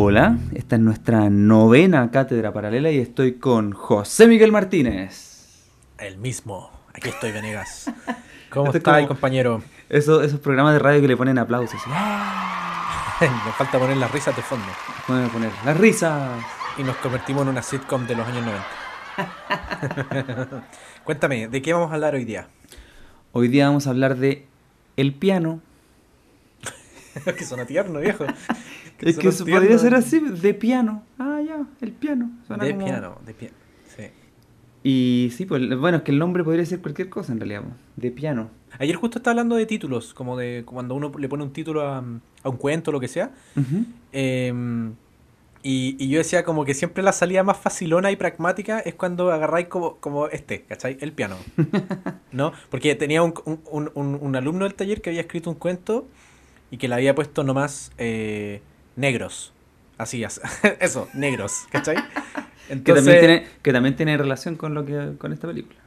Hola, 0.00 0.38
esta 0.54 0.76
es 0.76 0.80
nuestra 0.80 1.28
novena 1.28 2.10
cátedra 2.10 2.52
paralela 2.52 2.90
y 2.90 2.98
estoy 2.98 3.34
con 3.34 3.72
José 3.72 4.26
Miguel 4.26 4.52
Martínez. 4.52 5.66
El 5.98 6.18
mismo. 6.18 6.70
Aquí 6.94 7.08
estoy, 7.08 7.32
Venegas. 7.32 7.90
¿Cómo 8.50 8.72
estás, 8.72 9.06
compañero? 9.06 9.62
Eso, 9.88 10.22
esos 10.22 10.40
programas 10.40 10.74
de 10.74 10.78
radio 10.78 11.00
que 11.00 11.08
le 11.08 11.16
ponen 11.16 11.38
aplausos. 11.38 11.80
Me 13.20 13.52
falta 13.58 13.78
poner 13.78 13.96
las 13.96 14.10
risas 14.12 14.36
de 14.36 14.42
fondo. 14.42 14.66
Poner, 15.06 15.28
poner 15.30 15.50
las 15.64 15.76
risas. 15.76 16.30
Y 16.78 16.84
nos 16.84 16.96
convertimos 16.98 17.42
en 17.42 17.48
una 17.48 17.60
sitcom 17.60 18.06
de 18.06 18.14
los 18.14 18.24
años 18.24 18.46
90. 18.46 18.64
Cuéntame, 21.04 21.48
¿de 21.48 21.60
qué 21.60 21.72
vamos 21.72 21.90
a 21.90 21.94
hablar 21.94 22.14
hoy 22.14 22.24
día? 22.24 22.46
Hoy 23.32 23.48
día 23.48 23.66
vamos 23.66 23.88
a 23.88 23.90
hablar 23.90 24.16
de 24.16 24.46
el 24.96 25.12
piano. 25.12 25.60
que 27.24 27.44
suena 27.44 27.66
tierno, 27.66 27.98
viejo. 27.98 28.26
es 29.00 29.18
que 29.18 29.26
eso 29.26 29.44
podría 29.44 29.76
ser 29.78 29.96
así, 29.96 30.20
de 30.20 30.54
piano. 30.54 31.02
Ah, 31.18 31.40
ya, 31.44 31.66
el 31.80 31.90
piano. 31.90 32.30
de 32.48 32.74
piano, 32.74 33.18
de 33.26 33.34
piano. 33.34 33.56
Sí. 33.96 34.04
Y 34.84 35.32
sí, 35.36 35.46
pues 35.46 35.76
bueno, 35.76 35.96
es 35.96 36.04
que 36.04 36.12
el 36.12 36.20
nombre 36.20 36.44
podría 36.44 36.64
ser 36.64 36.80
cualquier 36.80 37.08
cosa 37.08 37.32
en 37.32 37.40
realidad, 37.40 37.64
de 37.96 38.12
piano. 38.12 38.50
Ayer 38.78 38.94
justo 38.94 39.18
estaba 39.18 39.32
hablando 39.32 39.56
de 39.56 39.66
títulos, 39.66 40.14
como 40.14 40.36
de 40.36 40.62
cuando 40.64 40.94
uno 40.94 41.10
le 41.18 41.28
pone 41.28 41.42
un 41.42 41.52
título 41.52 41.82
a, 41.82 41.98
un 41.98 42.56
cuento 42.56 42.90
o 42.90 42.92
lo 42.92 43.00
que 43.00 43.08
sea. 43.08 43.32
Em, 44.12 44.94
y, 45.62 46.08
yo 46.08 46.18
decía 46.18 46.44
como 46.44 46.64
que 46.64 46.74
siempre 46.74 47.02
la 47.02 47.12
salida 47.12 47.42
más 47.42 47.58
facilona 47.58 48.10
y 48.10 48.16
pragmática 48.16 48.78
es 48.78 48.94
cuando 48.94 49.32
agarráis 49.32 49.66
como, 49.68 49.96
como 49.96 50.28
este, 50.28 50.62
¿cachai? 50.62 50.96
El 51.00 51.12
piano. 51.12 51.36
¿No? 52.32 52.52
Porque 52.70 52.94
tenía 52.94 53.22
un, 53.22 53.34
un, 53.44 54.36
alumno 54.36 54.64
del 54.64 54.74
taller 54.74 55.02
que 55.02 55.10
había 55.10 55.22
escrito 55.22 55.50
un 55.50 55.56
cuento 55.56 56.06
y 56.70 56.76
que 56.76 56.86
le 56.86 56.94
había 56.94 57.14
puesto 57.14 57.42
nomás 57.42 57.92
eh, 57.98 58.60
negros. 58.96 59.52
Así, 59.96 60.24
eso, 60.80 61.08
negros, 61.12 61.66
¿cachai? 61.70 61.96
que, 62.68 62.92
también 62.92 63.18
tiene, 63.18 63.46
que 63.62 63.72
también 63.72 63.96
tiene 63.96 64.16
relación 64.16 64.56
con, 64.56 64.74
lo 64.74 64.84
que, 64.84 65.14
con 65.18 65.32
esta 65.32 65.48
película. 65.48 65.80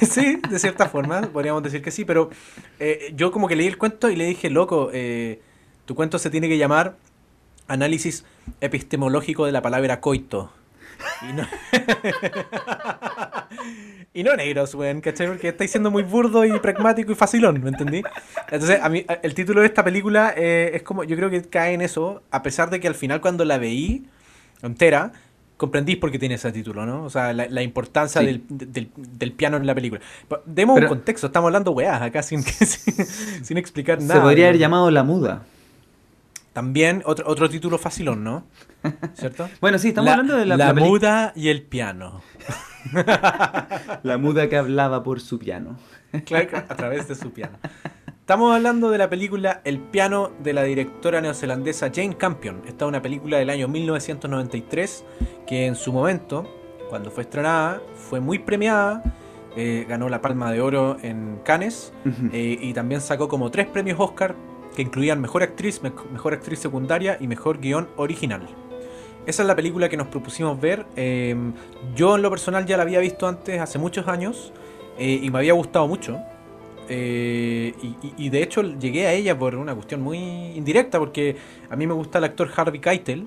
sí, 0.00 0.40
de 0.48 0.58
cierta 0.58 0.88
forma, 0.88 1.22
podríamos 1.22 1.62
decir 1.62 1.82
que 1.82 1.92
sí, 1.92 2.04
pero 2.04 2.30
eh, 2.80 3.12
yo 3.14 3.30
como 3.30 3.46
que 3.46 3.54
leí 3.54 3.68
el 3.68 3.78
cuento 3.78 4.10
y 4.10 4.16
le 4.16 4.26
dije, 4.26 4.50
loco, 4.50 4.90
eh, 4.92 5.40
tu 5.84 5.94
cuento 5.94 6.18
se 6.18 6.30
tiene 6.30 6.48
que 6.48 6.58
llamar 6.58 6.96
Análisis 7.68 8.24
epistemológico 8.60 9.46
de 9.46 9.52
la 9.52 9.62
palabra 9.62 10.00
coito. 10.00 10.52
Y 11.28 11.32
no, 11.32 11.46
y 14.14 14.22
no 14.22 14.36
negros, 14.36 14.74
weón, 14.74 15.00
¿cachai? 15.00 15.26
Porque 15.26 15.48
estáis 15.48 15.70
siendo 15.70 15.90
muy 15.90 16.02
burdo 16.02 16.44
y 16.44 16.58
pragmático 16.60 17.12
y 17.12 17.14
facilón, 17.14 17.62
¿me 17.62 17.70
entendí? 17.70 18.02
Entonces, 18.50 18.80
a 18.80 18.88
mí, 18.88 19.04
el 19.22 19.34
título 19.34 19.60
de 19.60 19.66
esta 19.66 19.84
película 19.84 20.34
eh, 20.36 20.72
es 20.74 20.82
como, 20.82 21.04
yo 21.04 21.16
creo 21.16 21.30
que 21.30 21.42
cae 21.42 21.74
en 21.74 21.80
eso, 21.80 22.22
a 22.30 22.42
pesar 22.42 22.70
de 22.70 22.80
que 22.80 22.88
al 22.88 22.94
final 22.94 23.20
cuando 23.20 23.44
la 23.44 23.58
veí 23.58 24.04
entera, 24.62 25.12
comprendís 25.56 25.96
por 25.96 26.10
qué 26.10 26.18
tiene 26.18 26.34
ese 26.34 26.50
título, 26.50 26.86
¿no? 26.86 27.04
O 27.04 27.10
sea, 27.10 27.32
la, 27.32 27.62
importancia 27.62 28.20
del, 28.20 29.32
piano 29.36 29.56
en 29.56 29.66
la 29.66 29.74
película. 29.74 30.00
Demos 30.44 30.80
un 30.80 30.86
contexto, 30.86 31.28
estamos 31.28 31.48
hablando 31.48 31.70
weás 31.70 32.02
acá 32.02 32.22
sin, 32.22 32.42
sin, 33.42 33.58
explicar 33.58 34.00
nada. 34.00 34.14
Se 34.14 34.20
podría 34.20 34.48
haber 34.48 34.58
llamado 34.58 34.90
La 34.90 35.04
Muda. 35.04 35.44
También 36.52 37.02
otro, 37.06 37.26
otro 37.28 37.48
título 37.48 37.78
facilón, 37.78 38.22
¿no? 38.24 38.44
¿Cierto? 39.14 39.48
bueno, 39.60 39.78
sí, 39.78 39.88
estamos 39.88 40.10
hablando 40.10 40.36
de 40.36 40.44
la, 40.44 40.56
la 40.56 40.74
muda 40.74 41.32
y 41.34 41.48
el 41.48 41.62
piano. 41.62 42.20
la 44.02 44.18
muda 44.18 44.48
que 44.48 44.56
hablaba 44.56 45.02
por 45.02 45.20
su 45.20 45.38
piano. 45.38 45.78
claro, 46.24 46.48
a 46.68 46.76
través 46.76 47.08
de 47.08 47.14
su 47.14 47.30
piano. 47.32 47.56
Estamos 48.20 48.54
hablando 48.54 48.90
de 48.90 48.98
la 48.98 49.10
película 49.10 49.60
El 49.64 49.80
piano 49.80 50.30
de 50.42 50.52
la 50.52 50.62
directora 50.62 51.20
neozelandesa 51.20 51.90
Jane 51.92 52.16
Campion. 52.16 52.62
Esta 52.66 52.84
es 52.84 52.88
una 52.88 53.02
película 53.02 53.38
del 53.38 53.50
año 53.50 53.66
1993 53.66 55.04
que 55.46 55.66
en 55.66 55.74
su 55.74 55.92
momento, 55.92 56.48
cuando 56.88 57.10
fue 57.10 57.24
estrenada, 57.24 57.80
fue 57.94 58.20
muy 58.20 58.38
premiada. 58.38 59.02
Eh, 59.56 59.84
ganó 59.88 60.08
la 60.08 60.22
Palma 60.22 60.50
de 60.50 60.60
Oro 60.60 60.96
en 61.02 61.40
Cannes 61.44 61.92
eh, 62.32 62.58
y 62.58 62.72
también 62.72 63.02
sacó 63.02 63.28
como 63.28 63.50
tres 63.50 63.66
premios 63.66 64.00
Oscar 64.00 64.34
que 64.74 64.82
incluían 64.82 65.20
Mejor 65.20 65.42
Actriz, 65.42 65.80
Mejor 65.82 66.34
Actriz 66.34 66.58
Secundaria 66.58 67.16
y 67.20 67.26
Mejor 67.26 67.58
Guión 67.58 67.88
Original. 67.96 68.48
Esa 69.26 69.42
es 69.42 69.46
la 69.46 69.54
película 69.54 69.88
que 69.88 69.96
nos 69.96 70.08
propusimos 70.08 70.60
ver. 70.60 70.84
Em, 70.96 71.52
yo 71.94 72.16
en 72.16 72.22
lo 72.22 72.30
personal 72.30 72.66
ya 72.66 72.76
la 72.76 72.82
había 72.82 72.98
visto 72.98 73.28
antes, 73.28 73.60
hace 73.60 73.78
muchos 73.78 74.08
años, 74.08 74.52
eh, 74.98 75.20
y 75.22 75.30
me 75.30 75.38
había 75.38 75.52
gustado 75.52 75.86
mucho. 75.86 76.20
Eh, 76.88 77.72
y, 78.18 78.28
de 78.28 78.42
hecho 78.42 78.62
llegué 78.62 79.06
a 79.06 79.12
ella 79.12 79.38
por 79.38 79.54
una 79.54 79.74
cuestión 79.74 80.02
muy 80.02 80.18
indirecta, 80.18 80.98
porque 80.98 81.36
a 81.70 81.76
mí 81.76 81.86
me 81.86 81.94
gusta 81.94 82.18
el 82.18 82.24
actor 82.24 82.50
Harvey 82.54 82.80
Keitel. 82.80 83.26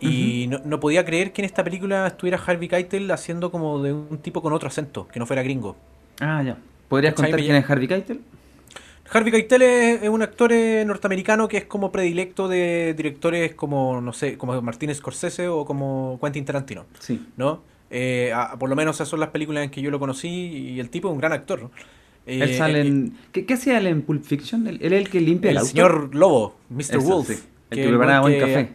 Y 0.00 0.50
no, 0.64 0.80
podía 0.80 1.04
creer 1.04 1.32
que 1.32 1.42
en 1.42 1.44
esta 1.44 1.62
película 1.62 2.08
estuviera 2.08 2.36
Harvey 2.44 2.66
Keitel 2.66 3.08
haciendo 3.12 3.52
como 3.52 3.80
de 3.80 3.92
un 3.92 4.18
tipo 4.18 4.42
con 4.42 4.52
otro 4.52 4.66
acento, 4.66 5.06
que 5.06 5.20
no 5.20 5.26
fuera 5.26 5.44
gringo. 5.44 5.76
Ah, 6.20 6.42
ya. 6.42 6.56
¿Podrías 6.88 7.14
contar 7.14 7.38
quién 7.38 7.54
es 7.54 7.70
Harvey 7.70 7.86
Keitel? 7.86 8.20
Harvey 9.12 9.30
Keitel 9.30 9.62
es, 9.62 10.08
un 10.08 10.22
actor 10.22 10.52
eh, 10.52 10.84
norteamericano 10.86 11.46
que 11.46 11.58
es 11.58 11.64
como 11.66 11.92
predilecto 11.92 12.48
de 12.48 12.94
directores 12.96 13.54
como, 13.54 14.00
no 14.00 14.12
sé, 14.14 14.38
como 14.38 14.60
Martínez 14.62 14.98
Scorsese 14.98 15.48
o 15.48 15.66
como 15.66 16.18
Quentin 16.22 16.44
Tarantino. 16.46 16.86
Sí. 16.98 17.26
¿No? 17.36 17.62
Eh, 17.90 18.32
por 18.58 18.70
lo 18.70 18.76
menos 18.76 18.96
esas 18.96 19.08
son 19.08 19.20
las 19.20 19.28
películas 19.28 19.64
en 19.64 19.70
que 19.70 19.82
yo 19.82 19.90
lo 19.90 19.98
conocí 19.98 20.28
y 20.28 20.80
el 20.80 20.88
tipo 20.88 21.08
es 21.08 21.12
un 21.12 21.18
gran 21.18 21.32
actor. 21.32 21.70
él 22.24 22.42
eh, 22.42 22.56
sale 22.56 22.80
en, 22.80 23.18
¿qué, 23.32 23.46
hacía 23.52 23.76
él 23.76 23.86
en 23.86 24.00
Pulp 24.00 24.24
Fiction? 24.24 24.66
Él, 24.66 24.78
es 24.80 24.92
el 24.92 25.10
que 25.10 25.20
limpia 25.20 25.50
el, 25.50 25.58
el 25.58 25.64
señor 25.64 26.14
Lobo, 26.14 26.56
Mr. 26.70 26.98
Wolf. 27.00 27.28
el 27.28 27.38
que, 27.78 27.88
preparaba 27.88 28.20
buen 28.20 28.40
café. 28.40 28.72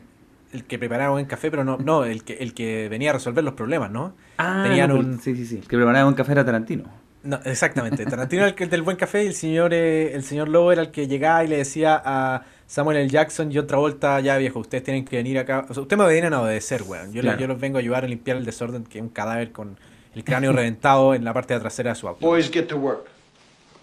El 0.53 0.63
que 0.65 0.77
preparaba 0.77 1.11
buen 1.13 1.25
café, 1.25 1.49
pero 1.49 1.63
no, 1.63 1.77
no 1.77 2.05
el, 2.05 2.23
que, 2.23 2.33
el 2.33 2.53
que 2.53 2.89
venía 2.89 3.09
a 3.09 3.13
resolver 3.13 3.43
los 3.43 3.55
problemas, 3.55 3.89
¿no? 3.89 4.13
Ah, 4.37 4.67
un... 4.91 5.19
sí, 5.19 5.35
sí, 5.35 5.47
sí. 5.47 5.55
El 5.55 5.67
que 5.67 5.77
preparaba 5.77 6.03
buen 6.03 6.15
café 6.15 6.33
era 6.33 6.45
Tarantino. 6.45 7.06
No, 7.27 7.41
exactamente. 7.43 8.05
Tarantino 8.05 8.45
era 8.45 8.55
el 8.57 8.69
del 8.69 8.83
buen 8.83 8.95
café 8.95 9.25
y 9.25 9.27
el 9.27 9.33
señor, 9.33 9.73
eh, 9.73 10.15
el 10.15 10.23
señor 10.23 10.47
Lobo 10.47 10.71
era 10.71 10.81
el 10.81 10.91
que 10.91 11.07
llegaba 11.07 11.43
y 11.43 11.49
le 11.49 11.57
decía 11.57 12.01
a 12.05 12.45
Samuel 12.67 12.95
L. 12.99 13.09
Jackson 13.09 13.51
y 13.51 13.57
otra 13.57 13.77
vuelta, 13.79 14.17
ya 14.21 14.37
viejo, 14.37 14.59
ustedes 14.59 14.85
tienen 14.85 15.03
que 15.03 15.17
venir 15.17 15.37
acá. 15.37 15.65
O 15.67 15.73
sea, 15.73 15.83
ustedes 15.83 16.01
me 16.01 16.09
vienen 16.09 16.33
a 16.33 16.41
obedecer, 16.41 16.83
weón. 16.83 17.11
Yo, 17.11 17.21
yo 17.21 17.47
los 17.47 17.59
vengo 17.59 17.79
a 17.79 17.81
ayudar 17.81 18.05
a 18.05 18.07
limpiar 18.07 18.37
el 18.37 18.45
desorden 18.45 18.85
que 18.85 18.99
es 18.99 19.01
un 19.01 19.09
cadáver 19.09 19.51
con 19.51 19.77
el 20.15 20.23
cráneo 20.23 20.53
reventado 20.53 21.13
en 21.13 21.25
la 21.25 21.33
parte 21.33 21.53
de 21.53 21.59
trasera 21.59 21.89
de 21.89 21.95
su 21.95 22.07
auto. 22.07 22.25
Boys, 22.25 22.49
get 22.49 22.67
to 22.67 22.77
work. 22.77 23.07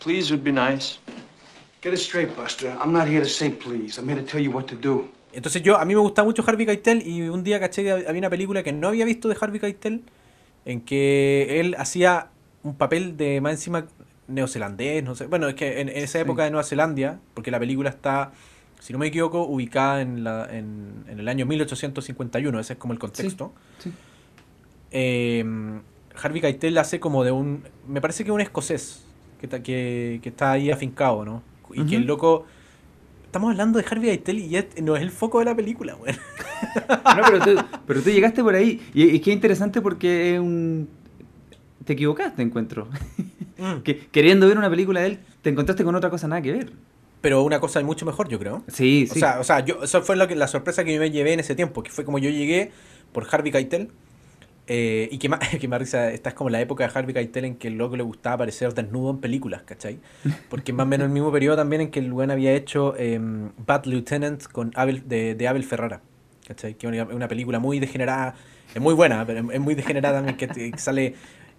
Please 0.02 0.32
would 0.32 0.42
be 0.42 0.50
nice. 0.50 0.98
Get 1.82 1.92
it 1.92 1.98
straight, 1.98 2.34
Buster. 2.34 2.74
I'm 2.82 2.94
not 2.94 3.06
here 3.06 3.20
to 3.20 3.28
say 3.28 3.50
please. 3.50 4.00
I'm 4.00 4.08
here 4.08 4.18
to 4.18 4.26
tell 4.26 4.42
you 4.42 4.50
what 4.50 4.64
to 4.68 4.74
do. 4.74 5.10
Entonces 5.34 5.62
yo, 5.62 5.76
a 5.76 5.84
mí 5.84 5.94
me 5.94 6.00
gustaba 6.00 6.24
mucho 6.24 6.42
Harvey 6.46 6.64
Keitel 6.64 7.06
y 7.06 7.28
un 7.28 7.44
día 7.44 7.60
caché 7.60 7.82
que 7.82 7.90
había 7.90 8.20
una 8.20 8.30
película 8.30 8.62
que 8.62 8.72
no 8.72 8.88
había 8.88 9.04
visto 9.04 9.28
de 9.28 9.36
Harvey 9.38 9.60
Keitel 9.60 10.02
en 10.64 10.80
que 10.80 11.60
él 11.60 11.76
hacía 11.78 12.30
un 12.64 12.74
papel 12.74 13.16
de 13.16 13.40
más 13.40 13.52
encima 13.52 13.86
neozelandés, 14.26 15.04
no 15.04 15.14
sé. 15.14 15.26
Bueno, 15.26 15.48
es 15.48 15.54
que 15.54 15.80
en, 15.80 15.88
esa 15.90 16.18
época 16.18 16.44
de 16.44 16.50
Nueva 16.50 16.64
Zelanda, 16.64 17.20
porque 17.34 17.50
la 17.50 17.60
película 17.60 17.90
está, 17.90 18.32
si 18.80 18.92
no 18.92 18.98
me 18.98 19.06
equivoco, 19.06 19.42
ubicada 19.42 20.00
en, 20.00 20.24
la, 20.24 20.48
en, 20.50 21.04
el 21.06 21.28
año 21.28 21.46
1851, 21.46 22.58
ese 22.58 22.72
es 22.72 22.78
como 22.78 22.92
el 22.92 22.98
contexto. 22.98 23.52
Em, 24.90 25.82
Harvey 26.20 26.40
Keitel 26.40 26.78
hace 26.78 27.00
como 27.00 27.22
de 27.22 27.32
un, 27.32 27.64
me 27.86 28.00
parece 28.00 28.24
que 28.24 28.30
un 28.30 28.40
escocés 28.40 29.04
que, 29.40 29.48
que, 29.48 30.20
que 30.22 30.28
está 30.28 30.52
ahí 30.52 30.70
afincado, 30.70 31.24
¿no? 31.24 31.42
Y 31.74 31.84
que 31.86 31.96
el 31.96 32.06
loco 32.06 32.46
estamos 33.26 33.50
hablando 33.50 33.78
de 33.78 33.84
Harvey 33.84 34.10
Keitel 34.10 34.38
y 34.38 34.82
no 34.82 34.96
es 34.96 35.02
el 35.02 35.10
foco 35.10 35.40
de 35.40 35.44
la 35.46 35.56
película, 35.56 35.94
güey. 35.94 36.14
no, 36.88 37.22
pero 37.26 37.40
tú, 37.40 37.64
pero 37.86 38.00
tú 38.00 38.10
llegaste 38.10 38.42
por 38.42 38.54
ahí. 38.54 38.80
Y 38.94 39.16
es 39.16 39.20
que 39.20 39.30
es 39.32 39.34
interesante 39.34 39.82
porque 39.82 40.34
es 40.34 40.40
un 40.40 40.88
te 41.84 41.92
equivocaste, 41.94 42.42
encuentro. 42.42 42.88
Mm. 43.56 43.82
que, 43.82 44.06
queriendo 44.08 44.48
ver 44.48 44.58
una 44.58 44.70
película 44.70 45.00
de 45.00 45.06
él, 45.06 45.18
te 45.42 45.50
encontraste 45.50 45.84
con 45.84 45.94
otra 45.94 46.10
cosa 46.10 46.26
nada 46.28 46.42
que 46.42 46.52
ver. 46.52 46.72
Pero 47.20 47.42
una 47.42 47.60
cosa 47.60 47.80
mucho 47.82 48.04
mejor, 48.04 48.28
yo 48.28 48.38
creo. 48.38 48.62
Sí, 48.68 49.06
sí. 49.10 49.18
O 49.18 49.20
sea, 49.20 49.40
o 49.40 49.44
sea 49.44 49.60
yo, 49.60 49.82
eso 49.82 50.02
fue 50.02 50.16
lo 50.16 50.28
que, 50.28 50.36
la 50.36 50.46
sorpresa 50.46 50.84
que 50.84 50.98
me 50.98 51.10
llevé 51.10 51.32
en 51.32 51.40
ese 51.40 51.54
tiempo, 51.54 51.82
que 51.82 51.90
fue 51.90 52.04
como 52.04 52.18
yo 52.18 52.28
llegué 52.30 52.70
por 53.12 53.26
Harvey 53.30 53.50
Keitel. 53.50 53.90
Eh, 54.66 55.08
y 55.10 55.18
que 55.18 55.28
más, 55.28 55.40
que 55.60 55.68
más 55.68 55.78
risa, 55.78 56.10
esta 56.10 56.30
es 56.30 56.34
como 56.34 56.50
la 56.50 56.60
época 56.60 56.86
de 56.86 56.92
Harvey 56.94 57.14
Keitel 57.14 57.44
en 57.44 57.56
que 57.56 57.68
el 57.68 57.74
loco 57.74 57.96
le 57.96 58.02
gustaba 58.02 58.34
aparecer 58.34 58.72
desnudo 58.72 59.10
en 59.10 59.18
películas, 59.18 59.62
¿cachai? 59.62 60.00
Porque 60.48 60.72
más 60.72 60.84
o 60.84 60.88
menos 60.88 61.06
el 61.06 61.12
mismo 61.12 61.30
periodo 61.32 61.56
también 61.56 61.82
en 61.82 61.90
que 61.90 62.00
el 62.00 62.12
buen 62.12 62.30
había 62.30 62.52
hecho 62.52 62.96
em, 62.96 63.52
Bad 63.58 63.84
Lieutenant 63.86 64.42
con 64.44 64.72
Abel, 64.74 65.06
de, 65.06 65.34
de 65.34 65.48
Abel 65.48 65.64
Ferrara, 65.64 66.00
¿cachai? 66.46 66.74
Que 66.74 66.86
es 66.86 67.06
una, 67.10 67.28
película 67.28 67.58
muy 67.58 67.78
degenerada, 67.78 68.34
es 68.74 68.80
muy 68.80 68.94
buena, 68.94 69.24
pero 69.26 69.50
es 69.50 69.60
muy 69.60 69.74
degenerada 69.74 70.22
también, 70.22 70.36
que 70.36 70.78
sale 70.78 71.14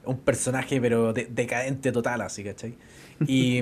un 0.06 0.18
personaje 0.20 0.80
pero 0.82 1.14
decadente 1.14 1.92
total, 1.92 2.22
así, 2.22 2.44
¿cachai? 2.44 2.76
Y, 3.28 3.62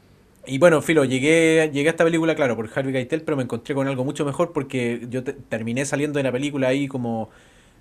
y 0.46 0.58
bueno, 0.58 0.80
Filo, 0.82 1.04
llegué, 1.04 1.70
llegué 1.72 1.88
a 1.88 1.90
esta 1.92 2.04
película, 2.04 2.34
claro, 2.34 2.56
por 2.56 2.68
Harvey 2.74 2.92
Keitel, 2.92 3.22
pero 3.22 3.36
me 3.36 3.42
encontré 3.42 3.74
con 3.74 3.86
algo 3.88 4.04
mucho 4.04 4.24
mejor 4.24 4.52
porque 4.52 5.06
yo 5.10 5.22
terminé 5.24 5.84
saliendo 5.84 6.18
de 6.18 6.22
la 6.22 6.32
película 6.32 6.68
ahí 6.68 6.86
como 6.88 7.30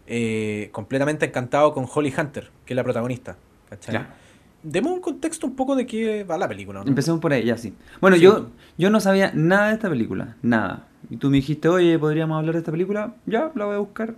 eh, 0.08 0.70
completamente 0.72 1.26
encantado 1.26 1.74
con 1.74 1.86
Holly 1.94 2.14
Hunter, 2.18 2.50
que 2.66 2.74
es 2.74 2.76
la 2.76 2.84
protagonista. 2.84 3.38
¿cachai? 3.70 3.94
Ya. 3.96 4.16
Demos 4.64 4.94
un 4.94 5.02
contexto 5.02 5.46
un 5.46 5.56
poco 5.56 5.76
de 5.76 5.86
qué 5.86 6.24
va 6.24 6.38
la 6.38 6.48
película. 6.48 6.82
¿no? 6.84 6.88
Empecemos 6.88 7.20
por 7.20 7.34
ahí, 7.34 7.44
ya 7.44 7.58
sí. 7.58 7.74
Bueno, 8.00 8.16
Sí. 8.16 8.24
yo, 8.24 8.50
yo 8.78 8.90
no 8.90 9.00
sabía 9.02 9.32
nada 9.34 9.68
de 9.68 9.74
esta 9.74 9.90
película, 9.90 10.38
nada. 10.42 10.88
Y 11.10 11.18
tú 11.18 11.30
me 11.30 11.36
dijiste, 11.38 11.68
oye, 11.68 12.00
¿podríamos 12.00 12.38
hablar 12.38 12.54
de 12.54 12.60
esta 12.60 12.72
película? 12.72 13.14
Ya, 13.26 13.52
la 13.56 13.66
voy 13.66 13.76
a 13.76 13.80
buscar. 13.80 14.16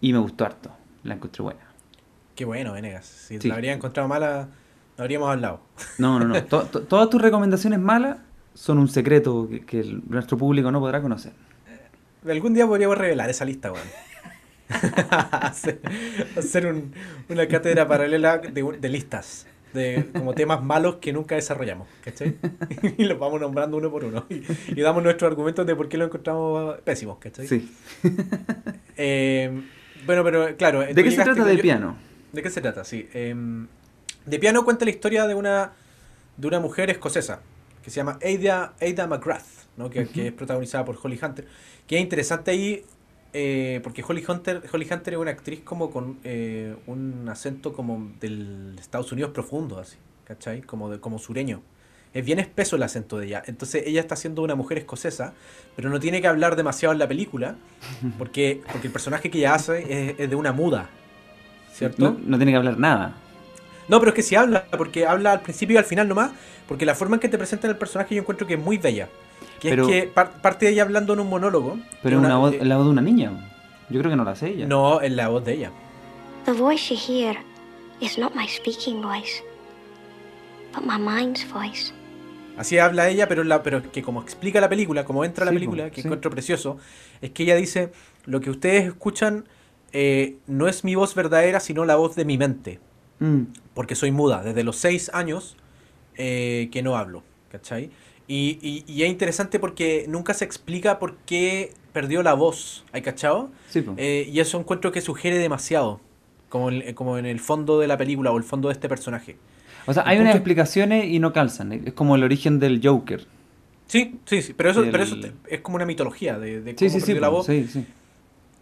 Y 0.00 0.12
me 0.14 0.18
gustó 0.18 0.46
harto, 0.46 0.70
la 1.04 1.14
encontré 1.14 1.42
buena. 1.42 1.60
Qué 2.34 2.44
bueno, 2.44 2.72
Venegas. 2.72 3.06
Si 3.06 3.38
Sí. 3.40 3.48
la 3.48 3.54
habría 3.54 3.72
encontrado 3.72 4.08
mala, 4.08 4.48
no 4.96 5.02
habríamos 5.04 5.30
hablado. 5.30 5.60
No, 5.98 6.18
no, 6.18 6.26
no. 6.26 6.42
To- 6.44 6.64
to- 6.64 6.82
todas 6.82 7.10
tus 7.10 7.20
recomendaciones 7.20 7.78
malas 7.78 8.18
son 8.54 8.78
un 8.78 8.88
secreto 8.88 9.48
que, 9.48 9.64
que 9.64 9.80
el- 9.80 10.02
nuestro 10.08 10.36
público 10.38 10.70
no 10.70 10.80
podrá 10.80 11.00
conocer. 11.02 11.32
Algún 12.28 12.54
día 12.54 12.66
podríamos 12.66 12.96
revelar 12.98 13.28
esa 13.30 13.44
lista, 13.44 13.72
weón. 13.72 13.86
hacer 15.10 15.80
hacer 16.36 16.66
un- 16.66 16.92
una 17.28 17.46
cátedra 17.48 17.86
paralela 17.86 18.38
de, 18.38 18.62
de 18.80 18.88
listas. 18.88 19.46
De 19.74 20.10
como 20.12 20.34
temas 20.34 20.62
malos 20.62 20.96
que 20.96 21.14
nunca 21.14 21.34
desarrollamos, 21.34 21.88
¿cachai? 22.04 22.36
y 22.98 23.04
los 23.04 23.18
vamos 23.18 23.40
nombrando 23.40 23.78
uno 23.78 23.90
por 23.90 24.04
uno. 24.04 24.26
Y, 24.28 24.42
y 24.68 24.80
damos 24.82 25.02
nuestros 25.02 25.30
argumentos 25.30 25.66
de 25.66 25.74
por 25.74 25.88
qué 25.88 25.96
lo 25.96 26.04
encontramos 26.04 26.78
pésimos, 26.82 27.16
¿cachai? 27.18 27.48
Sí. 27.48 27.74
Eh, 28.98 29.62
bueno, 30.04 30.22
pero 30.24 30.54
claro. 30.58 30.80
¿De 30.80 30.94
qué 30.94 31.10
se 31.10 31.16
trata 31.16 31.36
con- 31.40 31.46
de 31.48 31.56
yo- 31.56 31.62
piano? 31.62 31.96
¿De 32.32 32.42
qué 32.42 32.50
se 32.50 32.60
trata? 32.60 32.84
Sí. 32.84 33.08
em, 33.12 33.68
de 34.26 34.38
piano 34.38 34.64
cuenta 34.64 34.84
la 34.84 34.90
historia 34.90 35.26
de 35.26 35.34
una, 35.34 35.72
de 36.36 36.46
una 36.46 36.60
mujer 36.60 36.90
escocesa 36.90 37.40
que 37.82 37.90
se 37.90 37.96
llama 37.96 38.18
Ada, 38.22 38.74
Ada 38.80 39.06
McGrath, 39.06 39.44
¿no? 39.76 39.90
que, 39.90 40.06
que 40.06 40.28
es 40.28 40.32
protagonizada 40.32 40.84
por 40.84 40.96
Holly 41.02 41.18
Hunter. 41.20 41.46
Que 41.86 41.96
es 41.96 42.02
interesante 42.02 42.52
ahí 42.52 42.84
eh, 43.32 43.80
porque 43.82 44.04
Holly 44.06 44.24
Hunter, 44.26 44.62
Holly 44.70 44.86
Hunter 44.90 45.14
es 45.14 45.20
una 45.20 45.30
actriz 45.30 45.60
como 45.60 45.90
con 45.90 46.18
eh, 46.22 46.76
un 46.86 47.26
acento 47.28 47.72
como 47.72 48.12
del 48.20 48.76
Estados 48.78 49.10
Unidos 49.12 49.30
profundo, 49.32 49.78
así, 49.78 49.96
¿cachai? 50.24 50.60
Como, 50.62 50.90
de, 50.90 51.00
como 51.00 51.18
sureño. 51.18 51.62
Es 52.12 52.24
bien 52.26 52.38
espeso 52.38 52.76
el 52.76 52.82
acento 52.82 53.18
de 53.18 53.26
ella. 53.26 53.42
Entonces 53.46 53.84
ella 53.86 54.00
está 54.00 54.16
siendo 54.16 54.42
una 54.42 54.54
mujer 54.54 54.76
escocesa, 54.76 55.32
pero 55.74 55.88
no 55.88 55.98
tiene 55.98 56.20
que 56.20 56.26
hablar 56.26 56.56
demasiado 56.56 56.92
en 56.92 56.98
la 56.98 57.08
película, 57.08 57.56
porque, 58.18 58.60
porque 58.70 58.88
el 58.88 58.92
personaje 58.92 59.30
que 59.30 59.38
ella 59.38 59.54
hace 59.54 59.80
es, 60.10 60.20
es 60.20 60.28
de 60.28 60.36
una 60.36 60.52
muda, 60.52 60.90
¿cierto? 61.88 62.02
No, 62.12 62.16
no 62.24 62.36
tiene 62.36 62.52
que 62.52 62.56
hablar 62.58 62.78
nada. 62.78 63.14
No, 63.88 63.98
pero 63.98 64.10
es 64.10 64.14
que 64.14 64.22
sí 64.22 64.34
habla, 64.34 64.64
porque 64.76 65.06
habla 65.06 65.32
al 65.32 65.40
principio 65.42 65.74
y 65.74 65.78
al 65.78 65.84
final 65.84 66.08
nomás, 66.08 66.30
porque 66.68 66.86
la 66.86 66.94
forma 66.94 67.16
en 67.16 67.20
que 67.20 67.28
te 67.28 67.36
presentan 67.38 67.70
el 67.70 67.76
personaje 67.76 68.14
yo 68.14 68.20
encuentro 68.22 68.46
que 68.46 68.54
es 68.54 68.60
muy 68.60 68.78
bella. 68.78 69.08
Que 69.60 69.70
Pero- 69.70 69.88
es 69.88 69.88
que 69.90 70.08
par- 70.08 70.40
parte 70.40 70.66
de 70.66 70.72
ella 70.72 70.82
hablando 70.82 71.12
en 71.12 71.20
un 71.20 71.28
monólogo. 71.28 71.78
Pero 72.02 72.18
una 72.18 72.36
voz, 72.36 72.54
eh, 72.54 72.58
es 72.60 72.66
la 72.66 72.76
voz 72.76 72.86
de 72.86 72.90
una 72.90 73.02
niña. 73.02 73.30
Yo 73.90 73.98
creo 74.00 74.10
que 74.10 74.16
no 74.16 74.24
la 74.24 74.34
sé 74.36 74.50
ella. 74.50 74.66
No, 74.66 75.00
es 75.00 75.12
la 75.12 75.28
voz 75.28 75.44
de 75.44 75.52
ella. 75.54 75.70
The 76.46 76.52
voice 76.52 76.94
you 76.94 77.00
hear 77.00 77.36
is 78.00 78.18
not 78.18 78.34
my 78.34 78.48
speaking 78.48 79.02
voice, 79.02 79.42
but 80.74 80.82
my 80.84 80.98
mind's 80.98 81.48
voice. 81.52 81.92
Así 82.56 82.78
habla 82.78 83.08
ella, 83.08 83.28
pero, 83.28 83.44
la, 83.44 83.62
pero 83.62 83.82
que 83.90 84.02
como 84.02 84.20
explica 84.22 84.60
la 84.60 84.68
película, 84.68 85.04
como 85.04 85.24
entra 85.24 85.44
la 85.44 85.52
película, 85.52 85.90
que 85.90 86.02
sí. 86.02 86.08
encuentro 86.08 86.30
precioso, 86.30 86.78
es 87.20 87.30
que 87.30 87.44
ella 87.44 87.56
dice, 87.56 87.92
lo 88.26 88.40
que 88.40 88.50
ustedes 88.50 88.84
escuchan 88.88 89.44
eh, 89.92 90.36
no 90.46 90.68
es 90.68 90.84
mi 90.84 90.94
voz 90.94 91.14
verdadera, 91.14 91.60
sino 91.60 91.84
la 91.84 91.96
voz 91.96 92.14
de 92.16 92.24
mi 92.24 92.38
mente. 92.38 92.78
Mm, 93.20 93.42
porque 93.74 93.94
soy 93.94 94.10
muda 94.10 94.42
desde 94.42 94.64
los 94.64 94.76
seis 94.76 95.10
años 95.14 95.56
eh, 96.16 96.68
que 96.72 96.82
no 96.82 96.96
hablo, 96.96 97.22
¿cachai? 97.50 97.90
Y, 98.28 98.58
y- 98.62 98.84
y 98.86 99.02
es 99.02 99.10
interesante 99.10 99.58
porque 99.58 100.06
nunca 100.08 100.34
se 100.34 100.44
explica 100.44 100.98
por 100.98 101.16
qué 101.26 101.72
perdió 101.92 102.22
la 102.22 102.34
voz, 102.34 102.84
¿hay 102.92 103.02
cachado? 103.02 103.50
sí. 103.68 103.84
Eh, 103.96 104.28
y 104.32 104.40
eso 104.40 104.58
encuentro 104.58 104.92
que 104.92 105.00
sugiere 105.00 105.38
demasiado, 105.38 106.00
como 106.48 106.70
en, 106.70 106.94
como 106.94 107.18
en 107.18 107.26
el 107.26 107.40
fondo 107.40 107.78
de 107.78 107.86
la 107.86 107.96
película 107.96 108.30
o 108.32 108.38
el 108.38 108.44
fondo 108.44 108.68
de 108.68 108.72
este 108.74 108.88
personaje. 108.88 109.36
o 109.86 109.92
sea, 109.92 110.04
hay 110.06 110.18
unas 110.18 110.34
explicaciones 110.34 111.06
y 111.06 111.18
no 111.18 111.32
calzan. 111.32 111.72
Es 111.72 111.92
como 111.92 112.14
el 112.16 112.24
origen 112.24 112.58
del 112.58 112.80
Joker. 112.82 113.26
Sí, 113.86 114.18
sí, 114.24 114.40
sí, 114.42 114.54
pero 114.54 114.70
eso, 114.70 114.84
pero 114.90 115.02
eso 115.02 115.16
es 115.48 115.60
como 115.60 115.76
una 115.76 115.84
mitología 115.86 116.38
de, 116.38 116.60
cómo 116.62 116.76
sí, 116.78 116.88
sí. 116.90 117.00
perdió 117.00 117.20
la 117.20 117.28
voz. 117.28 117.46
sí, 117.46 117.66
sí. 117.70 117.84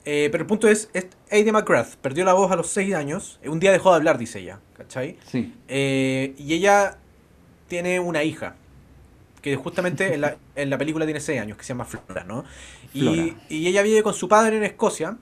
Eh, 0.04 0.28
pero 0.32 0.42
el 0.42 0.46
punto 0.48 0.66
es, 0.68 0.88
es 0.94 1.06
Ada 1.30 1.52
McGrath 1.52 1.96
perdió 1.96 2.24
la 2.24 2.32
voz 2.32 2.50
a 2.50 2.56
los 2.56 2.68
seis 2.68 2.94
años, 2.94 3.38
un 3.44 3.60
día 3.60 3.70
dejó 3.70 3.90
de 3.90 3.96
hablar, 3.96 4.16
dice 4.18 4.38
ella, 4.40 4.58
¿cachai? 4.76 5.18
sí. 5.26 5.54
Eh, 5.68 6.34
y 6.38 6.54
ella 6.54 6.96
tiene 7.68 8.00
una 8.00 8.22
hija, 8.24 8.56
que 9.42 9.56
justamente 9.56 10.14
en 10.14 10.22
la, 10.22 10.36
en 10.56 10.70
la 10.70 10.78
película 10.78 11.04
tiene 11.06 11.20
6 11.20 11.40
años, 11.40 11.56
que 11.56 11.64
se 11.64 11.68
llama 11.68 11.84
Flora, 11.84 12.24
¿no? 12.24 12.44
Y, 12.92 13.00
Flora. 13.00 13.22
y 13.48 13.66
ella 13.68 13.82
vive 13.82 14.02
con 14.02 14.12
su 14.14 14.28
padre 14.28 14.56
en 14.56 14.64
Escocia, 14.64 15.16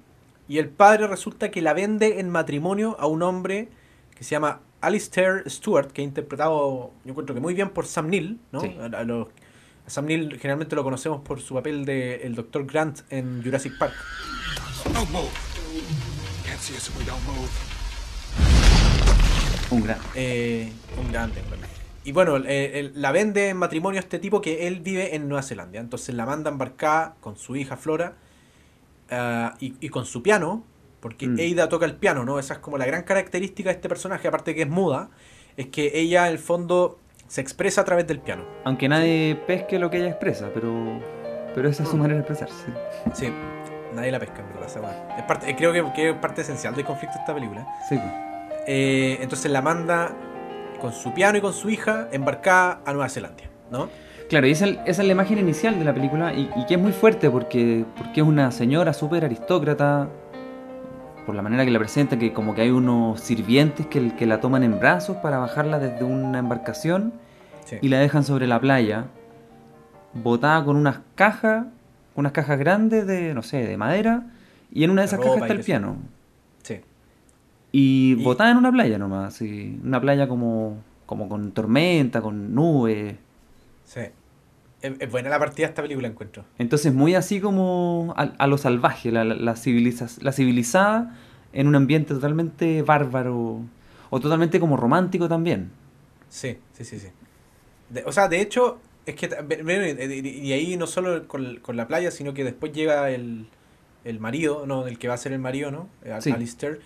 y 0.48 0.58
el 0.58 0.69
padre 0.69 1.06
resulta 1.08 1.50
que 1.50 1.60
la 1.60 1.72
vende 1.75 2.20
en 2.20 2.30
matrimonio 2.30 2.96
a 2.98 3.06
un 3.06 3.22
hombre 3.22 3.69
que 4.16 4.25
se 4.25 4.30
llama 4.30 4.60
Alistair 4.80 5.42
Stewart, 5.48 5.88
que 5.92 6.00
ha 6.00 6.04
interpretado, 6.04 6.92
yo 7.04 7.10
encuentro 7.10 7.34
que 7.34 7.40
muy 7.40 7.52
bien 7.54 7.70
por 7.70 7.84
Sam 7.86 8.08
Neill, 8.08 8.38
¿no? 8.52 8.60
Sí. 8.60 8.75
A, 8.80 8.84
a 8.98 9.04
los- 9.04 9.28
a 9.86 9.90
Sam 9.90 10.06
Neill 10.06 10.38
generalmente 10.38 10.75
lo 10.76 10.84
conocemos 10.84 11.20
por 11.22 11.40
su 11.40 11.54
papel 11.54 11.84
de 11.84 12.16
el 12.16 12.34
Dr. 12.34 12.66
Grant 12.66 13.00
en 13.10 13.42
Jurassic 13.42 13.76
Park. 13.78 13.94
Don't 14.84 15.10
move. 15.10 15.30
Can't 16.46 16.60
see 16.60 16.75
us 16.76 16.88
if 16.88 16.96
we 16.98 17.04
don't 17.04 17.22
move. 17.26 17.48
Un 19.70 19.82
gran. 19.82 19.98
Eh, 20.14 20.72
un 20.98 21.12
grande, 21.12 21.40
un 21.42 21.48
grande. 21.48 21.69
Y 22.04 22.12
bueno, 22.12 22.38
eh, 22.38 22.78
él- 22.80 22.92
la 22.94 23.12
vende 23.12 23.50
en 23.50 23.56
matrimonio 23.58 23.98
a 23.98 24.02
este 24.02 24.19
tipo 24.19 24.40
que 24.40 24.66
él 24.66 24.80
vive 24.80 25.14
en 25.14 25.28
Nueva 25.28 25.42
Zelanda. 25.42 25.78
Entonces 25.78 26.14
la 26.14 26.25
manda 26.25 26.50
embarcada 26.50 27.16
con 27.20 27.36
su 27.36 27.54
hija 27.56 27.76
Flora 27.76 28.14
ah, 29.10 29.56
y, 29.60 29.75
y 29.80 29.88
con 29.90 30.06
su 30.06 30.22
piano, 30.22 30.64
porque 31.00 31.26
Mm. 31.26 31.38
Ada 31.52 31.69
toca 31.69 31.84
el 31.86 31.96
piano, 31.96 32.25
¿no? 32.25 32.38
Esa 32.38 32.54
es 32.54 32.60
como 32.60 32.78
la 32.78 32.86
gran 32.86 33.02
característica 33.02 33.69
de 33.70 33.75
este 33.76 33.88
personaje, 33.88 34.26
aparte 34.26 34.54
que 34.54 34.62
es 34.62 34.69
muda, 34.69 35.10
es 35.56 35.66
que 35.66 35.98
ella 36.00 36.26
en 36.26 36.32
el 36.32 36.38
fondo 36.38 36.98
se 37.26 37.42
expresa 37.42 37.82
a 37.82 37.84
través 37.84 38.06
del 38.06 38.20
piano. 38.20 38.44
Aunque 38.64 38.88
nadie 38.88 39.36
pesque 39.46 39.78
lo 39.78 39.90
que 39.90 39.98
ella 39.98 40.08
expresa, 40.08 40.50
pero, 40.54 40.72
pero 41.54 41.69
esa 41.69 41.82
es 41.82 41.90
su 41.90 41.96
manera 41.98 42.14
de 42.14 42.20
expresarse. 42.20 42.64
Sí, 43.14 43.28
nadie 43.94 44.11
la 44.12 44.19
pesca, 44.20 44.40
en 44.40 44.49
verdad. 44.49 44.67
esa 44.67 44.81
weá. 44.81 45.17
Es 45.19 45.25
parte, 45.25 45.50
eh, 45.50 45.56
creo 45.56 45.73
que, 45.73 45.85
que 45.94 46.11
es 46.11 46.17
parte 46.17 46.43
esencial 46.43 46.75
del 46.75 46.85
conflicto 46.85 47.14
de 47.17 47.20
esta 47.20 47.35
película. 47.35 47.67
Sí. 47.88 48.00
Eh, 48.67 49.19
entonces 49.20 49.50
la 49.50 49.62
manda 49.62 50.11
con 50.81 50.93
su 50.93 51.12
piano 51.14 51.38
y 51.38 51.40
con 51.40 51.52
su 51.52 51.70
hija 51.70 52.08
embarcada 52.12 52.81
a 52.85 52.93
Nueva 52.93 53.08
Zelanda, 53.08 53.43
¿no? 53.70 53.88
Claro, 54.29 54.46
y 54.46 54.50
esa, 54.50 54.67
esa 54.67 54.82
es 55.02 55.06
la 55.06 55.12
imagen 55.12 55.38
inicial 55.38 55.79
de 55.79 55.85
la 55.85 55.94
película 55.94 56.35
y, 56.35 56.50
y 56.55 56.67
que 56.67 56.75
es 56.75 56.81
muy 56.81 56.93
fuerte 56.93 57.31
porque, 57.31 57.85
porque 57.96 58.20
es 58.20 58.26
una 58.26 58.50
señora 58.50 58.93
súper 58.93 59.25
aristócrata, 59.25 60.06
por 61.25 61.35
la 61.35 61.43
manera 61.43 61.64
que 61.64 61.70
la 61.70 61.79
presenta, 61.79 62.19
que 62.19 62.32
como 62.32 62.55
que 62.55 62.62
hay 62.62 62.70
unos 62.70 63.20
sirvientes 63.20 63.87
que, 63.87 64.14
que 64.16 64.26
la 64.26 64.40
toman 64.40 64.62
en 64.62 64.78
brazos 64.78 65.16
para 65.18 65.38
bajarla 65.38 65.78
desde 65.78 66.04
una 66.04 66.38
embarcación 66.38 67.12
Sí. 67.64 67.76
y 67.83 67.88
la 67.88 67.99
dejan 67.99 68.25
sobre 68.25 68.47
la 68.47 68.59
playa, 68.61 69.04
botada 70.14 70.64
con 70.64 70.76
unas 70.76 71.00
cajas, 71.14 71.66
unas 72.18 72.32
cajas 72.32 72.58
grandes 72.58 73.06
de, 73.06 73.32
no 73.34 73.42
sé, 73.42 73.64
de 73.66 73.76
madera, 73.76 74.25
y 74.72 74.84
en 74.84 74.90
una 74.90 75.02
de 75.02 75.06
esas 75.06 75.20
cajas 75.20 75.40
está 75.42 75.52
el 75.54 75.60
piano. 75.60 75.96
Sí. 76.62 76.80
Y, 77.72 78.12
Y- 78.18 78.25
botada 78.25 78.50
en 78.50 78.56
una 78.56 78.72
playa 78.72 78.98
nomás, 78.98 79.34
sí, 79.34 79.78
una 79.84 80.00
playa 80.00 80.28
como, 80.28 80.78
como 81.06 81.28
con 81.28 81.52
tormenta, 81.52 82.20
con 82.20 82.54
nubes. 82.54 83.16
Sí. 83.84 84.00
Es, 84.80 85.10
buena 85.10 85.28
la 85.28 85.38
partida 85.40 85.66
de 85.66 85.70
esta 85.70 85.82
película, 85.82 86.06
encuentro. 86.06 86.44
Entonces, 86.58 86.94
muy 86.94 87.14
así 87.16 87.40
como 87.40 88.14
a, 88.16 88.22
a 88.38 88.46
lo 88.46 88.58
salvaje, 88.58 89.10
la, 89.10 89.25
la, 89.25 89.34
la 89.34 89.54
civiliza- 89.56 90.20
la 90.22 90.30
civilizada 90.32 91.16
en 91.52 91.66
un 91.66 91.75
ambiente 91.75 92.14
totalmente 92.14 92.82
bárbaro 92.82 93.60
o 94.10 94.20
totalmente 94.20 94.60
como 94.60 94.76
romántico 94.76 95.28
también. 95.28 95.70
Sí, 96.28 96.58
sí, 96.75 96.84
sí, 96.84 96.98
sí. 97.00 97.08
De- 97.90 98.04
o 98.04 98.12
sea, 98.12 98.28
de 98.28 98.40
hecho, 98.40 98.78
es 99.11 99.15
que 99.17 99.29
y 100.25 100.53
ahí 100.53 100.77
no 100.77 100.87
solo 100.87 101.27
con, 101.29 101.57
con 101.57 101.77
la 101.77 101.87
playa, 101.88 102.11
sino 102.11 102.35
que 102.35 102.45
después 102.45 102.73
llega 102.73 103.11
el, 103.11 103.47
el 104.05 104.21
marido, 104.21 104.67
no, 104.67 104.87
el 104.87 104.99
que 104.99 105.09
va 105.09 105.15
a 105.15 105.19
ser 105.19 105.33
el 105.33 105.38
marido, 105.41 105.71
¿no? 105.71 105.88
Al- 106.11 106.23
Sí. 106.23 106.31
Alistair. 106.31 106.81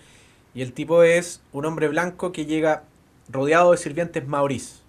Y 0.55 0.61
el 0.61 0.73
tipo 0.73 1.03
es 1.03 1.41
un 1.51 1.65
hombre 1.65 1.87
blanco 1.87 2.31
que 2.31 2.45
llega 2.45 2.83
rodeado 3.29 3.71
de 3.71 3.77
sirvientes 3.77 4.27
maorís, 4.27 4.81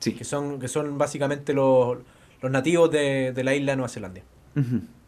Sí. 0.00 0.12
que 0.14 0.24
son, 0.24 0.58
que 0.60 0.68
son 0.68 0.98
básicamente 0.98 1.52
los, 1.54 1.98
los 2.42 2.50
nativos 2.50 2.90
de, 2.90 3.32
de 3.32 3.44
la 3.44 3.54
isla 3.54 3.72
de 3.72 3.76
Nueva 3.76 3.88
Zelanda. 3.88 4.22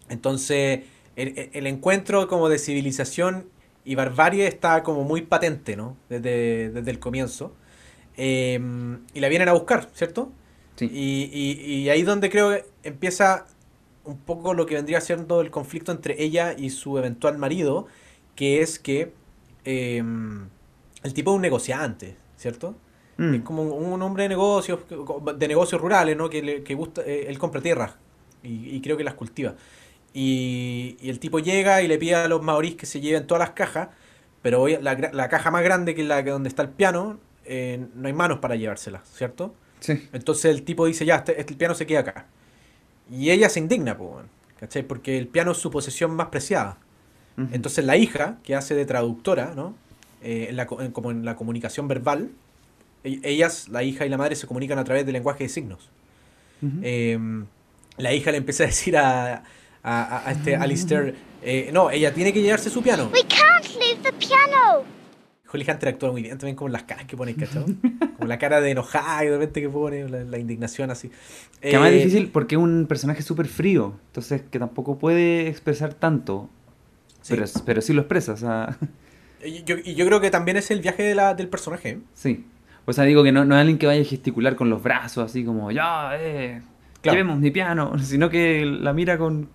Entonces, 0.09 0.81
el, 1.17 1.29
el- 1.38 1.50
el 1.52 1.67
encuentro 1.67 2.29
como 2.29 2.49
de 2.49 2.59
civilización 2.59 3.47
y 3.85 3.95
barbarie 3.95 4.47
está 4.47 4.83
como 4.83 5.05
muy 5.05 5.23
patente, 5.23 5.76
¿no? 5.76 5.97
Desde, 6.09 6.71
desde 6.71 6.90
el 6.90 6.99
comienzo. 6.99 7.55
Eh, 8.17 8.61
y 9.14 9.21
la 9.21 9.29
vienen 9.29 9.49
a 9.49 9.52
buscar, 9.52 9.88
¿cierto? 9.95 10.31
Sí. 10.80 10.90
Y, 10.90 11.30
y, 11.30 11.75
y 11.75 11.88
ahí 11.90 12.02
donde 12.04 12.30
creo 12.30 12.50
que 12.50 12.64
empieza 12.84 13.46
un 14.04 14.16
poco 14.16 14.54
lo 14.54 14.64
que 14.64 14.76
vendría 14.76 15.02
siendo 15.02 15.42
el 15.42 15.50
conflicto 15.50 15.92
entre 15.92 16.22
ella 16.22 16.54
y 16.56 16.70
su 16.70 16.96
eventual 16.96 17.37
marido, 17.37 17.87
que 18.34 18.62
es 18.62 18.78
que 18.78 19.12
eh, 19.66 20.02
el 21.02 21.14
tipo 21.14 21.32
es 21.32 21.37
un 21.37 21.42
negociante, 21.42 22.16
¿cierto? 22.38 22.75
Mm. 23.18 23.34
Es 23.34 23.42
como 23.42 23.62
un, 23.62 23.92
un 23.92 24.02
hombre 24.02 24.22
de 24.22 24.30
negocios, 24.30 24.80
de 25.37 25.49
negocios 25.49 25.80
rurales, 25.80 26.16
¿no? 26.16 26.30
Que, 26.30 26.42
le, 26.42 26.62
que 26.62 26.75
gusta, 26.75 27.02
eh, 27.02 27.26
él 27.28 27.38
compra 27.38 27.60
tierras 27.60 27.96
y, 28.42 28.75
y 28.75 28.80
creo 28.80 28.96
que 28.96 29.04
las 29.04 29.14
cultiva. 29.14 29.56
Y, 30.14 30.96
y 30.99 31.10
el 31.10 31.20
tipo 31.20 31.40
llega 31.40 31.82
y 31.82 31.88
le 31.88 31.99
pide 31.99 32.14
a 32.14 32.26
los 32.28 32.42
maorís 32.42 32.76
que 32.76 32.87
se 32.87 33.02
lleven 33.02 33.26
todas 33.26 33.40
las 33.40 33.50
cajas, 33.50 33.90
pero 34.40 34.62
hoy 34.62 34.78
la, 34.80 34.94
la 34.94 35.28
caja 35.28 35.50
más 35.50 35.62
grande 35.62 35.94
que 35.94 36.00
es 36.00 36.08
la 36.08 36.25
que 36.25 36.30
donde 36.30 36.49
está 36.49 36.62
el 36.62 36.70
piano, 36.70 37.20
eh, 37.44 37.87
no 37.94 38.08
hay 38.08 38.14
manos 38.14 38.38
para 38.38 38.56
llevársela, 38.56 39.02
¿cierto? 39.04 39.54
Sí. 39.80 40.08
Entonces 40.12 40.46
el 40.46 40.62
tipo 40.62 40.87
dice, 40.87 41.04
ya, 41.04 41.16
este, 41.16 41.40
este- 41.40 41.52
el 41.52 41.58
piano 41.58 41.75
se 41.75 41.87
queda 41.87 42.00
acá. 42.00 42.26
Y 43.10 43.30
ella 43.30 43.49
se 43.49 43.58
indigna, 43.60 43.96
pues, 43.96 44.10
weón, 44.10 44.28
¿cachai? 44.58 44.82
Porque 44.82 45.18
el 45.18 45.26
piano 45.26 45.52
es 45.52 45.58
su 45.58 45.70
posesión 45.70 46.12
más 46.14 46.28
preciada. 46.28 46.76
Ujú. 47.37 47.49
Entonces 47.52 47.84
la 47.84 47.96
hija, 47.96 48.38
que 48.44 48.54
hace 48.54 48.75
de 48.75 48.84
traductora, 48.84 49.52
¿no? 49.56 49.75
Eh, 50.22 50.46
en 50.50 50.56
la 50.56 50.66
en- 50.80 50.92
como 50.92 51.10
en 51.10 51.25
la 51.25 51.34
comunicación 51.37 51.88
verbal, 51.88 52.30
e- 53.04 53.20
ellas, 53.25 53.68
la 53.68 53.82
hija 53.82 54.04
y 54.04 54.08
la 54.10 54.18
madre, 54.18 54.37
se 54.37 54.46
comunican 54.46 54.78
a 54.78 54.84
través 54.84 55.06
del 55.06 55.14
lenguaje 55.14 55.44
de 55.44 55.49
signos. 55.49 55.88
Ujú. 56.62 56.75
Eh, 56.82 57.18
la 57.96 58.12
hija 58.12 58.30
le 58.30 58.37
empieza 58.38 58.64
a 58.64 58.66
decir 58.66 58.96
a, 58.99 59.37
a, 59.37 59.42
a- 59.82 60.28
a 60.28 60.32
este 60.32 60.56
Alistair, 60.56 61.14
eh, 61.42 61.70
no, 61.72 61.90
ella 61.90 62.12
tiene 62.12 62.32
que 62.34 62.42
llevarse 62.42 62.68
su 62.68 62.82
piano. 62.82 63.10
We 63.12 63.22
can't 63.26 63.64
leave 63.78 64.00
the 64.02 64.12
piano. 64.12 64.84
Holly 65.52 65.66
Hunter 65.69 65.88
actúa 65.88 66.12
muy 66.12 66.23
bien 66.23 66.38
también 66.38 66.57
con 66.57 66.71
las 66.73 66.85
caras 66.85 67.07
que 67.07 67.16
pone, 67.16 67.35
¿cachai? 67.35 67.64
Como 68.16 68.26
la 68.28 68.38
cara 68.38 68.61
de 68.61 68.71
enojada 68.71 69.25
y 69.25 69.28
de 69.28 69.33
repente 69.33 69.61
que 69.61 69.69
pone, 69.69 70.09
la, 70.09 70.25
la 70.25 70.38
indignación 70.38 70.90
así. 70.90 71.11
Que 71.61 71.71
además 71.71 71.90
Eh, 71.90 71.97
es 71.97 72.04
difícil 72.04 72.28
porque 72.30 72.54
es 72.54 72.61
un 72.61 72.87
personaje 72.88 73.23
súper 73.23 73.47
frío, 73.49 73.95
entonces 74.09 74.42
que 74.50 74.59
tampoco 74.59 74.99
puede 74.99 75.49
expresar 75.49 75.95
tanto, 75.95 76.49
Sí. 77.23 77.35
pero, 77.35 77.45
pero 77.66 77.80
sí 77.83 77.92
lo 77.92 78.02
expresa, 78.02 78.33
o 78.33 78.37
sea, 78.37 78.76
Y 79.45 79.62
yo, 79.64 79.76
y 79.83 79.95
yo 79.95 80.07
creo 80.07 80.21
que 80.21 80.30
también 80.30 80.57
es 80.57 80.71
el 80.71 80.80
viaje 80.80 81.02
de 81.02 81.14
la, 81.14 81.35
del 81.35 81.49
personaje. 81.49 81.88
¿eh? 81.90 81.99
sí. 82.14 82.47
O 82.87 82.92
sea, 82.92 83.04
digo 83.04 83.23
que 83.23 83.30
no, 83.30 83.45
no 83.45 83.54
es 83.54 83.61
alguien 83.61 83.78
que 83.78 83.87
vaya 83.87 84.00
a 84.00 84.04
gesticular 84.04 84.57
con 84.57 84.69
los 84.71 84.83
brazos, 84.83 85.25
así 85.25 85.45
como, 85.45 85.71
ya, 85.71 86.11
eh, 86.19 86.61
Claro. 87.02 87.16
llevemos 87.19 87.38
mi 87.38 87.50
piano, 87.50 87.99
sino 88.02 88.30
que 88.30 88.64
la 88.64 88.92
mira 88.92 89.16
con, 89.19 89.49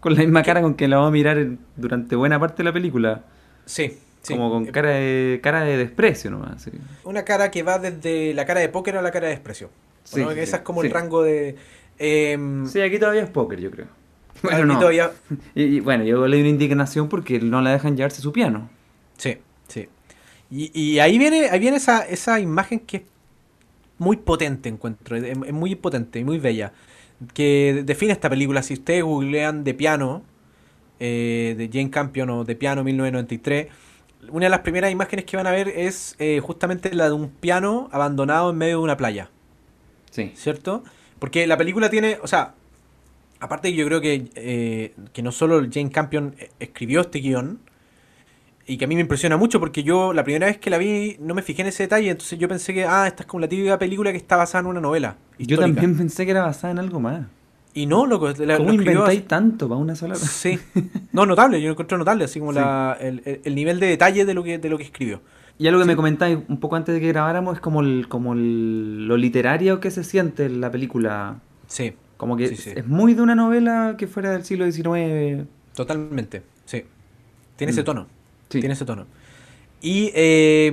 con 0.00 0.14
la 0.14 0.20
misma 0.20 0.42
cara 0.42 0.62
con 0.62 0.74
que 0.74 0.88
la 0.88 0.98
va 0.98 1.06
a 1.08 1.10
mirar 1.10 1.46
durante 1.76 2.16
buena 2.16 2.40
parte 2.40 2.58
de 2.58 2.64
la 2.64 2.72
película, 2.72 3.24
Sí, 3.66 3.98
sí. 4.22 4.34
como 4.34 4.50
con 4.50 4.66
cara 4.66 4.90
de, 4.90 5.40
cara 5.42 5.62
de 5.64 5.76
desprecio 5.76 6.30
nomás. 6.30 6.62
sí. 6.62 6.70
Una 7.04 7.24
cara 7.24 7.50
que 7.50 7.62
va 7.62 7.78
desde 7.78 8.34
la 8.34 8.44
cara 8.46 8.60
de 8.60 8.68
póker 8.68 8.96
a 8.96 9.02
la 9.02 9.10
cara 9.10 9.26
de 9.28 9.34
desprecio. 9.34 9.70
Sí, 10.04 10.20
esa 10.36 10.56
es 10.58 10.62
como 10.62 10.82
el 10.82 10.90
rango 10.90 11.22
de... 11.22 11.56
em, 11.98 12.66
Sí, 12.66 12.80
aquí 12.80 12.98
todavía 12.98 13.22
es 13.22 13.30
póker, 13.30 13.60
yo 13.60 13.70
creo. 13.70 13.86
aquí 13.86 14.40
Bueno, 14.42 14.64
no. 14.66 14.78
todavía... 14.78 15.12
Y, 15.54 15.62
y 15.62 15.80
bueno, 15.80 16.04
yo 16.04 16.26
leí 16.26 16.40
una 16.40 16.50
indignación 16.50 17.08
porque 17.08 17.38
no 17.40 17.60
la 17.62 17.70
dejan 17.72 17.96
llevarse 17.96 18.20
su 18.20 18.32
piano. 18.32 18.68
Sí, 19.16 19.38
sí. 19.68 19.88
Y, 20.50 20.70
y 20.78 20.98
ahí 20.98 21.18
viene, 21.18 21.48
ahí 21.50 21.60
viene 21.60 21.76
esa, 21.76 22.02
esa 22.06 22.40
imagen 22.40 22.80
que 22.80 22.96
es 22.98 23.02
muy 23.98 24.16
potente, 24.16 24.68
encuentro. 24.68 25.16
Es, 25.16 25.22
es 25.24 25.52
muy 25.52 25.74
potente 25.76 26.18
y 26.18 26.24
muy 26.24 26.38
bella. 26.38 26.72
Que 27.34 27.82
define 27.86 28.12
esta 28.12 28.28
película. 28.28 28.62
Si 28.64 28.74
ustedes 28.74 29.04
googlean 29.04 29.62
de 29.62 29.74
piano, 29.74 30.24
eh, 30.98 31.54
de 31.56 31.68
Jane 31.72 31.90
Campion 31.90 32.28
o 32.30 32.44
de 32.44 32.56
piano 32.56 32.82
1993, 32.82 33.68
una 34.30 34.46
de 34.46 34.50
las 34.50 34.60
primeras 34.60 34.90
imágenes 34.92 35.24
que 35.24 35.36
van 35.36 35.46
a 35.46 35.50
ver 35.50 35.68
es 35.68 36.14
eh, 36.18 36.40
justamente 36.40 36.94
la 36.94 37.06
de 37.06 37.12
un 37.12 37.28
piano 37.28 37.88
abandonado 37.92 38.50
en 38.50 38.58
medio 38.58 38.78
de 38.78 38.84
una 38.84 38.96
playa. 38.96 39.30
Sí. 40.10 40.32
¿cierto? 40.34 40.84
Porque 41.18 41.46
la 41.46 41.56
película 41.56 41.88
tiene, 41.88 42.18
o 42.22 42.26
sea, 42.26 42.54
aparte 43.40 43.70
que 43.70 43.76
yo 43.76 43.86
creo 43.86 44.00
que, 44.00 44.30
eh, 44.34 44.94
que 45.12 45.22
no 45.22 45.32
solo 45.32 45.60
Jane 45.70 45.90
Campion 45.90 46.34
eh, 46.38 46.50
escribió 46.60 47.00
este 47.00 47.20
guion, 47.20 47.60
y 48.66 48.76
que 48.76 48.84
a 48.84 48.88
mí 48.88 48.94
me 48.94 49.00
impresiona 49.00 49.36
mucho 49.36 49.58
porque 49.58 49.82
yo 49.82 50.12
la 50.12 50.22
primera 50.22 50.46
vez 50.46 50.58
que 50.58 50.70
la 50.70 50.78
vi 50.78 51.16
no 51.18 51.34
me 51.34 51.42
fijé 51.42 51.62
en 51.62 51.68
ese 51.68 51.84
detalle, 51.84 52.10
entonces 52.10 52.38
yo 52.38 52.48
pensé 52.48 52.72
que, 52.72 52.84
ah, 52.84 53.06
esta 53.08 53.24
es 53.24 53.26
como 53.26 53.40
la 53.40 53.48
típica 53.48 53.78
película 53.78 54.12
que 54.12 54.18
está 54.18 54.36
basada 54.36 54.60
en 54.60 54.66
una 54.66 54.80
novela. 54.80 55.16
Yo 55.38 55.54
histórica. 55.54 55.66
también 55.66 55.96
pensé 55.96 56.24
que 56.24 56.30
era 56.30 56.42
basada 56.42 56.70
en 56.70 56.78
algo 56.78 57.00
más. 57.00 57.26
Y 57.74 57.86
no, 57.86 58.04
loco, 58.06 58.28
la, 58.38 58.56
¿Cómo 58.58 58.68
lo 58.68 58.74
inventáis 58.74 59.20
así- 59.20 59.28
tanto 59.28 59.68
para 59.68 59.80
una 59.80 59.94
sola 59.94 60.14
Sí. 60.14 60.58
No, 61.12 61.24
notable, 61.26 61.60
yo 61.60 61.68
lo 61.68 61.72
encontré 61.72 61.96
notable, 61.96 62.24
así 62.24 62.38
como 62.38 62.52
Sí. 62.52 62.58
la, 62.58 62.96
el, 63.00 63.22
el- 63.24 63.40
el 63.44 63.54
nivel 63.54 63.80
de 63.80 63.86
detalle 63.86 64.24
de 64.24 64.34
lo 64.34 64.42
que, 64.42 64.58
de 64.58 64.68
lo 64.68 64.76
que 64.76 64.84
escribió. 64.84 65.22
Y 65.58 65.66
algo 65.68 65.80
que 65.80 65.86
me 65.86 65.96
comentáis 65.96 66.38
un 66.48 66.58
poco 66.60 66.76
antes 66.76 66.94
de 66.94 67.00
que 67.00 67.08
grabáramos 67.08 67.54
es 67.56 67.60
como, 67.60 67.80
el, 67.80 68.06
como 68.08 68.32
el- 68.34 69.06
lo 69.06 69.16
literario 69.16 69.80
que 69.80 69.90
se 69.90 70.04
siente 70.04 70.44
en 70.46 70.60
la 70.60 70.70
película. 70.70 71.40
Sí, 71.66 71.94
Como 72.18 72.36
que 72.36 72.54
Sí, 72.54 72.70
es 72.76 72.86
muy 72.86 73.14
de 73.14 73.22
una 73.22 73.34
novela 73.34 73.96
que 73.98 74.06
fuera 74.06 74.30
del 74.30 74.44
siglo 74.44 74.70
XIX. 74.70 75.46
totalmente, 75.74 76.42
sí. 76.66 76.84
Tiene 77.56 77.72
Mm. 77.72 77.74
ese 77.74 77.82
tono. 77.84 78.06
Sí. 78.48 78.60
Tiene 78.60 78.74
ese 78.74 78.84
tono. 78.84 79.06
Y 79.80 80.12
eh, 80.14 80.66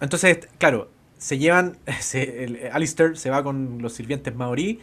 entonces, 0.00 0.48
claro, 0.58 0.90
se 1.16 1.38
llevan. 1.38 1.76
Se, 2.00 2.44
el, 2.44 2.58
Alistair 2.72 3.16
se 3.16 3.30
va 3.30 3.42
con 3.42 3.78
los 3.80 3.92
sirvientes 3.94 4.34
maorí, 4.34 4.80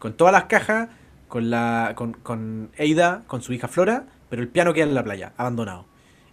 con 0.00 0.14
todas 0.14 0.32
las 0.32 0.44
cajas, 0.44 0.88
con 1.30 1.48
la 1.48 1.92
con, 1.96 2.12
con 2.12 2.68
Ada, 2.78 3.22
con 3.26 3.40
su 3.40 3.54
hija 3.54 3.66
Flora, 3.68 4.04
pero 4.28 4.42
el 4.42 4.48
piano 4.48 4.74
queda 4.74 4.84
en 4.84 4.94
la 4.94 5.02
playa, 5.02 5.32
abandonado. 5.38 5.86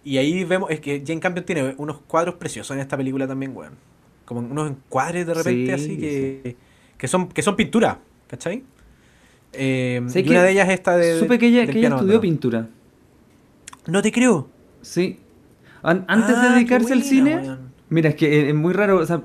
Y 0.04 0.18
ahí 0.18 0.44
vemos, 0.44 0.70
es 0.70 0.80
que 0.80 1.02
Jane 1.06 1.20
Campion 1.20 1.46
tiene 1.46 1.74
unos 1.78 2.00
cuadros 2.00 2.34
preciosos 2.34 2.74
en 2.76 2.80
esta 2.80 2.96
película 2.98 3.26
también, 3.26 3.56
weón. 3.56 3.72
Como 4.26 4.40
unos 4.40 4.70
encuadres 4.70 5.26
de 5.26 5.32
repente 5.34 5.78
Sí, 5.78 5.84
así 5.84 5.96
que, 5.98 6.56
que 6.98 7.08
son 7.08 7.28
que 7.28 7.40
son 7.40 7.56
pintura, 7.56 7.98
¿cachai? 8.26 8.62
Eh, 9.54 10.02
y 10.14 10.22
que 10.22 10.30
una 10.30 10.42
de 10.42 10.50
ellas 10.52 10.68
esta 10.68 10.96
de. 10.98 11.18
Supe 11.18 11.38
que 11.38 11.46
ella, 11.46 11.64
que 11.64 11.78
ella 11.78 11.88
estudió 11.88 11.94
abandonado. 11.94 12.20
pintura. 12.20 12.68
No 13.86 14.02
te 14.02 14.12
creo. 14.12 14.48
Sí. 14.82 15.18
An- 15.82 16.04
antes 16.08 16.36
Ah, 16.36 16.42
de 16.42 16.48
qué 16.48 16.54
dedicarse 16.56 16.92
al 16.92 16.98
buena, 16.98 17.08
cine. 17.10 17.36
weón. 17.36 17.72
Mira, 17.88 18.10
es 18.10 18.14
que 18.16 18.42
es, 18.42 18.48
es 18.48 18.54
muy 18.54 18.74
raro. 18.74 18.98
O 18.98 19.06
sea, 19.06 19.22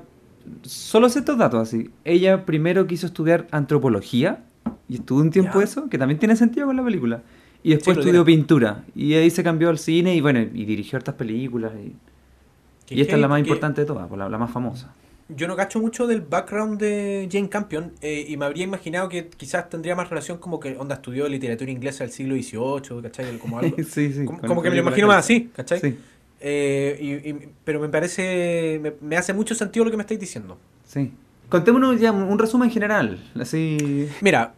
solo 0.62 1.08
sé 1.10 1.18
estos 1.18 1.36
datos 1.36 1.60
así. 1.60 1.90
Ella 2.04 2.46
primero 2.46 2.86
quiso 2.86 3.06
estudiar 3.06 3.46
antropología. 3.50 4.44
Y 4.88 4.96
estuvo 4.96 5.20
un 5.20 5.30
tiempo 5.30 5.58
Ya. 5.58 5.64
eso, 5.64 5.88
que 5.88 5.96
también 5.98 6.18
tiene 6.18 6.36
sentido 6.36 6.66
con 6.66 6.76
la 6.76 6.84
película. 6.84 7.22
Y 7.62 7.70
después 7.70 7.96
lo 7.96 8.02
estudió 8.02 8.24
pintura. 8.24 8.84
Y 8.94 9.14
ahí 9.14 9.30
se 9.30 9.42
cambió 9.42 9.70
al 9.70 9.78
cine 9.78 10.14
y 10.14 10.20
bueno, 10.20 10.40
y 10.40 10.64
dirigió 10.66 10.98
hartas 10.98 11.14
películas. 11.14 11.72
Y, 11.82 12.94
y 12.94 13.00
esta 13.00 13.14
es 13.14 13.20
la 13.20 13.28
más 13.28 13.40
importante 13.40 13.80
de 13.80 13.86
todas, 13.86 14.10
la, 14.10 14.28
la 14.28 14.38
más 14.38 14.50
famosa. 14.50 14.92
Yo 15.30 15.48
no 15.48 15.56
cacho 15.56 15.80
mucho 15.80 16.06
del 16.06 16.20
background 16.20 16.78
de 16.78 17.26
Jane 17.32 17.48
Campion 17.48 17.92
eh, 18.02 18.26
y 18.28 18.36
me 18.36 18.44
habría 18.44 18.64
imaginado 18.64 19.08
que 19.08 19.28
quizás 19.28 19.70
tendría 19.70 19.96
más 19.96 20.10
relación 20.10 20.36
como 20.36 20.60
que 20.60 20.76
onda 20.76 20.96
estudió 20.96 21.26
literatura 21.26 21.70
inglesa 21.70 22.04
del 22.04 22.12
siglo 22.12 22.34
XVIII, 22.34 23.00
¿cachai? 23.02 23.38
Como 23.38 23.58
algo. 23.58 23.74
sí, 23.88 24.12
sí. 24.12 24.26
como, 24.26 24.38
como 24.42 24.60
que 24.62 24.68
me 24.68 24.76
lo 24.76 24.82
imagino 24.82 25.06
más 25.06 25.20
así, 25.24 25.48
¿cachai? 25.56 25.80
Sí, 25.80 25.96
Eh, 26.42 26.98
y- 27.00 27.30
y- 27.30 27.48
pero 27.64 27.80
me 27.80 27.88
parece, 27.88 28.78
me, 28.82 28.92
me 29.00 29.16
hace 29.16 29.32
mucho 29.32 29.54
sentido 29.54 29.86
lo 29.86 29.90
que 29.90 29.96
me 29.96 30.02
estáis 30.02 30.20
diciendo. 30.20 30.58
sí. 30.84 31.10
Contémonos 31.48 32.00
ya 32.00 32.10
un 32.10 32.22
un 32.24 32.38
resumen 32.38 32.70
general. 32.70 33.18
Así. 33.38 34.08
Mira, 34.22 34.54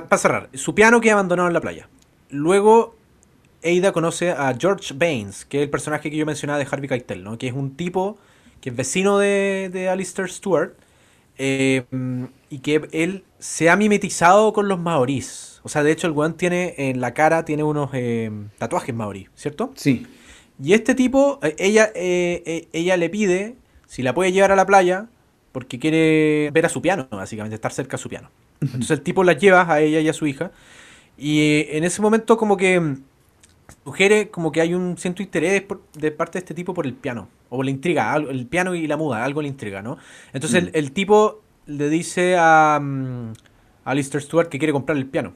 para 0.00 0.18
cerrar, 0.18 0.48
su 0.54 0.74
piano 0.74 1.00
queda 1.00 1.14
abandonado 1.14 1.48
en 1.48 1.54
la 1.54 1.60
playa. 1.60 1.88
Luego, 2.30 2.96
Ada 3.64 3.92
conoce 3.92 4.30
a 4.30 4.54
George 4.58 4.94
Baines, 4.94 5.44
que 5.44 5.58
es 5.58 5.62
el 5.64 5.70
personaje 5.70 6.10
que 6.10 6.16
yo 6.16 6.26
mencionaba 6.26 6.58
de 6.58 6.66
Harvey 6.70 6.88
Keitel, 6.88 7.22
¿no? 7.22 7.38
Que 7.38 7.48
es 7.48 7.52
un 7.52 7.76
tipo 7.76 8.18
que 8.60 8.70
es 8.70 8.76
vecino 8.76 9.18
de, 9.18 9.70
de 9.72 9.88
Alistair 9.88 10.30
Stewart 10.30 10.74
eh, 11.38 11.84
y 12.48 12.58
que 12.58 12.88
él 12.92 13.24
se 13.38 13.70
ha 13.70 13.76
mimetizado 13.76 14.52
con 14.52 14.68
los 14.68 14.78
maorís. 14.78 15.60
O 15.64 15.68
sea, 15.68 15.82
de 15.82 15.92
hecho, 15.92 16.06
el 16.06 16.12
weón 16.12 16.36
tiene 16.36 16.74
en 16.76 17.00
la 17.00 17.14
cara 17.14 17.44
tiene 17.44 17.62
unos 17.62 17.90
eh, 17.92 18.30
tatuajes 18.58 18.94
maorí, 18.94 19.28
¿cierto? 19.34 19.72
Sí. 19.76 20.06
Y 20.62 20.74
este 20.74 20.94
tipo, 20.94 21.38
eh, 21.42 21.54
ella, 21.58 21.90
eh, 21.94 22.42
eh, 22.46 22.68
ella 22.72 22.96
le 22.96 23.10
pide 23.10 23.56
si 23.86 24.02
la 24.02 24.14
puede 24.14 24.32
llevar 24.32 24.52
a 24.52 24.56
la 24.56 24.66
playa 24.66 25.08
porque 25.52 25.78
quiere 25.78 26.50
ver 26.52 26.66
a 26.66 26.68
su 26.68 26.80
piano, 26.80 27.08
básicamente, 27.10 27.54
estar 27.54 27.72
cerca 27.72 27.96
a 27.96 27.98
su 27.98 28.08
piano. 28.08 28.30
Entonces 28.62 28.90
el 28.90 29.00
tipo 29.02 29.24
la 29.24 29.32
lleva 29.34 29.70
a 29.72 29.80
ella 29.80 30.00
y 30.00 30.08
a 30.08 30.12
su 30.12 30.26
hija. 30.26 30.50
Y 31.18 31.40
eh, 31.40 31.76
en 31.76 31.84
ese 31.84 32.00
momento 32.00 32.36
como 32.36 32.56
que 32.56 32.78
mm, 32.80 33.02
sugiere 33.84 34.28
como 34.30 34.52
que 34.52 34.60
hay 34.60 34.74
un 34.74 34.96
cierto 34.96 35.22
interés 35.22 35.62
por- 35.62 35.82
de 35.94 36.10
parte 36.10 36.38
de 36.38 36.38
este 36.40 36.54
tipo 36.54 36.72
por 36.74 36.86
el 36.86 36.94
piano. 36.94 37.28
O 37.50 37.62
la 37.62 37.70
intriga, 37.70 38.12
algo- 38.12 38.30
el 38.30 38.46
piano 38.46 38.74
y 38.74 38.86
la 38.86 38.96
muda, 38.96 39.24
algo 39.24 39.42
le 39.42 39.48
intriga, 39.48 39.82
¿no? 39.82 39.98
Entonces 40.32 40.62
Mm. 40.64 40.66
el, 40.68 40.76
el 40.76 40.92
tipo 40.92 41.42
le 41.66 41.88
dice 41.88 42.36
a, 42.38 42.78
mm, 42.80 43.32
a 43.84 43.90
Alistair 43.90 44.22
Stewart 44.22 44.48
que 44.48 44.58
quiere 44.58 44.72
comprar 44.72 44.96
el 44.96 45.06
piano 45.06 45.34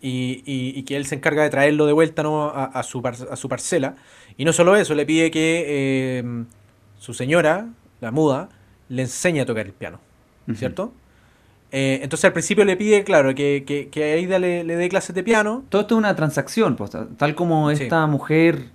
y, 0.00 0.42
y- 0.46 0.72
y 0.78 0.82
que 0.84 0.96
él 0.96 1.04
se 1.06 1.16
encarga 1.16 1.42
de 1.42 1.50
traerlo 1.50 1.86
de 1.86 1.92
vuelta 1.92 2.22
¿no? 2.22 2.44
a, 2.48 2.64
a 2.66 2.82
su 2.84 3.02
par- 3.02 3.16
a 3.30 3.36
su 3.36 3.48
parcela. 3.48 3.96
Y 4.36 4.44
no 4.44 4.52
solo 4.52 4.76
eso, 4.76 4.94
le 4.94 5.04
pide 5.04 5.30
que 5.32 5.64
eh, 5.66 6.44
su 6.98 7.12
señora, 7.12 7.68
la 8.00 8.10
muda, 8.12 8.48
le 8.88 9.02
enseñe 9.02 9.40
a 9.40 9.46
tocar 9.46 9.66
el 9.66 9.72
piano. 9.72 9.98
¿cierto? 10.56 10.92
Eh, 11.70 12.00
entonces 12.02 12.24
al 12.24 12.32
principio 12.32 12.64
le 12.64 12.76
pide, 12.76 13.04
claro, 13.04 13.34
que, 13.34 13.64
que, 13.66 13.88
que 13.88 14.12
Aida 14.14 14.38
le, 14.38 14.64
le 14.64 14.76
dé 14.76 14.88
clases 14.88 15.14
de 15.14 15.22
piano. 15.22 15.64
Todo 15.68 15.82
esto 15.82 15.94
es 15.94 15.98
una 15.98 16.16
transacción, 16.16 16.76
pues, 16.76 16.90
tal 17.16 17.34
como 17.34 17.70
Sí. 17.74 17.82
esta 17.84 18.06
mujer 18.06 18.66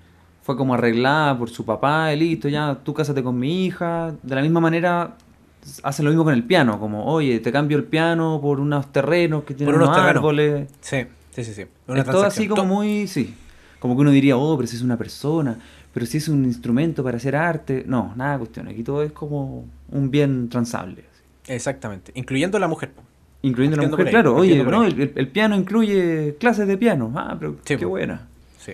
fue 0.44 0.56
como 0.58 0.74
arreglada 0.76 1.38
por 1.38 1.50
su 1.50 1.66
papá, 1.66 2.14
y 2.14 2.20
listo, 2.20 2.50
ya 2.50 2.78
tú 2.84 2.94
cásate 2.94 3.24
con 3.24 3.40
mi 3.40 3.66
hija. 3.66 4.14
De 4.22 4.36
la 4.36 4.42
misma 4.42 4.60
manera 4.60 5.16
hacen 5.82 6.06
lo 6.06 6.12
mismo 6.12 6.24
con 6.26 6.34
el 6.34 6.44
piano, 6.44 6.80
como, 6.80 7.06
oye, 7.06 7.40
te 7.40 7.52
cambio 7.52 7.78
el 7.78 7.86
piano 7.86 8.40
por 8.42 8.60
unos 8.60 8.92
terrenos 8.92 9.44
que 9.46 9.54
tienen 9.54 9.74
Por 9.74 9.82
unos 9.82 9.96
unos 9.96 10.06
árboles. 10.08 10.70
Sí, 10.82 11.06
sí, 11.32 11.44
sí. 11.46 11.54
sí. 11.54 11.66
Una 11.88 12.02
es 12.02 12.06
todo 12.06 12.26
así 12.26 12.48
como 12.48 12.66
muy, 12.66 13.08
sí, 13.08 13.34
como 13.80 13.96
que 13.96 14.02
uno 14.02 14.12
diría, 14.12 14.38
oh, 14.38 14.56
pero 14.58 14.68
si 14.68 14.76
es 14.76 14.82
una 14.82 14.98
persona, 14.98 15.58
pero 15.94 16.06
si 16.06 16.18
es 16.18 16.28
un 16.28 16.44
instrumento 16.46 17.04
para 17.04 17.18
hacer 17.18 17.36
arte. 17.36 17.84
No, 17.88 18.14
nada 18.18 18.34
de 18.34 18.38
cuestión, 18.40 18.68
aquí 18.68 18.84
todo 18.84 19.02
es 19.04 19.14
como 19.14 19.66
un 19.90 20.12
bien 20.12 20.50
transable. 20.50 21.06
Exactamente, 21.48 22.12
incluyendo 22.16 22.58
la 22.60 22.68
mujer. 22.68 22.92
Incluyendo 23.42 23.82
la 23.82 23.88
mujer, 23.90 24.08
ahí, 24.08 24.12
claro. 24.12 24.36
Oye, 24.36 24.64
no, 24.64 24.86
el, 24.86 25.28
piano 25.28 25.56
incluye 25.56 26.36
clases 26.40 26.68
de 26.68 26.78
piano. 26.78 27.12
Ah, 27.16 27.36
pero 27.38 27.58
Sí, 27.66 27.76
qué 27.78 27.86
buena. 27.86 28.28
Sí. 28.60 28.74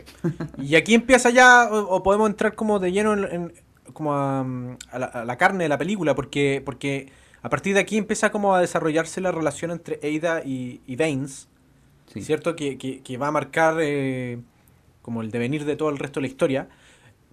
Y 0.61 0.75
aquí 0.75 0.93
empieza 0.93 1.31
ya, 1.31 1.67
o, 1.71 1.79
o 1.95 2.03
podemos 2.03 2.29
entrar 2.29 2.53
como 2.53 2.77
de 2.77 2.91
lleno 2.91 3.13
en, 3.13 3.23
en- 3.25 3.53
como 3.93 4.13
a, 4.13 4.41
a 4.91 4.99
la, 4.99 5.05
a 5.07 5.25
la 5.25 5.37
carne 5.37 5.63
de 5.63 5.69
la 5.69 5.79
película, 5.79 6.13
porque, 6.13 6.61
porque 6.63 7.11
a 7.41 7.49
partir 7.49 7.73
de 7.73 7.79
aquí 7.79 7.97
empieza 7.97 8.31
como 8.31 8.53
a 8.53 8.61
desarrollarse 8.61 9.19
la 9.21 9.31
relación 9.31 9.71
entre 9.71 9.99
Ada 10.03 10.43
y, 10.45 10.81
y 10.85 10.95
Sí. 12.13 12.21
¿cierto? 12.21 12.55
Que, 12.55 12.77
que- 12.77 13.01
que 13.01 13.17
va 13.17 13.27
a 13.27 13.31
marcar 13.31 13.77
eh, 13.81 14.37
como 15.01 15.21
el 15.23 15.31
devenir 15.31 15.65
de 15.65 15.75
todo 15.75 15.89
el 15.89 15.97
resto 15.97 16.19
de 16.19 16.27
la 16.27 16.27
historia. 16.27 16.67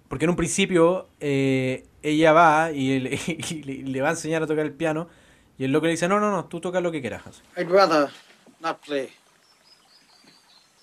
Porque 0.07 0.25
en 0.25 0.29
un 0.31 0.35
principio 0.35 1.07
eh, 1.19 1.83
ella 2.01 2.31
va 2.33 2.71
y, 2.71 2.99
le, 2.99 3.19
y 3.27 3.63
le- 3.63 3.83
le 3.83 4.01
va 4.01 4.07
a 4.07 4.11
enseñar 4.11 4.41
a 4.41 4.47
tocar 4.47 4.65
el 4.65 4.71
piano 4.71 5.07
y 5.57 5.63
el 5.65 5.71
loco 5.71 5.85
le 5.85 5.91
dice, 5.93 6.07
no, 6.07 6.19
no, 6.19 6.31
no, 6.31 6.45
tú 6.45 6.59
toca 6.59 6.79
lo 6.81 6.91
que 6.91 7.01
quieras. 7.01 7.23
así. 7.27 7.41
I'd 7.57 7.69
rather 7.69 8.09
not 8.59 8.77
play. 8.85 9.09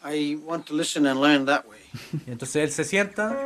I 0.04 0.36
want 0.44 0.66
to 0.66 0.74
listen 0.74 1.06
and 1.06 1.20
learn 1.20 1.46
that 1.46 1.64
way. 1.66 1.80
Y 2.26 2.30
entonces 2.32 2.56
él 2.56 2.70
se 2.70 2.84
sienta 2.84 3.36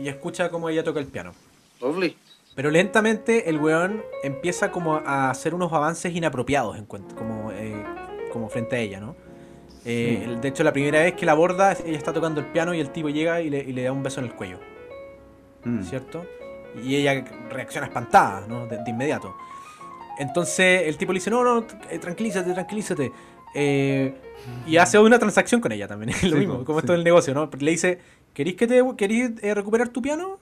y 0.00 0.08
escucha 0.08 0.50
cómo 0.50 0.68
ella 0.68 0.84
toca 0.84 1.00
el 1.00 1.06
piano. 1.06 1.32
Lovely. 1.80 2.16
Pero 2.54 2.70
lentamente 2.70 3.48
el 3.48 3.58
weón 3.58 4.02
empieza 4.22 4.70
como 4.72 4.96
a 4.96 5.30
hacer 5.30 5.54
unos 5.54 5.72
avances 5.72 6.14
inapropiados 6.14 6.76
en 6.76 6.86
cuanto, 6.86 7.14
como, 7.14 7.52
eh, 7.52 7.84
como 8.32 8.48
frente 8.48 8.76
a 8.76 8.78
ella, 8.80 9.00
¿no? 9.00 9.14
Eh, 9.84 10.36
De 10.40 10.48
hecho, 10.48 10.64
la 10.64 10.72
primera 10.72 11.00
vez 11.02 11.14
que 11.14 11.24
la 11.24 11.32
aborda, 11.32 11.72
ella 11.72 11.96
está 11.96 12.12
tocando 12.12 12.40
el 12.40 12.46
piano 12.46 12.74
y 12.74 12.80
el 12.80 12.90
tipo 12.90 13.08
llega 13.08 13.40
y 13.40 13.48
le, 13.48 13.60
y 13.60 13.72
le 13.72 13.84
da 13.84 13.92
un 13.92 14.02
beso 14.02 14.20
en 14.20 14.26
el 14.26 14.34
cuello, 14.34 14.58
Mm. 15.64 15.82
¿cierto? 15.82 16.24
Y 16.84 16.94
ella 16.96 17.24
reacciona 17.48 17.86
espantada, 17.88 18.46
¿no? 18.46 18.66
De, 18.66 18.76
de 18.82 18.90
inmediato. 18.90 19.34
Entonces 20.18 20.82
el 20.86 20.96
tipo 20.96 21.12
le 21.12 21.18
dice, 21.18 21.30
no, 21.30 21.44
no, 21.44 21.66
eh, 21.90 21.98
tranquilízate, 21.98 22.52
tranquilízate. 22.52 23.12
Eh, 23.54 24.14
y 24.66 24.76
hace 24.76 24.98
una 24.98 25.18
transacción 25.18 25.60
con 25.60 25.72
ella 25.72 25.86
también, 25.88 26.10
es 26.16 26.22
lo 26.24 26.30
Sí, 26.30 26.36
mismo, 26.40 26.64
como 26.64 26.80
sí. 26.80 26.84
esto 26.84 26.92
del 26.92 27.04
negocio, 27.04 27.34
¿no? 27.34 27.48
Le 27.58 27.70
dice, 27.70 27.98
¿querís, 28.34 28.56
que 28.56 28.66
te, 28.66 28.82
querís 28.96 29.30
eh, 29.42 29.54
recuperar 29.54 29.88
tu 29.88 30.02
piano? 30.02 30.38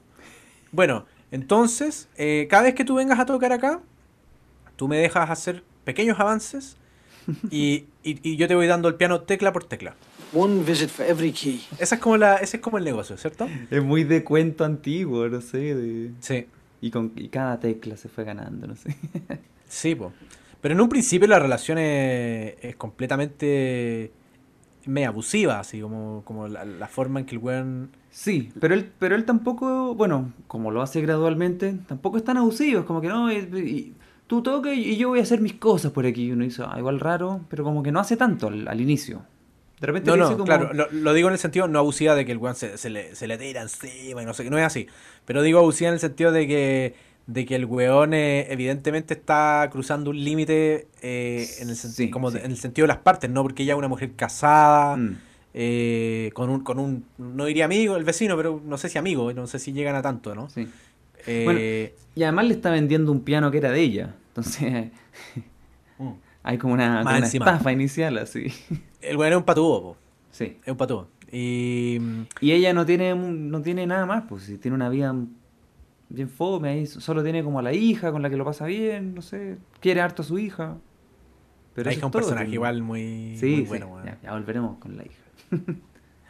Bueno, 0.73 1.07
entonces, 1.31 2.09
eh, 2.17 2.47
cada 2.51 2.65
vez 2.65 2.75
que 2.75 2.85
tú 2.85 2.95
vengas 2.97 3.19
a 3.19 3.27
tocar 3.27 3.53
acá, 3.53 3.81
tú 4.77 4.89
me 4.89 4.97
dejas 4.99 5.31
hacer 5.31 5.63
pequeños 5.85 6.19
avances 6.21 6.77
y, 7.51 7.85
y- 8.03 8.19
y 8.23 8.37
yo 8.37 8.49
te 8.49 8.55
voy 8.55 8.67
dando 8.67 8.89
el 8.89 8.95
piano 8.95 9.21
tecla 9.23 9.53
por 9.53 9.65
tecla. 9.65 9.95
One 10.33 10.63
visit 10.65 10.91
for 10.91 11.07
every 11.07 11.33
key. 11.33 11.63
Esa 11.79 11.95
es 11.97 12.01
como 12.01 12.17
la, 12.17 12.37
ese 12.37 12.57
es 12.57 12.63
como 12.63 12.79
el 12.79 12.85
negocio, 12.85 13.17
¿cierto? 13.17 13.49
Es 13.71 13.83
muy 13.83 14.05
de 14.05 14.25
cuento 14.25 14.65
antiguo, 14.65 15.29
no 15.29 15.41
sé. 15.41 15.75
de- 15.75 16.11
Sí, 16.21 16.47
Y, 16.81 16.91
con, 16.91 17.13
y 17.17 17.29
cada 17.29 17.59
tecla 17.61 17.97
se 17.97 18.09
fue 18.09 18.25
ganando, 18.25 18.67
no 18.67 18.75
sé. 18.77 18.97
sí, 19.69 19.95
po. 19.95 20.13
Pero 20.61 20.75
en 20.75 20.81
un 20.81 20.89
principio 20.89 21.29
la 21.29 21.39
relación 21.39 21.79
es, 21.79 22.55
es 22.63 22.77
completamente 22.77 24.13
media 24.87 25.09
abusiva, 25.09 25.61
así 25.61 25.81
como, 25.81 26.23
como 26.25 26.49
la, 26.49 26.65
la 26.65 26.87
forma 26.89 27.21
en 27.21 27.27
que 27.27 27.35
el 27.35 27.43
weón... 27.43 27.91
Sí, 28.11 28.51
pero 28.61 28.73
él, 28.75 28.91
pero 28.99 29.15
él 29.17 29.25
tampoco, 29.25 29.95
bueno, 29.95 30.33
como 30.47 30.71
lo 30.71 30.81
hace 30.83 31.01
gradualmente, 31.03 31.75
tampoco 31.87 32.17
es 32.17 32.25
tan 32.25 32.37
abusivo. 32.39 32.81
Es 32.81 32.87
como 32.87 33.01
que 33.01 33.09
no, 33.09 33.31
y- 33.31 33.37
y 33.37 33.95
tú 34.27 34.43
toca 34.43 34.73
y, 34.73 34.97
yo 34.97 35.09
voy 35.09 35.19
a 35.21 35.23
hacer 35.23 35.41
mis 35.41 35.55
cosas 35.55 35.93
por 35.93 36.07
aquí. 36.07 36.27
Y 36.27 36.33
uno 36.33 36.45
dice, 36.45 36.63
ah, 36.67 36.77
igual 36.79 37.01
raro, 37.01 37.41
pero 37.51 37.63
como 37.65 37.83
que 37.83 37.93
no 37.93 38.01
hace 38.01 38.17
tanto 38.17 38.47
al, 38.49 38.67
al 38.69 38.81
inicio. 38.81 39.23
De 39.81 39.87
repente 39.89 40.11
No, 40.11 40.17
no, 40.17 40.33
como, 40.33 40.45
claro, 40.45 40.73
lo, 40.73 40.91
lo 40.91 41.13
digo 41.13 41.29
en 41.29 41.35
el 41.35 41.39
sentido 41.39 41.69
no 41.69 41.79
abusiva 41.81 42.15
de 42.15 42.25
que 42.25 42.33
el 42.33 42.39
weón 42.39 42.55
se, 42.55 42.79
se 42.79 42.89
le, 42.89 43.15
se 43.15 43.27
le 43.27 43.37
tira 43.37 43.61
encima 43.61 44.23
y 44.23 44.25
no 44.25 44.33
sé 44.33 44.45
qué, 44.45 44.51
no 44.51 44.57
es 44.57 44.65
así. 44.65 44.87
Pero 45.27 45.43
digo 45.43 45.59
abusiva 45.59 45.89
en 45.89 45.95
el 45.95 46.01
sentido 46.01 46.33
de 46.33 46.47
que, 46.47 46.95
de 47.27 47.45
que 47.45 47.57
el 47.57 47.65
weón 47.65 48.15
eh, 48.15 48.47
evidentemente 48.53 49.15
está 49.15 49.69
cruzando 49.73 50.11
un 50.11 50.23
límite 50.23 50.87
eh, 51.03 51.47
en, 51.61 51.71
el 51.71 51.75
sen- 51.77 51.91
Sí, 51.91 52.09
como 52.11 52.31
sí. 52.31 52.39
de- 52.39 52.45
en 52.45 52.51
el 52.53 52.57
sentido 52.57 52.85
de 52.85 52.89
las 52.95 52.99
partes, 53.03 53.29
no 53.31 53.43
porque 53.43 53.65
ella 53.65 53.73
es 53.73 53.79
una 53.79 53.89
mujer 53.89 54.13
casada, 54.15 54.97
Mm. 54.97 55.17
eh, 55.55 56.31
con, 56.35 56.51
un, 56.51 56.61
con 56.61 56.79
un, 56.79 57.05
no 57.19 57.47
diría 57.47 57.65
amigo, 57.65 57.97
el 57.97 58.05
vecino, 58.05 58.37
pero 58.37 58.61
no 58.65 58.79
sé 58.79 58.89
si 58.89 58.99
amigo, 58.99 59.33
no 59.33 59.47
sé 59.47 59.59
si 59.59 59.73
llegan 59.73 59.97
a 59.97 60.03
tanto, 60.03 60.35
¿no? 60.35 60.49
Sí. 60.51 60.69
Bueno, 61.45 61.59
Y 62.15 62.23
además 62.23 62.45
le 62.47 62.55
está 62.55 62.71
vendiendo 62.71 63.11
un 63.11 63.21
piano 63.23 63.51
que 63.51 63.59
era 63.59 63.73
de 63.73 63.81
ella. 63.81 64.15
Entonces 64.29 64.91
mm. 65.99 66.11
hay 66.45 66.59
como 66.59 66.75
una, 66.75 67.03
como 67.03 67.17
estafa 67.17 67.73
inicial 67.73 68.19
así. 68.19 68.47
el 69.03 69.17
weón 69.17 69.33
es 69.33 69.39
un 69.39 69.45
patudo, 69.45 69.83
po, 69.83 69.97
Sí. 70.31 70.59
es 70.65 70.69
un 70.71 70.77
patudo. 70.77 71.09
Y... 71.33 71.99
Y 72.41 72.53
ella 72.53 72.73
no 72.73 72.87
tiene 72.87 73.15
no 73.17 73.61
tiene 73.63 73.85
nada 73.87 74.07
más, 74.07 74.25
pues 74.29 74.45
si 74.45 74.59
tiene 74.59 74.77
una 74.77 74.89
vida 74.89 75.13
bien 76.09 76.29
fome, 76.29 76.69
ahí 76.71 76.87
solo 76.87 77.23
tiene 77.23 77.43
como 77.43 77.59
a 77.59 77.63
la 77.63 77.73
hija 77.73 78.13
con 78.13 78.23
la 78.23 78.31
que 78.31 78.37
lo 78.37 78.45
pasa 78.45 78.67
bien, 78.67 79.15
no 79.15 79.23
sé, 79.23 79.59
quiere 79.81 80.01
harto 80.01 80.23
a 80.23 80.25
su 80.25 80.39
hija. 80.39 80.77
Pero 81.75 81.87
la 81.87 81.93
hija 81.93 81.99
es 82.01 82.05
un 82.05 82.11
todo, 82.11 82.23
personaje 82.23 82.51
igual 82.53 82.83
muy, 82.83 83.37
Sí, 83.39 83.47
muy 83.47 83.63
sí, 83.63 83.69
bueno, 83.69 83.87
weón. 83.89 84.05
ya, 84.07 84.19
ya 84.23 84.33
volveremos 84.33 84.79
con 84.79 84.97
la 84.97 85.05
hija. 85.05 85.23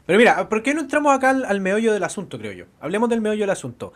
Pero 0.07 0.19
mira, 0.19 0.49
¿por 0.49 0.63
qué 0.63 0.73
no 0.75 0.81
entramos 0.83 1.13
acá 1.13 1.31
al, 1.31 1.45
al 1.45 1.61
meollo 1.61 1.93
del 1.93 2.05
asunto, 2.05 2.39
creo 2.39 2.53
yo? 2.53 2.65
Hablemos 2.81 3.09
del 3.09 3.21
meollo 3.21 3.41
del 3.43 3.51
asunto. 3.51 3.93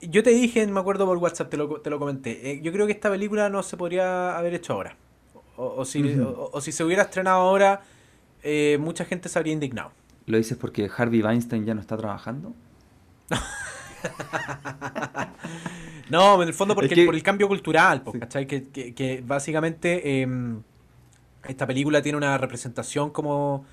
Yo 0.00 0.22
te 0.22 0.30
dije, 0.30 0.64
me 0.66 0.78
acuerdo 0.80 1.06
por 1.06 1.18
WhatsApp, 1.18 1.48
te 1.50 1.56
lo, 1.56 1.80
te 1.80 1.90
lo 1.90 1.98
comenté. 1.98 2.50
eh, 2.52 2.60
yo 2.62 2.72
creo 2.72 2.86
que 2.86 2.92
esta 2.92 3.10
película 3.10 3.48
no 3.48 3.62
se 3.62 3.76
podría 3.76 4.36
haber 4.36 4.54
hecho 4.54 4.72
ahora. 4.74 4.96
O, 5.56 5.74
o 5.78 5.84
si, 5.84 6.02
o 6.20 6.60
si 6.60 6.70
se 6.72 6.82
hubiera 6.84 7.02
estrenado 7.02 7.40
ahora, 7.40 7.82
eh, 8.42 8.78
mucha 8.80 9.04
gente 9.04 9.28
se 9.28 9.38
habría 9.38 9.52
indignado. 9.54 9.90
¿Lo 10.26 10.36
dices 10.38 10.56
porque 10.56 10.88
Harvey 10.96 11.22
Weinstein 11.22 11.64
ya 11.66 11.74
no 11.74 11.80
está 11.80 11.96
trabajando? 11.96 12.52
No, 16.10 16.42
en 16.42 16.48
el 16.48 16.54
fondo 16.54 16.74
porque 16.74 16.94
Es 16.94 17.00
que- 17.00 17.06
por 17.06 17.14
el 17.14 17.22
cambio 17.22 17.48
cultural, 17.48 18.02
po, 18.02 18.12
Sí. 18.12 18.20
¿cachai? 18.20 18.46
Que, 18.46 18.68
que- 18.68 18.94
que 18.94 19.22
básicamente 19.26 20.22
eh, 20.22 20.28
esta 21.48 21.66
película 21.66 22.02
tiene 22.02 22.18
una 22.18 22.36
representación 22.38 23.10
como 23.10 23.64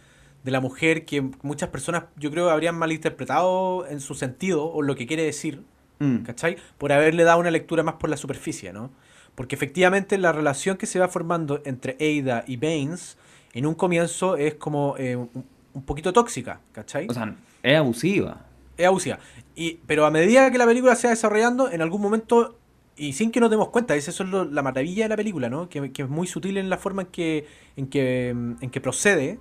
de 0.44 0.52
la 0.52 0.62
mujer 0.62 1.04
que 1.06 1.22
muchas 1.42 1.70
personas 1.70 2.04
yo 2.16 2.32
creo 2.32 2.50
habrían 2.50 2.78
malinterpretado 2.78 3.86
en 3.88 4.00
su 4.00 4.16
sentido 4.16 4.66
o 4.72 4.82
lo 4.82 4.96
que 4.96 5.06
quiere 5.06 5.24
decir. 5.24 5.64
Mm, 6.00 6.20
¿cachai? 6.20 6.56
Por 6.78 6.94
haberle 6.94 7.26
dado 7.26 7.40
una 7.42 7.52
lectura 7.52 7.84
más 7.84 7.96
por 7.96 8.10
la 8.10 8.16
superficie, 8.16 8.72
¿no? 8.72 8.90
Porque 9.36 9.56
efectivamente 9.56 10.18
la 10.18 10.32
relación 10.32 10.78
que 10.78 10.86
se 10.86 10.98
va 10.98 11.10
formando 11.10 11.62
entre 11.66 11.98
Ada 12.00 12.46
y 12.48 12.56
Baines 12.56 13.18
en 13.52 13.66
un 13.66 13.76
comienzo 13.76 14.38
es 14.38 14.54
como 14.56 14.96
eh, 14.98 15.18
un, 15.18 15.30
un 15.74 15.84
poquito 15.84 16.14
tóxica, 16.14 16.62
¿cachai? 16.72 17.06
O 17.10 17.14
sea, 17.14 17.36
es 17.64 17.78
abusiva. 17.78 18.46
Es 18.80 18.88
abusiva. 18.88 19.20
Y, 19.56 19.80
pero 19.86 20.06
a 20.06 20.12
medida 20.12 20.50
que 20.52 20.58
la 20.58 20.66
película 20.66 20.96
se 20.96 21.08
va 21.08 21.12
desarrollando, 21.12 21.70
en 21.72 21.82
algún 21.82 22.02
momento, 22.02 22.58
y 22.96 23.14
sin 23.14 23.32
que 23.32 23.40
nos 23.40 23.50
demos 23.52 23.70
cuenta, 23.70 23.96
esa 23.96 24.10
es 24.12 24.20
lo- 24.22 24.46
la 24.46 24.62
maravilla 24.64 25.04
de 25.06 25.10
la 25.10 25.16
película, 25.18 25.50
¿no? 25.50 25.70
Que, 25.70 25.92
que 25.92 26.02
es 26.04 26.10
muy 26.10 26.26
sutil 26.28 26.58
en 26.58 26.70
la 26.70 26.78
forma 26.78 27.04
en 27.04 27.08
que, 27.10 27.46
en 27.78 27.88
que, 27.88 28.30
en 28.30 28.70
que 28.72 28.82
procede. 28.82 29.40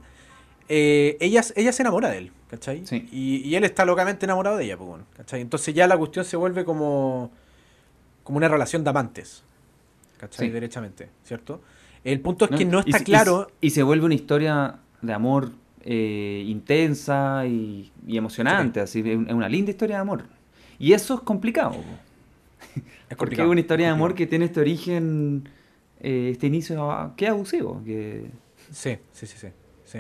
eh, 0.69 1.17
ella, 1.21 1.43
ella 1.57 1.73
se 1.73 1.83
enamora 1.83 2.11
de 2.11 2.19
él, 2.19 2.33
¿cachai? 2.51 2.87
Sí. 2.87 3.09
Y, 3.11 3.37
y 3.49 3.55
él 3.57 3.65
está 3.65 3.85
locamente 3.85 4.27
enamorado 4.27 4.57
de 4.59 4.65
ella, 4.65 4.77
pues, 4.77 4.89
bueno, 4.89 5.05
¿cachai? 5.17 5.41
Entonces 5.41 5.75
ya 5.75 5.87
la 5.87 5.97
cuestión 5.97 6.25
se 6.25 6.37
vuelve 6.37 6.65
como, 6.65 7.31
como 8.23 8.37
una 8.39 8.49
relación 8.49 8.85
de 8.85 8.91
amantes, 8.91 9.43
¿cachai? 10.19 10.49
Sí. 10.49 10.53
Derechamente, 10.53 11.09
¿cierto? 11.25 11.61
El 12.05 12.21
punto 12.21 12.45
es 12.45 12.57
que 12.57 12.65
no 12.65 12.81
está 12.81 12.99
y 13.01 13.05
claro... 13.05 13.51
Y, 13.61 13.71
se 13.71 13.83
vuelve 13.83 14.05
una 14.07 14.15
historia 14.15 14.77
de 15.03 15.13
amor 15.13 15.51
eh, 15.85 16.45
intensa 16.47 17.45
y, 17.47 17.93
y 18.07 18.17
emocionante, 18.17 18.81
así, 18.81 19.01
es 19.01 19.17
un- 19.17 19.29
es 19.29 19.35
una 19.35 19.49
linda 19.49 19.71
historia 19.71 19.97
de 19.97 20.03
amor. 20.03 20.25
Y 20.79 20.93
eso 20.93 21.15
es 21.15 21.21
complicado. 21.21 21.75
Es 21.79 23.17
Porque 23.17 23.17
complicado, 23.17 23.49
es 23.49 23.53
una 23.53 23.61
historia 23.61 23.87
de 23.87 23.93
amor 23.93 24.15
que 24.15 24.27
tiene 24.27 24.45
este 24.47 24.61
origen, 24.61 25.49
eh, 26.01 26.31
este 26.33 26.47
inicio 26.47 26.91
ah, 26.91 27.15
que 27.17 27.25
es 27.27 27.31
abusivo. 27.31 27.83
Que... 27.85 28.27
Sí, 28.71 28.99
sí, 29.13 29.27
sí, 29.27 29.37
sí, 29.39 29.49
sí. 29.85 29.99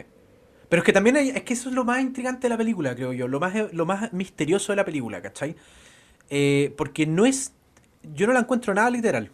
Pero 0.68 0.82
es 0.82 0.84
que 0.86 0.92
también 0.92 1.16
hay- 1.16 1.30
es 1.30 1.42
que 1.42 1.54
eso 1.54 1.70
es 1.70 1.74
lo 1.74 1.84
más 1.84 2.00
intrigante 2.02 2.42
de 2.42 2.50
la 2.50 2.58
película, 2.58 2.94
creo 2.94 3.12
yo. 3.14 3.26
Lo 3.26 3.40
más, 3.40 3.54
lo 3.72 3.86
más 3.86 4.12
misterioso 4.12 4.72
de 4.72 4.76
la 4.76 4.84
película, 4.84 5.22
¿cachai? 5.22 5.56
Eh, 6.30 6.74
porque 6.76 7.06
no 7.06 7.24
es. 7.24 7.52
Yo 8.14 8.26
no 8.26 8.32
la 8.34 8.40
encuentro 8.40 8.74
nada 8.74 8.90
literal. 8.90 9.30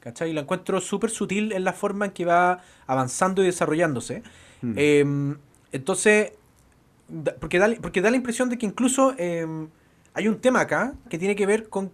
¿Cachai? 0.00 0.32
La 0.32 0.42
encuentro 0.42 0.80
súper 0.80 1.10
sutil 1.10 1.50
en 1.52 1.64
la 1.64 1.72
forma 1.72 2.04
en 2.06 2.10
que 2.12 2.24
va 2.24 2.60
avanzando 2.86 3.42
y 3.42 3.46
desarrollándose. 3.46 4.22
Mm. 4.62 4.72
Eh, 4.76 5.34
entonces. 5.72 6.32
da- 7.08 7.34
Porque 7.40 7.58
da, 7.58 7.68
porque 7.80 8.00
da 8.00 8.10
la 8.10 8.16
impresión 8.16 8.48
de 8.50 8.58
que 8.58 8.66
incluso 8.66 9.14
eh, 9.18 9.46
hay 10.14 10.28
un 10.28 10.40
tema 10.40 10.60
acá 10.60 10.94
que 11.08 11.18
tiene 11.18 11.34
que 11.36 11.46
ver 11.46 11.68
con 11.68 11.90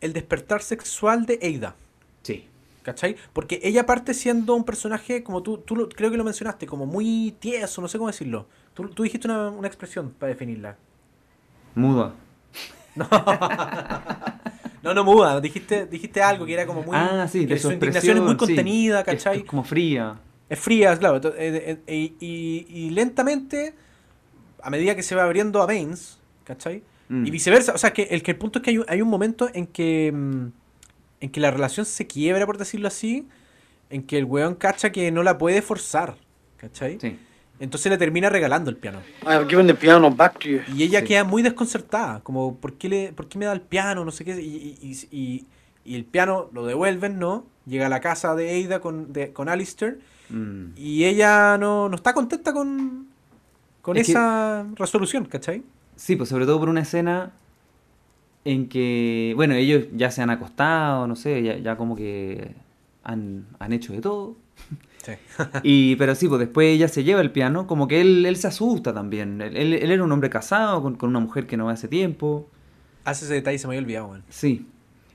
el 0.00 0.12
despertar 0.12 0.62
sexual 0.62 1.26
de 1.26 1.38
Ada. 1.42 1.74
Sí. 2.22 2.46
¿Cachai? 2.82 3.16
Porque 3.32 3.60
ella 3.62 3.84
parte 3.84 4.14
siendo 4.14 4.54
un 4.54 4.64
personaje, 4.64 5.22
como 5.22 5.42
tú, 5.42 5.58
tú 5.58 5.76
lo- 5.76 5.88
creo 5.88 6.10
que 6.10 6.16
lo 6.16 6.24
mencionaste, 6.24 6.66
como 6.66 6.86
muy 6.86 7.34
tieso, 7.38 7.82
no 7.82 7.88
sé 7.88 7.98
cómo 7.98 8.08
decirlo. 8.08 8.46
Tú, 8.74 8.88
tú 8.88 9.02
dijiste 9.02 9.26
una, 9.28 9.50
una 9.50 9.66
expresión 9.68 10.10
para 10.18 10.30
definirla. 10.30 10.76
Muda. 11.74 12.14
No, 14.80 14.94
no 14.94 15.02
muda, 15.04 15.40
dijiste, 15.40 15.86
dijiste 15.86 16.22
algo 16.22 16.46
que 16.46 16.54
era 16.54 16.64
como 16.64 16.82
muy... 16.82 16.94
ah, 16.96 17.26
sí, 17.30 17.44
de 17.46 17.58
su 17.58 17.72
indignación 17.72 18.16
es 18.18 18.22
muy 18.22 18.32
sí. 18.32 18.36
contenida, 18.38 19.02
¿cachai? 19.04 19.38
Es, 19.38 19.44
como 19.44 19.64
fría. 19.64 20.16
Es 20.48 20.58
fría, 20.58 20.96
claro. 20.96 21.20
ento- 21.20 21.34
eh, 21.36 21.78
eh, 21.86 21.94
y, 21.94 22.16
y- 22.26 22.66
y 22.86 22.90
lentamente, 22.90 23.74
a 24.62 24.70
medida 24.70 24.94
que 24.96 25.02
se 25.02 25.14
va 25.14 25.24
abriendo 25.24 25.60
a 25.62 25.66
Baines, 25.66 26.18
¿cachai? 26.44 26.82
Mm. 27.08 27.26
Y 27.26 27.30
viceversa. 27.30 27.72
O 27.74 27.78
sea, 27.78 27.92
que 27.92 28.04
el, 28.04 28.22
que 28.22 28.30
el 28.32 28.36
punto 28.38 28.58
es 28.58 28.62
que 28.64 28.70
hay, 28.70 28.78
un- 28.78 28.86
hay 28.88 29.02
un 29.02 29.08
momento 29.08 29.48
en 29.52 29.66
que, 29.66 30.10
mm, 30.12 30.46
en 31.20 31.30
que 31.30 31.40
la 31.40 31.50
relación 31.50 31.84
se 31.86 32.06
quiebra, 32.06 32.46
por 32.46 32.56
decirlo 32.58 32.88
así, 32.88 33.26
en 33.90 34.02
que 34.02 34.18
el 34.18 34.24
weón 34.24 34.54
cacha 34.54 34.90
que 34.92 35.10
no 35.10 35.22
la 35.22 35.36
puede 35.38 35.62
forzar, 35.62 36.16
¿cachai? 36.56 36.98
Sí. 37.00 37.18
Entonces 37.60 37.90
le 37.90 37.98
termina 37.98 38.28
regalando 38.30 38.70
el 38.70 38.76
piano. 38.76 39.00
I 39.22 39.30
have 39.30 39.48
given 39.48 39.66
the 39.66 39.74
piano 39.74 40.10
back 40.10 40.38
to 40.38 40.48
you. 40.48 40.60
Y 40.74 40.84
ella 40.84 41.00
Sí. 41.00 41.06
queda 41.06 41.24
muy 41.24 41.42
desconcertada, 41.42 42.20
como, 42.20 42.56
¿por 42.56 42.74
qué, 42.74 42.88
le, 42.88 43.12
¿por 43.12 43.28
qué 43.28 43.36
me 43.38 43.46
da 43.46 43.52
el 43.52 43.62
piano? 43.62 44.04
No 44.04 44.12
sé 44.12 44.24
qué. 44.24 44.40
Y, 44.40 44.78
y- 44.80 45.08
y- 45.10 45.46
y 45.84 45.94
el 45.96 46.04
piano 46.04 46.48
lo 46.52 46.64
devuelven, 46.66 47.18
¿no? 47.18 47.46
Llega 47.66 47.86
a 47.86 47.88
la 47.88 48.00
casa 48.00 48.34
de 48.36 48.64
Ada 48.64 48.80
con, 48.80 49.12
de, 49.12 49.32
con 49.32 49.48
Alistair 49.48 49.98
Mm. 50.30 50.72
y 50.76 51.04
ella 51.04 51.56
no, 51.58 51.88
no 51.88 51.96
está 51.96 52.12
contenta 52.12 52.52
con, 52.52 53.06
con 53.82 53.96
Es 53.96 54.06
que- 54.06 54.12
esa 54.12 54.66
resolución, 54.76 55.24
¿cachai? 55.24 55.62
Sí, 55.96 56.16
pues 56.16 56.28
sobre 56.28 56.44
todo 56.46 56.58
por 56.60 56.68
una 56.68 56.82
escena 56.82 57.32
en 58.44 58.68
que, 58.68 59.32
bueno, 59.36 59.54
ellos 59.54 59.84
ya 59.94 60.10
se 60.10 60.22
han 60.22 60.30
acostado, 60.30 61.06
no 61.06 61.16
sé, 61.16 61.42
ya, 61.42 61.58
ya 61.58 61.76
como 61.76 61.96
que 61.96 62.54
han, 63.04 63.46
han 63.58 63.72
hecho 63.72 63.92
de 63.92 64.00
todo. 64.00 64.36
Sí. 65.02 65.12
Y, 65.62 65.96
pero 65.96 66.14
sí, 66.14 66.28
pues 66.28 66.38
después 66.40 66.68
ella 66.74 66.88
se 66.88 67.04
lleva 67.04 67.20
el 67.20 67.30
piano, 67.30 67.66
como 67.66 67.88
que 67.88 68.00
él, 68.00 68.24
él 68.26 68.36
se 68.36 68.46
asusta 68.48 68.92
también. 68.94 69.40
Él, 69.40 69.56
él- 69.56 69.72
él 69.74 69.90
era 69.90 70.04
un 70.04 70.12
hombre 70.12 70.30
casado 70.30 70.82
con, 70.82 70.96
con 70.96 71.08
una 71.10 71.20
mujer 71.20 71.46
que 71.46 71.56
no 71.56 71.66
ve 71.66 71.72
hace 71.72 71.88
tiempo. 71.88 72.48
Hace 73.04 73.24
ese 73.24 73.34
detalle, 73.34 73.58
se 73.58 73.66
me 73.66 73.72
había 73.74 73.82
olvidado, 73.84 74.08
weón. 74.08 74.22
Sí. 74.28 74.66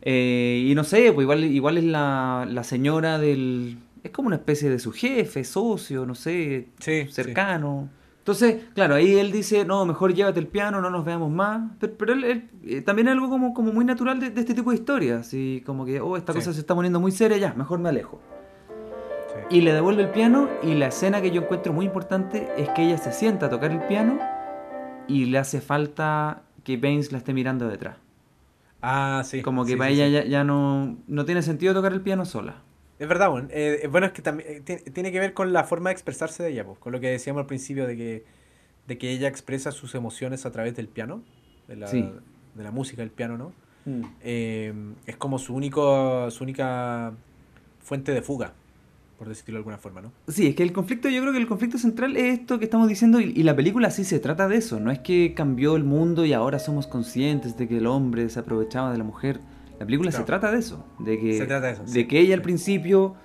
Eh, 0.01 0.65
y 0.67 0.75
no 0.75 0.83
sé, 0.83 1.11
pues 1.13 1.23
igual, 1.25 1.43
igual 1.45 1.77
es 1.77 1.83
la, 1.85 2.45
la 2.49 2.63
señora 2.63 3.19
del... 3.19 3.77
Es 4.03 4.11
como 4.11 4.27
una 4.27 4.35
especie 4.35 4.69
de 4.69 4.79
su 4.79 4.91
jefe, 4.91 5.43
socio, 5.43 6.05
no 6.05 6.13
sé, 6.15 6.69
Sí, 6.79 7.07
cercano. 7.09 7.89
Entonces, 8.19 8.63
claro, 8.73 8.95
ahí 8.95 9.15
él 9.17 9.31
dice, 9.31 9.65
no, 9.65 9.85
mejor 9.85 10.13
llévate 10.13 10.39
el 10.39 10.47
piano, 10.47 10.79
no 10.81 10.89
nos 10.89 11.03
veamos 11.03 11.29
más. 11.31 11.71
Pero, 11.79 11.93
pero 11.97 12.13
él, 12.13 12.23
él, 12.23 12.49
eh, 12.65 12.81
también 12.81 13.07
es 13.09 13.13
algo 13.13 13.29
como, 13.29 13.53
como 13.53 13.73
muy 13.73 13.83
natural 13.85 14.19
de, 14.19 14.29
de 14.29 14.39
este 14.41 14.53
tipo 14.53 14.69
de 14.71 14.77
historias. 14.77 15.33
Y 15.33 15.61
como 15.65 15.85
que, 15.85 15.99
oh, 15.99 16.15
esta 16.15 16.31
Sí. 16.33 16.39
cosa 16.39 16.53
se 16.53 16.59
está 16.61 16.73
poniendo 16.75 16.99
muy 17.01 17.11
seria, 17.11 17.37
ya, 17.37 17.53
mejor 17.53 17.79
me 17.79 17.89
alejo. 17.89 18.21
Y 19.49 19.61
le 19.61 19.73
devuelve 19.73 20.03
el 20.03 20.09
piano 20.09 20.47
y 20.61 20.73
la 20.75 20.87
escena 20.87 21.21
que 21.21 21.31
yo 21.31 21.41
encuentro 21.41 21.73
muy 21.73 21.85
importante 21.85 22.49
es 22.57 22.69
que 22.69 22.83
ella 22.85 22.97
se 22.97 23.11
sienta 23.11 23.47
a 23.47 23.49
tocar 23.49 23.71
el 23.71 23.81
piano 23.87 24.19
y 25.07 25.25
le 25.25 25.37
hace 25.37 25.59
falta 25.59 26.43
que 26.63 26.77
Baines 26.77 27.11
la 27.11 27.17
esté 27.17 27.33
mirando 27.33 27.67
detrás. 27.67 27.97
Ah, 28.81 29.21
sí. 29.25 29.41
Como 29.41 29.65
que 29.65 29.71
sí, 29.71 29.77
para 29.77 29.89
sí, 29.91 30.01
ella 30.01 30.21
sí. 30.21 30.29
Ya, 30.29 30.31
ya 30.39 30.43
no, 30.43 30.97
no 31.07 31.25
tiene 31.25 31.41
sentido 31.41 31.73
tocar 31.73 31.93
el 31.93 32.01
piano 32.01 32.25
sola. 32.25 32.61
Es 32.99 33.07
verdad, 33.07 33.31
weón. 33.33 33.49
Eh, 33.51 33.81
eh, 33.83 33.87
bueno, 33.87 34.07
es 34.07 34.13
que 34.13 34.21
también 34.21 34.63
eh, 34.67 34.83
tiene, 34.93 35.11
que 35.11 35.19
ver 35.19 35.33
con 35.33 35.51
la 35.51 35.63
forma 35.63 35.89
de 35.89 35.93
expresarse 35.93 36.43
de 36.43 36.51
ella, 36.51 36.65
pues, 36.65 36.77
con 36.79 36.91
lo 36.91 36.99
que 36.99 37.09
decíamos 37.09 37.41
al 37.41 37.47
principio 37.47 37.87
de 37.87 37.97
que, 37.97 38.25
de 38.87 38.97
que 38.97 39.11
ella 39.11 39.27
expresa 39.27 39.71
sus 39.71 39.95
emociones 39.95 40.45
a 40.45 40.51
través 40.51 40.75
del 40.75 40.87
piano, 40.87 41.21
de 41.67 41.75
la, 41.75 41.87
Sí. 41.87 42.07
de 42.55 42.63
la 42.63 42.71
música 42.71 43.01
del 43.01 43.11
piano, 43.11 43.37
¿no? 43.37 43.51
Eh, 44.21 44.73
es 45.05 45.17
como 45.17 45.39
su 45.39 45.53
único, 45.53 46.31
su 46.31 46.43
única 46.43 47.11
fuente 47.81 48.13
de 48.13 48.21
fuga, 48.21 48.53
por 49.17 49.27
decirlo 49.27 49.55
de 49.55 49.57
alguna 49.57 49.77
forma, 49.77 49.99
¿no? 50.01 50.13
Sí, 50.29 50.47
es 50.47 50.55
que 50.55 50.63
el 50.63 50.71
conflicto, 50.71 51.09
yo 51.09 51.19
creo 51.19 51.33
que 51.33 51.39
el 51.39 51.47
conflicto 51.47 51.77
central 51.77 52.15
es 52.15 52.39
esto 52.39 52.59
que 52.59 52.65
estamos 52.65 52.87
diciendo 52.87 53.19
y, 53.19 53.33
y 53.35 53.43
la 53.43 53.55
película 53.55 53.91
sí 53.91 54.05
se 54.05 54.19
trata 54.19 54.47
de 54.47 54.55
eso. 54.55 54.79
No 54.79 54.89
es 54.91 54.99
que 54.99 55.33
cambió 55.33 55.75
el 55.75 55.83
mundo 55.83 56.23
y 56.25 56.31
ahora 56.31 56.59
somos 56.59 56.87
conscientes 56.87 57.57
de 57.57 57.67
que 57.67 57.79
el 57.79 57.87
hombre 57.87 58.29
se 58.29 58.39
aprovechaba 58.39 58.91
de 58.91 58.97
la 58.99 59.03
mujer. 59.03 59.39
La 59.83 59.87
película 59.87 60.11
se 60.11 60.23
trata 60.23 60.51
de 60.51 60.59
eso. 60.59 60.85
De 60.99 61.19
que, 61.19 61.37
Se 61.37 61.45
trata 61.45 61.67
de 61.67 61.73
eso, 61.73 61.83
de 61.83 61.89
sí. 61.89 62.05
que 62.07 62.19
ella 62.19 62.35
al 62.35 62.41
principio 62.41 63.15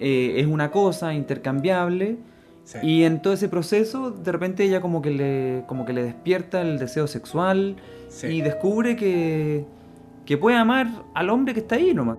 eh, 0.00 0.34
es 0.38 0.46
una 0.46 0.70
cosa 0.70 1.14
intercambiable 1.14 2.18
Sí. 2.64 2.78
y 2.82 3.02
en 3.04 3.20
todo 3.22 3.32
ese 3.32 3.48
proceso 3.48 4.12
de 4.12 4.30
repente 4.30 4.62
ella 4.62 4.80
como 4.80 5.02
que 5.02 5.10
le, 5.10 5.64
como 5.66 5.84
que 5.84 5.92
le 5.92 6.04
despierta 6.04 6.60
el 6.62 6.78
deseo 6.78 7.06
sexual 7.08 7.76
Sí. 8.08 8.28
y 8.28 8.40
descubre 8.40 8.94
que, 8.94 9.64
que 10.24 10.36
puede 10.38 10.56
amar 10.56 10.86
al 11.14 11.30
hombre 11.30 11.54
que 11.54 11.60
está 11.60 11.74
ahí 11.74 11.92
nomás. 11.92 12.18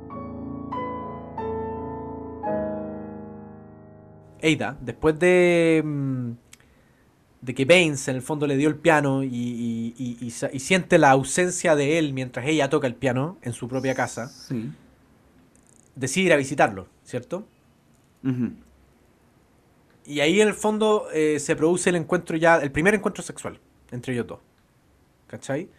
Ada, 4.42 4.78
después 4.82 5.18
de, 5.20 5.82
mm, 5.86 6.32
de 7.44 7.54
que 7.54 7.66
Baines 7.66 8.08
en 8.08 8.16
el 8.16 8.22
fondo 8.22 8.48
le 8.48 8.56
dio 8.56 8.70
el 8.70 8.76
piano 8.76 9.22
y, 9.22 9.28
y- 9.98 10.18
y- 10.22 10.60
siente 10.60 10.98
la 10.98 11.12
ausencia 11.12 11.76
de 11.76 11.98
él 12.00 12.14
mientras 12.14 12.46
ella 12.48 12.70
toca 12.70 12.88
el 12.88 12.96
piano 12.96 13.38
en 13.42 13.52
su 13.52 13.68
propia 13.68 13.94
casa, 13.94 14.30
Sí. 14.30 14.72
decide 15.96 16.28
ir 16.28 16.34
a 16.34 16.38
visitarlo, 16.38 16.88
¿cierto? 17.04 17.46
Y 20.06 20.20
ahí 20.20 20.42
en 20.42 20.48
el 20.48 20.54
fondo 20.54 21.08
eh, 21.14 21.40
se 21.40 21.56
produce 21.56 21.90
el 21.90 21.96
encuentro 21.98 22.36
ya, 22.38 22.58
el 22.58 22.72
primer 22.72 22.94
encuentro 22.96 23.24
sexual 23.24 23.60
entre 23.92 24.14
ellos 24.14 24.28
dos. 24.28 24.40
¿Cachai? 25.28 25.70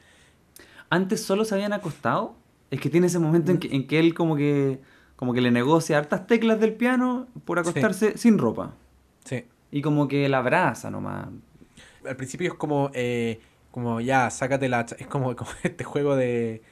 antes 0.91 1.23
solo 1.25 1.45
se 1.45 1.55
habían 1.55 1.73
acostado. 1.73 2.37
Es 2.71 2.81
que 2.81 2.89
tiene 2.91 3.07
ese 3.09 3.19
momento 3.19 3.51
en 3.51 3.59
que, 3.59 3.75
en 3.75 3.87
que 3.87 3.99
él 3.99 4.15
como 4.15 4.37
que 4.37 4.81
como 5.17 5.33
que 5.33 5.41
le 5.41 5.51
negocia 5.51 5.97
hartas 5.99 6.27
teclas 6.27 6.61
del 6.61 6.75
piano 6.75 7.27
por 7.45 7.59
acostarse 7.59 8.17
sin 8.19 8.37
ropa. 8.39 8.75
Sí. 9.25 9.45
Y 9.71 9.81
como 9.83 10.07
que 10.09 10.29
la 10.29 10.39
abraza 10.39 10.91
nomás. 10.91 11.29
Al 12.09 12.17
principio 12.17 12.49
es 12.53 12.55
como, 12.55 12.91
eh, 12.95 13.41
como 13.71 14.01
ya, 14.01 14.31
sácate 14.31 14.69
la... 14.69 14.87
Es 14.99 15.07
como, 15.07 15.35
como 15.37 15.51
este 15.63 15.85
juego 15.85 16.17
de, 16.17 16.63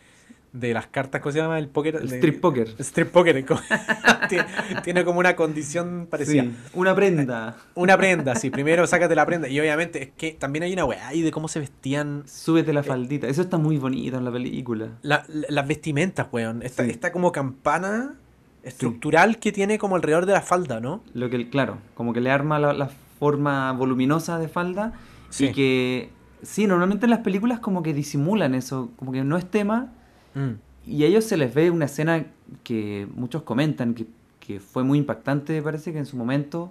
de 0.53 0.75
las 0.75 0.87
cartas, 0.87 1.21
¿cómo 1.21 1.33
se 1.33 1.39
llama? 1.39 1.59
El 1.59 1.69
póker. 1.69 1.97
El 1.97 2.09
de- 2.09 2.17
strip 2.17 2.41
poker. 2.41 2.69
Strip 2.79 3.11
poker. 3.11 3.45
tiene, 4.29 4.45
tiene 4.85 5.05
como 5.05 5.19
una 5.19 5.35
condición 5.37 6.07
parecida. 6.11 6.43
Sí, 6.45 6.55
una 6.75 6.95
prenda. 6.95 7.57
Una 7.75 7.97
prenda, 7.97 8.35
sí. 8.37 8.51
Primero 8.51 8.87
sácate 8.87 9.15
la 9.15 9.27
prenda. 9.27 9.49
Y 9.49 9.59
obviamente 9.61 10.03
es 10.03 10.11
que 10.17 10.33
también 10.33 10.63
hay 10.65 10.73
una 10.75 10.85
weá 10.85 11.09
ahí 11.09 11.23
de 11.23 11.31
cómo 11.31 11.49
se 11.49 11.59
vestían 11.61 12.23
Súbete 12.27 12.73
la 12.73 12.83
faldita. 12.83 13.27
Eso 13.27 13.43
está 13.43 13.59
muy 13.59 13.79
bonito 13.79 14.19
en 14.19 14.25
la 14.25 14.31
película. 14.33 14.89
la- 15.03 15.25
la- 15.29 15.47
las 15.49 15.67
vestimentas, 15.67 16.27
weón. 16.31 16.63
Esta, 16.63 16.85
Sí. 16.85 16.91
esta 16.91 17.11
como 17.13 17.33
campana 17.33 18.15
estructural 18.63 19.39
que 19.39 19.51
tiene 19.53 19.77
como 19.79 19.97
alrededor 19.97 20.25
de 20.27 20.35
la 20.35 20.41
falda, 20.41 20.79
¿no? 20.81 21.03
Lo 21.15 21.29
que, 21.31 21.49
claro, 21.51 21.79
como 21.95 22.13
que 22.13 22.21
le 22.21 22.31
arma 22.31 22.59
la, 22.61 22.73
la 22.73 22.89
forma 23.19 23.73
voluminosa 23.73 24.39
de 24.39 24.49
falda. 24.49 24.93
Sí. 25.33 25.47
Y 25.47 25.53
que, 25.53 26.11
sí, 26.43 26.67
normalmente 26.67 27.07
en 27.07 27.11
las 27.11 27.21
películas 27.21 27.59
como 27.59 27.83
que 27.83 27.95
disimulan 27.95 28.55
eso, 28.55 28.91
como 28.97 29.13
que 29.13 29.25
no 29.25 29.39
es 29.39 29.51
tema. 29.51 29.93
Mm. 30.35 30.51
Y 30.87 31.05
a 31.05 31.07
ellos 31.07 31.25
se 31.25 31.37
les 31.39 31.55
ve 31.55 31.71
una 31.71 31.87
escena 31.87 32.27
que 32.63 33.09
muchos 33.15 33.43
comentan 33.43 33.95
que, 33.95 34.07
que 34.41 34.61
fue 34.61 34.85
muy 34.85 34.99
impactante, 34.99 35.63
parece 35.63 35.93
que 35.93 35.99
en 35.99 36.07
su 36.07 36.17
momento, 36.19 36.71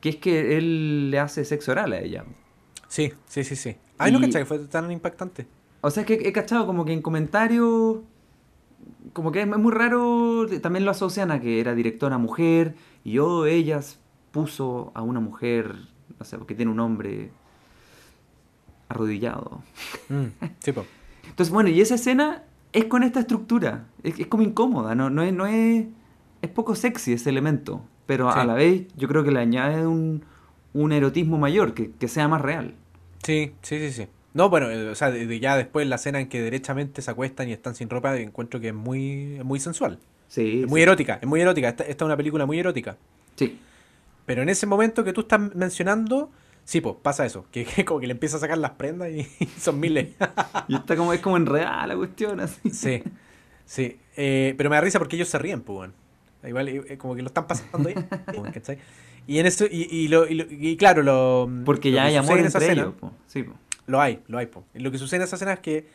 que 0.00 0.08
es 0.08 0.16
que 0.16 0.56
él 0.58 1.10
le 1.10 1.20
hace 1.20 1.44
sexo 1.44 1.70
oral 1.72 1.92
a 1.92 2.00
ella. 2.00 2.24
Sí, 2.88 3.12
sí, 3.26 3.44
sí, 3.44 3.54
sí. 3.54 3.76
Ay, 3.98 4.10
no 4.10 4.18
Y- 4.18 4.22
cachai, 4.22 4.42
que 4.42 4.46
fue 4.46 4.58
tan 4.60 4.90
impactante. 4.90 5.46
O 5.82 5.90
sea, 5.90 6.02
es 6.02 6.06
que 6.06 6.14
he 6.28 6.32
cachado 6.32 6.66
como 6.66 6.84
que 6.84 6.92
en 6.92 7.02
comentarios, 7.02 7.98
como 9.12 9.30
que 9.30 9.42
es 9.42 9.46
muy 9.46 9.72
raro, 9.72 10.46
también 10.60 10.84
lo 10.84 10.90
asocian 10.90 11.30
a 11.30 11.40
que 11.40 11.60
era 11.60 11.74
directora 11.74 12.18
mujer 12.18 12.74
y 13.04 13.18
oh, 13.18 13.46
ellas 13.46 13.98
puso 14.30 14.90
a 14.94 15.02
una 15.02 15.20
mujer, 15.20 15.76
no 16.18 16.24
sé, 16.24 16.36
porque 16.36 16.54
tiene 16.54 16.70
un 16.72 16.80
hombre 16.80 17.30
arrodillado. 18.90 19.62
Mm, 20.08 20.26
Sí, 20.58 20.72
po. 20.72 20.84
Entonces, 21.26 21.52
bueno, 21.52 21.70
y 21.70 21.80
esa 21.80 21.94
escena 21.94 22.42
es 22.72 22.84
con 22.84 23.02
esta 23.02 23.20
estructura, 23.20 23.86
es, 24.02 24.18
es 24.18 24.26
como 24.26 24.42
incómoda, 24.42 24.94
no, 24.94 25.08
no, 25.10 25.22
es, 25.22 25.32
no 25.32 25.46
es, 25.46 25.86
es 26.42 26.50
poco 26.50 26.74
sexy 26.74 27.12
ese 27.14 27.30
elemento, 27.30 27.82
pero 28.06 28.30
a 28.30 28.44
la 28.44 28.54
vez 28.54 28.86
yo 28.96 29.08
creo 29.08 29.24
que 29.24 29.30
le 29.30 29.40
añade 29.40 29.86
un, 29.86 30.24
un 30.74 30.92
erotismo 30.92 31.38
mayor, 31.38 31.72
que, 31.74 31.92
que 31.92 32.08
sea 32.08 32.28
más 32.28 32.40
real. 32.40 32.74
Sí, 33.22 33.52
sí, 33.62 33.78
sí, 33.78 33.92
sí. 33.92 34.06
No, 34.34 34.48
bueno, 34.48 34.70
eh, 34.70 34.90
o 34.90 34.94
sea, 34.94 35.10
ya 35.16 35.56
después 35.56 35.86
la 35.88 35.96
escena 35.96 36.20
en 36.20 36.28
que 36.28 36.40
derechamente 36.42 37.02
se 37.02 37.10
acuestan 37.10 37.48
y 37.48 37.52
están 37.52 37.74
sin 37.74 37.88
ropa, 37.90 38.16
encuentro 38.16 38.60
que 38.60 38.68
es 38.68 38.74
muy, 38.74 39.36
es 39.38 39.44
muy 39.44 39.58
sensual. 39.60 39.98
Sí, 40.28 40.62
Es 40.62 40.68
muy 40.68 40.80
sí. 40.80 40.82
erótica, 40.82 41.18
es 41.20 41.26
muy 41.26 41.40
erótica. 41.40 41.68
Esta, 41.70 41.82
esta 41.84 42.04
es 42.04 42.06
una 42.06 42.16
película 42.16 42.46
muy 42.46 42.58
erótica. 42.60 42.96
Sí. 43.36 43.58
Pero 44.26 44.42
en 44.42 44.48
ese 44.48 44.66
momento 44.66 45.02
que 45.02 45.12
tú 45.12 45.22
estás 45.22 45.40
mencionando, 45.56 46.30
sí, 46.64 46.80
pues 46.80 46.96
pasa 47.02 47.24
eso. 47.26 47.46
Que, 47.50 47.64
que 47.64 47.84
como 47.86 48.00
que 48.00 48.06
le 48.06 48.12
empieza 48.12 48.36
a 48.36 48.40
sacar 48.40 48.58
las 48.58 48.72
prendas 48.72 49.10
y, 49.10 49.26
son 49.58 49.80
miles. 49.80 50.08
Y 50.68 50.74
está 50.76 50.96
como, 50.96 51.12
es 51.12 51.20
como 51.20 51.36
enredada 51.36 51.86
la 51.86 51.96
cuestión, 51.96 52.40
así. 52.40 52.70
sí, 52.70 53.02
sí. 53.64 53.98
Eh, 54.16 54.54
pero 54.56 54.70
me 54.70 54.76
da 54.76 54.80
risa 54.82 54.98
porque 54.98 55.16
ellos 55.16 55.28
se 55.28 55.38
ríen, 55.38 55.60
pues, 55.62 55.78
weón. 55.78 55.94
Igual, 56.42 56.68
eh, 56.68 56.96
como 56.98 57.14
que 57.14 57.22
lo 57.22 57.28
están 57.28 57.46
pasando 57.46 57.88
ahí. 57.88 57.94
¿cachai? 58.54 58.78
Y 59.26 59.38
en 59.38 59.46
eso, 59.46 59.66
y, 59.70 59.86
y, 59.90 60.08
lo, 60.08 60.26
y, 60.26 60.34
lo- 60.34 60.46
y 60.50 60.76
claro, 60.76 61.02
lo. 61.02 61.48
Porque 61.64 61.90
lo 61.90 61.96
ya 61.96 62.04
hay 62.04 62.16
amor 62.16 62.38
en 62.38 62.46
esa 62.46 62.58
entre 62.58 62.72
escena- 62.72 62.82
ellos. 62.88 62.94
po. 62.98 63.12
Sí, 63.26 63.42
po. 63.42 63.52
Lo 63.86 64.00
hay, 64.00 64.20
lo 64.28 64.38
hay. 64.38 64.46
po. 64.46 64.64
Lo 64.74 64.90
que 64.90 64.98
sucede 64.98 65.18
en 65.18 65.22
esa 65.24 65.36
escena 65.36 65.52
es 65.54 65.60
que 65.60 65.86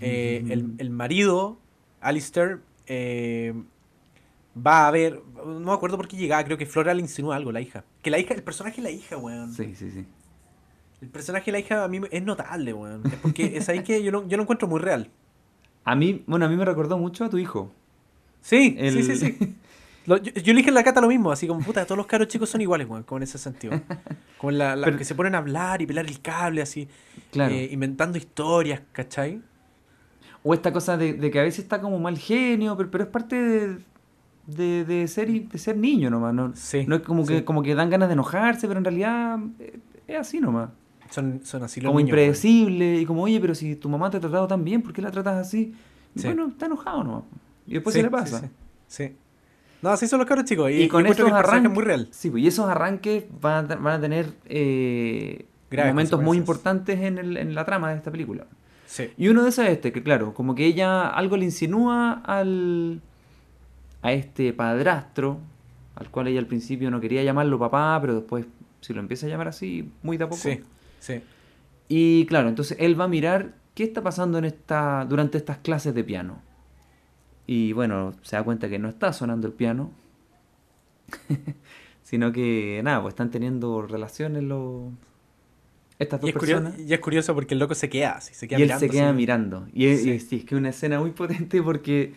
eh, 0.00 0.44
el, 0.50 0.74
el 0.78 0.90
marido, 0.90 1.58
Alistair, 2.00 2.58
eh, 2.86 3.54
va 4.66 4.86
a 4.88 4.90
ver. 4.90 5.20
No 5.44 5.60
me 5.60 5.72
acuerdo 5.72 5.96
por 5.96 6.06
qué 6.08 6.16
llegaba, 6.16 6.44
creo 6.44 6.58
que 6.58 6.66
Flora 6.66 6.92
le 6.94 7.00
insinúa 7.00 7.36
algo, 7.36 7.52
la 7.52 7.60
hija. 7.60 7.84
Que 8.02 8.10
la 8.10 8.18
hija, 8.18 8.34
el 8.34 8.42
personaje 8.42 8.76
de 8.76 8.82
la 8.82 8.90
hija, 8.90 9.16
weón. 9.16 9.52
sí, 9.52 9.74
sí, 9.74 9.90
sí. 9.90 10.04
El 11.00 11.08
personaje 11.08 11.46
de 11.46 11.52
la 11.52 11.58
hija 11.60 11.82
a 11.84 11.88
mí 11.88 12.00
es 12.10 12.22
notable, 12.22 12.72
weón. 12.74 13.02
Es 13.06 13.14
porque 13.22 13.56
es 13.56 13.68
ahí 13.70 13.82
que 13.82 14.02
yo 14.02 14.10
lo, 14.10 14.28
yo 14.28 14.36
lo 14.36 14.42
encuentro 14.42 14.68
muy 14.68 14.80
real. 14.80 15.08
A 15.84 15.94
mí, 15.94 16.22
bueno, 16.26 16.44
a 16.44 16.48
mí 16.48 16.56
me 16.56 16.64
recordó 16.64 16.98
mucho 16.98 17.24
a 17.24 17.30
tu 17.30 17.38
hijo. 17.38 17.72
Sí, 18.42 18.74
El- 18.78 19.02
sí, 19.04 19.16
sí, 19.16 19.36
sí. 19.38 19.56
Lo- 20.06 20.16
yo, 20.18 20.32
yo 20.32 20.52
le 20.52 20.58
dije 20.58 20.68
en 20.68 20.74
la 20.74 20.82
cata 20.84 21.00
lo 21.00 21.08
mismo, 21.08 21.30
así 21.32 21.46
como, 21.46 21.60
puta, 21.60 21.84
todos 21.84 21.96
los 21.98 22.06
caros 22.06 22.28
chicos 22.28 22.48
son 22.50 22.60
iguales, 22.60 22.88
weón, 22.88 23.02
como 23.04 23.18
en 23.18 23.22
ese 23.22 23.38
sentido. 23.38 23.80
Como 24.38 24.50
la, 24.50 24.76
la- 24.76 24.86
Pero- 24.86 24.98
que 24.98 25.04
se 25.04 25.14
ponen 25.14 25.34
a 25.34 25.38
hablar 25.38 25.80
y 25.82 25.86
pelar 25.86 26.06
el 26.06 26.20
cable, 26.20 26.60
así, 26.62 26.88
Claro. 27.30 27.54
eh, 27.54 27.68
inventando 27.72 28.18
historias, 28.18 28.80
¿cachai? 28.92 29.40
O 30.42 30.54
esta 30.54 30.72
cosa 30.72 30.96
de, 30.96 31.12
de 31.12 31.30
que 31.30 31.38
a 31.38 31.42
veces 31.42 31.60
está 31.60 31.80
como 31.82 31.98
mal 31.98 32.16
genio, 32.18 32.76
pero, 32.76 32.90
pero 32.90 33.04
es 33.04 33.10
parte 33.10 33.36
de, 33.36 33.78
de, 34.46 34.84
de 34.84 35.06
ser, 35.08 35.30
y- 35.30 35.40
de 35.40 35.58
ser 35.58 35.76
niño 35.76 36.10
nomás. 36.10 36.34
No, 36.34 36.52
Sí, 36.54 36.84
no 36.86 36.96
es 36.96 37.02
como 37.02 37.24
que, 37.26 37.44
como 37.44 37.62
que 37.62 37.74
dan 37.74 37.90
ganas 37.90 38.08
de 38.08 38.14
enojarse, 38.14 38.66
pero 38.66 38.78
en 38.78 38.84
realidad 38.84 39.38
eh, 39.58 39.78
es 40.08 40.16
así 40.18 40.40
nomás. 40.40 40.70
Son, 41.10 41.40
son 41.44 41.62
así 41.64 41.80
los 41.80 41.88
como 41.88 41.98
niños, 41.98 42.10
impredecible 42.10 43.00
y 43.00 43.04
como, 43.06 43.22
oye, 43.24 43.40
pero 43.40 43.54
si 43.54 43.74
tu 43.76 43.88
mamá 43.88 44.10
te 44.10 44.18
ha 44.18 44.20
tratado 44.20 44.46
tan 44.46 44.64
bien, 44.64 44.80
¿por 44.82 44.92
qué 44.92 45.02
la 45.02 45.10
tratas 45.10 45.46
así? 45.46 45.74
Sí. 46.16 46.26
Bueno, 46.26 46.48
está 46.48 46.66
enojado 46.66 47.02
nomás. 47.04 47.22
Y 47.66 47.74
después 47.74 47.94
se 47.94 48.02
le 48.02 48.10
pasa. 48.10 48.48
Sí. 48.86 49.12
No, 49.82 49.90
así 49.90 50.06
son 50.06 50.18
los 50.18 50.28
cabros 50.28 50.44
chicos. 50.44 50.70
Y, 50.70 50.82
Y, 50.82 50.88
con 50.88 51.06
estos 51.06 51.30
arranques. 51.32 51.70
es 51.70 51.74
muy 51.74 51.84
real. 51.84 52.08
Sí, 52.10 52.30
pues, 52.30 52.42
y 52.42 52.46
esos 52.48 52.68
arranques 52.68 53.24
van 53.40 53.70
a, 53.72 53.76
van 53.76 53.94
a 53.94 54.00
tener 54.00 54.26
eh, 54.46 55.46
momentos 55.72 56.20
muy 56.22 56.36
importantes 56.36 57.00
en, 57.00 57.18
el- 57.18 57.36
en 57.36 57.54
la 57.54 57.64
trama 57.64 57.90
de 57.90 57.96
esta 57.96 58.10
película. 58.10 58.46
Sí. 58.86 59.08
Y 59.16 59.28
uno 59.28 59.42
de 59.42 59.48
esos 59.50 59.64
es 59.64 59.70
este, 59.72 59.90
que 59.92 60.02
claro, 60.02 60.34
como 60.34 60.54
que 60.54 60.66
ella 60.66 61.08
algo 61.08 61.36
le 61.36 61.44
insinúa 61.44 62.20
al 62.24 63.00
a 64.02 64.12
este 64.12 64.52
padrastro, 64.52 65.38
al 65.94 66.10
cual 66.10 66.28
ella 66.28 66.40
al 66.40 66.46
principio 66.46 66.90
no 66.90 67.00
quería 67.00 67.22
llamarlo 67.22 67.58
papá, 67.58 67.98
pero 68.00 68.14
después 68.14 68.46
si 68.80 68.94
lo 68.94 69.00
empieza 69.00 69.26
a 69.26 69.28
llamar 69.28 69.48
así, 69.48 69.90
muy 70.02 70.16
de 70.16 70.24
a 70.24 70.28
poco. 70.28 70.40
Sí, 70.40 70.60
sí. 71.00 71.20
Y 71.88 72.24
claro, 72.26 72.48
entonces 72.48 72.76
él 72.80 72.98
va 72.98 73.04
a 73.04 73.08
mirar 73.08 73.54
qué 73.74 73.84
está 73.84 74.02
pasando 74.02 74.38
en 74.38 74.44
esta 74.46 75.04
durante 75.08 75.36
estas 75.38 75.58
clases 75.58 75.94
de 75.94 76.02
piano. 76.04 76.40
Y 77.46 77.72
bueno, 77.72 78.14
se 78.22 78.36
da 78.36 78.42
cuenta 78.42 78.68
que 78.68 78.78
no 78.78 78.88
está 78.88 79.12
sonando 79.12 79.46
el 79.48 79.52
piano, 79.52 79.90
sino 82.02 82.32
que 82.32 82.80
nada, 82.84 83.02
pues 83.02 83.12
están 83.12 83.30
teniendo 83.30 83.82
relaciones 83.82 84.42
los 84.42 84.92
estas 85.98 86.20
Y 86.20 86.22
dos 86.22 86.30
es, 86.30 86.36
curioso, 86.36 86.62
personas. 86.62 86.88
y 86.88 86.94
es 86.94 87.00
curioso 87.00 87.34
porque 87.34 87.54
el 87.54 87.60
loco 87.60 87.74
se 87.74 87.90
queda 87.90 88.12
así, 88.12 88.32
se 88.34 88.48
queda 88.48 88.58
y 88.58 88.62
él 88.62 88.68
mirando. 88.68 88.80
se 88.86 88.90
queda 88.90 89.08
así. 89.08 89.16
mirando. 89.16 89.68
Y, 89.74 89.86
es, 89.86 90.02
Sí. 90.02 90.10
y 90.12 90.20
sí, 90.20 90.36
es 90.36 90.44
que 90.44 90.54
es 90.54 90.58
una 90.58 90.70
escena 90.70 90.98
muy 91.00 91.10
potente 91.10 91.62
porque, 91.62 92.14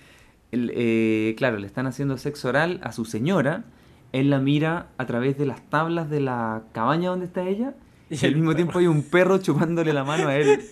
el, 0.54 0.72
eh, 0.76 1.36
claro, 1.38 1.58
le 1.58 1.68
están 1.68 1.88
haciendo 1.88 2.18
sexo 2.18 2.50
oral 2.50 2.80
a 2.84 2.92
su 2.92 3.06
señora. 3.06 3.64
Él 4.12 4.30
la 4.30 4.40
mira 4.40 4.88
a 4.98 5.06
través 5.06 5.38
de 5.38 5.46
las 5.46 5.62
tablas 5.70 6.10
de 6.10 6.20
la 6.20 6.64
cabaña 6.72 7.10
donde 7.10 7.26
está 7.26 7.44
ella. 7.48 7.74
Y 8.10 8.24
Y 8.24 8.28
al 8.28 8.36
mismo 8.36 8.56
tiempo 8.56 8.78
hay 8.80 8.88
un 8.88 9.02
perro 9.04 9.40
chupándole 9.40 9.92
la 9.94 10.04
mano 10.04 10.28
a 10.28 10.36
él. 10.36 10.62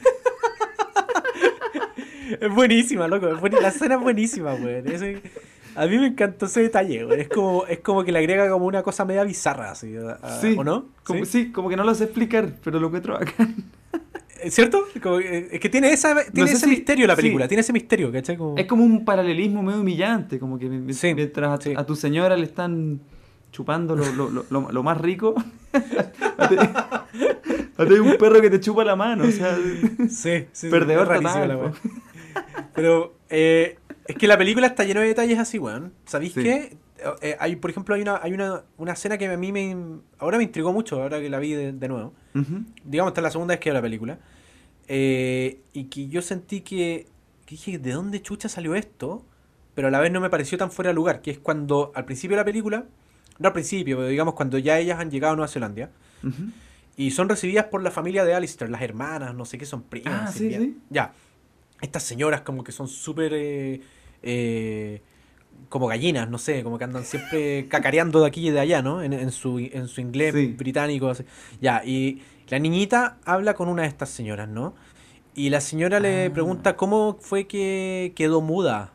Es 2.40 2.54
buenísima, 2.54 3.08
loco. 3.08 3.28
es 3.28 3.62
La 3.62 3.68
escena 3.68 3.96
es 3.96 4.02
buenísima, 4.02 4.54
weón. 4.54 4.86
A 5.76 5.86
mí 5.86 5.98
me 5.98 6.08
encantó 6.08 6.46
ese 6.46 6.62
detalle, 6.62 7.06
weón. 7.06 7.20
Es 7.20 7.28
como, 7.30 7.66
es 7.66 7.80
como 7.80 8.04
que 8.04 8.12
le 8.12 8.20
agrega 8.20 8.50
como 8.50 8.66
una 8.66 8.84
cosa 8.84 9.06
media 9.06 9.24
bizarra, 9.24 9.72
así, 9.72 9.96
a- 9.98 10.14
a- 10.22 10.40
Sí, 10.40 10.56
¿o 10.58 10.64
no? 10.64 10.86
Como, 11.04 11.26
¿Sí? 11.26 11.44
¿Sí? 11.46 11.52
como 11.52 11.70
que 11.70 11.76
no 11.76 11.84
lo 11.84 11.94
sé 11.94 12.06
explicar, 12.06 12.54
pero 12.64 12.80
lo 12.80 12.88
encuentro 12.88 13.14
bacán. 13.14 13.56
¿Es 14.44 14.54
¿Cierto? 14.56 14.86
Como, 15.02 15.20
eh, 15.20 15.48
es 15.52 15.60
que 15.60 15.70
tiene, 15.70 15.92
esa, 15.92 16.16
tiene 16.32 16.50
sé 16.50 16.56
ese 16.58 16.66
si- 16.66 16.72
misterio 16.72 17.08
la 17.08 17.16
sí. 17.16 17.22
película, 17.22 17.48
tiene 17.48 17.62
ese 17.62 17.74
misterio, 17.74 18.12
¿cachai? 18.12 18.38
Como... 18.38 18.58
Es 18.58 18.66
como 18.66 18.84
un 18.84 19.06
paralelismo 19.06 19.62
medio 19.64 19.82
humillante, 19.82 20.40
como 20.40 20.58
que 20.58 20.68
Sí, 20.94 21.14
mientras 21.14 21.60
a, 21.60 21.62
sí. 21.62 21.74
a 21.76 21.86
tu 21.86 21.96
señora 21.96 22.36
le 22.38 22.44
están 22.46 23.00
chupando 23.52 23.96
lo, 23.96 24.06
lo- 24.14 24.30
lo- 24.30 24.46
lo- 24.50 24.72
lo 24.72 24.84
más 24.84 25.00
rico, 25.00 25.36
a 26.38 26.48
ti 26.48 26.56
a 26.58 27.86
ti 27.86 27.94
hay 27.94 28.00
un 28.00 28.16
perro 28.18 28.40
que 28.42 28.50
te 28.50 28.60
chupa 28.60 28.84
la 28.84 28.96
mano, 28.96 29.26
o 29.26 29.32
sea... 29.32 29.58
Sí, 30.10 30.46
Perdedor 30.70 31.22
la 31.24 31.58
weá. 31.58 31.72
Pero 32.74 33.14
eh, 33.30 33.78
es 34.06 34.16
que 34.16 34.28
la 34.28 34.38
película 34.38 34.68
está 34.68 34.84
llena 34.84 35.02
de 35.02 35.08
detalles 35.08 35.40
así, 35.40 35.58
weón. 35.60 35.92
¿Sabéis 36.06 36.34
qué? 36.34 36.76
Eh, 37.22 37.36
hay, 37.40 37.56
por 37.56 37.72
ejemplo, 37.72 37.96
hay 37.96 38.02
una, 38.02 38.20
hay 38.22 38.34
una, 38.34 38.64
una 38.78 38.94
escena 38.94 39.18
que 39.18 39.28
a 39.28 39.38
mí 39.38 39.52
me 39.52 39.76
ahora 40.20 40.38
me 40.38 40.44
intrigó 40.44 40.72
mucho, 40.72 41.02
ahora 41.02 41.20
que 41.20 41.30
la 41.30 41.40
vi 41.40 41.54
de, 41.54 41.72
de 41.72 41.88
nuevo. 41.88 42.14
Digamos, 42.84 43.12
esta 43.12 43.22
es 43.22 43.24
la 43.24 43.32
segunda 43.32 43.54
vez 43.54 43.60
que 43.60 43.70
veo 43.70 43.76
la 43.76 43.82
película. 43.82 44.20
Eh, 44.88 45.62
y 45.74 45.86
que 45.86 46.08
yo 46.08 46.22
sentí 46.22 46.62
que, 46.62 47.08
que 47.46 47.56
dije, 47.56 47.80
¿de 47.80 47.92
dónde 47.92 48.22
chucha 48.22 48.50
salió 48.50 48.76
esto? 48.76 49.26
Pero 49.74 49.88
a 49.88 49.92
la 49.92 50.00
vez 50.00 50.12
no 50.12 50.20
me 50.20 50.30
pareció 50.30 50.58
tan 50.58 50.70
fuera 50.70 50.90
de 50.90 50.96
lugar, 50.96 51.22
que 51.22 51.32
es 51.32 51.40
cuando 51.40 51.92
al 51.96 52.06
principio 52.06 52.36
de 52.36 52.42
la 52.42 52.46
película, 52.46 52.86
no 53.40 53.48
al 53.48 53.54
principio, 53.54 53.98
pero 53.98 54.10
digamos 54.10 54.34
cuando 54.34 54.58
ya 54.58 54.78
ellas 54.78 55.00
han 55.00 55.10
llegado 55.10 55.34
a 55.34 55.36
Nueva 55.38 55.48
Zelanda, 55.48 55.90
y 56.98 57.12
son 57.12 57.30
recibidas 57.30 57.66
por 57.66 57.82
la 57.82 57.90
familia 57.90 58.26
de 58.26 58.34
Alistair, 58.34 58.70
las 58.70 58.82
hermanas, 58.82 59.34
no 59.34 59.46
sé 59.46 59.58
qué 59.58 59.66
son 59.66 59.82
primas. 59.84 60.30
Ah, 60.30 60.32
sí, 60.32 60.54
sí. 60.54 60.78
Ya. 60.90 61.14
Estas 61.82 62.04
señoras 62.04 62.42
como 62.42 62.64
que 62.64 62.72
son 62.72 62.88
súper... 62.88 63.34
eh, 63.34 63.82
eh, 64.24 65.02
como 65.70 65.88
gallinas, 65.88 66.30
no 66.30 66.38
sé, 66.38 66.64
como 66.64 66.78
que 66.78 66.84
andan 66.84 67.04
siempre 67.06 67.68
cacareando 67.70 68.22
de 68.22 68.28
aquí 68.28 68.48
y 68.48 68.52
de 68.52 68.60
allá, 68.60 68.82
¿no? 68.82 69.02
En, 69.02 69.14
en 69.14 69.32
su, 69.32 69.60
en 69.60 69.88
su 69.88 70.02
inglés 70.02 70.34
Sí. 70.34 70.48
británico. 70.58 71.10
así. 71.10 71.24
Ya, 71.62 71.84
y 71.86 72.22
la 72.50 72.60
niñita 72.60 73.18
habla 73.26 73.54
con 73.54 73.70
una 73.70 73.84
de 73.84 73.88
estas 73.88 74.10
señoras, 74.10 74.50
¿no? 74.50 74.74
Y 75.34 75.50
la 75.50 75.62
señora 75.62 76.00
le 76.00 76.26
Ah. 76.26 76.34
pregunta 76.34 76.76
cómo 76.76 77.18
fue 77.22 77.48
que 77.48 78.12
quedó 78.16 78.42
muda 78.42 78.94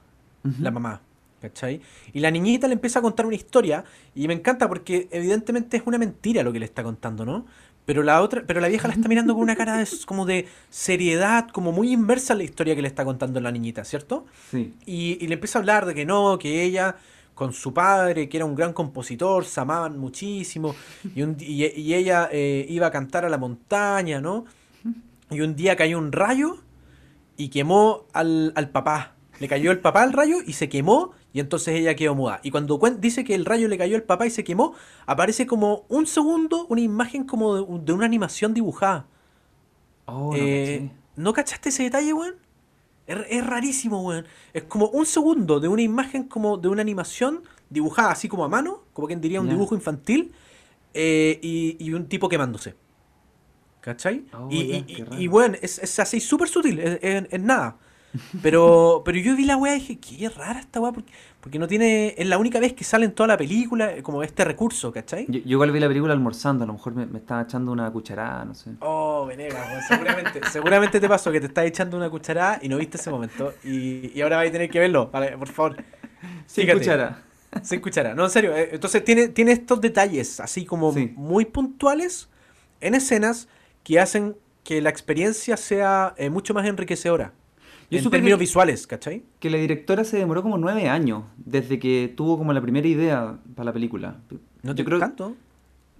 la 0.60 0.70
mamá. 0.70 1.00
¿Cachai? 1.40 1.80
Y 2.14 2.20
la 2.20 2.30
niñita 2.30 2.66
le 2.66 2.72
empieza 2.74 2.98
a 2.98 3.02
contar 3.02 3.26
una 3.26 3.36
historia 3.36 3.84
y 4.14 4.26
me 4.26 4.32
encanta 4.34 4.68
porque 4.68 5.06
evidentemente 5.10 5.76
es 5.76 5.82
una 5.84 5.98
mentira 5.98 6.42
lo 6.42 6.50
que 6.52 6.58
le 6.58 6.64
está 6.64 6.82
contando, 6.82 7.24
¿no? 7.26 7.46
Pero 7.86 8.02
la 8.02 8.20
otra, 8.20 8.42
pero 8.46 8.60
la 8.60 8.68
vieja 8.68 8.88
la 8.88 8.94
está 8.94 9.08
mirando 9.08 9.32
con 9.32 9.42
una 9.42 9.56
cara 9.56 9.78
de, 9.78 9.88
como 10.06 10.26
de 10.26 10.46
seriedad, 10.68 11.48
como 11.48 11.72
muy 11.72 11.92
inversa 11.92 12.34
a 12.34 12.36
la 12.36 12.44
historia 12.44 12.74
que 12.74 12.82
le 12.82 12.88
está 12.88 13.04
contando 13.04 13.40
la 13.40 13.50
niñita, 13.50 13.84
¿cierto? 13.84 14.26
Sí. 14.50 14.74
Y, 14.84 15.16
y 15.24 15.28
le 15.28 15.34
empieza 15.34 15.58
a 15.58 15.60
hablar 15.60 15.86
de 15.86 15.94
que 15.94 16.04
no, 16.04 16.38
que 16.38 16.62
ella 16.62 16.96
con 17.36 17.52
su 17.52 17.74
padre, 17.74 18.30
que 18.30 18.38
era 18.38 18.46
un 18.46 18.54
gran 18.54 18.72
compositor, 18.72 19.44
se 19.44 19.60
amaban 19.60 19.98
muchísimo, 19.98 20.74
y, 21.14 21.20
un, 21.20 21.36
y 21.38 21.92
ella 21.92 22.30
eh, 22.32 22.64
iba 22.66 22.86
a 22.86 22.90
cantar 22.90 23.26
a 23.26 23.28
la 23.28 23.36
montaña, 23.36 24.22
¿no? 24.22 24.46
Y 25.30 25.42
un 25.42 25.54
día 25.54 25.76
cayó 25.76 25.98
un 25.98 26.12
rayo 26.12 26.56
y 27.36 27.48
quemó 27.48 28.06
al, 28.14 28.52
al 28.56 28.70
papá. 28.70 29.16
Le 29.38 29.48
cayó 29.48 29.70
el 29.70 29.80
papá 29.80 30.02
al 30.02 30.14
rayo 30.14 30.38
y 30.46 30.54
se 30.54 30.70
quemó 30.70 31.12
y 31.36 31.40
entonces 31.40 31.74
ella 31.80 31.94
quedó 31.96 32.14
muda. 32.14 32.40
Y 32.42 32.50
cuando 32.50 32.78
dice 32.98 33.24
que 33.24 33.34
el 33.34 33.44
rayo 33.44 33.68
le 33.68 33.78
cayó 33.78 33.96
al 33.96 34.02
papá 34.04 34.26
y 34.26 34.30
se 34.30 34.44
quemó, 34.44 34.74
aparece 35.06 35.46
como 35.46 35.84
un 35.88 36.06
segundo 36.06 36.66
una 36.68 36.80
imagen 36.80 37.24
como 37.24 37.56
de, 37.56 37.80
de 37.84 37.92
una 37.92 38.06
animación 38.06 38.54
dibujada. 38.54 39.06
Oh, 40.08 40.36
no 40.36 40.36
Eh, 40.36 40.46
caché. 40.46 40.90
¿No 41.16 41.32
cachaste 41.32 41.68
ese 41.70 41.82
detalle, 41.84 42.12
weón? 42.12 42.36
Es, 43.06 43.18
es 43.30 43.46
rarísimo, 43.46 44.02
weón. 44.02 44.26
Es 44.54 44.64
como 44.64 44.88
un 44.88 45.06
segundo 45.06 45.60
de 45.60 45.68
una 45.68 45.82
imagen 45.82 46.24
como 46.24 46.58
de 46.58 46.68
una 46.68 46.82
animación 46.82 47.42
dibujada 47.70 48.10
así 48.12 48.28
como 48.28 48.44
a 48.44 48.48
mano, 48.48 48.82
como 48.92 49.06
quien 49.08 49.20
diría 49.20 49.40
un 49.40 49.48
dibujo 49.48 49.74
infantil, 49.74 50.32
eh, 50.94 51.38
y, 51.42 51.76
y 51.80 51.94
un 51.94 52.08
tipo 52.08 52.28
quemándose. 52.28 52.76
¿Cachai? 53.80 54.24
Oh, 54.32 54.48
y, 54.50 54.68
ya, 54.68 54.76
y- 54.86 55.06
y- 55.24 55.28
weón, 55.28 55.56
es, 55.62 55.78
es 55.78 55.98
así 56.00 56.20
súper 56.20 56.48
sutil, 56.48 56.80
es 56.80 57.40
nada. 57.40 57.78
Pero, 58.42 59.02
pero 59.04 59.18
yo 59.18 59.36
vi 59.36 59.44
la 59.44 59.56
weá 59.56 59.76
y 59.76 59.80
dije, 59.80 59.98
qué 59.98 60.28
rara 60.28 60.60
esta 60.60 60.80
weá, 60.80 60.92
porque, 60.92 61.12
porque 61.40 61.58
no 61.58 61.68
tiene. 61.68 62.14
Es 62.16 62.26
la 62.26 62.38
única 62.38 62.58
vez 62.60 62.72
que 62.72 62.84
sale 62.84 63.04
en 63.04 63.12
toda 63.12 63.26
la 63.26 63.36
película 63.36 63.92
eh, 63.94 64.02
como 64.02 64.22
este 64.22 64.44
recurso, 64.44 64.92
¿cachai? 64.92 65.26
Yo, 65.28 65.40
yo 65.40 65.50
igual 65.52 65.70
vi 65.72 65.80
la 65.80 65.88
película 65.88 66.12
almorzando, 66.12 66.64
a 66.64 66.66
lo 66.66 66.72
mejor 66.74 66.94
me, 66.94 67.06
me 67.06 67.18
estaba 67.18 67.42
echando 67.42 67.72
una 67.72 67.90
cucharada, 67.90 68.44
no 68.44 68.54
sé. 68.54 68.70
Oh, 68.80 69.26
Venegas, 69.26 69.86
seguramente, 69.88 70.40
seguramente 70.50 71.00
te 71.00 71.08
pasó 71.08 71.30
que 71.32 71.40
te 71.40 71.46
estás 71.46 71.66
echando 71.66 71.96
una 71.96 72.08
cucharada 72.10 72.58
y 72.62 72.68
no 72.68 72.78
viste 72.78 72.96
ese 72.96 73.10
momento. 73.10 73.52
Y, 73.64 74.12
y 74.16 74.20
ahora 74.22 74.38
vas 74.38 74.48
a 74.48 74.52
tener 74.52 74.70
que 74.70 74.78
verlo, 74.78 75.10
vale, 75.12 75.36
por 75.36 75.48
favor. 75.48 75.76
Sin 76.46 76.64
Fíjate. 76.64 76.78
cuchara. 76.78 77.22
Sin 77.62 77.80
cuchara. 77.80 78.14
No, 78.14 78.24
en 78.24 78.30
serio. 78.30 78.56
eh, 78.56 78.70
Entonces 78.72 79.04
tiene, 79.04 79.28
tiene 79.28 79.52
estos 79.52 79.80
detalles, 79.80 80.40
así 80.40 80.64
como 80.64 80.92
Sí. 80.92 81.12
muy 81.16 81.44
puntuales, 81.44 82.28
en 82.80 82.94
escenas 82.94 83.48
que 83.82 84.00
hacen 84.00 84.36
que 84.64 84.80
la 84.82 84.90
experiencia 84.90 85.56
sea 85.56 86.14
eh, 86.16 86.28
mucho 86.30 86.54
más 86.54 86.66
enriquecedora. 86.66 87.32
Yo 87.90 87.98
en 87.98 88.10
términos 88.10 88.38
que- 88.38 88.42
visuales, 88.42 88.86
¿cachai? 88.86 89.22
Que 89.38 89.48
la 89.50 89.58
directora 89.58 90.04
se 90.04 90.16
demoró 90.18 90.42
como 90.42 90.58
nueve 90.58 90.88
años 90.88 91.24
desde 91.36 91.78
que 91.78 92.12
tuvo 92.16 92.36
como 92.38 92.52
la 92.52 92.60
primera 92.60 92.86
idea 92.88 93.38
para 93.54 93.66
la 93.66 93.72
película. 93.72 94.18
No 94.62 94.74
te 94.74 94.82
Yo 94.82 94.86
creo 94.86 94.98
tanto. 94.98 95.36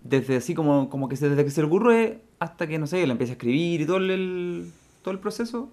desde 0.02 0.36
así 0.36 0.54
como, 0.54 0.88
como 0.90 1.08
que 1.08 1.16
se, 1.16 1.28
desde 1.28 1.44
que 1.44 1.50
se 1.50 1.60
le 1.60 1.66
ocurre 1.68 2.20
hasta 2.38 2.66
que, 2.66 2.78
no 2.78 2.86
sé, 2.86 3.06
la 3.06 3.12
empieza 3.12 3.32
a 3.32 3.34
escribir 3.34 3.80
y 3.80 3.86
todo 3.86 3.98
el, 3.98 4.70
todo 5.02 5.12
el 5.12 5.20
proceso. 5.20 5.68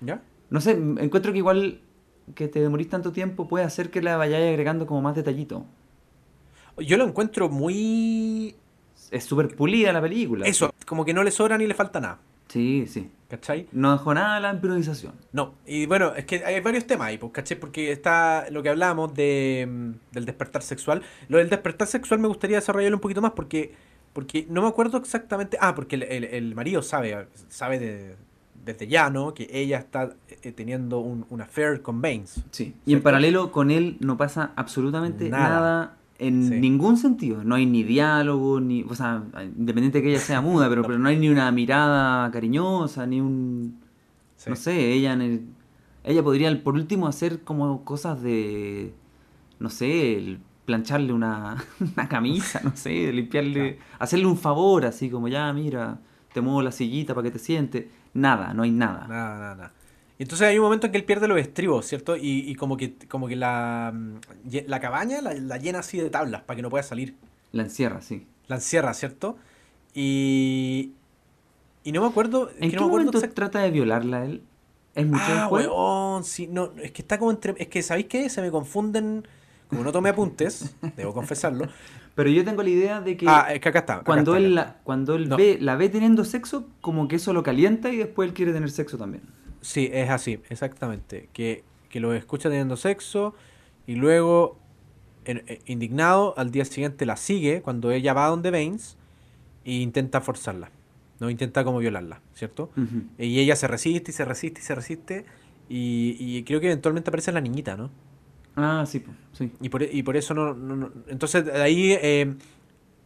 ¿Ya? 0.00 0.22
No 0.50 0.60
sé, 0.60 0.72
encuentro 0.72 1.32
que 1.32 1.38
igual 1.38 1.80
que 2.34 2.48
te 2.48 2.60
demorís 2.60 2.88
tanto 2.88 3.12
tiempo 3.12 3.48
puede 3.48 3.64
hacer 3.64 3.90
que 3.90 4.02
la 4.02 4.16
vayáis 4.16 4.48
agregando 4.50 4.86
como 4.86 5.00
más 5.02 5.14
detallito. 5.14 5.64
Yo 6.78 6.96
lo 6.96 7.06
encuentro 7.06 7.48
muy. 7.48 8.54
Es 9.10 9.24
súper 9.24 9.54
pulida 9.54 9.92
la 9.92 10.00
película. 10.02 10.46
Eso, 10.46 10.72
como 10.86 11.04
que 11.04 11.14
no 11.14 11.22
le 11.22 11.30
sobra 11.30 11.56
ni 11.56 11.66
le 11.66 11.74
falta 11.74 12.00
nada. 12.00 12.18
Sí, 12.48 12.84
sí. 12.88 13.10
¿Cachai? 13.34 13.66
No 13.72 13.90
dejó 13.92 14.14
nada 14.14 14.36
a 14.36 14.40
la 14.40 14.52
improvisación. 14.52 15.12
No, 15.32 15.54
y 15.66 15.86
bueno, 15.86 16.14
es 16.14 16.24
que 16.24 16.44
hay 16.44 16.60
varios 16.60 16.86
temas 16.86 17.08
ahí, 17.08 17.18
pues, 17.18 17.32
¿cachai? 17.32 17.58
Porque 17.58 17.90
está 17.90 18.46
lo 18.50 18.62
que 18.62 18.68
hablábamos 18.68 19.12
de, 19.14 19.66
mm, 19.68 19.90
del 20.12 20.24
despertar 20.24 20.62
sexual. 20.62 21.02
Lo 21.28 21.38
del 21.38 21.50
despertar 21.50 21.88
sexual 21.88 22.20
me 22.20 22.28
gustaría 22.28 22.58
desarrollarlo 22.58 22.96
un 22.96 23.00
poquito 23.00 23.20
más 23.20 23.32
porque, 23.32 23.74
porque 24.12 24.46
no 24.48 24.62
me 24.62 24.68
acuerdo 24.68 24.98
exactamente. 24.98 25.58
Ah, 25.60 25.74
porque 25.74 25.96
el, 25.96 26.04
el- 26.04 26.24
el 26.24 26.54
marido 26.54 26.80
sabe, 26.82 27.26
sabe 27.48 27.80
de- 27.80 28.14
desde 28.64 28.86
ya, 28.86 29.10
¿no? 29.10 29.34
Que 29.34 29.48
ella 29.50 29.78
está 29.78 30.14
eh, 30.42 30.52
teniendo 30.52 31.00
un, 31.00 31.26
un 31.28 31.40
affair 31.40 31.82
con 31.82 32.00
Baines. 32.00 32.40
Sí. 32.52 32.74
Y 32.86 32.94
en 32.94 33.02
paralelo 33.02 33.50
con 33.50 33.70
él 33.72 33.96
no 34.00 34.16
pasa 34.16 34.52
absolutamente 34.56 35.28
Nada. 35.28 35.48
nada, 35.48 35.96
en 36.18 36.48
Sí. 36.48 36.60
ningún 36.60 36.96
sentido. 36.96 37.42
No 37.44 37.54
hay 37.56 37.66
ni 37.66 37.82
diálogo, 37.82 38.60
ni. 38.60 38.82
O 38.84 38.94
sea, 38.94 39.22
independiente 39.56 39.98
de 39.98 40.04
que 40.04 40.10
ella 40.10 40.20
sea 40.20 40.40
muda, 40.40 40.68
pero, 40.68 40.82
pero 40.82 40.98
no 40.98 41.08
hay 41.08 41.18
ni 41.18 41.28
una 41.28 41.50
mirada 41.52 42.30
cariñosa, 42.30 43.06
ni 43.06 43.20
un. 43.20 43.78
Sí. 44.36 44.50
No 44.50 44.56
sé, 44.56 44.92
ella 44.92 45.12
en 45.14 45.22
el- 45.22 45.42
Ella 46.06 46.22
podría, 46.22 46.62
por 46.62 46.74
último, 46.74 47.06
hacer 47.08 47.42
como 47.44 47.84
cosas 47.84 48.22
de. 48.22 48.92
no 49.58 49.70
sé, 49.70 50.16
el 50.18 50.38
plancharle 50.66 51.12
una, 51.12 51.56
una 51.96 52.08
camisa, 52.08 52.60
no 52.64 52.72
sé, 52.76 53.12
limpiarle, 53.12 53.78
hacerle 53.98 54.26
un 54.26 54.36
favor, 54.36 54.84
así 54.86 55.08
como 55.10 55.28
ya, 55.28 55.50
mira, 55.52 55.98
te 56.32 56.40
muevo 56.42 56.60
la 56.62 56.72
sillita 56.72 57.14
para 57.14 57.24
que 57.24 57.30
te 57.32 57.38
sientes. 57.38 57.86
Nada, 58.14 58.52
no 58.54 58.62
hay 58.64 58.70
nada. 58.70 59.06
Nada, 59.08 59.38
nada, 59.38 59.54
nada. 59.56 59.72
Entonces 60.18 60.46
hay 60.46 60.58
un 60.58 60.64
momento 60.64 60.86
en 60.86 60.92
que 60.92 60.98
él 60.98 61.04
pierde 61.04 61.26
los 61.26 61.38
estribos, 61.38 61.86
¿cierto? 61.86 62.16
Y, 62.16 62.48
y 62.48 62.54
como 62.54 62.76
que, 62.76 62.94
como 63.08 63.26
que 63.26 63.34
la, 63.36 63.92
mm, 63.94 64.18
la 64.66 64.80
cabaña 64.80 65.20
la, 65.20 65.34
la 65.34 65.56
llena 65.58 65.80
así 65.80 65.98
de 65.98 66.08
tablas 66.10 66.42
para 66.42 66.56
que 66.56 66.62
no 66.62 66.70
pueda 66.70 66.84
salir. 66.84 67.16
La 67.52 67.62
encierra, 67.64 68.00
sí. 68.00 68.26
La 68.46 68.56
encierra, 68.56 68.94
¿cierto? 68.94 69.36
Y. 69.94 70.92
Y 71.84 71.92
no 71.92 72.00
me 72.02 72.06
acuerdo. 72.08 72.48
es 72.50 72.54
¿En 72.56 72.60
que 72.62 72.70
qué 72.70 72.76
no 72.76 72.82
me 72.82 72.86
acuerdo 72.88 73.06
momento 73.06 73.26
exact- 73.26 73.34
trata 73.34 73.60
de 73.60 73.70
violarla 73.70 74.24
él? 74.24 74.42
¿Es 74.94 75.06
mucho 75.06 75.22
Ah, 75.26 75.48
weón, 75.50 76.22
sí, 76.24 76.46
no, 76.46 76.70
es 76.80 76.92
que 76.92 77.02
está 77.02 77.18
como 77.18 77.30
entre. 77.30 77.54
Es 77.58 77.68
que, 77.68 77.82
¿sabéis 77.82 78.06
qué? 78.06 78.28
Se 78.28 78.40
me 78.42 78.50
confunden. 78.50 79.26
Como 79.68 79.82
no 79.82 79.92
tomé 79.92 80.10
apuntes, 80.10 80.76
debo 80.96 81.12
confesarlo. 81.12 81.66
Pero 82.14 82.30
yo 82.30 82.44
tengo 82.44 82.62
la 82.62 82.68
idea 82.68 83.00
de 83.00 83.16
que 83.16 83.26
Ah, 83.28 83.48
es 83.52 83.60
que 83.60 83.68
acá 83.70 83.80
está. 83.80 83.94
acá 83.94 84.04
cuando 84.04 84.36
está, 84.36 84.46
él, 84.46 84.56
acá 84.58 84.68
la, 84.70 84.76
cuando 84.84 85.14
él 85.16 85.28
No. 85.28 85.36
ve, 85.36 85.58
la 85.60 85.74
ve 85.76 85.88
teniendo 85.88 86.24
sexo, 86.24 86.68
como 86.80 87.08
que 87.08 87.16
eso 87.16 87.32
lo 87.32 87.42
calienta 87.42 87.88
y 87.90 87.96
después 87.96 88.28
él 88.28 88.34
quiere 88.34 88.52
tener 88.52 88.70
sexo 88.70 88.96
también. 88.96 89.22
Sí, 89.64 89.88
es 89.92 90.10
así, 90.10 90.40
exactamente. 90.50 91.28
Que, 91.32 91.64
que 91.88 91.98
lo 92.00 92.12
escucha 92.12 92.50
teniendo 92.50 92.76
sexo 92.76 93.34
y 93.86 93.94
luego, 93.94 94.58
en- 95.24 95.42
eh, 95.46 95.60
indignado, 95.66 96.34
al 96.36 96.50
día 96.50 96.64
siguiente 96.66 97.06
la 97.06 97.16
sigue 97.16 97.62
cuando 97.62 97.90
ella 97.90 98.12
va 98.12 98.26
donde 98.28 98.50
Baines 98.50 98.96
e 99.64 99.72
intenta 99.72 100.20
forzarla. 100.20 100.70
No 101.18 101.30
intenta 101.30 101.64
como 101.64 101.78
violarla, 101.78 102.20
¿cierto? 102.34 102.70
Y 103.18 103.38
ella 103.38 103.56
se 103.56 103.66
resiste 103.68 104.10
y 104.10 104.14
se 104.14 104.24
resiste 104.26 104.60
y 104.60 104.64
se 104.64 104.74
resiste. 104.74 105.24
Y, 105.70 106.16
y 106.18 106.42
creo 106.42 106.60
que 106.60 106.66
eventualmente 106.66 107.08
aparece 107.08 107.32
la 107.32 107.40
niñita, 107.40 107.76
¿no? 107.76 107.90
Ah, 108.56 108.84
sí, 108.86 109.02
sí. 109.32 109.50
Y 109.62 109.70
por, 109.70 109.82
y 109.82 110.02
por 110.02 110.16
eso 110.18 110.34
no, 110.34 110.52
no- 110.52 110.76
no- 110.76 110.92
Entonces, 111.08 111.46
de 111.46 111.62
ahí 111.62 111.92
eh, 112.02 112.34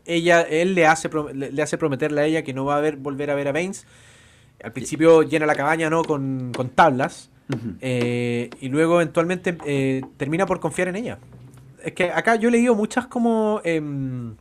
ella, 0.07 0.43
él 0.43 0.75
le 0.75 0.87
hace, 0.87 1.09
le, 1.35 1.53
le 1.53 1.63
hace 1.63 1.79
prometerle 1.79 2.21
a 2.21 2.25
ella 2.25 2.43
que 2.43 2.53
no 2.55 2.65
va 2.65 2.79
a 2.79 2.81
ver, 2.81 2.97
volver 2.97 3.31
a 3.31 3.35
ver 3.37 3.47
a 3.49 3.53
Baines. 3.53 3.87
Al 4.63 4.73
principio 4.73 5.23
llena 5.23 5.47
la 5.47 5.55
cabaña, 5.55 5.89
¿no? 5.91 6.03
Con, 6.05 6.53
con 6.55 6.69
tablas. 6.71 7.31
Eh, 7.81 8.51
y 8.61 8.69
luego 8.69 9.01
eventualmente 9.01 9.57
eh, 9.65 10.03
termina 10.19 10.45
por 10.47 10.61
confiar 10.61 10.89
en 10.89 10.97
ella. 10.97 11.19
Es 11.83 11.93
que 11.93 12.11
acá 12.11 12.37
yo 12.37 12.49
he 12.49 12.53
leído 12.53 12.75
muchas 12.75 13.07
como 13.07 13.61
em, 13.65 14.35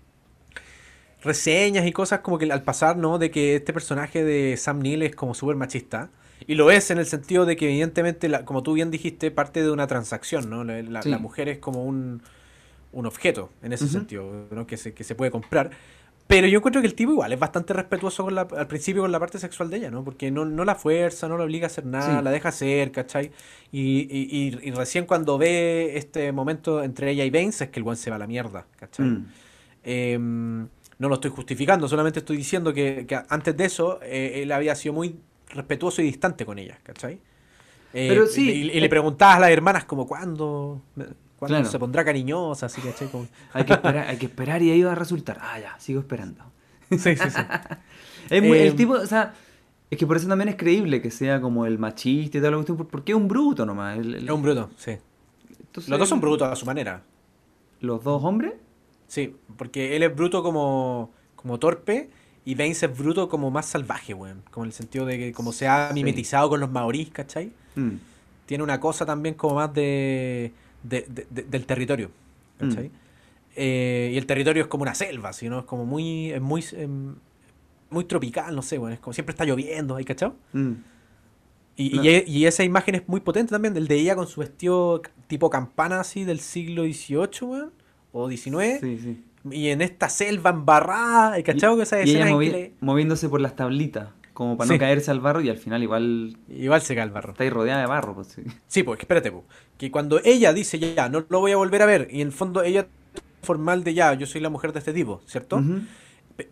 reseñas 1.23 1.85
y 1.85 1.91
cosas 1.91 2.19
como 2.19 2.37
que 2.37 2.51
al 2.51 2.63
pasar, 2.63 2.97
¿no? 2.97 3.17
De 3.17 3.31
que 3.31 3.55
este 3.55 3.73
personaje 3.73 4.23
de 4.23 4.55
Sam 4.57 4.79
Neill 4.79 5.03
es 5.03 5.15
como 5.15 5.33
súper 5.33 5.55
machista. 5.55 6.09
Y 6.45 6.55
lo 6.55 6.69
es 6.71 6.91
en 6.91 6.99
el 6.99 7.05
sentido 7.05 7.45
de 7.45 7.55
que 7.55 7.65
evidentemente, 7.69 8.29
la- 8.29 8.45
como 8.45 8.61
tú 8.63 8.73
bien 8.73 8.91
dijiste, 8.91 9.31
parte 9.31 9.61
de 9.63 9.71
una 9.71 9.87
transacción, 9.87 10.49
¿no? 10.49 10.63
La, 10.63 10.81
la- 10.83 11.01
Sí. 11.01 11.09
la 11.09 11.17
mujer 11.17 11.49
es 11.49 11.57
como 11.57 11.83
un, 11.83 12.21
un 12.91 13.05
objeto 13.05 13.49
en 13.63 13.73
ese 13.73 13.87
sentido, 13.87 14.47
¿no? 14.51 14.67
Que 14.67 14.77
se, 14.77 14.93
que 14.93 15.03
se 15.03 15.15
puede 15.15 15.31
comprar. 15.31 15.71
Pero 16.27 16.45
yo 16.47 16.57
encuentro 16.57 16.81
que 16.81 16.87
el 16.87 16.93
tipo 16.93 17.11
igual 17.13 17.31
es 17.31 17.39
bastante 17.39 17.73
respetuoso 17.73 18.25
con 18.25 18.35
la, 18.35 18.41
al 18.41 18.67
principio 18.67 19.01
con 19.01 19.11
la 19.13 19.19
parte 19.19 19.39
sexual 19.39 19.69
de 19.69 19.77
ella, 19.77 19.91
¿no? 19.91 20.03
Porque 20.03 20.29
no, 20.29 20.43
no 20.43 20.65
la 20.65 20.75
fuerza, 20.75 21.29
no 21.29 21.37
la 21.37 21.45
obliga 21.45 21.65
a 21.65 21.67
hacer 21.67 21.85
nada, 21.85 22.17
Sí. 22.19 22.23
la 22.23 22.31
deja 22.31 22.49
hacer, 22.49 22.91
¿cachai? 22.91 23.31
Y, 23.71 24.01
y, 24.11 24.27
y- 24.61 24.67
y 24.67 24.71
recién 24.71 25.05
cuando 25.05 25.37
ve 25.37 25.97
este 25.97 26.31
momento 26.33 26.83
entre 26.83 27.11
ella 27.11 27.23
y 27.23 27.29
Baines 27.29 27.61
es 27.61 27.69
que 27.69 27.79
el 27.79 27.83
buen 27.83 27.95
se 27.95 28.09
va 28.09 28.17
a 28.17 28.19
la 28.19 28.27
mierda, 28.27 28.65
¿cachai? 28.77 29.05
Mm. 29.05 29.25
Eh, 29.85 30.17
no 30.19 31.07
lo 31.09 31.15
estoy 31.15 31.31
justificando, 31.31 31.87
solamente 31.87 32.19
estoy 32.19 32.35
diciendo 32.37 32.73
que, 32.73 33.05
que 33.07 33.19
antes 33.29 33.55
de 33.55 33.65
eso 33.65 33.99
eh, 34.03 34.41
él 34.43 34.51
había 34.51 34.75
sido 34.75 34.93
muy 34.95 35.15
respetuoso 35.49 36.01
y 36.01 36.05
distante 36.05 36.45
con 36.45 36.59
ella, 36.59 36.77
¿cachai? 36.83 37.19
Eh, 37.93 38.07
Pero 38.09 38.27
sí, 38.27 38.51
y, 38.51 38.71
y 38.71 38.77
eh, 38.77 38.81
le 38.81 38.89
preguntabas 38.89 39.37
a 39.37 39.39
las 39.39 39.51
hermanas 39.51 39.85
como 39.85 40.05
cuándo, 40.07 40.81
Claro. 41.39 41.65
se 41.65 41.77
pondrá 41.79 42.03
cariñosa, 42.03 42.65
así. 42.65 42.81
Como- 43.11 43.27
Hay 43.53 43.63
que 43.65 43.73
esperar, 43.73 44.07
hay 44.07 44.17
que 44.17 44.25
esperar 44.25 44.61
y 44.63 44.71
ahí 44.71 44.81
va 44.81 44.93
a 44.93 44.95
resultar. 44.95 45.37
Ah, 45.41 45.59
ya, 45.59 45.79
sigo 45.79 45.99
esperando. 45.99 46.43
Sí, 46.89 46.97
sí, 46.97 47.15
sí. 47.15 47.41
Es 48.29 48.41
muy- 48.43 48.57
Eh, 48.57 48.67
el 48.67 48.75
tipo, 48.75 48.93
o 48.93 49.05
sea, 49.05 49.33
es 49.89 49.97
que 49.97 50.05
por 50.07 50.17
eso 50.17 50.27
también 50.27 50.49
es 50.49 50.55
creíble 50.55 51.01
que 51.01 51.11
sea 51.11 51.39
como 51.39 51.65
el 51.65 51.77
machista 51.79 52.37
y 52.39 52.41
por- 52.41 52.87
porque 52.87 53.11
es 53.13 53.15
un 53.17 53.27
bruto 53.27 53.65
nomás. 53.65 53.97
el- 53.99 54.15
el- 54.15 54.23
Es 54.25 54.29
un 54.31 54.41
bruto, 54.41 54.69
sí. 54.77 54.97
entonces, 55.59 55.89
Los 55.89 55.99
dos 55.99 56.09
son 56.09 56.19
brutos 56.19 56.47
a 56.51 56.55
su 56.55 56.65
manera. 56.65 57.03
¿Los 57.81 58.03
dos 58.03 58.23
hombres? 58.23 58.53
Sí, 59.07 59.35
porque 59.57 59.95
él 59.95 60.03
es 60.03 60.13
bruto 60.15 60.41
como, 60.43 61.11
como 61.35 61.59
torpe 61.59 62.09
y 62.43 62.55
Baines 62.55 62.81
es 62.83 62.97
bruto 62.97 63.29
como 63.29 63.51
más 63.51 63.65
salvaje, 63.67 64.13
weón. 64.13 64.41
Como 64.51 64.65
en 64.65 64.69
el 64.69 64.73
sentido 64.73 65.05
de 65.05 65.17
que 65.17 65.31
como 65.33 65.51
se 65.53 65.67
ha 65.67 65.89
Sí. 65.89 65.93
mimetizado 65.93 66.49
con 66.49 66.59
los 66.59 66.71
maorís, 66.71 67.09
¿cachai? 67.11 67.51
Mm. 67.75 67.91
Tiene 68.45 68.63
una 68.63 68.79
cosa 68.79 69.05
también 69.05 69.35
como 69.35 69.55
más 69.55 69.73
de, 69.73 70.51
de- 70.83 71.05
de- 71.09 71.27
de- 71.29 71.43
del 71.43 71.65
territorio, 71.65 72.11
¿cachai? 72.59 72.89
Mm. 72.89 72.91
Eh, 73.55 74.11
y 74.13 74.17
el 74.17 74.25
territorio 74.25 74.63
es 74.63 74.67
como 74.67 74.83
una 74.83 74.93
selva, 74.95 75.33
¿sí, 75.33 75.49
no? 75.49 75.59
Es 75.59 75.65
como 75.65 75.85
muy, 75.85 76.31
es 76.31 76.41
muy, 76.41 76.63
em, 76.73 77.15
muy 77.89 78.03
tropical, 78.05 78.55
no 78.55 78.61
sé, 78.61 78.77
weón. 78.77 78.93
Es 78.93 78.99
como 78.99 79.13
siempre 79.13 79.31
está 79.31 79.45
lloviendo, 79.45 79.95
¿hay 79.95 80.05
cachado? 80.05 80.35
Mm. 80.53 80.71
Y, 81.75 81.89
No. 81.91 82.03
y, 82.03 82.07
e- 82.09 82.25
y 82.27 82.45
esa 82.45 82.63
imagen 82.63 82.95
es 82.95 83.07
muy 83.07 83.19
potente 83.19 83.51
también, 83.51 83.73
del 83.73 83.87
de 83.87 83.95
ella 83.95 84.15
con 84.15 84.27
su 84.27 84.39
vestido 84.41 85.01
tipo 85.27 85.49
campana 85.49 85.99
así 85.99 86.23
del 86.23 86.39
siglo 86.39 86.83
XVIII, 86.83 87.47
weón, 87.47 87.71
o 88.11 88.29
XIX. 88.29 88.79
Sí, 88.81 88.99
sí. 88.99 89.23
Y 89.51 89.69
en 89.69 89.81
esta 89.81 90.09
selva 90.09 90.49
embarrada, 90.49 91.39
¿y 91.39 91.43
que 91.43 91.51
esa 91.51 92.01
ella 92.01 92.25
movi- 92.27 92.51
que 92.51 92.73
moviéndose 92.81 93.29
por 93.29 93.39
las 93.41 93.55
tablitas, 93.55 94.09
como 94.37 94.55
para 94.55 94.67
Sí. 94.67 94.73
no 94.75 94.79
caerse 94.79 95.09
al 95.09 95.19
barro 95.19 95.41
y 95.41 95.49
al 95.49 95.57
final 95.57 95.81
igual. 95.81 96.37
Igual 96.47 96.81
se 96.83 96.93
cae 96.93 97.05
el 97.05 97.09
barro. 97.09 97.31
está 97.31 97.43
ahí 97.43 97.49
rodeada 97.49 97.81
de 97.81 97.87
barro. 97.87 98.13
Pues, 98.13 98.27
sí. 98.27 98.43
Sí, 98.67 98.83
pues 98.83 98.99
espérate, 98.99 99.31
pues. 99.31 99.45
Que 99.79 99.89
cuando 99.89 100.21
ella 100.23 100.53
dice 100.53 100.77
ya, 100.77 101.09
no 101.09 101.25
lo 101.27 101.39
voy 101.39 101.53
a 101.53 101.57
volver 101.57 101.81
a 101.81 101.87
ver, 101.87 102.07
y 102.11 102.21
en 102.21 102.27
el 102.27 102.33
fondo 102.33 102.61
ella 102.61 102.87
formal 103.41 103.83
de 103.83 103.95
ya, 103.95 104.13
yo 104.13 104.27
soy 104.27 104.39
la 104.41 104.49
mujer 104.49 104.73
de 104.73 104.79
este 104.79 104.93
tipo, 104.93 105.21
¿cierto? 105.25 105.59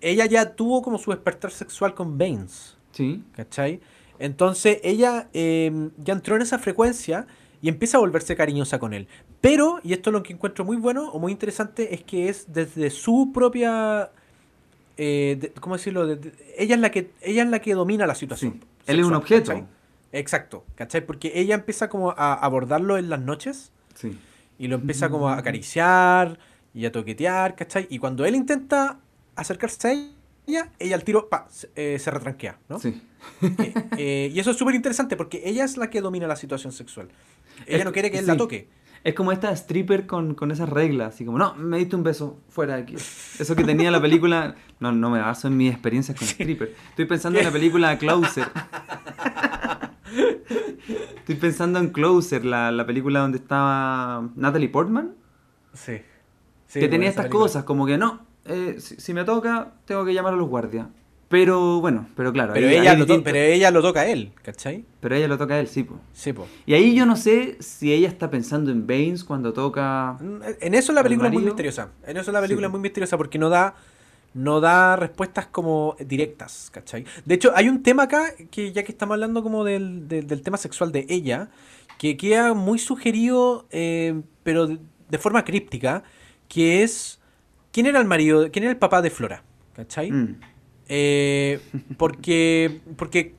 Ella 0.02 0.26
ya 0.26 0.56
tuvo 0.56 0.82
como 0.82 0.98
su 0.98 1.12
despertar 1.12 1.52
sexual 1.52 1.94
con 1.94 2.18
Baines, 2.18 2.76
Sí. 2.92 3.24
¿cachai? 3.34 3.82
Entonces 4.18 4.80
ella 4.84 5.30
eh, 5.34 5.90
ya 5.98 6.14
entró 6.14 6.36
en 6.38 6.42
esa 6.42 6.58
frecuencia 6.58 7.28
y 7.62 7.70
empieza 7.70 7.98
a 7.98 8.00
volverse 8.00 8.36
cariñosa 8.36 8.80
con 8.80 8.94
él. 8.94 9.08
Pero, 9.42 9.80
y 9.84 9.94
esto 9.94 10.10
es 10.10 10.14
lo 10.14 10.24
que 10.24 10.34
encuentro 10.34 10.66
muy 10.66 10.78
bueno 10.78 11.10
o 11.12 11.20
muy 11.20 11.32
interesante, 11.32 11.94
es 11.94 12.04
que 12.04 12.30
es 12.30 12.52
desde 12.52 12.90
su 12.90 13.32
propia... 13.34 14.10
eh, 14.98 15.38
de- 15.40 15.52
¿Cómo 15.52 15.76
decirlo? 15.76 16.06
De- 16.08 16.16
de- 16.18 16.34
ella, 16.58 16.76
es 16.76 16.82
la 16.82 16.92
que, 16.92 17.12
ella 17.22 17.44
es 17.44 17.50
la 17.50 17.60
que 17.60 17.74
domina 17.74 18.06
la 18.08 18.16
situación. 18.16 18.54
Sí. 18.62 18.68
Él 18.88 19.00
es 19.00 19.06
un 19.06 19.14
objeto. 19.16 19.52
¿cachai? 19.52 19.66
Exacto, 20.12 20.64
¿cachai? 20.76 21.06
Porque 21.06 21.32
ella 21.36 21.56
empieza 21.56 21.90
como 21.90 22.12
a 22.12 22.34
abordarlo 22.34 22.98
en 22.98 23.10
las 23.10 23.20
noches 23.20 23.72
Sí. 23.96 24.18
y 24.58 24.68
lo 24.68 24.76
empieza 24.76 25.10
como 25.10 25.28
a 25.30 25.38
acariciar 25.38 26.40
y 26.74 26.86
a 26.86 26.92
toquetear, 26.92 27.56
¿cachai? 27.56 27.88
Y 27.90 28.00
cuando 28.00 28.26
él 28.26 28.36
intenta 28.36 29.00
acercarse 29.36 29.88
a 29.88 29.92
ella, 30.48 30.72
ella 30.80 30.96
al 30.96 31.04
tiro 31.04 31.28
pa, 31.28 31.48
se, 31.50 31.70
eh, 31.76 32.00
se 32.00 32.12
retranquea, 32.12 32.58
¿no? 32.70 32.80
Sí. 32.80 33.02
Eh, 33.42 33.74
eh, 33.98 34.32
y 34.34 34.40
eso 34.40 34.52
es 34.52 34.58
súper 34.58 34.76
interesante 34.76 35.18
porque 35.18 35.42
ella 35.46 35.66
es 35.66 35.76
la 35.78 35.90
que 35.90 36.00
domina 36.00 36.28
la 36.28 36.36
situación 36.36 36.72
sexual. 36.72 37.10
Ella 37.66 37.80
Es- 37.80 37.86
no 37.86 37.92
quiere 37.92 38.12
que 38.12 38.20
él 38.20 38.26
sí. 38.26 38.32
la 38.32 38.38
toque. 38.38 38.68
Es 39.06 39.14
como 39.14 39.32
esta 39.32 39.52
stripper 39.52 40.08
con, 40.08 40.34
con 40.34 40.50
esas 40.50 40.68
reglas, 40.68 41.14
así 41.14 41.24
como, 41.26 41.38
no, 41.38 41.54
me 41.56 41.78
diste 41.78 41.96
un 41.96 42.02
beso, 42.04 42.40
fuera 42.50 42.76
de 42.76 42.82
aquí. 42.82 42.96
Eso 42.96 43.56
que 43.56 43.64
tenía 43.64 43.92
la 43.92 44.02
película, 44.02 44.56
no, 44.80 44.92
no 44.92 45.12
me 45.12 45.20
baso 45.22 45.48
en 45.48 45.56
mis 45.56 45.72
experiencias 45.72 46.18
con 46.18 46.28
stripper. 46.28 46.74
Estoy 46.90 47.06
pensando 47.06 47.38
en 47.38 47.46
la 47.46 47.52
película 47.52 47.98
Closer. 48.00 48.48
Estoy 51.18 51.36
pensando 51.36 51.80
en 51.80 51.90
Closer, 51.90 52.46
la, 52.46 52.72
la 52.72 52.86
película 52.86 53.20
donde 53.20 53.38
estaba 53.38 54.28
Natalie 54.36 54.70
Portman, 54.70 55.14
Sí. 55.74 56.02
que 56.74 56.88
tenía 56.88 57.10
estas 57.10 57.28
cosas, 57.28 57.64
como 57.64 57.86
que 57.86 57.98
no, 57.98 58.26
eh, 58.46 58.78
si, 58.80 58.96
si 58.96 59.14
me 59.14 59.24
toca, 59.24 59.74
tengo 59.86 60.04
que 60.06 60.14
llamar 60.14 60.34
a 60.34 60.38
los 60.38 60.48
guardias. 60.50 60.88
Pero 61.28 61.82
bueno, 61.82 62.08
pero 62.16 62.32
claro, 62.32 62.54
Pero 62.54 62.68
ahí- 62.68 62.76
ella, 62.76 62.92
ahí 62.92 62.98
lo 62.98 63.06
to- 63.08 63.24
pero 63.24 63.38
ella 63.40 63.72
lo 63.72 63.82
toca 63.82 64.02
a 64.02 64.06
él, 64.08 64.32
¿cachai? 64.44 64.86
Pero 65.00 65.16
ella 65.16 65.28
lo 65.28 65.38
toca 65.40 65.56
a 65.56 65.60
él, 65.60 65.68
sí, 65.68 65.84
po. 65.84 66.00
Sí, 66.14 66.34
po. 66.34 66.48
Y 66.68 66.76
ahí 66.76 66.94
yo 66.96 67.06
no 67.08 67.16
sé 67.16 67.58
si 67.62 67.92
ella 67.92 68.08
está 68.08 68.30
pensando 68.30 68.72
en 68.72 68.86
Baines 68.86 69.24
cuando 69.24 69.52
toca... 69.52 70.18
En 70.62 70.76
eso 70.76 70.94
la 70.94 71.00
¿Al 71.00 71.06
película 71.06 71.30
es 71.30 71.34
muy 71.34 71.44
misteriosa. 71.44 71.90
En 72.06 72.18
eso 72.18 72.32
la 72.32 72.42
película 72.42 72.68
Sí. 72.68 72.70
es 72.70 72.72
muy 72.72 72.80
misteriosa 72.82 73.18
porque 73.18 73.40
no 73.40 73.50
da 73.50 73.76
no 74.36 74.60
da 74.60 74.98
respuestas 74.98 75.46
como 75.48 75.96
directas, 75.98 76.70
¿cachai? 76.70 77.06
De 77.24 77.36
hecho, 77.36 77.54
hay 77.56 77.70
un 77.70 77.82
tema 77.84 78.04
acá 78.04 78.34
que 78.52 78.74
ya 78.74 78.84
que 78.84 78.92
estamos 78.92 79.14
hablando 79.14 79.42
como 79.42 79.64
del, 79.64 80.10
del- 80.10 80.28
del 80.28 80.42
tema 80.42 80.58
sexual 80.58 80.92
de 80.92 81.06
ella, 81.08 81.48
que 81.98 82.18
queda 82.18 82.54
muy 82.54 82.78
sugerido, 82.78 83.66
eh, 83.72 84.22
pero 84.44 84.68
de, 84.68 84.78
de 85.10 85.18
forma 85.20 85.46
críptica, 85.46 86.04
que 86.50 86.84
es 86.84 87.22
quién 87.72 87.86
era 87.86 87.98
el 88.02 88.06
marido, 88.06 88.52
quién 88.52 88.64
era 88.64 88.72
el 88.74 88.78
papá 88.78 89.02
de 89.02 89.10
Flora, 89.10 89.42
¿cachai? 89.74 90.12
Mm. 90.12 90.36
Eh, 90.88 91.60
porque, 91.98 92.82
porque 92.98 93.34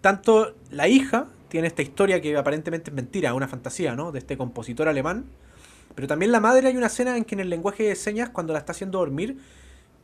tanto 0.00 0.54
la 0.70 0.88
hija 0.88 1.26
tiene 1.48 1.66
esta 1.66 1.82
historia 1.82 2.20
que 2.20 2.36
aparentemente 2.36 2.90
es 2.90 2.94
mentira, 2.94 3.34
una 3.34 3.48
fantasía, 3.48 3.96
¿no? 3.96 4.12
De 4.12 4.18
este 4.20 4.36
compositor 4.36 4.88
alemán. 4.88 5.24
Pero 5.94 6.06
también 6.06 6.30
la 6.30 6.40
madre 6.40 6.68
hay 6.68 6.76
una 6.76 6.86
escena 6.86 7.16
en 7.16 7.24
que 7.24 7.34
en 7.34 7.40
el 7.40 7.50
lenguaje 7.50 7.82
de 7.84 7.96
señas, 7.96 8.30
cuando 8.30 8.52
la 8.52 8.60
está 8.60 8.72
haciendo 8.72 8.98
dormir, 8.98 9.38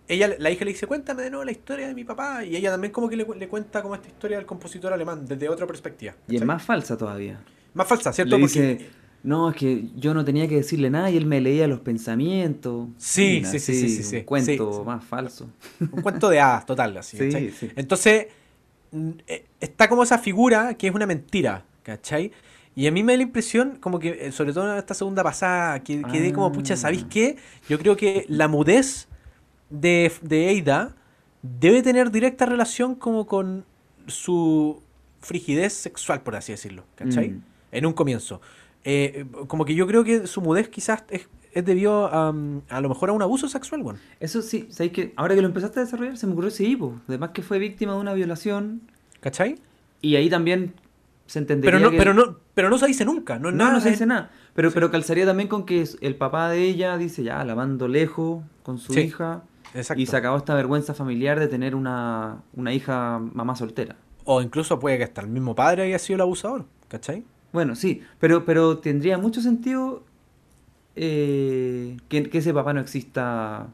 ella, 0.09 0.35
la 0.39 0.51
hija 0.51 0.65
le 0.65 0.73
dice, 0.73 0.87
cuéntame 0.87 1.23
de 1.23 1.31
nuevo 1.31 1.45
la 1.45 1.53
historia 1.53 1.87
de 1.87 1.95
mi 1.95 2.05
papá. 2.05 2.45
Y 2.45 2.57
ella 2.57 2.71
también 2.71 2.93
como 2.93 3.09
que 3.09 3.17
le, 3.17 3.27
le 3.37 3.49
cuenta 3.49 3.83
como 3.83 3.95
esta 3.95 4.09
historia 4.09 4.37
del 4.37 4.47
compositor 4.47 4.93
alemán, 4.93 5.27
desde 5.27 5.49
otra 5.49 5.67
perspectiva. 5.67 6.15
Y 6.29 6.37
es 6.37 6.45
más 6.45 6.63
falsa 6.63 6.97
todavía. 6.97 7.41
Más 7.75 7.87
falsa, 7.87 8.13
¿cierto? 8.13 8.37
Le 8.37 8.43
Porque- 8.43 8.91
No, 9.23 9.51
es 9.51 9.57
que 9.57 9.89
yo 9.97 10.15
no 10.15 10.25
tenía 10.25 10.47
que 10.47 10.57
decirle 10.57 10.89
nada 10.89 11.11
y 11.11 11.17
él 11.17 11.27
me 11.27 11.41
leía 11.41 11.67
los 11.67 11.81
pensamientos. 11.81 12.89
Sí, 12.97 13.39
Una 13.41 13.51
sí, 13.51 13.59
sí, 13.59 13.75
sí, 13.75 13.89
sí, 13.89 14.03
sí. 14.05 14.17
Un 14.19 14.23
cuento 14.23 14.73
Sí, 14.73 14.79
sí. 14.79 14.85
más 14.87 15.05
falso. 15.05 15.49
Un 15.81 16.03
cuento 16.03 16.29
de 16.29 16.41
hadas, 16.41 16.65
total, 16.67 16.97
así. 16.97 17.17
Sí, 17.19 17.25
¿cachai? 17.27 17.51
sí. 17.51 17.71
Entonces, 17.75 18.27
eh, 19.27 19.45
está 19.61 19.89
como 19.89 20.03
esa 20.05 20.19
figura 20.19 20.75
que 20.75 20.87
es 20.89 20.95
una 20.95 21.07
mentira, 21.07 21.65
¿cachai? 21.83 22.31
Y 22.77 22.87
a 22.87 22.93
mí 22.93 23.03
me 23.03 23.15
da 23.15 23.17
la 23.17 23.23
impresión, 23.25 23.79
como 23.81 23.99
que, 23.99 24.27
eh, 24.27 24.33
sobre 24.33 24.53
todo 24.53 24.71
en 24.73 24.79
esta 24.79 24.95
segunda 24.95 25.23
pasada, 25.25 25.81
que 25.83 26.03
quedé 26.03 26.33
como, 26.33 26.53
pucha, 26.53 26.77
¿sabéis 26.77 27.05
Ah. 27.05 27.09
qué? 27.11 27.37
Yo 27.69 27.79
creo 27.79 27.97
que 27.97 28.27
la 28.29 28.49
mudez 28.49 29.09
de, 29.71 30.13
de 30.23 30.51
Eida 30.51 30.95
debe 31.43 31.83
tener 31.83 32.11
directa 32.11 32.47
relación 32.47 32.95
como 32.95 33.27
con 33.27 33.65
su 34.07 34.83
frigidez 35.21 35.73
sexual, 35.73 36.21
por 36.23 36.37
así 36.37 36.53
decirlo, 36.53 36.85
¿cachai? 36.95 37.31
Mm. 37.31 37.43
En 37.73 37.87
un 37.87 37.93
comienzo. 37.93 38.41
Eh, 38.89 39.27
como 39.49 39.65
que 39.65 39.75
yo 39.75 39.87
creo 39.89 40.05
que 40.05 40.27
su 40.29 40.41
mudez 40.41 40.69
quizás 40.69 41.03
es, 41.11 41.29
es 41.53 41.65
debido 41.65 42.07
a, 42.07 42.31
mm, 42.33 42.63
a 42.69 42.81
lo 42.81 42.89
mejor 42.89 43.11
a 43.11 43.13
un 43.13 43.21
abuso 43.21 43.49
sexual, 43.49 43.83
bueno. 43.83 43.99
Eso 44.21 44.43
sí, 44.43 44.69
¿sabes 44.71 44.93
que 44.93 45.13
Ahora 45.17 45.35
que 45.35 45.41
lo 45.43 45.49
empezaste 45.49 45.81
a 45.81 45.83
desarrollar, 45.85 46.17
se 46.17 46.27
me 46.29 46.33
ocurrió 46.35 46.51
sí, 46.51 46.77
po. 46.77 46.95
Además 47.09 47.31
que 47.31 47.43
fue 47.43 47.59
víctima 47.59 47.93
de 47.95 47.99
una 47.99 48.15
violación. 48.15 48.83
¿Cachai? 49.21 49.57
Y 50.01 50.15
ahí 50.15 50.31
también 50.31 50.75
se 51.27 51.41
entendería 51.41 51.73
Pero 51.77 51.85
no, 51.85 51.91
que- 51.91 51.97
pero 51.99 52.15
no, 52.15 52.37
pero 52.55 52.71
no 52.71 52.79
se 52.79 52.87
dice 52.87 53.05
nunca, 53.05 53.39
no, 53.41 53.51
No, 53.51 53.57
nada, 53.57 53.73
no 53.73 53.81
se 53.81 53.89
es- 53.89 53.95
dice 53.95 54.07
nada. 54.07 54.31
Pero, 54.55 54.71
pero 54.71 54.91
calzaría 54.93 55.27
también 55.27 55.49
con 55.49 55.67
que 55.67 55.85
el 56.01 56.15
papá 56.15 56.49
de 56.49 56.63
ella 56.63 56.97
dice 56.97 57.25
ya, 57.25 57.45
lavando 57.45 57.89
lejos 57.89 58.45
con 58.63 58.79
su 58.79 58.93
Sí, 58.95 59.01
hija. 59.01 59.43
Exacto. 59.75 60.01
Y 60.01 60.07
se 60.07 60.17
acabó 60.17 60.37
esta 60.39 60.55
vergüenza 60.55 60.95
familiar 60.95 61.41
de 61.41 61.49
tener 61.49 61.75
una, 61.75 62.43
una 62.55 62.73
hija 62.73 63.19
mamá 63.19 63.57
soltera. 63.57 63.97
O 64.25 64.41
incluso 64.41 64.79
puede 64.79 64.97
que 64.99 65.05
hasta 65.05 65.21
el 65.23 65.27
mismo 65.29 65.55
padre 65.57 65.83
haya 65.83 65.99
sido 65.99 66.15
el 66.15 66.21
abusador, 66.23 66.65
¿cachai? 66.89 67.25
Bueno, 67.53 67.75
sí, 67.75 68.03
pero, 68.21 68.45
pero 68.45 68.79
tendría 68.79 69.19
mucho 69.19 69.41
sentido 69.41 70.03
eh, 70.95 71.97
que, 72.09 72.29
que 72.31 72.39
ese 72.39 72.53
papá 72.55 72.73
no 72.73 72.81
exista 72.81 73.69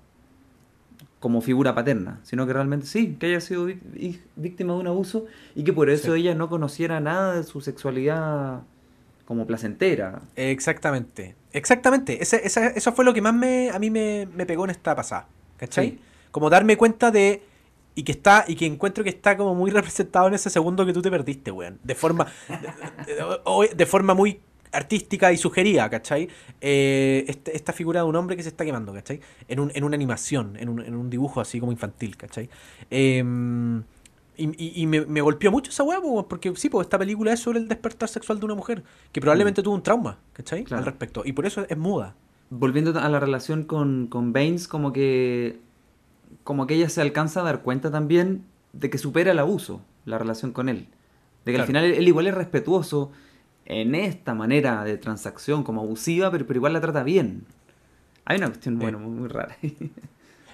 como 1.20 1.41
figura 1.41 1.75
paterna, 1.75 2.18
sino 2.25 2.47
que 2.47 2.53
realmente 2.53 2.87
sí, 2.87 3.16
que 3.18 3.27
haya 3.27 3.41
sido 3.41 3.68
víctima 4.35 4.75
de 4.75 4.81
un 4.81 4.87
abuso 4.89 5.27
y 5.55 5.62
que 5.62 5.73
por 5.73 5.89
eso 5.89 6.14
Sí. 6.14 6.20
ella 6.20 6.35
no 6.35 6.49
conociera 6.49 6.99
nada 6.99 7.35
de 7.37 7.45
su 7.45 7.61
sexualidad 7.61 8.62
como 9.25 9.47
placentera. 9.47 10.20
Exactamente. 10.35 11.37
Exactamente. 11.53 12.20
Ese- 12.20 12.45
esa- 12.45 12.66
eso 12.68 12.93
fue 12.93 13.05
lo 13.05 13.14
que 13.14 13.23
más 13.23 13.35
me, 13.35 13.70
a 13.70 13.79
mí 13.79 13.89
me, 13.89 14.27
me 14.35 14.47
pegó 14.47 14.64
en 14.64 14.70
esta 14.70 14.97
pasada. 14.97 15.29
¿Cachai? 15.59 15.91
Sí. 15.91 16.01
Como 16.33 16.51
darme 16.51 16.77
cuenta 16.77 17.12
de. 17.12 17.43
Y 17.95 18.05
que 18.05 18.12
está, 18.12 18.45
y 18.49 18.55
que 18.57 18.64
encuentro 18.66 19.05
que 19.05 19.11
está 19.11 19.36
como 19.36 19.55
muy 19.55 19.70
representado 19.78 20.28
en 20.28 20.34
ese 20.34 20.49
segundo 20.51 20.86
que 20.86 20.93
tú 20.93 21.03
te 21.03 21.11
perdiste, 21.11 21.51
weón. 21.51 21.78
De 21.82 21.95
forma. 21.95 22.26
de, 23.07 23.14
de- 23.14 23.22
o- 23.45 23.64
de 23.66 23.86
forma 23.86 24.14
muy 24.14 24.40
artística 24.74 25.30
y 25.30 25.36
sugerida, 25.36 25.90
¿cachai? 25.90 26.28
Eh, 26.62 27.26
este- 27.28 27.55
esta 27.55 27.74
figura 27.74 28.01
de 28.01 28.07
un 28.07 28.16
hombre 28.16 28.36
que 28.36 28.43
se 28.43 28.49
está 28.49 28.64
quemando, 28.64 28.95
¿cachai? 28.95 29.20
En, 29.47 29.61
un, 29.61 29.70
en 29.74 29.84
una 29.84 29.95
animación, 29.97 30.57
en 30.59 30.70
un, 30.70 30.80
en 30.80 30.95
un 30.95 31.11
dibujo 31.11 31.43
así 31.43 31.61
como 31.61 31.72
infantil, 31.72 32.16
¿cachai? 32.16 32.49
Em, 32.90 33.80
y, 34.36 34.45
y- 34.57 34.82
y 34.82 34.86
me, 34.86 35.05
me 35.05 35.20
golpeó 35.20 35.51
mucho 35.51 35.70
esa 35.70 35.82
weá, 35.82 36.01
po, 36.01 36.26
porque 36.26 36.53
sí, 36.57 36.70
pues 36.70 36.86
esta 36.86 36.99
película 36.99 37.32
es 37.34 37.40
sobre 37.40 37.59
el 37.59 37.68
despertar 37.68 38.09
sexual 38.09 38.38
de 38.38 38.47
una 38.47 38.55
mujer, 38.55 38.82
que 39.12 39.20
probablemente 39.20 39.62
tuvo 39.62 39.74
un 39.74 39.82
trauma, 39.82 40.18
¿cachai? 40.32 40.64
Claro. 40.64 40.78
Al 40.80 40.86
respecto. 40.86 41.22
Y 41.26 41.32
por 41.32 41.45
eso 41.45 41.66
es 41.68 41.76
muda. 41.76 42.14
Volviendo 42.49 42.99
a 42.99 43.09
la 43.11 43.20
relación 43.20 43.64
con, 43.64 44.07
con 44.07 44.32
Baines, 44.32 44.68
como 44.68 44.93
que, 44.95 45.59
como 46.45 46.66
que 46.66 46.74
ella 46.74 46.89
se 46.89 47.01
alcanza 47.01 47.41
a 47.41 47.45
dar 47.45 47.62
cuenta 47.62 47.91
también 47.91 48.45
de 48.72 48.91
que 48.91 48.99
supera 48.99 49.33
el 49.33 49.39
abuso, 49.39 49.83
la 50.05 50.18
relación 50.18 50.53
con 50.53 50.68
él. 50.68 50.89
De 51.45 51.53
que 51.53 51.61
al 51.61 51.66
final 51.66 51.85
él, 51.85 52.07
igual 52.07 52.26
es 52.26 52.35
respetuoso 52.35 53.11
en 53.64 53.95
esta 53.95 54.35
manera 54.35 54.85
de 54.85 54.97
transacción 54.97 55.64
como 55.64 55.83
abusiva, 55.83 56.30
pero, 56.30 56.47
pero 56.47 56.59
igual 56.59 56.72
la 56.72 56.80
trata 56.80 57.03
bien. 57.03 57.45
Hay 58.24 58.39
una 58.39 58.49
cuestión, 58.49 58.78
bueno, 58.78 58.99
muy, 58.99 59.11
muy 59.11 59.28
rara. 59.28 59.57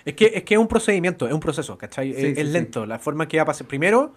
Es 0.05 0.15
que, 0.15 0.33
es 0.35 0.45
que 0.45 0.55
es 0.55 0.61
un 0.61 0.69
procedimiento, 0.69 1.27
es 1.27 1.35
un 1.35 1.41
proceso, 1.41 1.77
¿cachai? 1.77 2.15
Sí, 2.15 2.19
es 2.19 2.37
sí, 2.37 2.41
es 2.41 2.47
sí. 2.47 2.53
lento. 2.53 2.87
La 2.87 2.99
forma 2.99 3.29
que 3.29 3.37
va 3.37 3.43
a 3.43 3.47
pasar. 3.47 3.67
Primero, 3.67 4.15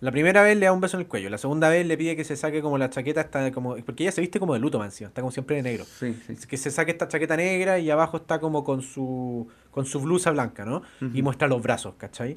la 0.00 0.10
primera 0.12 0.42
vez 0.42 0.56
le 0.56 0.66
da 0.66 0.72
un 0.72 0.80
beso 0.80 0.96
en 0.96 1.02
el 1.02 1.06
cuello. 1.08 1.28
La 1.30 1.38
segunda 1.38 1.68
vez 1.68 1.86
le 1.86 1.96
pide 1.96 2.16
que 2.16 2.24
se 2.24 2.36
saque 2.36 2.62
como 2.62 2.78
la 2.78 2.88
chaqueta, 2.90 3.20
está 3.20 3.50
como. 3.52 3.76
Porque 3.84 4.04
ella 4.04 4.12
se 4.12 4.20
viste 4.20 4.40
como 4.40 4.54
de 4.54 4.60
luto, 4.60 4.78
man, 4.78 4.88
Está 4.88 5.20
como 5.20 5.30
siempre 5.30 5.56
de 5.56 5.62
negro. 5.62 5.84
Sí, 5.84 6.16
sí. 6.26 6.34
que 6.48 6.56
se 6.56 6.70
saque 6.70 6.90
esta 6.92 7.06
chaqueta 7.08 7.36
negra 7.36 7.78
y 7.78 7.90
abajo 7.90 8.16
está 8.16 8.40
como 8.40 8.64
con 8.64 8.82
su 8.82 9.48
con 9.70 9.84
su 9.86 10.00
blusa 10.00 10.30
blanca, 10.30 10.64
¿no? 10.64 10.82
Y 11.14 11.22
muestra 11.22 11.48
los 11.48 11.62
brazos, 11.62 11.94
¿cachai? 11.96 12.36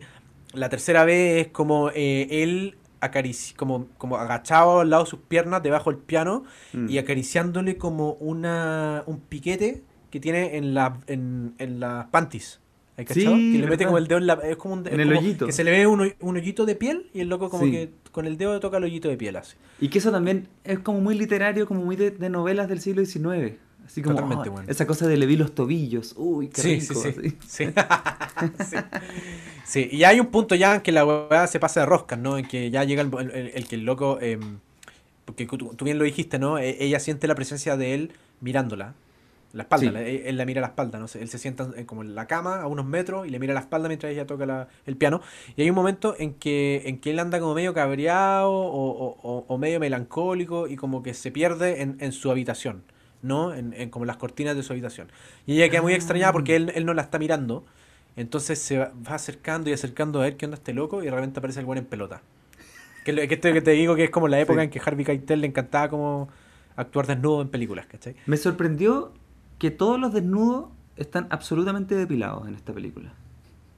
La 0.54 0.70
tercera 0.70 1.04
vez 1.06 1.48
es 1.48 1.52
como 1.52 1.90
eh, 1.96 2.28
él 2.44 2.78
acarici 3.00 3.54
como, 3.56 3.88
como 3.98 4.16
agachado 4.18 4.80
al 4.82 4.90
lado 4.90 5.04
de 5.04 5.10
sus 5.10 5.20
piernas 5.20 5.62
debajo 5.64 5.90
del 5.92 6.00
piano 6.00 6.44
Mm. 6.74 6.90
y 6.90 6.98
acariciándole 6.98 7.78
como 7.78 8.14
una 8.14 9.04
un 9.08 9.20
piquete 9.20 9.84
que 10.10 10.20
tiene 10.20 10.58
en 10.58 10.74
la 10.74 11.00
en, 11.08 11.54
en 11.58 11.80
las 11.80 12.06
panties. 12.08 12.60
¿Hay 12.96 13.06
Sí, 13.10 13.24
que 13.24 13.58
le 13.60 13.68
mete 13.68 13.86
como 13.86 13.98
el 13.98 14.08
dedo 14.08 14.20
en 14.20 14.28
la 14.28 14.34
es 14.36 14.56
como 14.56 14.76
un 14.76 14.82
En 14.88 14.94
es 14.94 15.00
el 15.00 15.08
como 15.08 15.20
hoyito. 15.20 15.46
que 15.48 15.52
se 15.52 15.64
le 15.64 15.72
ve 15.72 15.88
un, 15.88 16.14
un 16.20 16.36
hoyito 16.38 16.66
de 16.66 16.76
piel 16.76 17.10
y 17.14 17.22
el 17.22 17.28
loco 17.30 17.50
como 17.50 17.64
Sí. 17.66 17.72
que 17.72 17.90
con 18.12 18.26
el 18.28 18.38
dedo 18.38 18.60
toca 18.60 18.78
el 18.78 18.84
hoyito 18.84 19.10
de 19.10 19.18
piel 19.18 19.36
así. 19.36 19.56
Y 19.82 19.88
que 19.90 19.98
eso 19.98 20.12
también 20.12 20.48
es 20.64 20.78
como 20.80 21.02
muy 21.02 21.18
literario, 21.18 21.66
como 21.68 21.84
muy 21.84 21.96
de, 21.96 22.12
de 22.12 22.30
novelas 22.30 22.70
del 22.70 22.80
siglo 22.82 23.04
XIX. 23.04 23.56
Así 23.86 24.02
como 24.02 24.16
Totalmente, 24.16 24.48
ah, 24.48 24.52
bueno. 24.52 24.70
esa 24.72 24.86
cosa 24.88 25.08
de 25.08 25.18
le 25.18 25.26
vi 25.26 25.36
los 25.36 25.54
tobillos. 25.56 26.14
Uy, 26.18 26.48
qué 26.50 26.62
Sí, 26.62 26.80
rico. 26.80 26.94
sí, 26.94 27.12
sí. 27.22 27.38
Sí. 27.48 27.66
Sí. 28.64 28.78
Sí, 29.66 29.90
y 29.92 30.04
hay 30.04 30.20
un 30.20 30.28
punto 30.28 30.56
ya 30.56 30.76
en 30.76 30.82
que 30.82 30.92
la 30.92 31.06
weá 31.06 31.48
se 31.48 31.60
pasa 31.60 31.80
de 31.82 31.86
roscas, 31.86 32.20
¿no? 32.20 32.38
En 32.38 32.46
que 32.48 32.70
ya 32.70 32.84
llega 32.84 33.02
el, 33.02 33.10
el- 33.34 33.52
el 33.56 33.68
que 33.68 33.76
el 33.76 33.86
loco. 33.86 34.18
eh, 34.22 34.38
porque 35.26 35.46
tú, 35.46 35.58
tú 35.76 35.86
bien 35.86 35.98
lo 35.98 36.04
dijiste, 36.04 36.38
¿no? 36.38 36.58
E- 36.60 36.78
Ella 36.84 37.00
siente 37.00 37.28
la 37.28 37.36
presencia 37.36 37.78
de 37.78 37.94
él 37.94 38.12
mirándola. 38.42 38.94
La 39.54 39.64
espalda, 39.64 39.88
Sí. 39.88 39.94
la- 39.94 40.02
él, 40.02 40.22
él 40.26 40.38
la 40.38 40.46
mira 40.46 40.62
la 40.62 40.68
espalda, 40.68 40.98
¿no? 41.00 41.06
Él 41.06 41.30
se 41.30 41.38
sienta 41.38 41.70
en- 41.76 41.86
como 41.86 42.02
en 42.02 42.16
la 42.16 42.26
cama 42.28 42.62
a 42.62 42.68
unos 42.68 42.86
metros 42.86 43.28
y 43.28 43.30
le 43.30 43.38
mira 43.40 43.54
la 43.54 43.60
espalda 43.60 43.88
mientras 43.88 44.12
ella 44.12 44.26
toca 44.26 44.46
la- 44.48 44.68
el 44.88 44.98
piano. 44.98 45.22
Y 45.56 45.62
hay 45.62 45.70
un 45.70 45.76
momento 45.76 46.16
en 46.18 46.34
que, 46.34 46.82
en 46.86 47.00
que 47.00 47.12
él 47.12 47.20
anda 47.20 47.40
como 47.40 47.54
medio 47.54 47.74
cabreado 47.74 48.52
o, 48.52 49.16
o- 49.22 49.46
o- 49.48 49.58
medio 49.60 49.80
melancólico 49.80 50.68
y 50.68 50.76
como 50.76 51.04
que 51.04 51.14
se 51.14 51.32
pierde 51.32 51.82
en, 51.84 51.98
en 52.00 52.12
su 52.14 52.32
habitación, 52.32 52.84
¿no? 53.22 53.54
En, 53.54 53.74
en 53.74 53.90
como 53.92 54.06
las 54.06 54.18
cortinas 54.18 54.56
de 54.56 54.64
su 54.64 54.74
habitación. 54.74 55.12
Y 55.46 55.58
ella 55.58 55.70
queda 55.70 55.82
muy 55.84 55.94
Ah. 55.94 55.98
extrañada 55.98 56.34
porque 56.34 56.56
él, 56.56 56.72
él 56.76 56.86
no 56.86 56.94
la 56.96 57.04
está 57.04 57.20
mirando. 57.20 57.64
Entonces 58.16 58.58
se 58.60 58.78
va, 58.80 58.92
va 59.08 59.16
acercando 59.16 59.70
y 59.70 59.74
acercando 59.74 60.20
a 60.20 60.24
ver 60.24 60.36
qué 60.38 60.46
onda 60.46 60.56
este 60.58 60.74
loco 60.74 61.02
y 61.04 61.06
de 61.06 61.12
repente 61.12 61.40
aparece 61.40 61.60
el 61.60 61.66
buen 61.68 61.78
en 61.80 61.86
pelota. 61.86 62.22
Que, 63.06 63.14
que 63.28 63.34
esto 63.36 63.54
que 63.54 63.62
te 63.62 63.72
digo 63.72 63.96
que 63.96 64.06
es 64.06 64.10
como 64.10 64.28
la 64.28 64.40
época 64.40 64.62
Sí. 64.62 64.66
en 64.66 64.70
que 64.72 64.82
Harvey 64.84 65.06
Keitel 65.06 65.42
le 65.42 65.48
encantaba 65.48 65.90
como 65.90 66.30
actuar 66.76 67.06
desnudo 67.06 67.42
en 67.44 67.50
películas, 67.50 67.86
¿cachai? 67.86 68.16
Me 68.26 68.38
sorprendió 68.38 69.14
que 69.64 69.72
todos 69.72 69.98
los 69.98 70.12
desnudos 70.12 70.66
están 70.98 71.28
absolutamente 71.30 71.96
depilados 71.96 72.46
en 72.50 72.56
esta 72.56 72.74
película. 72.74 73.14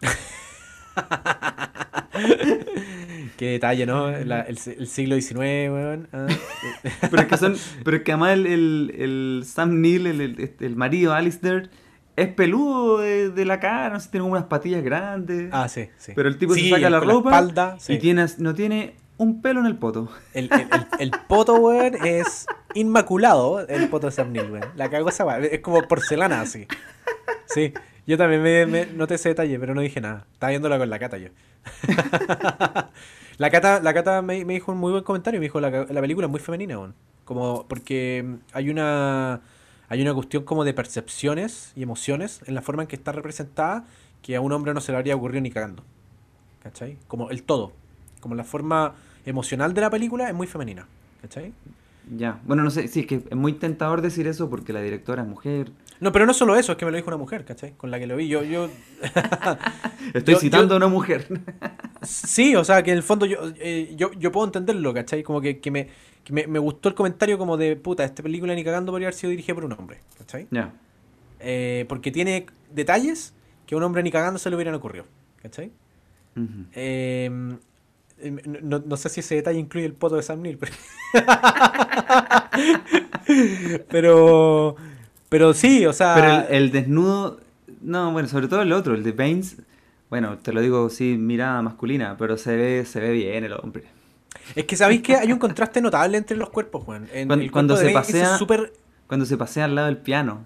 Qué 3.38 3.50
detalle, 3.52 3.86
¿no? 3.86 4.10
La- 4.10 4.42
el, 4.42 4.58
el 4.80 4.88
siglo 4.88 5.16
XIX, 5.16 5.36
weón. 5.70 6.08
ah. 6.12 6.26
Pero 7.12 7.22
es 7.22 7.28
que 7.28 7.38
son, 7.38 7.56
pero 7.84 7.98
es 7.98 8.04
que 8.04 8.14
además 8.14 8.32
el, 8.34 8.48
el- 8.48 8.94
el 8.98 9.44
Sam 9.46 9.80
Neill, 9.82 10.08
el, 10.08 10.22
el, 10.22 10.40
este, 10.40 10.66
el 10.66 10.76
marido 10.76 11.14
Alistair, 11.14 11.70
es 12.16 12.30
peludo 12.30 12.98
de, 13.00 13.30
de 13.30 13.46
la 13.46 13.60
cara, 13.60 13.94
no 13.94 14.00
sé, 14.00 14.10
tiene 14.10 14.26
unas 14.26 14.46
patillas 14.46 14.84
grandes. 14.84 15.50
Ah, 15.52 15.70
sí, 15.70 15.90
sí. 15.98 16.14
Pero 16.16 16.30
el 16.30 16.38
tipo 16.40 16.56
Sí, 16.56 16.70
se 16.70 16.76
saca 16.76 16.90
la 16.90 17.00
ropa 17.00 17.30
espalda, 17.30 17.76
sí. 17.80 17.94
y 17.94 18.00
tiene, 18.00 18.26
no 18.40 18.56
tiene 18.56 18.96
un 19.18 19.41
pelo 19.41 19.59
en 19.59 19.66
el 19.66 19.78
poto. 19.78 20.09
El, 20.34 20.49
el, 20.51 20.68
el, 20.99 21.11
poto, 21.28 21.55
weón, 21.55 21.95
es 22.05 22.45
inmaculado, 22.74 23.66
el 23.68 23.89
poto 23.89 24.07
de 24.07 24.11
Sam 24.11 24.32
Neill, 24.32 24.51
weón. 24.51 24.70
La 24.76 24.89
cagó 24.89 25.09
esa 25.09 25.26
weón. 25.26 25.45
Es 25.45 25.59
como 25.61 25.82
porcelana, 25.88 26.41
así. 26.41 26.68
Sí. 27.47 27.74
Yo 28.07 28.18
también 28.18 28.43
me, 28.43 28.66
me 28.66 28.86
noté 28.86 29.16
ese 29.16 29.30
detalle, 29.30 29.59
pero 29.59 29.74
no 29.74 29.82
dije 29.82 29.99
nada. 29.99 30.28
Estaba 30.34 30.51
viéndola 30.51 30.78
con 30.78 30.89
la 30.89 30.99
cata 30.99 31.18
yo. 31.18 31.30
la 33.38 33.49
cata, 33.49 33.80
la 33.82 33.93
cata 33.93 34.22
me, 34.22 34.45
me 34.45 34.53
dijo 34.53 34.72
un 34.72 34.78
muy 34.78 34.91
buen 34.91 35.03
comentario. 35.03 35.39
Me 35.39 35.45
dijo, 35.45 35.59
la, 35.59 35.70
la 35.70 36.01
película 36.01 36.28
es 36.28 36.32
muy 36.32 36.39
femenina, 36.39 36.78
weón. 36.78 36.93
Como, 37.24 37.68
porque 37.68 38.38
hay 38.53 38.70
una, 38.70 39.41
hay 39.89 40.01
una 40.01 40.13
cuestión 40.13 40.43
como 40.43 40.63
de 40.63 40.74
percepciones 40.74 41.72
y 41.76 41.82
emociones 41.82 42.41
en 42.45 42.53
la 42.53 42.61
forma 42.61 42.84
en 42.84 42.88
que 42.88 42.95
está 42.95 43.11
representada 43.11 43.86
que 44.22 44.36
a 44.36 44.41
un 44.41 44.51
hombre 44.51 44.74
no 44.74 44.82
se 44.82 44.91
le 44.91 44.99
habría 44.99 45.16
ocurrido 45.16 45.41
ni 45.41 45.49
cagando. 45.49 45.84
¿Cachai? 46.61 46.97
Como 47.07 47.32
el 47.32 47.43
todo. 47.43 47.74
Como 48.26 48.34
la 48.34 48.44
forma 48.44 48.96
emocional 49.24 49.76
de 49.76 49.82
la 49.82 49.92
película 49.92 50.28
es 50.28 50.34
muy 50.34 50.48
femenina. 50.48 50.88
¿Cachai? 51.22 51.54
Ya, 52.18 52.40
bueno, 52.44 52.64
no 52.64 52.72
sé, 52.72 52.88
sí, 52.88 53.02
es 53.02 53.06
que 53.06 53.22
es 53.30 53.36
muy 53.36 53.54
tentador 53.54 54.02
decir 54.02 54.26
eso 54.26 54.50
porque 54.50 54.74
la 54.74 54.82
directora 54.82 55.22
es 55.22 55.28
mujer. 55.28 55.70
No, 56.00 56.12
pero 56.12 56.26
no 56.26 56.34
solo 56.34 56.56
eso, 56.56 56.72
es 56.72 56.78
que 56.80 56.86
me 56.86 56.90
lo 56.92 56.98
dijo 56.98 57.08
una 57.12 57.18
mujer, 57.18 57.46
¿cachai? 57.46 57.74
Con 57.74 57.92
la 57.92 58.00
que 58.00 58.08
lo 58.08 58.16
vi. 58.16 58.28
Yo, 58.28 58.42
yo... 58.42 58.68
Estoy 60.16 60.34
Yo- 60.34 60.40
citando 60.40 60.70
yo- 60.70 60.74
a 60.74 60.78
una 60.78 60.88
mujer. 60.88 61.28
Sí, 62.02 62.56
o 62.56 62.64
sea, 62.64 62.82
que 62.82 62.90
en 62.92 62.98
el 62.98 63.04
fondo 63.04 63.28
yo, 63.28 63.38
eh, 63.60 63.94
yo, 63.96 64.12
yo 64.14 64.32
puedo 64.32 64.48
entenderlo, 64.48 64.92
¿cachai? 64.92 65.22
Como 65.22 65.40
que, 65.40 65.60
que, 65.60 65.70
me, 65.70 65.88
que 66.24 66.34
me, 66.34 66.48
me 66.48 66.58
gustó 66.58 66.90
el 66.90 66.96
comentario 66.96 67.38
como 67.38 67.58
de, 67.58 67.76
puta, 67.76 68.04
esta 68.04 68.24
película 68.24 68.56
ni 68.56 68.64
cagando 68.64 68.92
podría 68.92 69.08
haber 69.10 69.14
sido 69.20 69.30
dirigida 69.30 69.54
por 69.54 69.66
un 69.66 69.74
hombre, 69.74 70.00
¿cachai? 70.18 70.48
ya. 70.50 70.74
Eh, 71.40 71.86
porque 71.88 72.10
tiene 72.12 72.48
detalles 72.74 73.36
que 73.68 73.76
a 73.76 73.78
un 73.78 73.84
hombre 73.84 74.02
ni 74.02 74.10
cagando 74.10 74.40
se 74.40 74.50
le 74.50 74.56
hubieran 74.56 74.74
ocurrido, 74.74 75.06
¿cachai? 75.44 75.72
Eh, 76.74 77.30
no, 78.61 78.80
no 78.86 78.97
sé 78.97 79.09
si 79.09 79.20
ese 79.20 79.36
detalle 79.36 79.59
incluye 79.59 79.86
el 79.86 79.93
poto 79.93 80.16
de 80.16 80.24
Sam 80.24 80.41
Neill, 80.41 80.57
pero... 80.57 80.72
pero, 83.89 84.76
pero 85.30 85.53
sí, 85.53 85.86
o 85.86 85.93
sea. 85.93 86.13
Pero 86.16 86.32
el, 86.49 86.63
el 86.66 86.72
desnudo. 86.72 87.39
No, 87.82 88.11
bueno, 88.11 88.28
sobre 88.28 88.47
todo 88.47 88.61
el 88.61 88.72
otro, 88.72 88.95
el 88.95 89.03
de 89.03 89.11
Baines. 89.11 89.57
Bueno, 90.09 90.38
te 90.38 90.53
lo 90.53 90.61
digo 90.61 90.89
sí, 90.89 91.18
mirada 91.18 91.61
masculina, 91.61 92.16
pero 92.18 92.38
se 92.38 92.55
ve, 92.55 92.86
se 92.86 92.99
ve 92.99 93.11
bien 93.11 93.43
el 93.43 93.53
hombre. 93.53 93.84
Es 94.55 94.66
que 94.66 94.76
sabéis 94.76 95.01
que 95.01 95.16
hay 95.16 95.32
un 95.32 95.39
contraste 95.39 95.82
notable 95.82 96.18
entre 96.18 96.38
los 96.38 96.49
cuerpos, 96.49 96.84
Juan. 96.84 97.07
En 97.13 97.28
Cuando- 97.28 97.43
el 97.45 97.51
cuerpo 97.51 97.76
se 97.78 97.86
Baines 97.86 98.01
pasea- 98.07 98.38
súper- 98.38 98.74
Cuando 99.07 99.26
se 99.26 99.38
pasea 99.38 99.66
al 99.66 99.76
lado 99.76 99.88
del 99.88 99.97
piano. 99.97 100.45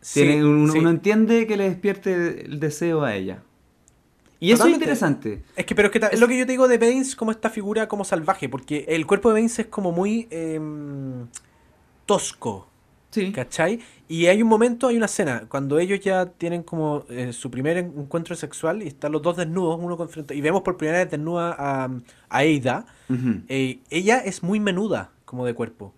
sí, 0.00 0.20
Tiene- 0.22 0.44
uno, 0.44 0.72
sí. 0.72 0.78
uno 0.78 0.90
entiende 0.90 1.46
que 1.46 1.56
le 1.56 1.64
despierte 1.68 2.44
el 2.46 2.60
deseo 2.60 3.02
a 3.04 3.14
ella. 3.14 3.42
Y 4.44 4.50
eso 4.52 4.66
es 4.66 4.74
interesante. 4.74 5.42
Es 5.54 5.64
que, 5.66 5.74
pero 5.74 5.86
es 5.88 5.92
que 5.92 6.00
es 6.10 6.18
lo 6.20 6.26
que 6.26 6.36
yo 6.36 6.44
te 6.46 6.52
digo 6.52 6.66
de 6.66 6.76
Baines 6.78 7.14
como 7.14 7.30
esta 7.30 7.48
figura 7.48 7.86
como 7.86 8.04
salvaje, 8.04 8.48
porque 8.48 8.84
el 8.88 9.06
cuerpo 9.06 9.28
de 9.28 9.34
Baines 9.34 9.58
es 9.60 9.66
como 9.66 9.92
muy 9.92 10.26
em, 10.30 11.26
tosco, 12.06 12.68
Sí. 13.10 13.30
¿cachai? 13.30 13.78
Y 14.08 14.26
hay 14.26 14.42
un 14.42 14.48
momento, 14.48 14.88
hay 14.88 14.96
una 14.96 15.06
escena, 15.06 15.44
cuando 15.48 15.78
ellos 15.78 16.00
ya 16.00 16.26
tienen 16.26 16.62
como 16.62 17.04
eh, 17.10 17.32
su 17.32 17.50
primer 17.50 17.76
en- 17.76 17.92
encuentro 17.98 18.34
sexual 18.34 18.82
y 18.82 18.88
están 18.88 19.12
los 19.12 19.20
dos 19.22 19.36
desnudos, 19.36 19.78
uno 19.80 19.96
con 19.96 20.08
frente, 20.08 20.34
y 20.34 20.40
vemos 20.40 20.62
por 20.62 20.76
primera 20.76 20.98
vez 20.98 21.10
desnuda 21.10 21.54
a, 21.58 21.84
a 22.30 22.38
Ada, 22.38 22.86
eh, 23.48 23.78
ella 23.90 24.18
es 24.18 24.42
muy 24.42 24.60
menuda 24.60 25.10
como 25.26 25.44
de 25.46 25.54
cuerpo, 25.54 25.92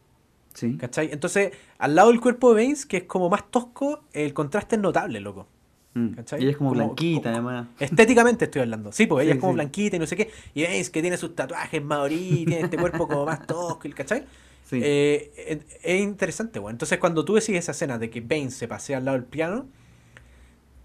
Sí. 0.55 0.77
¿cachai? 0.77 1.11
Entonces, 1.13 1.53
al 1.79 1.95
lado 1.95 2.11
del 2.11 2.21
cuerpo 2.21 2.51
de 2.51 2.57
Baines, 2.63 2.85
que 2.85 2.99
es 2.99 3.05
como 3.05 3.29
más 3.31 3.51
tosco, 3.51 4.03
el 4.13 4.35
contraste 4.35 4.77
es 4.77 4.83
notable, 4.83 5.21
loco. 5.21 5.47
Mm. 5.95 6.09
¿cachai? 6.15 6.41
Y 6.41 6.43
ella 6.43 6.51
es 6.53 6.57
como, 6.57 6.71
Como- 6.71 6.85
blanquita, 6.85 7.33
como- 7.33 7.49
además. 7.51 7.69
Estéticamente 7.79 8.45
estoy 8.47 8.63
hablando. 8.63 8.91
Sí, 8.93 9.07
pues 9.07 9.25
ella 9.25 9.35
es 9.35 9.41
como 9.41 9.53
sí. 9.53 9.57
blanquita 9.57 9.97
y 9.97 9.99
no 10.01 10.07
sé 10.07 10.17
qué. 10.17 10.31
Y 10.55 10.63
veis 10.63 10.91
que 10.91 11.01
tiene 11.03 11.17
sus 11.17 11.35
tatuajes 11.35 11.83
maorí, 11.83 12.45
tiene 12.47 12.61
este 12.63 12.77
cuerpo 12.77 13.07
como 13.09 13.25
más 13.27 13.47
tosco, 13.47 13.89
¿cachai? 13.95 14.25
Sí. 14.65 14.81
Eh, 14.83 15.33
es, 15.37 15.59
es 15.83 16.01
interesante, 16.03 16.59
bueno. 16.59 16.75
Entonces, 16.75 16.99
cuando 16.99 17.25
tú 17.25 17.35
decís 17.35 17.51
esa 17.57 17.73
escena 17.73 17.99
de 17.99 18.11
que 18.11 18.21
Bane 18.21 18.51
se 18.51 18.67
pasea 18.67 18.99
al 18.99 19.05
lado 19.05 19.17
del 19.19 19.27
piano, 19.27 19.67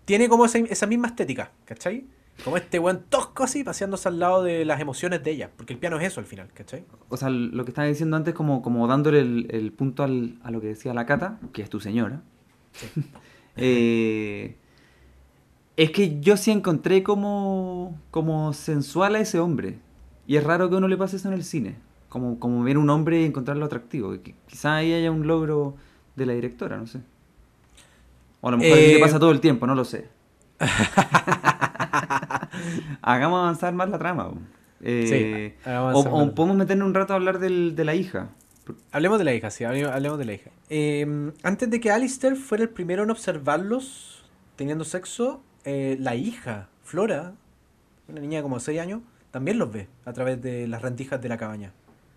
tiene 0.05 0.27
como 0.29 0.45
esa, 0.45 0.57
esa 0.59 0.85
misma 0.85 1.07
estética, 1.07 1.51
¿cachai? 1.65 2.05
Como 2.43 2.57
este 2.57 2.79
buen 2.79 3.01
tosco 3.09 3.43
así, 3.43 3.63
paseándose 3.63 4.07
al 4.07 4.19
lado 4.19 4.43
de 4.43 4.63
las 4.63 4.79
emociones 4.79 5.23
de 5.23 5.31
ella. 5.31 5.49
Porque 5.57 5.73
el 5.73 5.79
piano 5.79 5.99
es 5.99 6.07
eso 6.07 6.19
al 6.19 6.25
final, 6.25 6.49
¿cachai? 6.53 6.83
O 7.09 7.17
sea, 7.17 7.29
lo 7.29 7.65
que 7.65 7.71
estaba 7.71 7.87
diciendo 7.87 8.15
antes, 8.15 8.33
como, 8.33 8.61
como 8.61 8.87
dándole 8.87 9.19
el, 9.21 9.47
el 9.49 9.71
punto 9.73 10.03
al- 10.03 10.37
a 10.43 10.51
lo 10.51 10.61
que 10.61 10.67
decía 10.67 10.93
la 10.93 11.05
Cata, 11.05 11.39
que 11.53 11.61
es 11.61 11.69
tu 11.69 11.79
señora. 11.79 12.21
Eh, 13.61 14.55
es 15.83 15.91
que 15.91 16.19
yo 16.19 16.35
sí 16.37 16.51
encontré 16.51 17.03
como, 17.03 17.97
como 18.11 18.53
sensual 18.53 19.15
a 19.15 19.19
ese 19.19 19.39
hombre. 19.39 19.79
Y 20.27 20.35
es 20.37 20.43
raro 20.43 20.69
que 20.69 20.75
a 20.75 20.77
uno 20.77 20.87
le 20.87 20.97
pase 20.97 21.15
eso 21.17 21.27
en 21.27 21.33
el 21.33 21.43
cine. 21.43 21.75
Como, 22.09 22.39
como 22.39 22.63
ver 22.63 22.77
un 22.77 22.89
hombre 22.89 23.21
y 23.21 23.25
encontrarlo 23.25 23.65
atractivo. 23.65 24.13
Y 24.13 24.19
que 24.19 24.35
quizá 24.47 24.75
ahí 24.75 24.93
haya 24.93 25.11
un 25.11 25.25
logro 25.27 25.75
de 26.15 26.25
la 26.25 26.33
directora, 26.33 26.77
no 26.77 26.85
sé. 26.87 26.99
O 28.41 28.47
a 28.47 28.51
lo 28.51 28.57
mejor 28.57 28.77
Eh, 28.77 28.93
te 28.95 28.99
pasa 28.99 29.19
todo 29.19 29.31
el 29.31 29.39
tiempo, 29.41 29.65
no 29.67 29.75
lo 29.75 29.85
sé. 29.85 30.07
Hagamos 33.01 33.39
avanzar 33.39 33.73
más 33.73 33.89
la 33.89 33.97
trama. 33.97 34.31
Eh, 34.81 35.55
Sí, 35.63 35.69
o, 35.69 35.99
o 35.99 36.35
podemos 36.35 36.57
meternos 36.57 36.87
un 36.87 36.93
rato 36.93 37.13
a 37.13 37.15
hablar 37.17 37.39
del- 37.39 37.75
de 37.75 37.85
la 37.85 37.95
hija. 37.95 38.29
Hablemos 38.91 39.17
de 39.17 39.25
la 39.25 39.33
hija, 39.33 39.49
sí, 39.49 39.63
hable- 39.63 39.89
hablemos 39.91 40.19
de 40.19 40.25
la 40.25 40.33
hija. 40.33 40.51
Eh, 40.69 41.31
antes 41.43 41.69
de 41.69 41.79
que 41.79 41.91
Alistair 41.91 42.35
fuera 42.35 42.63
el 42.63 42.69
primero 42.69 43.03
en 43.03 43.09
observarlos 43.11 44.23
teniendo 44.55 44.83
sexo, 44.85 45.41
eh, 45.65 45.97
la 45.99 46.15
hija, 46.15 46.67
Flora, 46.83 47.33
una 48.07 48.21
niña 48.21 48.41
como 48.41 48.55
de 48.57 48.61
6 48.61 48.79
años, 48.79 49.01
también 49.31 49.57
los 49.59 49.71
ve 49.71 49.87
a 50.05 50.13
través 50.13 50.41
de 50.41 50.67
las 50.67 50.81
rendijas 50.81 51.21
de 51.21 51.29
la 51.29 51.37
cabaña. 51.37 51.71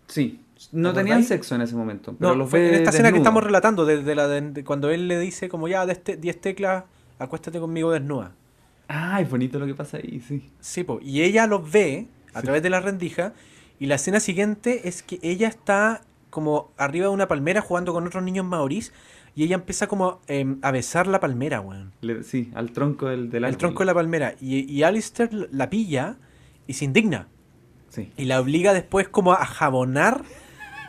Sí, 0.09 0.41
no 0.73 0.93
¿Te 0.93 1.01
tenían 1.01 1.25
sexo 1.25 1.55
en 1.55 1.63
ese 1.63 1.75
momento. 1.75 2.15
Pero 2.19 2.31
No, 2.33 2.37
los 2.37 2.51
ve 2.51 2.69
en 2.69 2.75
esta 2.75 2.91
escena 2.91 3.11
que 3.13 3.19
estamos 3.19 3.43
relatando, 3.43 3.85
desde 3.87 4.15
la 4.15 4.29
de- 4.29 4.41
de 4.41 4.65
cuando 4.65 4.91
él 4.91 5.09
le 5.09 5.19
dice 5.19 5.49
como 5.49 5.69
ya, 5.69 5.87
de 5.87 5.93
este, 5.93 6.17
10 6.17 6.41
teclas, 6.41 6.85
acuéstate 7.19 7.59
conmigo 7.61 7.91
desnuda. 7.93 8.33
Ah, 8.89 9.21
es 9.21 9.31
bonito 9.31 9.59
lo 9.59 9.67
que 9.67 9.75
pasa 9.75 9.99
ahí, 9.99 10.21
sí. 10.27 10.51
Sí, 10.61 10.85
po, 10.85 10.99
y 11.03 11.23
ella 11.23 11.47
los 11.47 11.71
ve 11.71 12.07
a 12.35 12.41
Sí. 12.41 12.45
través 12.45 12.63
de 12.63 12.71
la 12.71 12.81
rendija 12.81 13.33
y 13.79 13.87
la 13.87 13.95
escena 13.95 14.21
siguiente 14.21 14.89
es 14.89 15.03
que 15.03 15.19
ella 15.23 15.49
está 15.49 16.03
como 16.31 16.71
arriba 16.79 17.07
de 17.07 17.13
una 17.13 17.29
palmera 17.29 17.61
jugando 17.61 17.93
con 17.93 18.07
otros 18.07 18.23
niños 18.23 18.45
maorís 18.47 18.93
y 19.35 19.45
ella 19.45 19.55
empieza 19.57 19.87
como 19.87 20.21
em, 20.27 20.59
a 20.63 20.71
besar 20.71 21.07
la 21.07 21.21
palmera, 21.21 21.61
weón. 21.61 21.93
Le- 22.03 22.23
sí, 22.23 22.51
al 22.55 22.73
tronco 22.73 23.09
del, 23.09 23.31
del 23.31 23.39
El 23.39 23.45
árbol. 23.47 23.59
tronco 23.59 23.79
de 23.81 23.87
la 23.87 23.95
palmera. 23.95 24.35
Y, 24.41 24.71
y 24.71 24.83
Alistair 24.83 25.49
la 25.53 25.71
pilla 25.71 26.17
y 26.67 26.75
se 26.75 26.85
indigna. 26.85 27.29
Sí. 27.89 28.11
Y 28.17 28.25
la 28.27 28.41
obliga 28.41 28.73
después 28.75 29.09
como 29.09 29.33
a 29.33 29.45
jabonar 29.45 30.23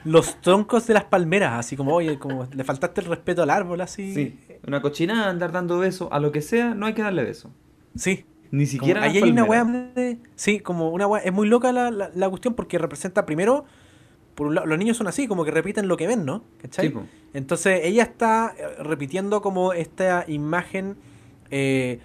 los 0.05 0.41
troncos 0.41 0.87
de 0.87 0.93
las 0.93 1.05
palmeras. 1.05 1.53
Así 1.59 1.75
como, 1.77 1.93
oye, 1.93 2.19
como 2.19 2.47
le 2.53 2.63
faltaste 2.63 3.01
el 3.01 3.07
respeto 3.07 3.43
al 3.43 3.49
árbol, 3.49 3.81
así. 3.81 4.13
Sí, 4.13 4.39
una 4.67 4.81
cochinada 4.81 5.29
andar 5.29 5.51
dando 5.51 5.79
besos 5.79 6.09
a 6.11 6.19
lo 6.19 6.31
que 6.31 6.41
sea, 6.41 6.75
no 6.75 6.85
hay 6.85 6.93
que 6.93 7.01
darle 7.01 7.23
beso. 7.23 7.51
Sí. 7.95 8.25
Ni 8.51 8.65
siquiera 8.67 9.01
ahí 9.03 9.17
hay 9.17 9.31
una 9.31 9.45
weá 9.45 9.63
de- 9.63 10.19
Sí, 10.35 10.59
como 10.59 10.91
una 10.91 11.07
weá. 11.07 11.23
Es 11.23 11.33
muy 11.33 11.47
loca 11.47 11.71
la, 11.71 11.89
la, 11.91 12.11
la 12.13 12.29
cuestión 12.29 12.53
porque 12.53 12.77
representa 12.77 13.25
primero. 13.25 13.65
Por 14.35 14.47
un 14.47 14.55
lado, 14.55 14.67
los 14.67 14.77
niños 14.77 14.97
son 14.97 15.07
así, 15.07 15.27
como 15.27 15.45
que 15.45 15.51
repiten 15.51 15.87
lo 15.87 15.95
que 15.97 16.07
ven, 16.07 16.25
¿no? 16.25 16.43
¿Cachai? 16.61 16.89
Sí. 16.89 16.95
Entonces 17.33 17.81
ella 17.83 18.03
está 18.03 18.53
eh, 18.57 18.83
repitiendo 18.83 19.41
como 19.41 19.73
esta 19.73 20.25
imagen 20.27 20.95
eh, 21.51 21.99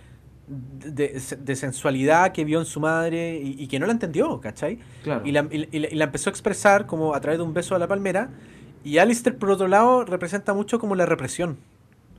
de, 0.47 1.21
de 1.41 1.57
sensualidad 1.57 2.33
que 2.33 2.45
vio 2.45 2.59
en 2.59 2.65
su 2.67 2.81
madre 2.81 3.39
y, 3.43 3.63
y 3.63 3.67
que 3.69 3.79
no 3.79 3.87
la 3.87 3.93
entendió, 3.93 4.41
¿cachai? 4.41 4.79
Claro. 5.03 5.23
Y 5.27 5.33
la, 5.33 5.47
y- 5.51 5.69
y 5.73 5.95
la- 5.95 6.05
empezó 6.05 6.31
a 6.31 6.33
expresar 6.33 6.87
como 6.87 7.15
a 7.15 7.21
través 7.21 7.39
de 7.39 7.45
un 7.45 7.53
beso 7.55 7.75
a 7.75 7.79
la 7.79 7.87
palmera. 7.87 8.31
Y 8.85 8.99
Alistair, 8.99 9.37
por 9.37 9.51
otro 9.51 9.69
lado, 9.69 10.05
representa 10.05 10.55
mucho 10.55 10.79
como 10.79 10.95
la 10.95 11.05
represión 11.07 11.59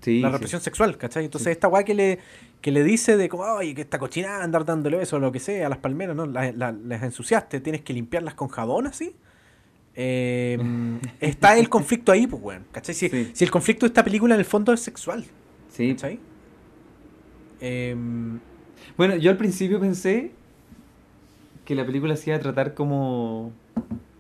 Sí, 0.02 0.22
la 0.22 0.30
sí. 0.30 0.34
represión 0.34 0.62
sexual, 0.62 0.98
¿cachai? 0.98 1.26
Entonces 1.26 1.48
esta 1.48 1.68
weá 1.68 1.84
que 1.84 1.94
le, 1.94 2.20
que 2.62 2.72
le 2.72 2.84
dice 2.84 3.18
de 3.18 3.28
como, 3.30 3.46
ay, 3.46 3.74
que 3.74 3.82
esta 3.82 4.00
cochina 4.00 4.44
andar 4.44 4.64
dándole 4.64 4.98
besos 4.98 5.14
o 5.14 5.20
lo 5.20 5.32
que 5.32 5.40
sea 5.40 5.66
a 5.66 5.70
las 5.70 5.80
palmeras, 5.80 6.16
¿no? 6.16 6.26
La- 6.26 6.52
la- 6.54 6.72
las 6.72 7.04
ensuciaste, 7.04 7.60
tienes 7.60 7.82
que 7.82 7.94
limpiarlas 7.94 8.34
con 8.36 8.48
jabón 8.48 8.88
así. 8.88 9.16
Eh, 10.02 10.58
está 11.20 11.58
el 11.58 11.68
conflicto 11.68 12.12
ahí, 12.14 12.26
pues, 12.26 12.42
weón, 12.42 12.64
¿cachai? 12.72 12.96
Si, 12.96 13.10
Sí. 13.10 13.32
si 13.34 13.44
el 13.44 13.52
conflicto 13.52 13.86
de 13.86 13.90
esta 13.90 14.04
película 14.04 14.34
en 14.36 14.40
el 14.40 14.46
fondo 14.46 14.72
es 14.72 14.80
sexual, 14.80 15.26
Sí. 15.72 15.90
¿cachai? 15.94 16.20
Eh, 17.62 17.96
Bueno, 18.96 19.16
yo 19.18 19.30
al 19.32 19.38
principio 19.38 19.80
pensé 19.80 20.32
que 21.66 21.76
la 21.76 21.86
película 21.86 22.16
se 22.16 22.30
iba 22.30 22.38
a 22.38 22.40
tratar 22.42 22.74
como 22.74 23.52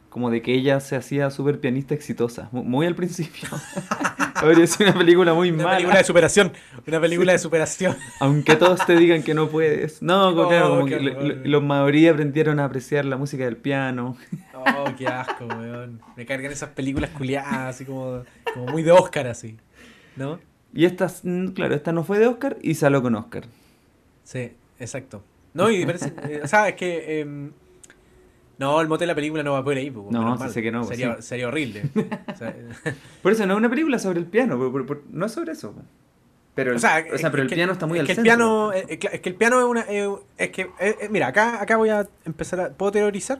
como 0.10 0.30
de 0.32 0.42
que 0.42 0.54
ella 0.54 0.80
se 0.80 0.96
hacía 0.96 1.30
súper 1.30 1.60
pianista 1.60 1.94
exitosa, 1.94 2.50
mu- 2.52 2.64
muy 2.64 2.86
al 2.88 2.96
principio. 2.96 3.48
Habría 4.36 4.66
sido 4.68 4.90
una 4.92 5.00
película 5.00 5.34
muy 5.34 5.52
una 5.52 5.64
mala. 5.64 5.76
película 5.78 5.98
de 6.00 6.04
superación, 6.06 6.52
una 6.88 7.00
película 7.02 7.32
de 7.34 7.40
superación. 7.40 7.96
Aunque 8.20 8.56
todos 8.56 8.86
te 8.86 8.96
digan 8.96 9.22
que 9.22 9.34
no 9.34 9.50
puedes. 9.50 10.02
No, 10.02 10.30
Oh, 10.30 10.48
claro, 10.48 10.70
como 10.70 10.86
qué 10.86 10.98
que 10.98 11.04
lo- 11.04 11.12
horror. 11.18 11.24
lo- 11.38 11.46
los 11.46 11.64
maorí 11.64 12.08
aprendieron 12.08 12.60
a 12.60 12.66
apreciar 12.66 13.06
la 13.06 13.18
música 13.18 13.44
del 13.46 13.58
piano. 13.58 14.18
Oh, 14.62 14.84
qué 14.98 15.08
asco, 15.08 15.46
weón. 15.46 16.02
Me 16.18 16.26
cargan 16.26 16.52
esas 16.52 16.72
películas 16.72 17.12
culiadas, 17.12 17.54
así 17.76 17.86
como, 17.86 18.24
como 18.54 18.66
muy 18.66 18.84
de 18.84 18.92
Oscar, 18.92 19.26
así, 19.28 19.56
¿no? 20.18 20.38
Y 20.74 20.84
esta, 20.84 21.08
mm, 21.24 21.48
claro, 21.54 21.76
esta 21.76 21.94
no 21.94 22.04
fue 22.04 22.20
de 22.20 22.28
Oscar 22.28 22.58
y 22.62 22.76
salió 22.76 23.02
con 23.02 23.16
Oscar. 23.16 23.46
Sí, 24.26 24.52
exacto. 24.78 25.24
No, 25.54 25.72
y 25.72 25.86
parece, 25.86 26.12
eh, 26.28 26.42
o 26.44 26.48
sea, 26.50 26.68
es 26.68 26.76
que 26.76 27.22
em, 27.22 27.52
no, 28.60 28.80
el 28.82 28.88
mote 28.88 29.04
de 29.04 29.08
la 29.08 29.16
película 29.16 29.42
no 29.42 29.54
va 29.54 29.64
por 29.64 29.76
ahí, 29.76 29.90
pues, 29.90 30.06
No, 30.12 30.38
sí 30.38 30.50
sé 30.54 30.62
que 30.62 30.72
no, 30.72 30.80
pues, 30.82 30.90
sería, 30.90 31.16
sí. 31.16 31.22
sería 31.24 31.48
horrible. 31.48 31.84
O 32.34 32.36
sea, 32.38 32.56
Por 33.24 33.32
eso 33.32 33.46
no 33.48 33.54
es 33.54 33.58
una 33.58 33.70
película 33.70 33.98
sobre 34.00 34.20
el 34.20 34.26
piano, 34.26 34.58
por- 34.58 34.72
por- 34.72 34.86
por- 34.86 35.04
no 35.12 35.26
es 35.26 35.32
sobre 35.32 35.54
eso. 35.54 35.74
Pero, 36.56 36.72
el, 36.72 36.78
o 36.78 36.80
sea, 36.80 37.06
o 37.14 37.18
sea, 37.18 37.32
pero 37.32 37.44
el 37.44 37.50
piano 37.50 37.72
está 37.72 37.86
muy 37.86 38.00
al 38.00 38.06
que 38.06 38.12
el 38.12 38.16
centro. 38.18 38.30
piano, 38.36 38.74
eh, 38.74 38.86
eh, 38.90 39.00
es 39.14 39.20
que 39.22 39.30
el 39.30 39.36
piano 39.36 39.60
es 39.60 39.66
una, 39.66 39.82
eh, 39.88 40.10
es 40.38 40.50
que, 40.50 40.64
eh, 40.80 40.98
eh, 41.02 41.08
mira, 41.10 41.28
acá, 41.28 41.62
acá 41.62 41.78
voy 41.78 41.90
a 41.90 42.06
empezar 42.26 42.60
a, 42.60 42.70
¿puedo 42.70 42.92
teorizar? 42.92 43.40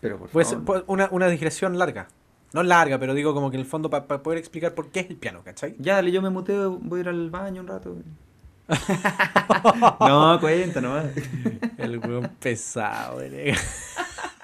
Pero 0.00 0.18
por 0.18 0.28
Puede 0.30 0.46
favor. 0.46 0.84
una, 0.88 1.08
una 1.12 1.28
digresión 1.28 1.78
larga. 1.78 2.08
No 2.52 2.62
larga, 2.62 2.98
pero 2.98 3.14
digo 3.14 3.34
como 3.34 3.50
que 3.50 3.56
en 3.56 3.60
el 3.60 3.66
fondo 3.66 3.88
para 3.90 4.06
poder 4.06 4.38
explicar 4.38 4.74
por 4.74 4.88
qué 4.90 5.00
es 5.00 5.10
el 5.10 5.16
piano, 5.16 5.42
¿cachai? 5.44 5.76
Ya, 5.78 5.94
dale, 5.94 6.10
yo 6.12 6.22
me 6.22 6.30
muteo, 6.30 6.72
voy 6.82 6.98
a 6.98 7.02
ir 7.02 7.08
al 7.08 7.30
baño 7.30 7.60
un 7.62 7.68
rato. 7.68 7.96
no, 10.00 10.38
cuenta 10.40 10.80
nomás. 10.80 11.06
El 11.78 11.98
weón 11.98 12.30
pesado, 12.40 13.14
güey. 13.16 13.52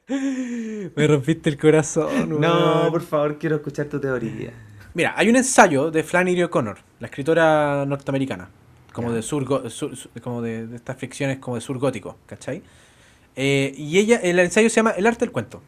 Me 0.07 1.07
rompiste 1.07 1.49
el 1.49 1.57
corazón, 1.57 2.39
No, 2.39 2.87
por 2.91 3.01
favor, 3.01 3.37
quiero 3.37 3.57
escuchar 3.57 3.87
tu 3.87 3.99
teoría. 3.99 4.53
Mira, 4.93 5.13
hay 5.17 5.29
un 5.29 5.35
ensayo 5.35 5.91
de 5.91 6.03
Flannery 6.03 6.43
O'Connor, 6.43 6.77
la 6.99 7.07
escritora 7.07 7.85
norteamericana, 7.85 8.49
como 8.93 9.11
de 9.11 9.21
sur, 9.21 9.69
sur- 9.69 9.91
como 10.23 10.41
de, 10.41 10.65
de 10.67 10.75
estas 10.75 10.97
ficciones 10.97 11.37
como 11.39 11.55
de 11.55 11.61
sur 11.61 11.77
gótico, 11.77 12.17
¿cachai? 12.25 12.63
Eh, 13.35 13.73
y 13.77 13.99
ella, 13.99 14.17
el 14.23 14.39
ensayo 14.39 14.69
se 14.69 14.77
llama 14.77 14.91
El 14.91 15.05
arte 15.05 15.25
del 15.25 15.31
cuento, 15.31 15.61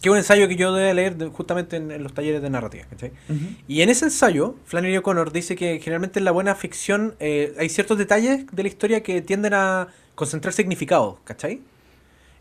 que 0.00 0.08
es 0.08 0.12
un 0.12 0.18
ensayo 0.18 0.46
que 0.46 0.54
yo 0.54 0.72
debo 0.72 0.94
leer 0.94 1.16
justamente 1.30 1.76
en, 1.76 1.90
en 1.90 2.02
los 2.04 2.14
talleres 2.14 2.40
de 2.40 2.50
narrativa, 2.50 2.84
¿cachai? 2.88 3.10
Y 3.66 3.82
en 3.82 3.88
ese 3.88 4.04
ensayo, 4.04 4.54
Flannery 4.66 4.96
O'Connor 4.98 5.32
dice 5.32 5.56
que 5.56 5.80
generalmente 5.80 6.20
en 6.20 6.24
la 6.24 6.30
buena 6.30 6.54
ficción 6.54 7.16
eh, 7.18 7.52
hay 7.58 7.68
ciertos 7.68 7.98
detalles 7.98 8.46
de 8.52 8.62
la 8.62 8.68
historia 8.68 9.02
que 9.02 9.22
tienden 9.22 9.54
a 9.54 9.88
concentrar 10.20 10.52
significado, 10.52 11.18
¿cachai? 11.24 11.60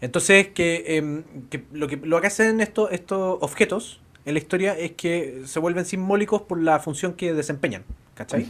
Entonces, 0.02 0.50
que, 0.50 0.98
em, 0.98 1.24
que 1.50 1.64
lo 1.74 1.88
que 1.88 1.98
lo 1.98 2.22
que 2.22 2.28
hacen 2.28 2.62
estos, 2.62 2.92
estos 2.92 3.38
objetos 3.42 4.02
en 4.26 4.34
la 4.34 4.40
historia 4.40 4.78
es 4.78 4.92
que 4.94 5.44
se 5.46 5.60
vuelven 5.60 5.86
simbólicos 5.86 6.42
por 6.44 6.62
la 6.62 6.80
función 6.80 7.14
que 7.14 7.34
desempeñan. 7.34 7.84
¿Cachai? 8.16 8.46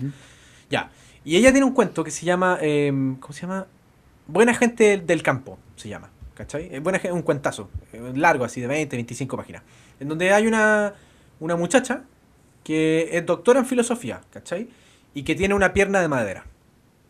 Ya. 0.69 0.91
Y 1.23 1.35
ella 1.37 1.51
tiene 1.51 1.65
un 1.65 1.73
cuento 1.73 2.03
que 2.03 2.11
se 2.11 2.25
llama. 2.25 2.57
em, 2.61 3.15
¿Cómo 3.17 3.33
se 3.33 3.41
llama? 3.41 3.67
Buena 4.27 4.53
gente 4.53 4.97
del 4.97 5.21
campo, 5.23 5.57
se 5.75 5.89
llama. 5.89 6.09
¿Cachai? 6.35 6.69
Es 6.71 6.81
buena, 6.81 6.99
un 7.11 7.21
cuentazo. 7.23 7.69
eh, 7.93 8.11
Largo, 8.15 8.43
así 8.45 8.61
de 8.61 8.67
20, 8.67 8.95
25 8.95 9.35
páginas. 9.37 9.61
En 9.99 10.07
donde 10.07 10.31
hay 10.33 10.47
una, 10.47 10.93
una 11.39 11.55
muchacha 11.55 12.03
que 12.63 13.09
es 13.17 13.25
doctora 13.25 13.59
en 13.59 13.65
filosofía, 13.65 14.21
¿cachai? 14.31 14.69
Y 15.13 15.23
que 15.23 15.35
tiene 15.35 15.53
una 15.55 15.73
pierna 15.73 15.99
de 16.01 16.07
madera. 16.07 16.45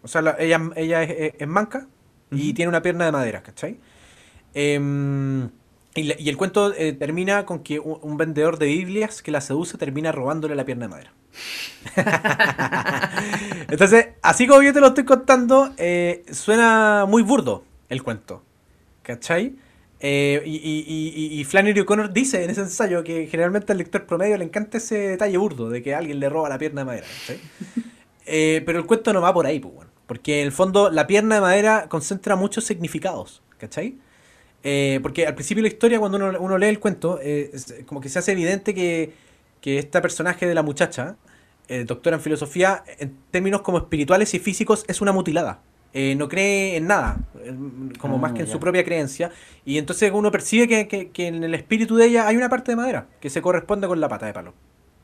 O 0.02 0.08
sea, 0.08 0.22
la- 0.22 0.36
ella, 0.40 0.60
ella 0.76 1.04
es, 1.04 1.10
es- 1.12 1.34
es 1.40 1.48
manca 1.48 1.88
y 2.32 2.54
tiene 2.54 2.70
una 2.70 2.82
pierna 2.82 3.06
de 3.06 3.12
madera, 3.12 3.44
¿cachai? 3.44 3.80
Em, 4.54 5.50
y, 5.96 6.04
la- 6.04 6.16
y 6.20 6.30
el 6.30 6.38
cuento 6.38 6.74
eh, 6.76 6.94
termina 6.94 7.46
con 7.46 7.64
que 7.64 7.80
un, 7.80 8.00
un 8.02 8.18
vendedor 8.18 8.60
de 8.60 8.68
Biblias 8.68 9.22
que 9.22 9.32
la 9.32 9.42
seduce 9.42 9.78
termina 9.78 10.12
robándole 10.12 10.56
la 10.56 10.66
pierna 10.66 10.86
de 10.86 10.90
madera. 10.90 11.14
Entonces, 13.70 14.08
así 14.22 14.48
como 14.48 14.62
yo 14.62 14.74
te 14.74 14.80
lo 14.82 14.88
estoy 14.88 15.06
contando, 15.06 15.72
eh, 15.78 16.24
suena 16.32 17.06
muy 17.08 17.24
burdo 17.24 17.64
el 17.90 18.04
cuento. 18.04 18.44
¿Cachai? 19.04 19.56
Eh, 20.00 20.42
y, 20.46 20.56
y- 20.58 21.36
y- 21.38 21.42
y 21.42 21.44
Flannery 21.46 21.82
O'Connor 21.82 22.14
dice 22.14 22.44
en 22.44 22.50
ese 22.52 22.62
ensayo 22.62 23.04
que 23.04 23.28
generalmente 23.28 23.72
al 23.74 23.80
lector 23.80 24.06
promedio 24.06 24.38
le 24.38 24.46
encanta 24.46 24.78
ese 24.78 24.96
detalle 24.98 25.38
burdo 25.38 25.70
de 25.70 25.84
que 25.84 25.96
alguien 25.96 26.20
le 26.20 26.30
roba 26.30 26.50
la 26.50 26.58
pierna 26.58 26.82
de 26.82 26.86
madera. 26.86 27.08
¿cachai? 27.20 27.40
Eh, 28.32 28.62
pero 28.66 28.80
el 28.80 28.86
cuento 28.86 29.12
no 29.14 29.22
va 29.22 29.34
por 29.34 29.48
ahí, 29.48 29.60
pues, 29.60 29.74
bueno, 29.74 29.92
porque 30.10 30.42
en 30.42 30.48
el 30.48 30.52
fondo 30.52 30.90
la 30.90 31.08
pierna 31.08 31.36
de 31.36 31.42
madera 31.42 31.86
concentra 31.88 32.36
muchos 32.36 32.66
significados, 32.66 33.42
¿cachai? 33.60 33.96
Eh, 34.64 35.00
porque 35.02 35.26
al 35.26 35.36
principio 35.36 35.64
de 35.64 35.70
la 35.70 35.74
historia, 35.74 36.00
cuando 36.00 36.18
uno, 36.18 36.38
uno 36.40 36.58
lee 36.58 36.68
el 36.68 36.80
cuento, 36.80 37.18
eh, 37.22 37.52
es 37.54 37.74
como 37.86 38.02
que 38.02 38.10
se 38.10 38.20
hace 38.20 38.34
evidente 38.34 38.74
que, 38.74 39.14
que 39.62 39.78
este 39.78 40.02
personaje 40.02 40.46
de 40.48 40.54
la 40.56 40.64
muchacha, 40.64 41.16
eh, 41.70 41.86
doctora 41.86 42.18
en 42.18 42.22
filosofía, 42.22 42.84
en 42.98 43.16
términos 43.32 43.62
como 43.62 43.78
espirituales 43.78 44.34
y 44.34 44.40
físicos, 44.40 44.84
es 44.88 45.00
una 45.00 45.12
mutilada. 45.14 45.62
Eh, 45.94 46.16
no 46.16 46.28
cree 46.28 46.76
en 46.78 46.88
nada, 46.88 47.20
eh, 47.44 47.54
como 48.00 48.16
Ah, 48.16 48.20
más 48.20 48.34
que 48.34 48.42
en 48.42 48.46
ya. 48.48 48.52
su 48.52 48.60
propia 48.60 48.84
creencia. 48.84 49.32
Y 49.66 49.78
entonces 49.78 50.12
uno 50.14 50.30
percibe 50.32 50.68
que, 50.68 50.88
que- 50.88 51.10
que 51.10 51.28
en 51.28 51.44
el 51.44 51.54
espíritu 51.56 51.96
de 51.96 52.08
ella 52.08 52.28
hay 52.28 52.36
una 52.36 52.50
parte 52.50 52.72
de 52.72 52.76
madera 52.76 53.08
que 53.22 53.30
se 53.30 53.42
corresponde 53.42 53.88
con 53.88 54.00
la 54.02 54.10
pata 54.10 54.26
de 54.26 54.34
palo. 54.34 54.54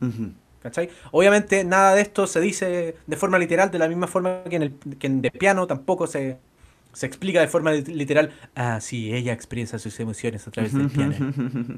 Ujú. 0.01 0.31
¿Cachai? 0.65 0.89
Obviamente 1.11 1.63
nada 1.63 1.93
de 1.93 2.01
esto 2.01 2.25
se 2.25 2.41
dice 2.41 2.95
de 3.05 3.15
forma 3.17 3.37
literal, 3.37 3.69
de 3.69 3.77
la 3.77 3.87
misma 3.87 4.07
forma 4.07 4.43
que 4.49 4.55
en 4.55 4.63
el 4.63 4.71
que 4.99 5.05
en 5.05 5.21
de 5.21 5.29
piano 5.29 5.67
tampoco 5.67 6.07
se, 6.07 6.39
se 6.91 7.05
explica 7.05 7.39
de 7.39 7.47
forma 7.47 7.71
lit- 7.71 7.93
literal. 7.93 8.31
Ah, 8.55 8.79
sí, 8.81 9.13
ella 9.13 9.31
expresa 9.31 9.77
sus 9.77 9.99
emociones 9.99 10.47
a 10.47 10.51
través 10.51 10.73
del 10.73 10.89
piano. 10.89 11.13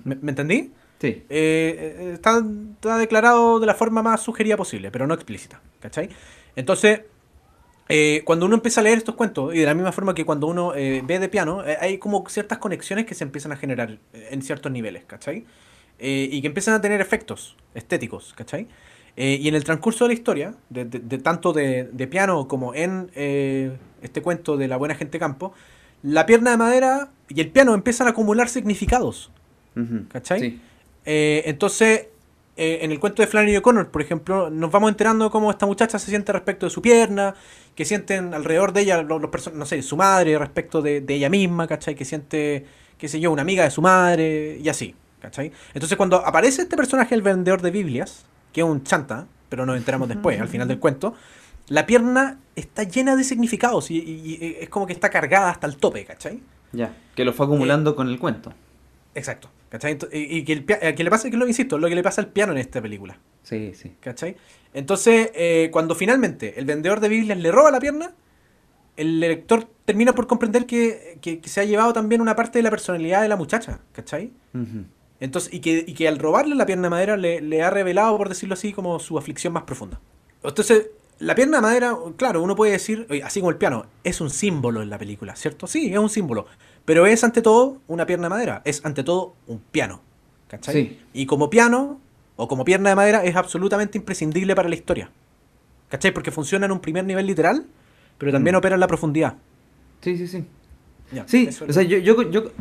¿Me, 0.05 0.15
me 0.15 0.31
entendí? 0.31 0.71
Sí. 1.01 1.07
Eh, 1.07 1.25
eh, 1.29 2.11
está, 2.13 2.41
está 2.75 2.97
declarado 2.97 3.59
de 3.59 3.65
la 3.65 3.73
forma 3.75 4.01
más 4.01 4.21
sugerida 4.21 4.55
posible, 4.55 4.89
pero 4.89 5.05
no 5.05 5.13
explícita. 5.13 5.59
¿Cachai? 5.81 6.07
Entonces, 6.55 7.01
eh, 7.89 8.21
cuando 8.25 8.45
uno 8.45 8.55
empieza 8.55 8.81
a 8.81 8.83
leer 8.83 8.97
estos 8.99 9.15
cuentos, 9.15 9.53
y 9.55 9.59
de 9.59 9.65
la 9.65 9.73
misma 9.73 9.91
forma 9.91 10.13
que 10.15 10.25
cuando 10.25 10.47
uno 10.47 10.73
eh, 10.75 11.01
ve 11.05 11.19
de 11.19 11.29
piano, 11.29 11.65
eh, 11.65 11.77
hay 11.79 11.97
como 11.99 12.23
ciertas 12.29 12.57
conexiones 12.59 13.05
que 13.05 13.15
se 13.15 13.23
empiezan 13.25 13.51
a 13.51 13.57
generar 13.57 13.99
eh, 14.13 14.29
en 14.31 14.41
ciertos 14.41 14.71
niveles, 14.71 15.03
¿cachai? 15.07 15.45
Eh, 15.99 16.29
y 16.31 16.41
que 16.41 16.47
empiezan 16.47 16.73
a 16.75 16.81
tener 16.81 17.01
efectos 17.01 17.55
estéticos, 17.73 18.33
¿cachai? 18.35 18.67
Eh, 19.15 19.39
y 19.41 19.47
en 19.47 19.55
el 19.55 19.63
transcurso 19.63 20.05
de 20.05 20.09
la 20.09 20.13
historia, 20.13 20.53
de, 20.69 20.85
de- 20.85 20.99
de 20.99 21.17
tanto 21.17 21.53
de, 21.53 21.85
de 21.91 22.07
piano 22.07 22.47
como 22.47 22.75
en 22.75 23.09
eh, 23.15 23.75
este 24.03 24.21
cuento 24.21 24.57
de 24.57 24.67
la 24.67 24.77
buena 24.77 24.93
gente 24.93 25.17
campo, 25.17 25.53
la 26.03 26.27
pierna 26.27 26.51
de 26.51 26.57
madera 26.57 27.09
y 27.27 27.41
el 27.41 27.49
piano 27.49 27.73
empiezan 27.73 28.05
a 28.07 28.11
acumular 28.11 28.47
significados. 28.47 29.31
¿Cachai? 30.11 30.39
Sí. 30.39 30.61
Eh, 31.05 31.43
entonces, 31.45 32.07
eh, 32.57 32.79
en 32.81 32.91
el 32.91 32.99
cuento 32.99 33.21
de 33.21 33.27
Flannery 33.27 33.57
O'Connor, 33.57 33.89
por 33.89 34.01
ejemplo, 34.01 34.49
nos 34.49 34.71
vamos 34.71 34.89
enterando 34.89 35.25
de 35.25 35.31
cómo 35.31 35.49
esta 35.51 35.65
muchacha 35.65 35.97
se 35.99 36.09
siente 36.09 36.31
respecto 36.31 36.65
de 36.65 36.69
su 36.71 36.81
pierna, 36.81 37.33
que 37.75 37.85
sienten 37.85 38.33
alrededor 38.33 38.73
de 38.73 38.81
ella, 38.81 39.01
los, 39.01 39.21
los 39.21 39.53
no 39.53 39.65
sé, 39.65 39.81
su 39.83 39.95
madre, 39.97 40.37
respecto 40.37 40.81
de, 40.81 41.01
de 41.01 41.13
ella 41.15 41.29
misma, 41.29 41.67
¿cachai? 41.67 41.95
Que 41.95 42.05
siente, 42.05 42.65
qué 42.97 43.07
sé 43.07 43.19
yo, 43.19 43.31
una 43.31 43.43
amiga 43.43 43.63
de 43.63 43.71
su 43.71 43.81
madre, 43.81 44.57
y 44.61 44.67
así, 44.69 44.95
¿cachai? 45.19 45.51
Entonces, 45.73 45.97
cuando 45.97 46.25
aparece 46.25 46.61
este 46.63 46.75
personaje, 46.77 47.15
el 47.15 47.21
vendedor 47.21 47.61
de 47.61 47.71
Biblias, 47.71 48.25
que 48.53 48.61
es 48.61 48.67
un 48.67 48.83
chanta, 48.83 49.27
pero 49.49 49.65
nos 49.65 49.77
enteramos 49.77 50.07
después, 50.07 50.39
al 50.41 50.47
final 50.47 50.67
del 50.67 50.79
cuento, 50.79 51.13
la 51.67 51.85
pierna 51.85 52.39
está 52.55 52.83
llena 52.83 53.15
de 53.15 53.23
significados 53.23 53.91
y, 53.91 53.97
y- 53.97 54.37
y 54.39 54.55
es 54.61 54.69
como 54.69 54.87
que 54.87 54.93
está 54.93 55.09
cargada 55.09 55.49
hasta 55.49 55.67
el 55.67 55.77
tope, 55.77 56.05
¿cachai? 56.05 56.41
Ya. 56.71 56.93
Que 57.15 57.25
lo 57.25 57.33
fue 57.33 57.45
acumulando 57.45 57.95
con 57.95 58.07
el 58.09 58.19
cuento. 58.19 58.53
Exacto. 59.15 59.49
¿Cachai? 59.69 59.97
Y, 60.13 60.37
y 60.37 60.43
que, 60.45 60.53
el, 60.53 60.65
eh, 60.81 60.95
que 60.95 61.03
le 61.03 61.09
pasa, 61.09 61.29
que 61.29 61.35
lo 61.35 61.45
insisto, 61.45 61.77
lo 61.77 61.89
que 61.89 61.95
le 61.95 62.03
pasa 62.03 62.21
al 62.21 62.27
piano 62.27 62.53
en 62.53 62.57
esta 62.59 62.81
película. 62.81 63.19
Sí, 63.43 63.73
sí. 63.75 63.93
¿Cachai? 63.99 64.37
Entonces, 64.73 65.29
eh, 65.35 65.69
cuando 65.73 65.93
finalmente 65.95 66.57
el 66.57 66.65
vendedor 66.65 67.01
de 67.01 67.09
Biblias 67.09 67.37
le 67.37 67.51
roba 67.51 67.69
la 67.71 67.79
pierna, 67.81 68.13
el 68.95 69.19
lector 69.19 69.67
termina 69.85 70.13
por 70.13 70.25
comprender 70.27 70.65
que, 70.65 71.17
que- 71.21 71.39
que 71.41 71.49
se 71.49 71.59
ha 71.59 71.63
llevado 71.65 71.91
también 71.93 72.21
una 72.21 72.35
parte 72.35 72.59
de 72.59 72.63
la 72.63 72.69
personalidad 72.69 73.21
de 73.21 73.27
la 73.27 73.35
muchacha, 73.35 73.79
¿cachai? 73.91 74.31
Ujú. 74.53 74.85
Entonces, 75.19 75.53
y 75.53 75.59
que, 75.61 75.83
y 75.87 75.93
que 75.93 76.07
al 76.07 76.19
robarle 76.19 76.55
la 76.55 76.65
pierna 76.65 76.83
de 76.83 76.89
madera 76.91 77.17
le, 77.17 77.41
le 77.41 77.61
ha 77.63 77.69
revelado, 77.69 78.15
por 78.17 78.29
decirlo 78.29 78.53
así, 78.53 78.71
como 78.73 78.99
su 78.99 79.17
aflicción 79.17 79.53
más 79.53 79.63
profunda. 79.63 79.99
Entonces, 80.43 80.87
la 81.19 81.33
pierna 81.33 81.57
de 81.57 81.61
madera, 81.61 81.97
claro, 82.17 82.43
uno 82.43 82.55
puede 82.55 82.73
decir, 82.73 83.07
así 83.23 83.39
como 83.39 83.49
el 83.49 83.57
piano, 83.57 83.87
es 84.03 84.21
un 84.21 84.29
símbolo 84.29 84.81
en 84.83 84.89
la 84.91 84.99
película, 84.99 85.35
¿cierto? 85.35 85.65
Sí, 85.65 85.91
es 85.91 85.97
un 85.97 86.09
símbolo. 86.09 86.45
Pero 86.85 87.07
es 87.07 87.23
ante 87.23 87.41
todo 87.41 87.79
una 87.87 88.05
pierna 88.05 88.25
de 88.25 88.29
madera, 88.29 88.61
es 88.63 88.85
ante 88.85 89.03
todo 89.03 89.33
un 89.47 89.59
piano. 89.59 90.01
¿Cachai? 90.47 90.73
Sí. 90.75 90.99
Y 91.13 91.25
como 91.25 91.49
piano, 91.49 91.99
o 92.35 92.47
como 92.47 92.63
pierna 92.63 92.89
de 92.91 92.95
madera, 92.95 93.25
es 93.25 93.35
absolutamente 93.35 93.97
imprescindible 93.97 94.55
para 94.55 94.69
la 94.69 94.75
historia. 94.75 95.09
¿Cachai? 95.89 96.11
Porque 96.13 96.31
funciona 96.31 96.67
en 96.67 96.71
un 96.71 96.79
primer 96.79 97.03
nivel 97.05 97.25
literal, 97.25 97.65
pero 98.19 98.31
también 98.31 98.55
Mm. 98.55 98.59
opera 98.59 98.75
en 98.75 98.79
la 98.81 98.87
profundidad. 98.87 99.33
Sí, 100.01 100.15
sí, 100.15 100.27
sí. 100.27 100.45
Ya, 101.11 101.27
Sí, 101.27 101.49
o 101.67 101.73
sea, 101.73 101.81
yo, 101.83 101.97
yo, 101.97 102.29
yo 102.29 102.51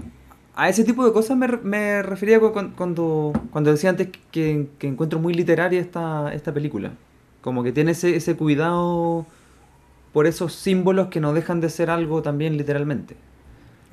a 0.57 0.69
ese 0.69 0.85
tipo 0.85 1.05
de 1.07 1.13
cosas 1.13 1.37
me, 1.37 1.47
re- 1.47 1.61
me 1.63 2.03
refería 2.03 2.41
cu- 2.41 2.53
cuan- 2.53 2.73
cuando, 2.77 3.33
cuando 3.51 3.71
decía 3.73 3.91
antes 3.91 4.09
que, 4.33 4.69
que 4.79 4.89
encuentro 4.89 5.19
muy 5.21 5.35
literaria 5.35 5.81
esta, 5.81 6.33
esta 6.35 6.53
película. 6.55 6.93
Como 7.43 7.63
que 7.63 7.73
tiene 7.73 7.93
ese, 7.93 8.17
ese 8.17 8.37
cuidado 8.37 9.27
por 10.13 10.27
esos 10.27 10.55
símbolos 10.55 11.09
que 11.09 11.21
no 11.21 11.35
dejan 11.35 11.61
de 11.61 11.71
ser 11.71 11.91
algo 11.91 12.23
también 12.23 12.57
literalmente. 12.59 13.17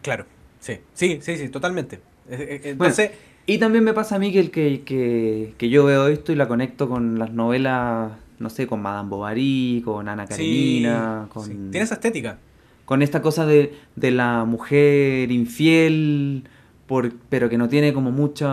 Claro, 0.02 0.26
sí, 0.60 0.80
sí, 0.94 1.20
sí, 1.22 1.38
sí, 1.38 1.50
totalmente. 1.50 1.98
Eh, 2.28 2.62
eh, 2.64 2.72
Bueno, 2.78 2.96
Entonces, 2.96 3.12
y 3.46 3.58
también 3.60 3.84
me 3.84 3.94
pasa 3.94 4.16
a 4.16 4.20
mí 4.20 4.32
que, 4.32 4.40
el 4.40 4.52
que, 4.52 4.84
que, 4.84 5.56
que 5.58 5.70
yo 5.70 5.86
veo 5.86 6.08
esto 6.08 6.32
y 6.32 6.36
la 6.36 6.48
conecto 6.48 6.90
con 6.90 7.20
las 7.20 7.32
novelas, 7.34 8.14
no 8.40 8.50
sé, 8.50 8.68
con 8.68 8.82
Madame 8.82 9.10
Bovary, 9.10 9.82
con 9.86 10.08
Ana 10.10 10.28
Karenina, 10.28 11.28
sí, 11.30 11.30
con... 11.34 11.46
sí, 11.46 11.58
tiene 11.70 11.84
esa 11.86 11.96
estética. 11.96 12.40
con 12.86 13.02
esta 13.02 13.22
cosa 13.22 13.46
de, 13.46 13.74
de 13.96 14.12
la 14.12 14.46
mujer 14.46 15.32
infiel, 15.32 16.44
por, 16.88 17.14
pero 17.30 17.50
que 17.50 17.58
no 17.58 17.70
tiene 17.70 17.94
como 17.94 18.12
mucha, 18.12 18.48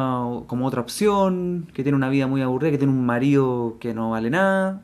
como 0.47 0.67
otra 0.67 0.81
opción, 0.81 1.69
que 1.75 1.83
tiene 1.83 1.97
una 1.97 2.09
vida 2.09 2.27
muy 2.27 2.43
aburrida, 2.43 2.71
que 2.71 2.79
tiene 2.79 2.93
un 2.93 3.05
marido 3.05 3.77
que 3.81 3.93
no 3.95 4.11
vale 4.11 4.31
nada. 4.31 4.83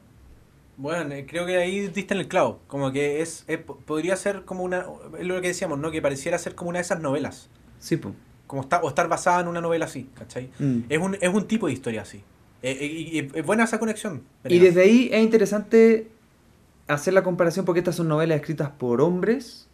Bueno, 0.78 1.14
eh, 1.14 1.24
creo 1.28 1.46
que 1.46 1.56
ahí 1.56 1.88
diste 1.88 2.12
en 2.14 2.20
el 2.20 2.28
clavo. 2.28 2.60
Como 2.66 2.92
que 2.92 3.22
es, 3.22 3.44
es- 3.46 3.58
po- 3.58 3.76
podría 3.78 4.14
ser 4.16 4.44
como 4.44 4.62
una, 4.62 4.84
es 5.18 5.26
lo 5.26 5.40
que 5.40 5.48
decíamos, 5.48 5.78
¿no? 5.78 5.90
Que 5.90 6.02
pareciera 6.02 6.36
ser 6.38 6.54
como 6.54 6.70
una 6.70 6.80
de 6.80 6.82
esas 6.82 7.00
novelas. 7.00 7.48
Sí, 7.78 7.96
pues. 7.96 8.14
Como 8.46 8.62
está, 8.62 8.80
o 8.82 8.88
estar 8.88 9.08
basada 9.08 9.40
en 9.40 9.48
una 9.48 9.60
novela 9.60 9.86
así, 9.86 10.08
¿cachai? 10.14 10.50
Mm. 10.58 10.78
Es 10.88 10.98
un, 10.98 11.16
es 11.20 11.28
un 11.32 11.46
tipo 11.46 11.66
de 11.66 11.72
historia 11.72 12.02
así. 12.02 12.18
Eh, 12.62 12.76
eh, 12.80 12.86
y, 12.86 13.18
es 13.38 13.46
buena 13.46 13.64
esa 13.64 13.78
conexión. 13.78 14.22
Y 14.48 14.58
desde 14.58 14.82
ahí 14.82 15.08
es 15.12 15.22
interesante 15.22 16.08
hacer 16.88 17.14
la 17.14 17.22
comparación 17.22 17.64
porque 17.64 17.80
estas 17.80 17.96
son 17.96 18.08
novelas 18.08 18.38
escritas 18.40 18.70
por 18.70 19.00
hombres 19.00 19.68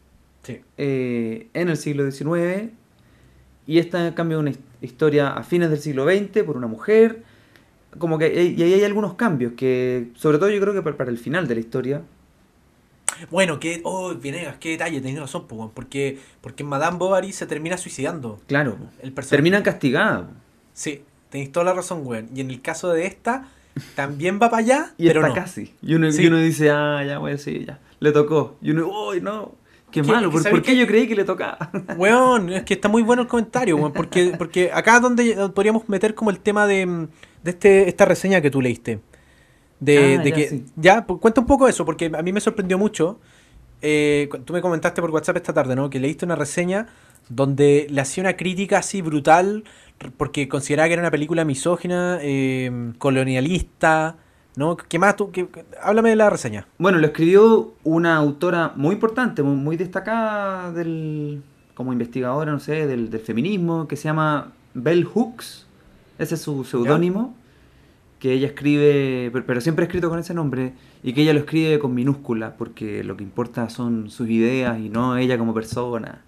Sí. 0.44 0.60
eh, 0.78 1.48
en 1.54 1.68
el 1.68 1.76
siglo 1.76 2.08
XIX 2.10 2.70
y 3.66 3.78
esta 3.78 4.06
en 4.08 4.14
cambio 4.14 4.38
es 4.38 4.40
una 4.40 4.50
his- 4.50 4.58
historia 4.80 5.28
a 5.34 5.42
fines 5.42 5.70
del 5.70 5.78
siglo 5.78 6.04
XX 6.06 6.42
por 6.44 6.56
una 6.56 6.66
mujer. 6.66 7.22
Como 7.98 8.18
que 8.18 8.26
y 8.56 8.62
ahí 8.62 8.72
hay 8.74 8.84
algunos 8.84 9.14
cambios 9.14 9.52
que, 9.52 10.08
sobre 10.14 10.38
todo 10.38 10.48
yo 10.50 10.60
creo 10.60 10.72
que 10.74 10.82
para 10.82 10.96
para 10.96 11.10
el 11.10 11.18
final 11.18 11.46
de 11.46 11.54
la 11.54 11.60
historia, 11.60 12.02
Bueno, 13.30 13.60
que, 13.60 13.80
oh, 13.84 14.14
Venegas, 14.14 14.56
qué 14.58 14.70
detalle, 14.70 15.00
tenés 15.00 15.20
razón, 15.20 15.46
po, 15.46 15.54
weón, 15.56 15.70
porque, 15.74 16.18
porque 16.40 16.64
Madame 16.64 16.96
Bovary 16.98 17.32
se 17.32 17.46
termina 17.46 17.76
suicidando. 17.76 18.40
claro, 18.46 18.78
El 19.02 19.12
personaje. 19.12 19.36
terminan 19.36 19.62
castigadas. 19.62 20.24
Sí, 20.72 21.02
tenéis 21.30 21.52
toda 21.52 21.64
la 21.66 21.74
razón, 21.74 22.00
weón. 22.04 22.30
Y 22.34 22.40
en 22.40 22.50
el 22.50 22.62
caso 22.62 22.90
de 22.90 23.06
esta, 23.06 23.48
también 23.94 24.38
va 24.42 24.50
para 24.50 24.62
allá, 24.62 24.94
Y 24.98 25.06
pero 25.06 25.20
está 25.20 25.28
no. 25.28 25.34
casi. 25.34 25.74
Y 25.82 25.94
uno, 25.94 26.10
Sí. 26.10 26.22
y 26.22 26.26
uno 26.28 26.38
dice, 26.38 26.70
ah, 26.70 27.04
ya, 27.06 27.18
voy 27.18 27.30
a 27.32 27.34
decir, 27.34 27.66
ya. 27.66 27.78
Le 28.00 28.10
tocó. 28.12 28.56
Y 28.62 28.70
uno, 28.70 28.88
uy, 28.88 29.20
no. 29.20 29.54
Qué 29.92 30.02
malo. 30.02 30.32
¿Por, 30.32 30.42
¿sabes 30.42 30.58
por 30.58 30.62
qué 30.62 30.76
yo 30.76 30.86
creí 30.88 31.08
que 31.08 31.14
le 31.16 31.24
tocaba? 31.24 31.70
Weón, 31.96 32.50
es 32.52 32.64
que 32.64 32.74
está 32.74 32.88
muy 32.88 33.02
bueno 33.02 33.22
el 33.22 33.28
comentario, 33.28 33.76
weón, 33.78 33.94
porque, 33.94 34.34
porque 34.38 34.70
acá 34.72 34.96
es 34.96 35.02
donde 35.02 35.50
podríamos 35.54 35.88
meter 35.88 36.14
como 36.14 36.30
el 36.30 36.40
tema 36.40 36.66
de, 36.66 37.08
de 37.44 37.50
este, 37.50 37.88
esta 37.88 38.04
reseña 38.06 38.40
que 38.40 38.50
tú 38.50 38.60
leíste. 38.62 39.00
De, 39.80 40.18
Ah, 40.18 40.22
de 40.22 40.32
ya, 40.32 40.36
que, 40.36 40.48
sí. 40.48 40.64
ya, 40.76 41.06
pues, 41.06 41.20
cuenta 41.20 41.40
un 41.42 41.46
poco 41.48 41.68
eso, 41.68 41.84
porque 41.84 42.10
a 42.14 42.22
mí 42.22 42.32
me 42.32 42.40
sorprendió 42.40 42.78
mucho. 42.78 43.20
eh, 43.82 44.28
tú 44.46 44.52
me 44.54 44.62
comentaste 44.62 45.00
por 45.02 45.10
WhatsApp 45.10 45.36
esta 45.38 45.52
tarde, 45.54 45.76
¿no? 45.76 45.90
Que 45.90 46.00
leíste 46.00 46.24
una 46.26 46.36
reseña 46.36 46.88
donde 47.28 47.86
le 47.90 48.00
hacía 48.00 48.22
una 48.22 48.36
crítica 48.36 48.78
así 48.78 49.02
brutal 49.02 49.64
porque 50.18 50.48
consideraba 50.48 50.88
que 50.88 50.94
era 50.94 51.02
una 51.02 51.10
película 51.12 51.44
misógina, 51.44 52.18
eh, 52.22 52.92
colonialista, 52.98 54.18
¿no? 54.56 54.76
¿Qué 54.76 54.98
más 54.98 55.16
tú? 55.16 55.30
qué- 55.30 55.48
qué- 55.48 55.64
háblame 55.82 56.10
de 56.10 56.16
la 56.16 56.30
reseña. 56.30 56.66
Bueno, 56.78 56.98
lo 56.98 57.06
escribió 57.06 57.72
una 57.84 58.16
autora 58.16 58.72
muy 58.76 58.94
importante, 58.94 59.42
muy, 59.42 59.56
muy 59.56 59.76
destacada 59.76 60.72
del, 60.72 61.42
como 61.74 61.92
investigadora, 61.92 62.52
no 62.52 62.60
sé, 62.60 62.86
del, 62.86 63.10
del 63.10 63.20
feminismo, 63.20 63.88
que 63.88 63.96
se 63.96 64.04
llama 64.04 64.52
Bell 64.74 65.04
Hooks. 65.04 65.66
Ese 66.18 66.34
es 66.34 66.42
su 66.42 66.64
seudónimo. 66.64 67.34
Que 68.18 68.34
ella 68.34 68.46
escribe, 68.46 69.30
pero, 69.32 69.44
pero 69.46 69.60
siempre 69.60 69.84
ha 69.84 69.86
escrito 69.88 70.08
con 70.08 70.20
ese 70.20 70.32
nombre, 70.32 70.74
y 71.02 71.12
que 71.12 71.22
ella 71.22 71.32
lo 71.32 71.40
escribe 71.40 71.80
con 71.80 71.92
minúscula, 71.92 72.54
porque 72.56 73.02
lo 73.02 73.16
que 73.16 73.24
importa 73.24 73.68
son 73.68 74.10
sus 74.10 74.28
ideas 74.28 74.78
y 74.78 74.88
no 74.90 75.16
ella 75.16 75.36
como 75.38 75.52
persona. 75.52 76.22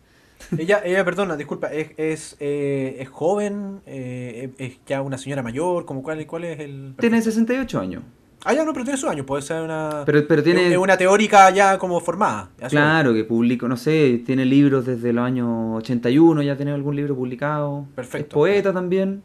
Ella, 0.59 0.83
ella 0.85 1.05
perdona, 1.05 1.37
disculpa, 1.37 1.73
es, 1.73 1.91
es, 1.97 2.37
eh, 2.41 2.97
es 3.01 3.09
joven, 3.09 3.81
eh, 3.87 4.51
es 4.59 4.79
ya 4.87 5.03
una 5.03 5.19
señora 5.19 5.43
mayor, 5.43 5.85
como 5.85 6.03
cuál, 6.03 6.27
cuál 6.27 6.45
es 6.45 6.61
el... 6.61 6.95
Tiene 6.99 7.21
68 7.21 7.81
años. 7.81 8.03
Ah, 8.47 8.53
ya 8.53 8.65
no, 8.65 8.75
pero 8.75 8.85
tiene 8.85 8.99
sus 8.99 9.09
años, 9.09 9.25
puede 9.25 9.41
ser 9.41 9.63
una... 9.63 10.03
Pero, 10.05 10.27
pero 10.29 10.43
tiene... 10.43 10.71
Es 10.71 10.77
una 10.77 10.99
teórica 10.99 11.49
ya 11.51 11.79
como 11.79 11.99
formada. 12.01 12.51
Claro, 12.69 13.15
que 13.15 13.25
publicó, 13.25 13.69
no 13.69 13.77
sé, 13.77 14.23
tiene 14.27 14.45
libros 14.45 14.85
desde 14.85 15.15
los 15.15 15.25
años 15.25 15.79
81, 15.79 16.43
ya 16.43 16.57
tiene 16.57 16.73
algún 16.73 16.95
libro 16.95 17.17
publicado. 17.17 17.87
Perfecto. 17.95 18.27
Es 18.27 18.35
poeta 18.35 18.73
también. 18.73 19.23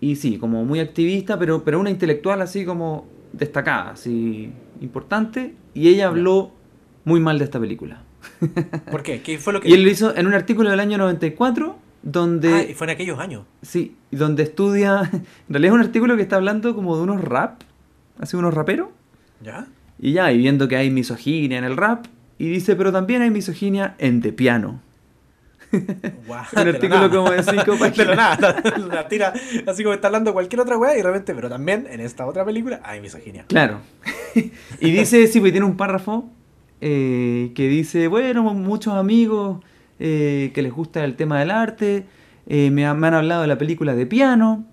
Y 0.00 0.14
sí, 0.14 0.38
como 0.38 0.64
muy 0.64 0.78
activista, 0.78 1.38
pero, 1.40 1.64
pero 1.64 1.80
una 1.80 1.90
intelectual 1.90 2.40
así 2.40 2.64
como 2.64 3.08
destacada, 3.32 3.90
así 3.90 4.52
importante. 4.80 5.56
Y 5.74 5.88
ella 5.88 6.06
habló 6.06 6.52
muy 7.04 7.18
mal 7.18 7.38
de 7.38 7.44
esta 7.46 7.58
película. 7.58 8.04
¿Por 8.90 9.02
qué? 9.02 9.22
¿Qué 9.22 9.38
fue 9.38 9.52
lo 9.52 9.60
que... 9.60 9.68
Y 9.68 9.72
él 9.72 9.82
lo 9.82 9.90
hizo 9.90 10.16
en 10.16 10.26
un 10.26 10.34
artículo 10.34 10.70
del 10.70 10.80
año 10.80 10.98
94, 10.98 11.78
donde... 12.02 12.52
Ah, 12.52 12.62
y 12.62 12.74
fue 12.74 12.86
en 12.86 12.90
aquellos 12.92 13.18
años. 13.18 13.44
Sí, 13.62 13.96
donde 14.10 14.44
estudia... 14.44 15.10
En 15.12 15.54
realidad 15.54 15.74
es 15.74 15.80
un 15.80 15.86
artículo 15.86 16.16
que 16.16 16.22
está 16.22 16.36
hablando 16.36 16.74
como 16.74 16.96
de 16.96 17.02
unos 17.02 17.22
rap, 17.22 17.62
así 18.18 18.36
unos 18.36 18.54
raperos. 18.54 18.88
¿Ya? 19.42 19.66
Y 19.98 20.12
ya, 20.12 20.30
y 20.32 20.38
viendo 20.38 20.68
que 20.68 20.76
hay 20.76 20.90
misoginia 20.90 21.58
en 21.58 21.64
el 21.64 21.76
rap, 21.76 22.06
y 22.38 22.48
dice, 22.48 22.76
pero 22.76 22.92
también 22.92 23.22
hay 23.22 23.30
misoginia 23.30 23.94
en 23.98 24.20
The 24.20 24.32
Piano. 24.32 24.80
Guau, 26.26 26.44
Un 26.52 26.68
artículo 26.68 27.10
como 27.10 27.30
de 27.30 27.42
cinco 27.42 27.76
páginas. 27.78 28.16
nada, 28.16 28.62
la, 28.90 29.08
tira 29.08 29.34
así 29.66 29.82
como 29.82 29.94
está 29.94 30.06
hablando 30.06 30.32
cualquier 30.32 30.60
otra 30.60 30.78
weá 30.78 30.94
y 30.94 30.98
de 30.98 31.02
repente, 31.02 31.34
pero 31.34 31.48
también 31.48 31.86
en 31.90 32.00
esta 32.00 32.26
otra 32.26 32.44
película 32.44 32.80
hay 32.84 33.00
misoginia. 33.00 33.44
Claro. 33.48 33.80
y 34.34 34.90
dice, 34.90 35.26
sí, 35.26 35.40
pues 35.40 35.52
tiene 35.52 35.66
un 35.66 35.76
párrafo 35.76 36.30
eh, 36.80 37.52
que 37.54 37.68
dice, 37.68 38.08
bueno, 38.08 38.42
muchos 38.54 38.94
amigos 38.94 39.60
eh, 39.98 40.50
que 40.54 40.62
les 40.62 40.72
gusta 40.72 41.04
el 41.04 41.16
tema 41.16 41.40
del 41.40 41.50
arte, 41.50 42.04
eh, 42.46 42.70
me, 42.70 42.86
han, 42.86 42.98
me 43.00 43.08
han 43.08 43.14
hablado 43.14 43.42
de 43.42 43.48
la 43.48 43.58
película 43.58 43.94
de 43.94 44.06
piano, 44.06 44.64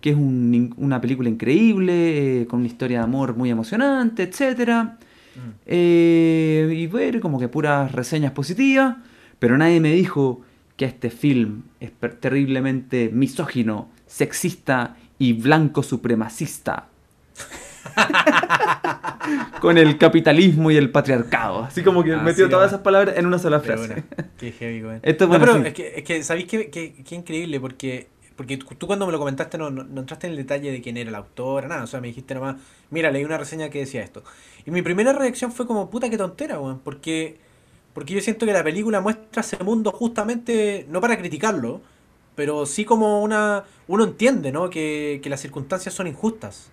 que 0.00 0.10
es 0.10 0.16
un- 0.16 0.74
una 0.76 1.00
película 1.00 1.28
increíble, 1.30 2.46
con 2.48 2.58
una 2.60 2.68
historia 2.68 2.98
de 2.98 3.04
amor 3.04 3.36
muy 3.36 3.50
emocionante, 3.50 4.22
etcétera. 4.24 4.98
Eh, 5.66 6.72
y 6.76 6.86
bueno, 6.86 7.20
como 7.20 7.38
que 7.40 7.48
puras 7.48 7.90
reseñas 7.92 8.32
positivas, 8.32 8.96
pero 9.38 9.56
nadie 9.58 9.80
me 9.80 9.92
dijo 9.92 10.42
que 10.76 10.84
este 10.84 11.10
film 11.10 11.62
es 11.80 11.90
terriblemente 12.20 13.10
misógino, 13.12 13.88
sexista 14.06 14.96
y 15.18 15.32
blanco 15.32 15.82
supremacista. 15.82 16.88
Con 19.60 19.78
el 19.78 19.96
capitalismo 19.98 20.70
y 20.70 20.76
el 20.76 20.90
patriarcado. 20.90 21.64
Así 21.64 21.82
como 21.82 22.04
que 22.04 22.12
Ah, 22.12 22.18
metió 22.22 22.44
sí, 22.46 22.50
todas 22.50 22.68
esas 22.68 22.80
palabras 22.82 23.16
en 23.16 23.26
una 23.26 23.38
sola 23.38 23.60
frase. 23.60 23.88
bueno, 23.88 24.28
qué 24.38 24.52
heavy, 24.52 24.82
weón. 24.84 25.00
Esto 25.02 25.26
No, 25.26 25.40
pero 25.40 25.54
sí. 25.54 25.62
es 25.66 25.74
que, 25.74 25.92
es 25.96 26.04
que 26.04 26.22
¿sabéis 26.22 26.46
qué, 26.46 26.68
qué- 26.70 26.92
qué 27.02 27.14
increíble? 27.14 27.58
Porque, 27.60 28.08
porque 28.36 28.58
tú 28.58 28.86
cuando 28.86 29.06
me 29.06 29.12
lo 29.12 29.18
comentaste 29.18 29.56
no, 29.56 29.70
no, 29.70 29.84
no 29.84 30.00
entraste 30.00 30.26
en 30.26 30.32
el 30.32 30.36
detalle 30.36 30.70
de 30.70 30.82
quién 30.82 30.96
era 30.98 31.08
el 31.08 31.14
autor, 31.14 31.66
nada. 31.68 31.84
O 31.84 31.86
sea, 31.86 32.00
me 32.00 32.08
dijiste 32.08 32.34
nomás, 32.34 32.56
mira, 32.90 33.10
leí 33.10 33.24
una 33.24 33.38
reseña 33.38 33.70
que 33.70 33.78
decía 33.80 34.02
esto. 34.02 34.22
Y 34.66 34.70
mi 34.70 34.82
primera 34.82 35.12
reacción 35.12 35.52
fue 35.52 35.66
como, 35.66 35.88
puta, 35.88 36.10
qué 36.10 36.18
tontera, 36.18 36.60
weón. 36.60 36.80
Porque, 36.80 37.38
porque 37.94 38.12
yo 38.12 38.20
siento 38.20 38.44
que 38.44 38.52
la 38.52 38.62
película 38.64 39.00
muestra 39.00 39.40
ese 39.40 39.56
mundo 39.64 39.90
justamente, 39.92 40.86
no 40.90 41.00
para 41.00 41.16
criticarlo, 41.16 41.80
pero 42.34 42.66
sí 42.66 42.84
como 42.84 43.22
una... 43.22 43.64
Uno 43.86 44.04
entiende, 44.04 44.52
¿no? 44.52 44.68
Que, 44.68 45.20
que 45.22 45.30
las 45.30 45.40
circunstancias 45.40 45.94
son 45.94 46.06
injustas. 46.06 46.70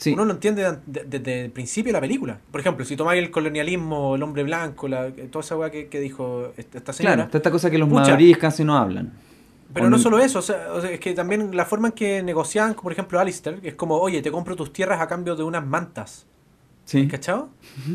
Sí. 0.00 0.14
Uno 0.14 0.24
lo 0.24 0.32
entiende 0.32 0.62
de- 0.62 0.78
de- 0.86 1.04
desde 1.18 1.44
el 1.44 1.50
principio 1.50 1.90
de 1.90 1.92
la 1.92 2.00
película. 2.00 2.40
Por 2.50 2.60
ejemplo, 2.60 2.84
si 2.86 2.96
tomáis 2.96 3.22
el 3.22 3.30
colonialismo, 3.30 4.16
el 4.16 4.22
hombre 4.22 4.42
blanco, 4.44 4.88
la, 4.88 5.10
toda 5.30 5.44
esa 5.44 5.56
weá 5.58 5.70
que, 5.70 5.88
que 5.88 6.00
dijo 6.00 6.52
esta 6.56 6.92
señora. 6.94 7.16
Claro, 7.16 7.30
esta 7.34 7.50
cosa 7.50 7.70
que 7.70 7.76
los 7.76 7.88
Pucha. 7.88 8.08
maoríes 8.08 8.38
casi 8.38 8.64
no 8.64 8.76
hablan. 8.78 9.12
Pero 9.74 9.84
no 9.90 9.98
no- 9.98 10.02
solo 10.02 10.18
eso, 10.18 10.38
o 10.38 10.42
sea, 10.42 10.72
o 10.72 10.80
sea, 10.80 10.90
es 10.90 10.98
que 11.00 11.12
también 11.12 11.54
la 11.54 11.66
forma 11.66 11.88
en 11.88 11.92
que 11.94 12.22
negociaban, 12.22 12.74
por 12.74 12.90
ejemplo, 12.92 13.20
Alistair, 13.20 13.60
que 13.60 13.68
es 13.68 13.74
como, 13.74 13.96
oye, 13.98 14.22
te 14.22 14.32
compro 14.32 14.56
tus 14.56 14.72
tierras 14.72 15.00
a 15.02 15.06
cambio 15.06 15.36
de 15.36 15.42
unas 15.44 15.64
mantas. 15.66 16.26
Sí. 16.86 17.06
¿Cachado? 17.06 17.50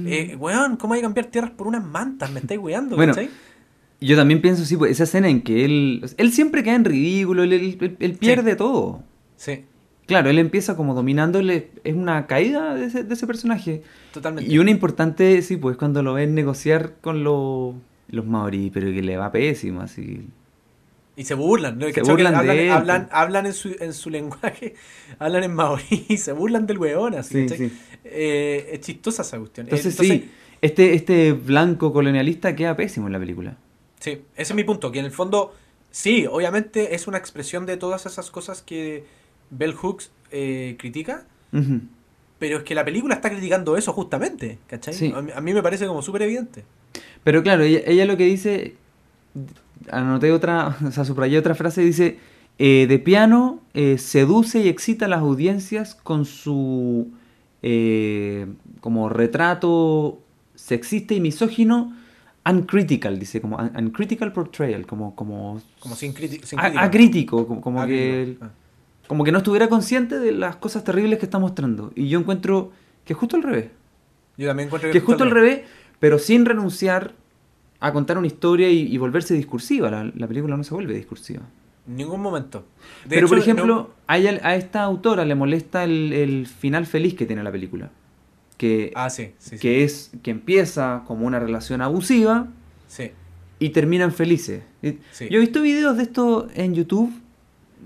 Eh, 0.05 0.37
weón, 0.39 0.77
¿cómo 0.77 0.93
hay 0.93 0.99
que 1.01 1.05
cambiar 1.05 1.25
tierras 1.25 1.51
por 1.51 1.65
unas 1.67 1.83
mantas? 1.83 2.31
Me 2.31 2.39
estáis 2.39 2.61
weando, 2.61 2.95
Bueno, 2.95 3.13
¿cachai? 3.13 3.29
Yo 3.99 4.15
también 4.15 4.41
pienso, 4.41 4.63
sí, 4.63 4.77
pues 4.77 4.91
esa 4.91 5.03
escena 5.05 5.27
en 5.27 5.41
que 5.41 5.65
él. 5.65 6.05
Él 6.17 6.31
siempre 6.31 6.63
queda 6.63 6.75
en 6.75 6.85
ridículo, 6.85 7.43
él, 7.43 7.51
él- 7.53 7.77
él- 7.81 7.97
él 7.99 8.13
pierde 8.13 8.55
todo. 8.55 9.01
Sí, 9.35 9.65
Claro, 10.05 10.29
él 10.29 10.37
empieza 10.37 10.75
como 10.75 10.93
dominándole. 10.93 11.69
Es 11.83 11.95
una 11.95 12.27
caída 12.27 12.75
de 12.75 12.85
ese, 12.85 13.03
de 13.03 13.13
ese 13.13 13.25
personaje. 13.25 13.81
totalmente. 14.13 14.51
Y 14.51 14.59
una 14.59 14.71
importante, 14.71 15.41
sí, 15.41 15.57
pues 15.57 15.77
cuando 15.77 16.03
lo 16.03 16.13
ven 16.13 16.35
negociar 16.35 16.93
con 17.01 17.23
los, 17.23 17.73
los 18.09 18.25
maorí, 18.25 18.69
pero 18.71 18.87
que 18.91 19.01
le 19.01 19.17
va 19.17 19.31
pésimo, 19.31 19.81
así. 19.81 20.27
Y 21.17 21.23
se 21.23 21.33
burlan, 21.33 21.79
¿no? 21.79 21.89
Se 21.89 22.01
burlan 22.01 22.33
de 22.33 22.39
hablan, 22.39 22.57
él, 22.57 22.71
hablan, 22.71 23.07
po. 23.07 23.15
hablan 23.15 23.45
en, 23.45 23.53
su, 23.53 23.75
en 23.79 23.93
su 23.93 24.09
lenguaje, 24.09 24.75
hablan 25.19 25.43
en 25.43 25.53
maorí 25.53 26.05
y 26.09 26.17
se 26.17 26.33
burlan 26.33 26.67
del 26.67 26.77
weón, 26.77 27.15
así, 27.15 27.47
Sí, 27.47 27.57
sí. 27.57 27.71
Eh, 28.03 28.69
es 28.73 28.81
chistosa 28.81 29.23
esa 29.23 29.39
cuestión. 29.39 29.65
Entonces, 29.67 29.95
sí, 29.95 30.29
este, 30.61 30.93
este 30.93 31.31
blanco 31.33 31.93
colonialista 31.93 32.55
queda 32.55 32.75
pésimo 32.75 33.07
en 33.07 33.13
la 33.13 33.19
película. 33.19 33.57
Sí, 33.99 34.21
ese 34.35 34.53
es 34.53 34.55
mi 34.55 34.63
punto, 34.63 34.91
que 34.91 34.99
en 34.99 35.05
el 35.05 35.11
fondo, 35.11 35.55
sí, 35.89 36.27
obviamente 36.29 36.95
es 36.95 37.07
una 37.07 37.17
expresión 37.17 37.65
de 37.65 37.77
todas 37.77 38.05
esas 38.05 38.29
cosas 38.29 38.61
que 38.61 39.05
Bell 39.49 39.73
Hooks 39.73 40.11
eh, 40.31 40.75
critica, 40.79 41.25
pero 42.39 42.57
es 42.57 42.63
que 42.63 42.75
la 42.75 42.83
película 42.83 43.15
está 43.15 43.29
criticando 43.29 43.77
eso 43.77 43.93
justamente, 43.93 44.57
¿cachai? 44.67 44.93
Sí. 44.93 45.13
A, 45.15 45.41
mí, 45.41 45.53
me 45.53 45.63
parece 45.63 45.87
como 45.87 46.01
súper 46.01 46.23
evidente. 46.23 46.65
Pero 47.23 47.41
claro, 47.43 47.63
ella, 47.63 47.79
ella 47.85 48.05
lo 48.05 48.17
que 48.17 48.25
dice, 48.25 48.75
anoté 49.91 50.31
otra, 50.31 50.77
o 50.85 50.91
sea, 50.91 51.05
subrayé 51.05 51.37
otra 51.37 51.55
frase, 51.55 51.81
dice, 51.81 52.19
eh, 52.59 52.85
de 52.87 52.99
piano 52.99 53.59
eh, 53.73 53.97
seduce 53.97 54.61
y 54.61 54.67
excita 54.69 55.05
a 55.05 55.09
las 55.09 55.19
audiencias 55.19 55.95
con 55.95 56.25
su 56.25 57.09
eh, 57.61 58.47
como 58.81 59.09
retrato 59.09 60.19
sexista 60.55 61.13
y 61.13 61.19
misógino, 61.21 61.95
uncritical, 62.47 63.17
dice, 63.17 63.41
como 63.41 63.57
un- 63.57 63.71
uncritical 63.75 64.31
portrayal, 64.33 64.85
como, 64.85 65.15
como, 65.15 65.61
Como 65.79 65.95
sin, 65.95 66.13
sin 66.43 66.59
acrítico, 66.59 67.47
como, 67.47 67.61
como 67.61 67.81
Ah, 67.81 67.87
que 67.87 68.23
crítico. 68.25 68.45
Ah. 68.45 68.51
Como 69.07 69.23
que 69.23 69.31
no 69.31 69.39
estuviera 69.39 69.67
consciente 69.69 70.19
de 70.19 70.31
las 70.31 70.55
cosas 70.57 70.83
terribles 70.83 71.19
que 71.19 71.25
está 71.25 71.39
mostrando. 71.39 71.91
Y 71.95 72.07
yo 72.09 72.19
encuentro 72.19 72.71
que 73.05 73.13
es 73.13 73.19
justo 73.19 73.35
al 73.37 73.43
revés. 73.43 73.67
Yo 74.37 74.47
también 74.47 74.67
encuentro 74.67 74.91
Que 74.91 74.97
es 74.97 75.03
justo 75.03 75.23
al 75.23 75.31
revés, 75.31 75.61
pero 75.99 76.19
sin 76.19 76.45
renunciar 76.45 77.13
a 77.79 77.91
contar 77.93 78.17
una 78.17 78.27
historia 78.27 78.69
y, 78.69 78.81
y 78.93 78.97
volverse 78.97 79.33
discursiva. 79.33 79.89
La, 79.91 80.11
la 80.15 80.27
película 80.27 80.57
no 80.57 80.63
se 80.63 80.73
vuelve 80.73 80.93
discursiva. 80.95 81.43
En 81.87 81.97
ningún 81.97 82.19
momento. 82.21 82.65
De 83.03 83.15
pero, 83.15 83.27
por 83.27 83.37
ejemplo, 83.37 83.65
no- 83.67 83.89
a, 84.07 84.17
ella- 84.17 84.39
a 84.43 84.55
esta 84.55 84.81
autora 84.83 85.23
le 85.23 85.35
molesta 85.35 85.83
el, 85.83 86.11
el 86.13 86.47
final 86.47 86.85
feliz 86.87 87.13
que 87.13 87.25
tiene 87.27 87.43
la 87.43 87.51
película. 87.51 87.91
Que, 88.57 88.91
Ah, 88.95 89.09
sí, 89.09 89.31
sí, 89.37 89.51
sí. 89.51 89.57
que 89.59 89.83
es 89.83 90.11
que 90.23 90.31
empieza 90.31 91.03
como 91.05 91.27
una 91.27 91.39
relación 91.39 91.81
abusiva 91.81 92.47
Sí. 92.87 93.11
y 93.59 93.69
terminan 93.69 94.11
felices. 94.13 94.63
Yo 94.81 94.89
he 95.19 95.39
visto 95.39 95.61
videos 95.61 95.97
de 95.97 96.03
esto 96.03 96.47
en 96.55 96.73
YouTube, 96.73 97.11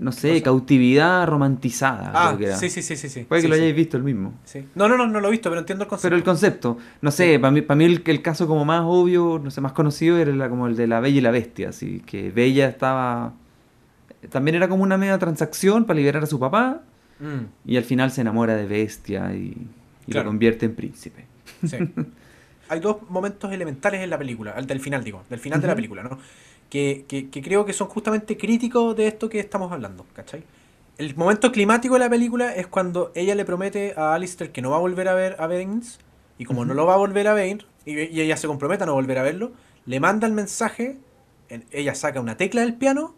no 0.00 0.10
sé, 0.12 0.42
cautividad 0.42 1.26
romantizada. 1.28 2.10
Ah, 2.14 2.28
creo 2.28 2.38
que 2.38 2.44
era. 2.46 2.56
sí, 2.56 2.68
sí, 2.70 2.82
sí, 2.82 2.96
sí. 2.96 3.08
sí. 3.08 3.24
Puede 3.24 3.42
que 3.42 3.48
lo 3.48 3.54
sí. 3.54 3.60
hayáis 3.60 3.76
visto 3.76 3.96
el 3.96 4.02
mismo. 4.02 4.34
Sí. 4.44 4.66
No, 4.74 4.88
no, 4.88 4.96
no, 4.96 5.06
no 5.06 5.20
lo 5.20 5.28
he 5.28 5.30
visto, 5.30 5.48
pero 5.50 5.60
entiendo 5.60 5.84
el 5.84 5.88
concepto. 5.88 6.06
Pero 6.06 6.16
el 6.16 6.24
concepto, 6.24 6.78
no 7.02 7.10
sé, 7.10 7.38
para 7.38 7.50
mí, 7.52 7.60
para 7.62 7.76
mí 7.76 7.84
el, 7.84 8.02
el 8.04 8.22
caso 8.22 8.46
como 8.48 8.64
más 8.64 8.82
obvio, 8.84 9.40
no 9.42 9.50
sé, 9.50 9.60
más 9.60 9.72
conocido 9.72 10.18
era 10.18 10.32
la- 10.34 10.48
como 10.48 10.66
el 10.66 10.74
de 10.74 10.86
la 10.88 10.98
Bella 11.00 11.18
y 11.18 11.20
la 11.20 11.30
Bestia, 11.30 11.68
así 11.68 12.02
que 12.06 12.30
Bella 12.30 12.66
estaba... 12.68 13.34
También 14.30 14.54
era 14.56 14.68
como 14.68 14.82
una 14.82 14.98
media 14.98 15.18
transacción 15.18 15.84
para 15.84 15.96
liberar 15.98 16.22
a 16.24 16.26
su 16.26 16.38
papá 16.40 16.82
Mm, 17.22 17.70
y 17.70 17.76
al 17.76 17.84
final 17.84 18.10
se 18.10 18.22
enamora 18.22 18.56
de 18.56 18.64
Bestia 18.66 19.34
y, 19.34 19.54
y 20.06 20.10
Claro. 20.12 20.24
lo 20.24 20.30
convierte 20.30 20.64
en 20.64 20.74
príncipe. 20.74 21.26
sí. 21.66 21.76
Hay 22.70 22.78
dos 22.80 22.98
momentos 23.10 23.52
elementales 23.52 24.00
en 24.00 24.08
la 24.10 24.16
película, 24.16 24.52
del 24.62 24.78
final, 24.80 25.02
digo, 25.04 25.24
del 25.28 25.40
final 25.40 25.60
de 25.60 25.66
la 25.66 25.74
película, 25.74 26.02
¿no? 26.04 26.18
Que, 26.70 27.04
que, 27.08 27.28
que 27.30 27.42
creo 27.42 27.64
que 27.66 27.72
son 27.72 27.88
justamente 27.88 28.36
críticos 28.36 28.94
de 28.96 29.08
esto 29.08 29.28
que 29.28 29.40
estamos 29.40 29.72
hablando, 29.72 30.06
¿cachai? 30.14 30.44
El 30.98 31.16
momento 31.16 31.50
climático 31.50 31.94
de 31.94 32.00
la 32.00 32.08
película 32.10 32.54
es 32.54 32.66
cuando 32.68 33.10
ella 33.14 33.34
le 33.34 33.44
promete 33.44 33.92
a 33.96 34.14
Alistair 34.14 34.52
que 34.52 34.62
no 34.62 34.70
va 34.70 34.76
a 34.76 34.80
volver 34.80 35.08
a 35.08 35.14
ver 35.14 35.34
a 35.40 35.46
Baines, 35.48 35.98
y 36.38 36.44
como 36.44 36.64
no 36.64 36.74
lo 36.74 36.86
va 36.86 36.94
a 36.94 36.96
volver 36.98 37.26
a 37.26 37.34
ver, 37.34 37.66
y, 37.84 37.98
y 37.98 38.20
ella 38.20 38.36
se 38.36 38.46
compromete 38.46 38.84
a 38.84 38.86
no 38.86 38.94
volver 38.94 39.18
a 39.18 39.22
verlo, 39.22 39.52
le 39.86 39.98
manda 39.98 40.26
el 40.28 40.32
mensaje 40.32 40.96
en- 41.48 41.64
ella 41.72 41.94
saca 41.96 42.20
una 42.20 42.36
tecla 42.36 42.60
del 42.60 42.74
piano 42.74 43.14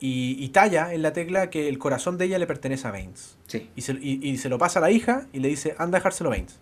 y, 0.00 0.36
y 0.42 0.48
talla 0.50 0.94
en 0.94 1.02
la 1.02 1.12
tecla 1.12 1.50
que 1.50 1.68
el 1.68 1.78
corazón 1.78 2.16
de 2.16 2.24
ella 2.26 2.38
le 2.38 2.46
pertenece 2.46 2.86
a 2.88 2.92
Baines. 2.92 3.36
Sí. 3.46 3.68
Y 3.76 3.82
se, 3.82 3.92
y- 4.00 4.20
y 4.22 4.38
se 4.38 4.48
lo 4.48 4.56
pasa 4.58 4.78
a 4.78 4.82
la 4.82 4.90
hija 4.90 5.26
y 5.34 5.40
le 5.40 5.48
dice, 5.48 5.74
anda 5.78 5.98
a 5.98 6.00
dejárselo 6.00 6.30
a 6.30 6.32
Baines. 6.32 6.58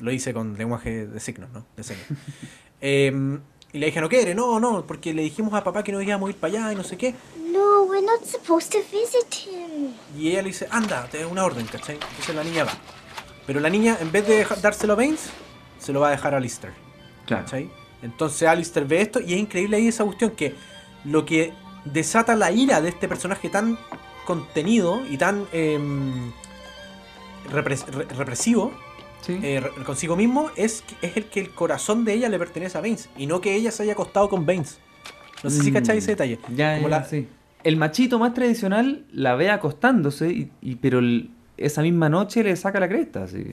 Lo 0.00 0.10
dice 0.10 0.32
con 0.32 0.56
lenguaje 0.56 1.06
de 1.06 1.20
signos, 1.20 1.50
¿no? 1.52 1.66
De 1.76 1.82
señas. 1.82 2.06
Em, 2.80 3.40
y 3.76 3.78
la 3.78 3.86
hija 3.88 4.00
no 4.00 4.08
quiere, 4.08 4.34
no, 4.34 4.58
no, 4.58 4.86
porque 4.86 5.12
le 5.12 5.20
dijimos 5.22 5.52
a 5.52 5.62
papá 5.62 5.84
que 5.84 5.92
no 5.92 6.00
íbamos 6.00 6.28
a 6.28 6.30
ir 6.30 6.36
para 6.36 6.52
allá 6.60 6.72
y 6.72 6.76
no 6.76 6.82
sé 6.82 6.96
qué. 6.96 7.14
No, 7.52 7.82
we're 7.82 8.00
not 8.04 8.24
supposed 8.24 8.70
to 8.72 8.78
visit 8.90 9.46
him. 9.46 9.92
Y 10.18 10.30
ella 10.30 10.40
le 10.42 10.48
dice, 10.48 10.66
anda, 10.70 11.06
te 11.10 11.22
doy 11.22 11.30
una 11.30 11.44
orden, 11.44 11.66
¿cachai? 11.66 11.96
Entonces 11.96 12.34
la 12.34 12.42
niña 12.42 12.64
va. 12.64 12.72
Pero 13.46 13.60
la 13.60 13.68
niña, 13.68 13.98
en 14.00 14.10
vez 14.10 14.26
de 14.26 14.46
dárselo 14.62 14.94
a 14.94 14.96
Baines, 14.96 15.28
se 15.78 15.92
lo 15.92 16.00
va 16.00 16.08
a 16.08 16.10
dejar 16.12 16.34
a 16.34 16.40
Lister. 16.40 16.72
Claro. 17.26 17.44
¿cachai? 17.44 17.70
Entonces 18.02 18.48
Alistair 18.48 18.86
ve 18.86 19.00
esto 19.02 19.20
y 19.20 19.34
es 19.34 19.38
increíble 19.40 19.76
ahí 19.76 19.88
esa 19.88 20.04
cuestión 20.04 20.30
que 20.30 20.54
lo 21.04 21.24
que 21.26 21.52
desata 21.84 22.34
la 22.34 22.50
ira 22.52 22.80
de 22.80 22.88
este 22.88 23.08
personaje 23.08 23.48
tan 23.50 23.78
contenido 24.24 25.02
y 25.08 25.18
tan 25.18 25.46
em, 25.52 26.32
repres- 27.52 27.86
re- 27.86 28.04
represivo 28.14 28.72
Sí. 29.26 29.38
eh, 29.42 29.60
consigo 29.84 30.14
mismo 30.16 30.50
es, 30.56 30.84
es 31.02 31.16
el 31.16 31.24
que 31.26 31.40
el 31.40 31.50
corazón 31.50 32.04
de 32.04 32.12
ella 32.14 32.28
le 32.28 32.38
pertenece 32.38 32.78
a 32.78 32.80
Baines 32.80 33.08
y 33.18 33.26
no 33.26 33.40
que 33.40 33.54
ella 33.54 33.70
se 33.72 33.82
haya 33.82 33.92
acostado 33.94 34.28
con 34.28 34.46
Baines. 34.46 34.78
No 35.42 35.50
sé 35.50 35.62
si 35.62 35.70
Mm. 35.70 35.74
cacháis 35.74 36.02
ese 36.04 36.12
detalle. 36.12 36.38
Ya, 36.54 36.76
Como 36.76 36.88
ya, 36.88 36.98
la- 37.00 37.04
sí. 37.04 37.28
El 37.64 37.76
machito 37.76 38.18
más 38.20 38.32
tradicional 38.34 39.04
la 39.12 39.34
ve 39.34 39.50
acostándose, 39.50 40.30
y, 40.30 40.50
y- 40.62 40.76
pero 40.76 41.00
el- 41.00 41.30
esa 41.56 41.82
misma 41.82 42.08
noche 42.08 42.44
le 42.44 42.54
saca 42.54 42.78
la 42.78 42.88
cresta. 42.88 43.24
Así. 43.24 43.52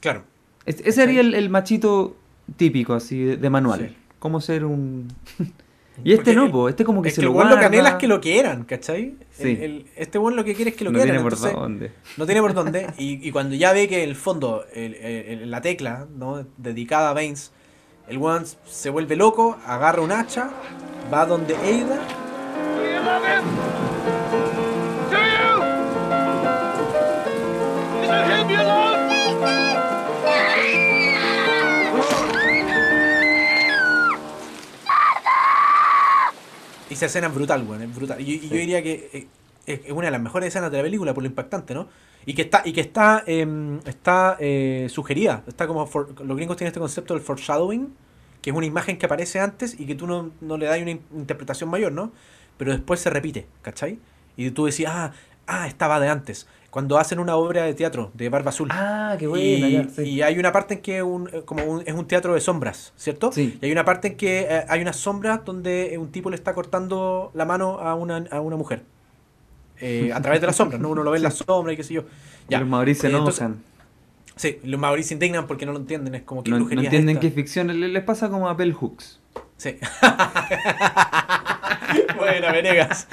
Claro. 0.00 0.24
Es- 0.66 0.80
ese 0.80 0.92
sería 0.92 1.20
el, 1.22 1.34
el 1.34 1.48
machito 1.48 2.16
típico, 2.56 2.92
así, 2.94 3.18
de, 3.22 3.36
de 3.38 3.50
manual. 3.50 3.88
Sí. 3.88 3.96
Cómo 4.18 4.40
ser 4.42 4.64
un... 4.66 5.08
y 6.02 6.12
este 6.12 6.16
Porque 6.24 6.34
no, 6.34 6.44
el- 6.46 6.50
po, 6.50 6.68
este 6.68 6.84
como 6.84 7.02
que 7.02 7.10
es 7.10 7.14
se 7.14 7.20
que 7.20 7.26
lo 7.26 7.30
el 7.30 7.34
guarda. 7.34 7.50
lo 7.52 7.58
que 7.60 7.64
anhela 7.66 7.88
es 7.90 7.94
que 7.96 8.08
lo 8.08 8.20
quieran, 8.20 8.64
¿cachai? 8.64 9.14
Sí. 9.30 9.42
El- 9.50 9.62
el- 9.62 9.86
este 9.96 10.18
weón 10.18 10.34
lo 10.36 10.44
que 10.44 10.54
quiere 10.54 10.70
es 10.72 10.76
que 10.76 10.84
lo 10.84 10.90
no 10.90 10.98
quieran. 10.98 11.16
tiene 11.22 11.30
por 11.30 11.38
dónde. 11.52 11.92
No 12.16 12.26
tiene 12.26 12.40
por 12.40 12.54
dónde. 12.54 12.86
Y, 12.98 13.26
y 13.28 13.30
cuando 13.30 13.54
ya 13.54 13.72
ve 13.72 13.86
que 13.88 14.02
el 14.02 14.16
fondo, 14.16 14.64
el- 14.72 14.94
el- 14.94 15.26
el- 15.42 15.50
la 15.50 15.60
tecla, 15.60 16.06
¿no? 16.16 16.44
Dedicada 16.56 17.10
a 17.10 17.12
Baines, 17.12 17.52
el 18.08 18.18
weón 18.18 18.44
se 18.66 18.90
vuelve 18.90 19.14
loco, 19.16 19.56
agarra 19.66 20.02
un 20.02 20.10
hacha, 20.12 20.50
va 21.12 21.26
donde 21.26 21.54
Ada. 21.54 22.00
Esa 36.94 37.06
escena 37.06 37.26
es 37.28 37.34
brutal, 37.34 37.64
weón, 37.68 37.82
es 37.82 37.94
brutal. 37.94 38.20
Y, 38.20 38.34
y 38.34 38.48
yo 38.48 38.56
diría 38.56 38.82
que 38.82 39.28
eh, 39.66 39.82
es 39.86 39.92
una 39.92 40.06
de 40.06 40.10
las 40.12 40.20
mejores 40.20 40.48
escenas 40.48 40.70
de 40.70 40.78
la 40.78 40.82
película 40.82 41.14
por 41.14 41.22
lo 41.22 41.28
impactante, 41.28 41.74
¿no? 41.74 41.88
Y 42.26 42.34
que 42.34 42.42
está, 42.42 42.62
y 42.64 42.72
que 42.72 42.80
está, 42.80 43.22
em, 43.26 43.78
está 43.86 44.36
eh, 44.40 44.86
sugerida. 44.90 45.42
Está 45.46 45.66
como 45.66 45.86
for- 45.86 46.14
los 46.24 46.36
gringos 46.36 46.56
tienen 46.56 46.68
este 46.68 46.80
concepto 46.80 47.14
del 47.14 47.22
foreshadowing, 47.22 47.92
que 48.40 48.50
es 48.50 48.56
una 48.56 48.66
imagen 48.66 48.96
que 48.98 49.06
aparece 49.06 49.40
antes 49.40 49.78
y 49.78 49.86
que 49.86 49.94
tú 49.94 50.06
no, 50.06 50.30
no 50.40 50.56
le 50.56 50.66
das 50.66 50.80
una 50.80 50.90
in- 50.92 51.02
interpretación 51.14 51.68
mayor, 51.70 51.92
¿no? 51.92 52.12
Pero 52.56 52.72
después 52.72 53.00
se 53.00 53.10
repite, 53.10 53.46
¿cachai? 53.62 53.98
Y 54.36 54.50
tú 54.50 54.64
decís, 54.66 54.86
ah, 54.88 55.12
ah, 55.46 55.66
estaba 55.66 56.00
de 56.00 56.08
antes. 56.08 56.46
Cuando 56.74 56.98
hacen 56.98 57.20
una 57.20 57.36
obra 57.36 57.62
de 57.62 57.74
teatro 57.74 58.10
de 58.14 58.28
Barba 58.28 58.48
Azul. 58.48 58.68
Ah, 58.72 59.14
qué 59.16 59.26
y, 59.26 59.28
buena, 59.28 59.68
ya, 59.68 59.88
sí. 59.88 60.02
y 60.02 60.22
hay 60.22 60.40
una 60.40 60.50
parte 60.50 60.74
en 60.74 60.80
que 60.80 61.04
un, 61.04 61.30
eh, 61.32 61.42
como 61.44 61.62
un- 61.64 61.84
es 61.86 61.94
un 61.94 62.04
teatro 62.08 62.34
de 62.34 62.40
sombras, 62.40 62.92
¿cierto? 62.96 63.30
Sí. 63.30 63.56
Y 63.62 63.66
hay 63.66 63.70
una 63.70 63.84
parte 63.84 64.08
en 64.08 64.16
que 64.16 64.40
eh, 64.40 64.64
hay 64.68 64.80
unas 64.82 64.96
sombras 64.96 65.44
donde 65.44 65.96
un 65.98 66.10
tipo 66.10 66.30
le 66.30 66.34
está 66.34 66.52
cortando 66.52 67.30
la 67.32 67.44
mano 67.44 67.78
a 67.78 67.94
una, 67.94 68.24
a 68.28 68.40
una 68.40 68.56
mujer. 68.56 68.82
Eh, 69.80 70.10
a 70.12 70.20
través 70.20 70.40
de 70.40 70.48
las 70.48 70.56
sombras, 70.56 70.80
¿no? 70.80 70.88
Uno 70.88 71.04
lo 71.04 71.12
ve 71.12 71.18
en 71.18 71.22
las 71.28 71.34
sombras 71.36 71.74
y 71.74 71.76
qué 71.76 71.84
sé 71.84 71.94
yo. 71.94 72.02
Y 72.48 72.56
los 72.56 72.66
Mauricio 72.66 73.02
se 73.02 73.06
Eh, 73.06 73.18
enojan. 73.20 73.62
Sí, 74.34 74.58
los 74.64 74.80
Mauricio 74.80 75.10
se 75.10 75.14
indignan 75.14 75.46
porque 75.46 75.66
no 75.66 75.72
lo 75.72 75.78
entienden. 75.78 76.16
Es 76.16 76.22
como 76.22 76.42
que 76.42 76.50
No, 76.50 76.58
no 76.58 76.66
es 76.66 76.72
entienden 76.72 77.10
esta? 77.10 77.20
que 77.20 77.26
es 77.28 77.34
ficción. 77.34 77.68
Le- 77.68 77.86
Les 77.86 78.02
pasa 78.02 78.28
como 78.30 78.48
a 78.48 78.54
Bell 78.54 78.72
Hooks. 78.72 79.20
Sí. 79.58 79.76
bueno, 82.16 82.52
Venegas. 82.52 83.06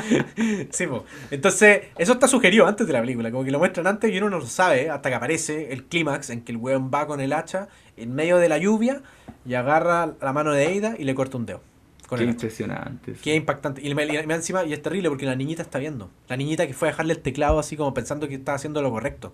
Sí, 0.72 0.88
po. 0.88 1.06
Entonces, 1.32 1.82
eso 1.98 2.14
está 2.14 2.28
sugerido 2.28 2.68
antes 2.68 2.88
de 2.88 2.94
la 2.94 3.02
película. 3.02 3.32
Como 3.32 3.44
que 3.44 3.52
lo 3.52 3.60
muestran 3.60 3.88
antes 3.88 4.12
y 4.12 4.18
uno 4.18 4.30
no 4.30 4.40
lo 4.40 4.46
sabe, 4.46 4.84
¿eh? 4.84 4.90
hasta 4.90 5.10
que 5.10 5.16
aparece 5.16 5.72
el 5.74 5.84
clímax 5.86 6.30
en 6.30 6.42
que 6.42 6.52
el 6.52 6.58
weón 6.58 6.92
va 6.94 7.08
con 7.08 7.22
el 7.22 7.34
hacha 7.34 7.68
en 7.98 8.14
medio 8.14 8.38
de 8.38 8.50
la 8.50 8.58
lluvia 8.58 9.02
y 9.46 9.54
agarra 9.56 10.14
la 10.22 10.34
mano 10.34 10.52
de 10.54 10.68
Eida 10.68 10.96
y 10.98 11.04
le 11.04 11.16
corta 11.16 11.38
un 11.38 11.46
dedo. 11.46 11.62
Con 12.08 12.18
Qué 12.18 12.26
el 12.26 12.32
impresionante. 12.32 13.14
Qué 13.22 13.36
impactante. 13.36 13.82
Y, 13.88 13.94
me- 13.96 14.06
y 14.06 14.28
me- 14.28 14.34
encima, 14.36 14.66
y 14.66 14.74
es 14.74 14.82
terrible 14.82 15.08
porque 15.10 15.26
la 15.26 15.36
niñita 15.36 15.62
está 15.62 15.80
viendo. 15.80 16.10
La 16.28 16.36
niñita 16.36 16.68
que 16.68 16.74
fue 16.74 16.90
a 16.90 16.92
dejarle 16.92 17.14
el 17.14 17.20
teclado 17.20 17.58
así 17.58 17.78
como 17.78 17.94
pensando 17.94 18.28
que 18.28 18.36
estaba 18.36 18.58
haciendo 18.58 18.82
lo 18.82 18.92
correcto. 18.92 19.32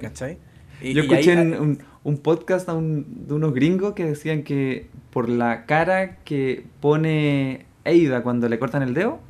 ¿Cachai? 0.00 0.38
Y- 0.80 0.92
Yo 0.94 1.02
y 1.02 1.06
escuché 1.06 1.32
ahí- 1.32 1.38
en 1.38 1.54
un, 1.60 1.82
un 2.04 2.18
podcast 2.18 2.68
a 2.68 2.74
un- 2.74 3.26
de 3.26 3.34
unos 3.34 3.52
gringos 3.54 3.94
que 3.94 4.04
decían 4.04 4.42
que 4.42 4.86
por 5.10 5.28
la 5.28 5.64
cara 5.66 6.16
que 6.24 6.64
pone 6.80 7.66
Eida 7.88 8.22
cuando 8.22 8.48
le 8.48 8.58
cortan 8.58 8.82
el 8.82 8.94
dedo, 8.94 9.20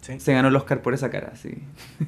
Sí. 0.00 0.20
se 0.20 0.34
ganó 0.34 0.48
el 0.48 0.56
Oscar 0.56 0.82
por 0.82 0.92
esa 0.92 1.10
cara, 1.10 1.32
sí. 1.34 1.54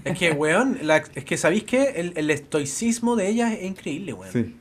Es 0.05 0.19
que, 0.19 0.33
weón, 0.33 0.79
la- 0.83 0.99
es 1.15 1.25
que 1.25 1.37
sabéis 1.39 1.65
que 1.65 1.93
el, 2.01 2.13
el 2.17 2.31
estoicismo 2.31 3.17
de 3.17 3.29
ella 3.29 3.55
es 3.55 3.63
increíble, 3.65 4.13
weón. 4.13 4.33
Sí. 4.33 4.55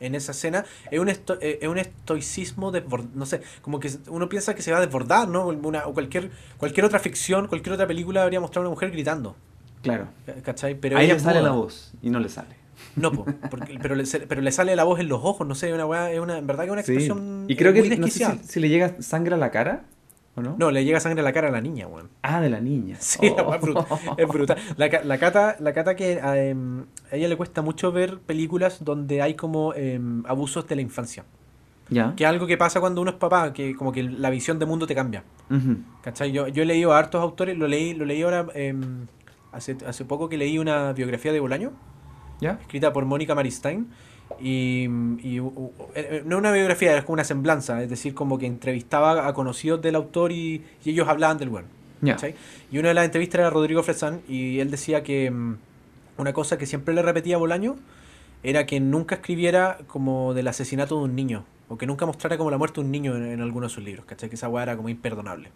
En 0.00 0.14
esa 0.14 0.32
escena 0.32 0.64
es 0.90 0.98
un, 1.00 1.08
esto- 1.08 1.38
eh, 1.40 1.60
es 1.62 1.68
un 1.68 1.78
estoicismo 1.78 2.70
desbord- 2.72 3.08
no 3.14 3.24
sé, 3.24 3.40
como 3.62 3.80
que 3.80 3.90
uno 4.08 4.28
piensa 4.28 4.54
que 4.54 4.60
se 4.60 4.72
va 4.72 4.78
a 4.78 4.80
desbordar, 4.80 5.28
¿no? 5.28 5.46
Una- 5.48 5.86
o 5.86 5.94
cualquier, 5.94 6.30
cualquier 6.58 6.84
otra 6.84 6.98
ficción, 6.98 7.46
cualquier 7.46 7.72
otra 7.74 7.86
película 7.86 8.20
debería 8.20 8.40
mostrar 8.40 8.58
a 8.64 8.68
una 8.68 8.70
mujer 8.74 8.90
gritando, 8.90 9.36
Claro. 9.82 10.08
¿cachai? 10.42 10.74
Pero 10.74 10.98
Ahí 10.98 11.06
ella 11.06 11.14
le 11.14 11.20
sale 11.20 11.38
muda. 11.40 11.50
la 11.50 11.56
voz 11.56 11.92
y 12.02 12.10
no 12.10 12.18
le 12.20 12.28
sale. 12.28 12.56
No, 12.96 13.12
po, 13.12 13.24
porque- 13.50 13.78
pero, 13.80 13.94
le, 13.94 14.04
pero 14.28 14.40
le 14.42 14.52
sale 14.52 14.74
la 14.76 14.84
voz 14.84 15.00
en 15.00 15.08
los 15.08 15.20
ojos, 15.22 15.46
no 15.46 15.54
sé, 15.54 15.72
una 15.72 15.86
weá, 15.86 16.10
es 16.12 16.20
una, 16.20 16.36
en 16.36 16.46
verdad 16.46 16.64
que 16.64 16.68
es 16.68 16.72
una 16.72 16.82
Sí. 16.82 16.92
expresión 16.92 17.44
Y 17.48 17.56
creo 17.56 17.72
que 17.72 17.80
muy 17.84 17.96
no 17.96 18.06
sé 18.08 18.24
si, 18.26 18.38
si 18.44 18.60
le 18.60 18.68
llega 18.68 19.00
sangre 19.00 19.34
a 19.34 19.38
la 19.38 19.50
cara 19.50 19.84
no. 20.40 20.56
No, 20.58 20.70
le 20.70 20.84
llega 20.84 20.98
sangre 21.00 21.20
a 21.20 21.24
la 21.24 21.32
cara 21.32 21.48
a 21.48 21.50
la 21.50 21.60
niña, 21.60 21.86
weón. 21.88 22.08
Ah, 22.22 22.40
de 22.40 22.48
la 22.48 22.60
niña. 22.60 22.96
Sí, 23.00 23.18
Oh. 23.36 23.52
es 23.54 23.60
brutal. 23.60 23.86
Es 24.16 24.28
brutal. 24.28 24.58
La, 24.78 24.88
ca- 24.88 25.02
la 25.04 25.18
cata, 25.18 25.56
la 25.60 25.72
cata 25.74 25.94
que 25.94 26.20
a, 26.22 26.38
em, 26.42 26.86
a 27.10 27.16
ella 27.16 27.28
le 27.28 27.36
cuesta 27.36 27.60
mucho 27.60 27.92
ver 27.92 28.18
películas 28.20 28.82
donde 28.82 29.20
hay 29.20 29.34
como 29.34 29.74
em, 29.74 30.24
abusos 30.26 30.66
de 30.66 30.76
la 30.76 30.80
infancia. 30.82 31.24
Ya. 31.90 32.14
Que 32.16 32.24
es 32.24 32.30
algo 32.30 32.46
que 32.46 32.56
pasa 32.56 32.80
cuando 32.80 33.02
uno 33.02 33.10
es 33.10 33.16
papá, 33.18 33.52
que 33.52 33.74
como 33.76 33.92
que 33.92 34.02
la 34.04 34.30
visión 34.30 34.58
de 34.58 34.64
mundo 34.64 34.86
te 34.86 34.94
cambia. 34.94 35.24
Ujú. 35.50 35.76
¿Cachai? 36.00 36.32
Yo, 36.32 36.48
yo 36.48 36.62
he 36.62 36.66
leído 36.66 36.94
a 36.94 36.98
hartos 36.98 37.20
autores, 37.20 37.58
lo 37.58 37.68
leí, 37.68 37.92
lo 37.92 38.06
leí 38.06 38.22
ahora 38.22 38.46
em, 38.54 39.06
hace, 39.52 39.76
hace 39.86 40.06
poco 40.06 40.30
que 40.30 40.38
leí 40.38 40.58
una 40.58 40.94
biografía 40.94 41.32
de 41.34 41.40
Bolaño, 41.40 41.72
¿Ya? 42.40 42.52
escrita 42.62 42.94
por 42.94 43.04
Mónica 43.04 43.34
Maristain. 43.34 43.88
Y, 44.40 44.84
y, 45.22 45.40
u- 45.40 45.46
u- 45.54 45.72
eh, 45.94 46.22
no 46.26 46.38
una 46.38 46.52
biografía, 46.52 46.96
es 46.96 47.04
como 47.04 47.14
una 47.14 47.24
semblanza, 47.24 47.82
es 47.82 47.90
decir, 47.90 48.14
como 48.14 48.38
que 48.38 48.46
entrevistaba 48.46 49.26
a 49.26 49.32
conocidos 49.34 49.80
del 49.82 49.94
autor 49.96 50.32
y, 50.32 50.62
y 50.84 50.90
ellos 50.90 51.08
hablaban 51.08 51.38
del 51.38 51.48
bueno. 51.48 51.68
Y 52.72 52.78
una 52.78 52.88
de 52.88 52.94
las 52.94 53.04
entrevistas 53.04 53.38
era 53.40 53.50
Rodrigo 53.50 53.82
Fresán 53.82 54.22
y 54.28 54.58
él 54.58 54.70
decía 54.70 55.02
que 55.04 55.30
mm, 55.30 55.56
una 56.18 56.32
cosa 56.32 56.58
que 56.58 56.66
siempre 56.66 56.94
le 56.94 57.02
repetía 57.02 57.36
a 57.36 57.38
Bolaño 57.38 57.76
era 58.42 58.66
que 58.66 58.80
nunca 58.80 59.14
escribiera 59.16 59.78
como 59.86 60.34
del 60.34 60.48
asesinato 60.48 60.98
de 60.98 61.04
un 61.04 61.14
niño 61.14 61.44
o 61.68 61.78
que 61.78 61.86
nunca 61.86 62.04
mostrara 62.06 62.36
como 62.36 62.50
la 62.50 62.58
muerte 62.58 62.80
de 62.80 62.86
un 62.86 62.90
niño 62.90 63.14
en, 63.16 63.24
en 63.24 63.40
alguno 63.40 63.68
de 63.68 63.72
sus 63.72 63.84
libros, 63.84 64.04
¿cachai? 64.04 64.28
Que 64.28 64.34
esa 64.34 64.48
weá 64.48 64.64
era 64.64 64.76
como 64.76 64.88
imperdonable. 64.88 65.50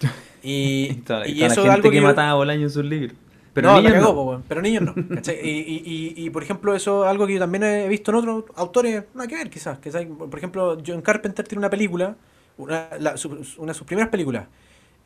Y, 0.40 0.94
Toda, 1.04 1.26
y 1.26 1.34
toda 1.34 1.46
eso 1.46 1.46
la 1.46 1.48
es 1.48 1.56
gente 1.56 1.70
algo 1.72 1.90
que 1.90 1.96
que... 1.96 2.00
mataba 2.00 2.30
a 2.30 2.34
Bolaño 2.34 2.62
en 2.62 2.70
sus 2.70 2.84
libros. 2.84 3.16
Pero 3.62 3.72
no, 3.74 3.76
niños 3.80 3.92
cagó, 3.94 4.06
no. 4.08 4.14
po, 4.14 4.22
weón, 4.24 4.44
pero 4.48 4.62
niños 4.62 4.82
no. 4.82 4.94
¿cachai? 5.16 5.36
Y, 5.42 5.50
y, 5.50 6.14
y, 6.16 6.24
y, 6.26 6.30
por 6.30 6.42
ejemplo, 6.42 6.74
eso 6.74 7.04
es 7.04 7.10
algo 7.10 7.26
que 7.26 7.34
yo 7.34 7.38
también 7.40 7.64
he 7.64 7.88
visto 7.88 8.10
en 8.10 8.16
otros 8.18 8.44
autores, 8.56 9.04
nada 9.14 9.26
que 9.28 9.34
ver 9.36 9.50
quizás. 9.50 9.78
Que, 9.78 9.90
¿sabes? 9.90 10.08
por 10.08 10.36
ejemplo, 10.36 10.78
John 10.86 11.02
Carpenter 11.02 11.46
tiene 11.46 11.60
una 11.60 11.70
película, 11.70 12.16
una, 12.56 12.88
la- 12.98 13.16
su- 13.16 13.44
una 13.58 13.72
de 13.72 13.74
sus 13.78 13.86
primeras 13.86 14.10
películas, 14.10 14.46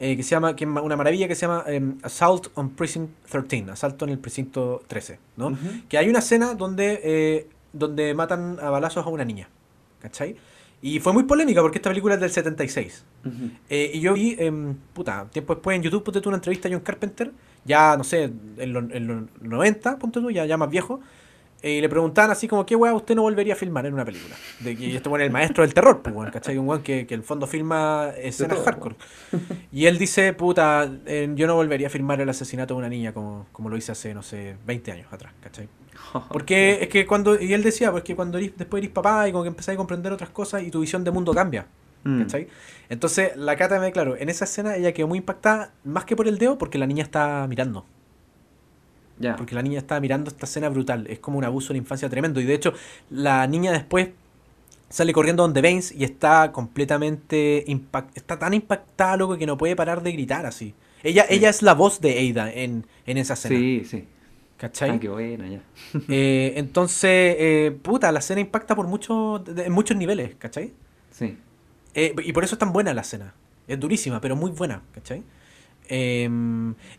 eh, 0.00 0.16
que 0.16 0.22
se 0.22 0.30
llama, 0.30 0.56
que 0.56 0.64
es 0.64 0.70
una 0.70 0.96
maravilla 0.96 1.28
que 1.28 1.34
se 1.34 1.42
llama 1.46 1.64
em, 1.66 1.96
Assault 2.02 2.48
on 2.54 2.70
Precinct 2.70 3.10
13, 3.30 3.70
Asalto 3.70 4.04
en 4.04 4.10
el 4.12 4.18
Precinto 4.18 4.82
13, 4.88 5.18
¿no? 5.36 5.56
Que 5.88 5.98
hay 5.98 6.08
una 6.08 6.18
escena 6.20 6.54
donde, 6.54 7.00
eh, 7.04 7.46
donde 7.72 8.12
matan 8.14 8.58
a 8.60 8.70
balazos 8.70 9.06
a 9.06 9.08
una 9.10 9.24
niña, 9.24 9.48
¿cachai? 10.00 10.36
Y 10.82 10.98
fue 10.98 11.12
muy 11.12 11.22
polémica 11.22 11.62
porque 11.62 11.78
esta 11.78 11.90
película 11.90 12.14
es 12.14 12.20
del 12.20 12.30
76. 12.30 13.04
Ujú. 13.24 13.50
Eh, 13.70 13.92
y 13.94 14.00
yo 14.00 14.14
vi, 14.14 14.34
em, 14.38 14.74
puta, 14.92 15.28
tiempo 15.32 15.54
después 15.54 15.76
en 15.76 15.82
YouTube, 15.82 16.02
ponte 16.02 16.20
tú 16.20 16.28
una 16.28 16.38
entrevista 16.38 16.68
a 16.68 16.72
John 16.72 16.80
Carpenter, 16.80 17.30
ya, 17.64 17.96
no 17.96 18.02
sé, 18.02 18.32
en 18.58 18.72
los, 18.72 18.84
los 18.90 19.22
90, 19.40 19.98
ponte 19.98 20.20
tú, 20.20 20.30
ya, 20.32 20.44
ya 20.44 20.56
más 20.56 20.68
viejo, 20.68 21.00
eh, 21.62 21.74
y 21.74 21.80
le 21.80 21.88
preguntaban 21.88 22.32
así 22.32 22.48
como, 22.48 22.66
¿qué 22.66 22.74
weá 22.74 22.92
usted 22.92 23.14
no 23.14 23.22
volvería 23.22 23.54
a 23.54 23.56
filmar 23.56 23.86
en 23.86 23.94
una 23.94 24.04
película? 24.04 24.34
De 24.58 24.76
que 24.76 24.96
este 24.96 25.08
es 25.08 25.20
el 25.20 25.30
maestro 25.30 25.62
del 25.62 25.72
terror, 25.72 26.02
pues, 26.02 26.14
weón, 26.14 26.32
¿cachai? 26.32 26.58
Un 26.58 26.66
weón 26.68 26.82
que, 26.82 27.06
que 27.06 27.14
en 27.14 27.20
el 27.20 27.24
fondo 27.24 27.46
filma 27.46 28.10
escenas 28.18 28.56
todo, 28.56 28.64
hardcore. 28.64 28.96
Y 29.70 29.86
él 29.86 29.96
dice, 29.96 30.32
puta, 30.32 30.90
eh, 31.06 31.30
yo 31.36 31.46
no 31.46 31.54
volvería 31.54 31.86
a 31.86 31.90
filmar 31.90 32.20
el 32.20 32.28
asesinato 32.28 32.74
de 32.74 32.78
una 32.78 32.88
niña 32.88 33.12
como, 33.12 33.46
como 33.52 33.68
lo 33.68 33.76
hice 33.76 33.92
hace, 33.92 34.12
no 34.12 34.24
sé, 34.24 34.56
20 34.66 34.90
años 34.90 35.06
atrás, 35.12 35.32
¿cachai? 35.40 35.68
Porque 36.30 36.78
es 36.82 36.88
que 36.88 37.06
cuando, 37.06 37.40
y 37.40 37.52
él 37.52 37.62
decía, 37.62 37.90
pues 37.90 38.04
que 38.04 38.14
cuando 38.16 38.38
eres- 38.38 38.56
después 38.56 38.82
eres 38.82 38.92
papá 38.92 39.28
y 39.28 39.32
como 39.32 39.44
que 39.44 39.48
empezás 39.48 39.74
a 39.74 39.76
comprender 39.76 40.12
otras 40.12 40.30
cosas 40.30 40.62
y 40.62 40.70
tu 40.70 40.80
visión 40.80 41.04
de 41.04 41.10
mundo 41.10 41.32
cambia. 41.34 41.66
Mm. 42.04 42.22
¿Cachai? 42.22 42.48
Entonces, 42.88 43.36
la 43.36 43.56
Cata 43.56 43.78
me 43.78 43.92
claro, 43.92 44.16
en 44.16 44.28
esa 44.28 44.44
escena 44.44 44.76
ella 44.76 44.92
quedó 44.92 45.08
muy 45.08 45.18
impactada, 45.18 45.72
más 45.84 46.04
que 46.04 46.16
por 46.16 46.26
el 46.28 46.38
dedo, 46.38 46.58
porque 46.58 46.78
la 46.78 46.86
niña 46.86 47.04
está 47.04 47.46
mirando. 47.48 47.84
Ya. 49.18 49.36
Porque 49.36 49.54
la 49.54 49.62
niña 49.62 49.78
estaba 49.78 50.00
mirando 50.00 50.30
esta 50.30 50.46
escena 50.46 50.68
brutal. 50.68 51.06
Es 51.08 51.20
como 51.20 51.38
un 51.38 51.44
abuso 51.44 51.68
de 51.68 51.74
la 51.74 51.78
infancia 51.78 52.08
tremendo. 52.08 52.40
Y 52.40 52.44
de 52.44 52.54
hecho, 52.54 52.72
la 53.10 53.46
niña 53.46 53.70
después 53.72 54.08
sale 54.88 55.12
corriendo 55.12 55.42
donde 55.42 55.62
Baines 55.62 55.92
y 55.92 56.04
está 56.04 56.52
completamente 56.52 57.64
impact 57.66 58.16
está 58.16 58.38
tan 58.38 58.52
impactada, 58.54 59.16
loco, 59.16 59.38
que 59.38 59.46
no 59.46 59.56
puede 59.56 59.76
parar 59.76 60.02
de 60.02 60.12
gritar 60.12 60.44
así. 60.44 60.74
Ella, 61.02 61.24
ella 61.28 61.48
es 61.50 61.62
la 61.62 61.74
voz 61.74 62.00
de 62.00 62.30
Ada 62.30 62.52
en, 62.52 62.86
en 63.06 63.16
esa 63.18 63.34
escena. 63.34 63.58
Sí, 63.58 63.84
sí. 63.84 64.04
¿Cachai? 64.62 64.90
Ah, 64.90 65.00
qué 65.00 65.08
buena, 65.08 65.48
ya. 65.48 65.60
Eh, 66.08 66.52
entonces, 66.56 67.10
eh, 67.38 67.76
puta, 67.82 68.12
la 68.12 68.20
escena 68.20 68.40
impacta 68.40 68.76
por 68.76 68.86
muchos 68.86 69.42
en 69.48 69.72
muchos 69.72 69.96
niveles, 69.96 70.36
¿cachai? 70.38 70.72
Sí. 71.10 71.36
Eh, 71.94 72.14
y 72.24 72.32
por 72.32 72.44
eso 72.44 72.54
es 72.54 72.58
tan 72.60 72.72
buena 72.72 72.94
la 72.94 73.00
escena. 73.00 73.34
Es 73.66 73.80
durísima, 73.80 74.20
pero 74.20 74.36
muy 74.36 74.52
buena, 74.52 74.82
¿cachai? 74.94 75.24
Eh, 75.88 76.30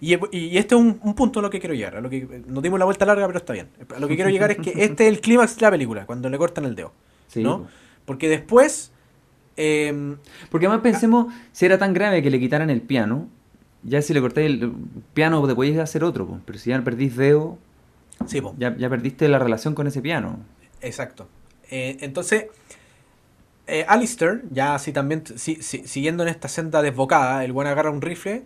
y, 0.01 0.13
y 0.37 0.57
este 0.57 0.75
es 0.75 0.81
un, 0.81 0.99
un 1.01 1.13
punto 1.15 1.39
a 1.39 1.41
lo 1.41 1.49
que 1.49 1.61
quiero 1.61 1.73
llegar. 1.73 1.95
A 1.95 2.01
lo 2.01 2.09
que, 2.09 2.43
nos 2.47 2.61
dimos 2.61 2.79
la 2.79 2.85
vuelta 2.85 3.05
larga, 3.05 3.25
pero 3.27 3.39
está 3.39 3.53
bien. 3.53 3.69
A 3.95 3.99
lo 3.99 4.09
que 4.09 4.15
quiero 4.15 4.29
llegar 4.29 4.51
es 4.51 4.57
que 4.57 4.71
este 4.83 5.07
es 5.07 5.13
el 5.13 5.21
clímax 5.21 5.55
de 5.55 5.61
la 5.61 5.71
película, 5.71 6.05
cuando 6.05 6.29
le 6.29 6.37
cortan 6.37 6.65
el 6.65 6.75
dedo. 6.75 6.91
Sí, 7.27 7.41
¿no? 7.43 7.59
po. 7.63 7.67
Porque 8.05 8.27
después. 8.27 8.91
eh, 9.55 10.17
Porque 10.51 10.65
además 10.67 10.83
pensemos, 10.83 11.33
si 11.53 11.65
era 11.65 11.77
tan 11.77 11.93
grave 11.93 12.21
que 12.21 12.29
le 12.29 12.41
quitaran 12.41 12.69
el 12.69 12.81
piano, 12.81 13.29
ya 13.83 14.01
si 14.01 14.13
le 14.13 14.21
cortáis 14.21 14.49
el 14.49 14.71
piano 15.13 15.45
te 15.47 15.55
podéis 15.55 15.77
hacer 15.79 16.03
otro, 16.03 16.25
po. 16.27 16.39
pero 16.45 16.57
si 16.59 16.69
ya 16.69 16.81
perdís 16.83 17.15
dedo, 17.17 17.57
sí, 18.27 18.41
ya, 18.57 18.75
ya 18.77 18.89
perdiste 18.89 19.27
la 19.27 19.39
relación 19.39 19.75
con 19.75 19.87
ese 19.87 20.01
piano. 20.01 20.39
exacto. 20.81 21.27
Eh, 21.69 21.97
entonces, 22.01 22.45
eh, 23.67 23.85
Alistair, 23.87 24.43
ya 24.51 24.75
así 24.75 24.91
también, 24.91 25.23
si- 25.37 25.55
si- 25.55 25.87
siguiendo 25.87 26.23
en 26.23 26.29
esta 26.29 26.47
senda 26.47 26.81
desbocada, 26.81 27.43
el 27.45 27.51
buen 27.53 27.67
agarra 27.67 27.89
un 27.89 28.01
rifle 28.01 28.43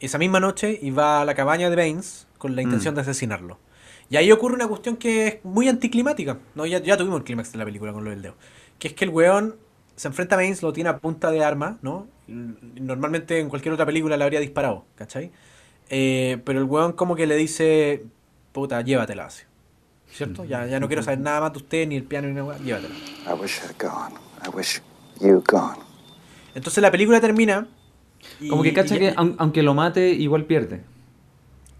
esa 0.00 0.18
misma 0.18 0.38
noche 0.40 0.78
y 0.80 0.90
va 0.90 1.22
a 1.22 1.24
la 1.24 1.34
cabaña 1.34 1.70
de 1.70 1.76
Baines 1.76 2.26
con 2.36 2.54
la 2.54 2.62
intención 2.62 2.94
Mm. 2.94 2.96
de 2.96 3.00
asesinarlo. 3.00 3.58
Y 4.10 4.16
ahí 4.16 4.30
ocurre 4.30 4.54
una 4.54 4.68
cuestión 4.68 4.96
que 4.96 5.26
es 5.26 5.44
muy 5.44 5.68
anticlimática. 5.68 6.38
¿no? 6.54 6.66
Ya, 6.66 6.78
ya 6.78 6.96
tuvimos 6.96 7.18
el 7.18 7.24
clímax 7.24 7.52
de 7.52 7.58
la 7.58 7.64
película 7.64 7.92
con 7.92 8.04
lo 8.04 8.10
del 8.10 8.22
dedo. 8.22 8.34
Que 8.78 8.88
es 8.88 8.94
que 8.94 9.04
el 9.04 9.10
weón 9.10 9.56
se 9.96 10.08
enfrenta 10.08 10.34
a 10.36 10.38
Baines, 10.38 10.62
lo 10.62 10.72
tiene 10.72 10.90
a 10.90 10.98
punta 10.98 11.30
de 11.30 11.42
arma, 11.42 11.78
¿no? 11.82 12.06
Normalmente 12.28 13.38
en 13.40 13.48
cualquier 13.48 13.72
otra 13.74 13.86
película 13.86 14.16
le 14.16 14.24
habría 14.24 14.40
disparado, 14.40 14.84
¿cachai? 14.96 15.30
Eh, 15.88 16.38
pero 16.44 16.58
el 16.58 16.64
weón 16.66 16.92
como 16.92 17.16
que 17.16 17.26
le 17.26 17.36
dice, 17.36 18.04
puta, 18.52 18.80
llévatela 18.82 19.26
así. 19.26 19.44
¿Cierto? 20.10 20.44
Ya, 20.44 20.66
ya 20.66 20.80
no 20.80 20.86
quiero 20.88 21.02
saber 21.02 21.20
nada 21.20 21.40
más 21.40 21.52
de 21.52 21.58
usted, 21.58 21.86
ni 21.88 21.96
el 21.96 22.04
piano, 22.04 22.28
ni 22.28 22.34
nada, 22.34 22.58
llévatela. 22.58 22.94
I 23.26 23.32
wish 23.40 23.60
I'd 23.62 23.76
gone. 23.82 24.14
I 24.44 24.48
wish 24.54 24.80
you 25.20 25.42
gone. 25.46 25.78
Entonces 26.54 26.82
la 26.82 26.90
película 26.90 27.20
termina. 27.20 27.66
y- 28.40 28.48
Como 28.48 28.62
que 28.62 28.72
cacha 28.72 28.96
y 28.96 28.98
que 28.98 29.04
ya, 29.06 29.14
aun- 29.14 29.36
aunque 29.38 29.62
lo 29.62 29.74
mate, 29.74 30.10
igual 30.10 30.44
pierde. 30.44 30.82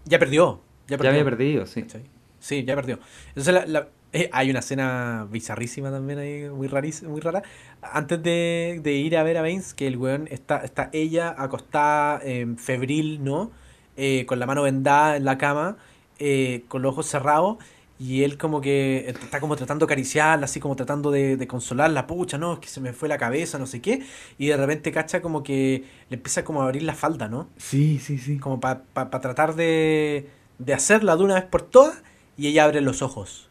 ya 0.05 0.17
perdió. 0.19 0.61
Ya, 0.87 0.91
Ya 0.91 0.97
perdió. 0.97 1.11
había 1.11 1.23
perdido, 1.25 1.65
sí. 1.67 1.81
¿Cachai? 1.83 2.03
Sí, 2.39 2.63
ya 2.63 2.75
perdió. 2.75 2.97
Entonces 3.29 3.53
la- 3.53 3.65
la- 3.65 3.87
eh, 4.13 4.29
hay 4.33 4.49
una 4.49 4.59
escena 4.59 5.27
bizarrísima 5.29 5.91
también 5.91 6.19
ahí, 6.19 6.49
muy, 6.49 6.67
raris- 6.67 7.03
muy 7.07 7.21
rara. 7.21 7.43
Antes 7.81 8.21
de, 8.23 8.79
de 8.83 8.93
ir 8.93 9.17
a 9.17 9.23
ver 9.23 9.37
a 9.37 9.41
Baines, 9.41 9.73
que 9.73 9.87
el 9.87 9.97
weón 9.97 10.27
está, 10.31 10.57
está 10.63 10.89
ella 10.93 11.35
acostada, 11.37 12.19
eh, 12.23 12.47
febril, 12.57 13.23
¿no? 13.23 13.51
Eh, 13.97 14.25
con 14.25 14.39
la 14.39 14.45
mano 14.45 14.63
vendada 14.63 15.17
en 15.17 15.25
la 15.25 15.37
cama, 15.37 15.77
eh, 16.19 16.63
con 16.67 16.81
los 16.81 16.93
ojos 16.93 17.05
cerrados. 17.07 17.57
Y 18.01 18.23
él 18.23 18.37
como 18.37 18.61
que 18.61 19.09
está 19.09 19.41
como 19.41 19.57
tratando 19.57 19.85
de 19.85 19.91
acariciarla, 19.91 20.45
así 20.45 20.61
como 20.61 20.75
tratando 20.77 21.11
de, 21.11 21.35
de 21.35 21.47
consolarla, 21.47 22.07
pucha, 22.07 22.37
no, 22.37 22.53
es 22.53 22.59
que 22.59 22.69
se 22.69 22.79
me 22.79 22.93
fue 22.93 23.09
la 23.09 23.17
cabeza, 23.17 23.59
no 23.59 23.65
sé 23.67 23.81
qué. 23.81 24.03
Y 24.37 24.47
de 24.47 24.55
repente 24.55 24.91
cacha 24.93 25.21
como 25.21 25.43
que 25.43 25.83
le 26.09 26.15
empieza 26.15 26.45
como 26.45 26.61
a 26.61 26.65
abrir 26.65 26.83
la 26.83 26.95
falda, 26.95 27.27
¿no? 27.27 27.49
Sí, 27.57 27.99
sí, 27.99 28.17
sí. 28.17 28.37
como 28.39 28.61
para 28.61 28.83
tratar 29.21 29.55
de, 29.55 30.29
de 30.59 30.73
hacerla 30.73 31.17
de 31.17 31.23
una 31.23 31.35
vez 31.35 31.43
por 31.43 31.61
todas 31.63 32.01
y 32.37 32.47
ella 32.47 32.63
abre 32.63 32.79
los 32.81 33.01
ojos 33.01 33.48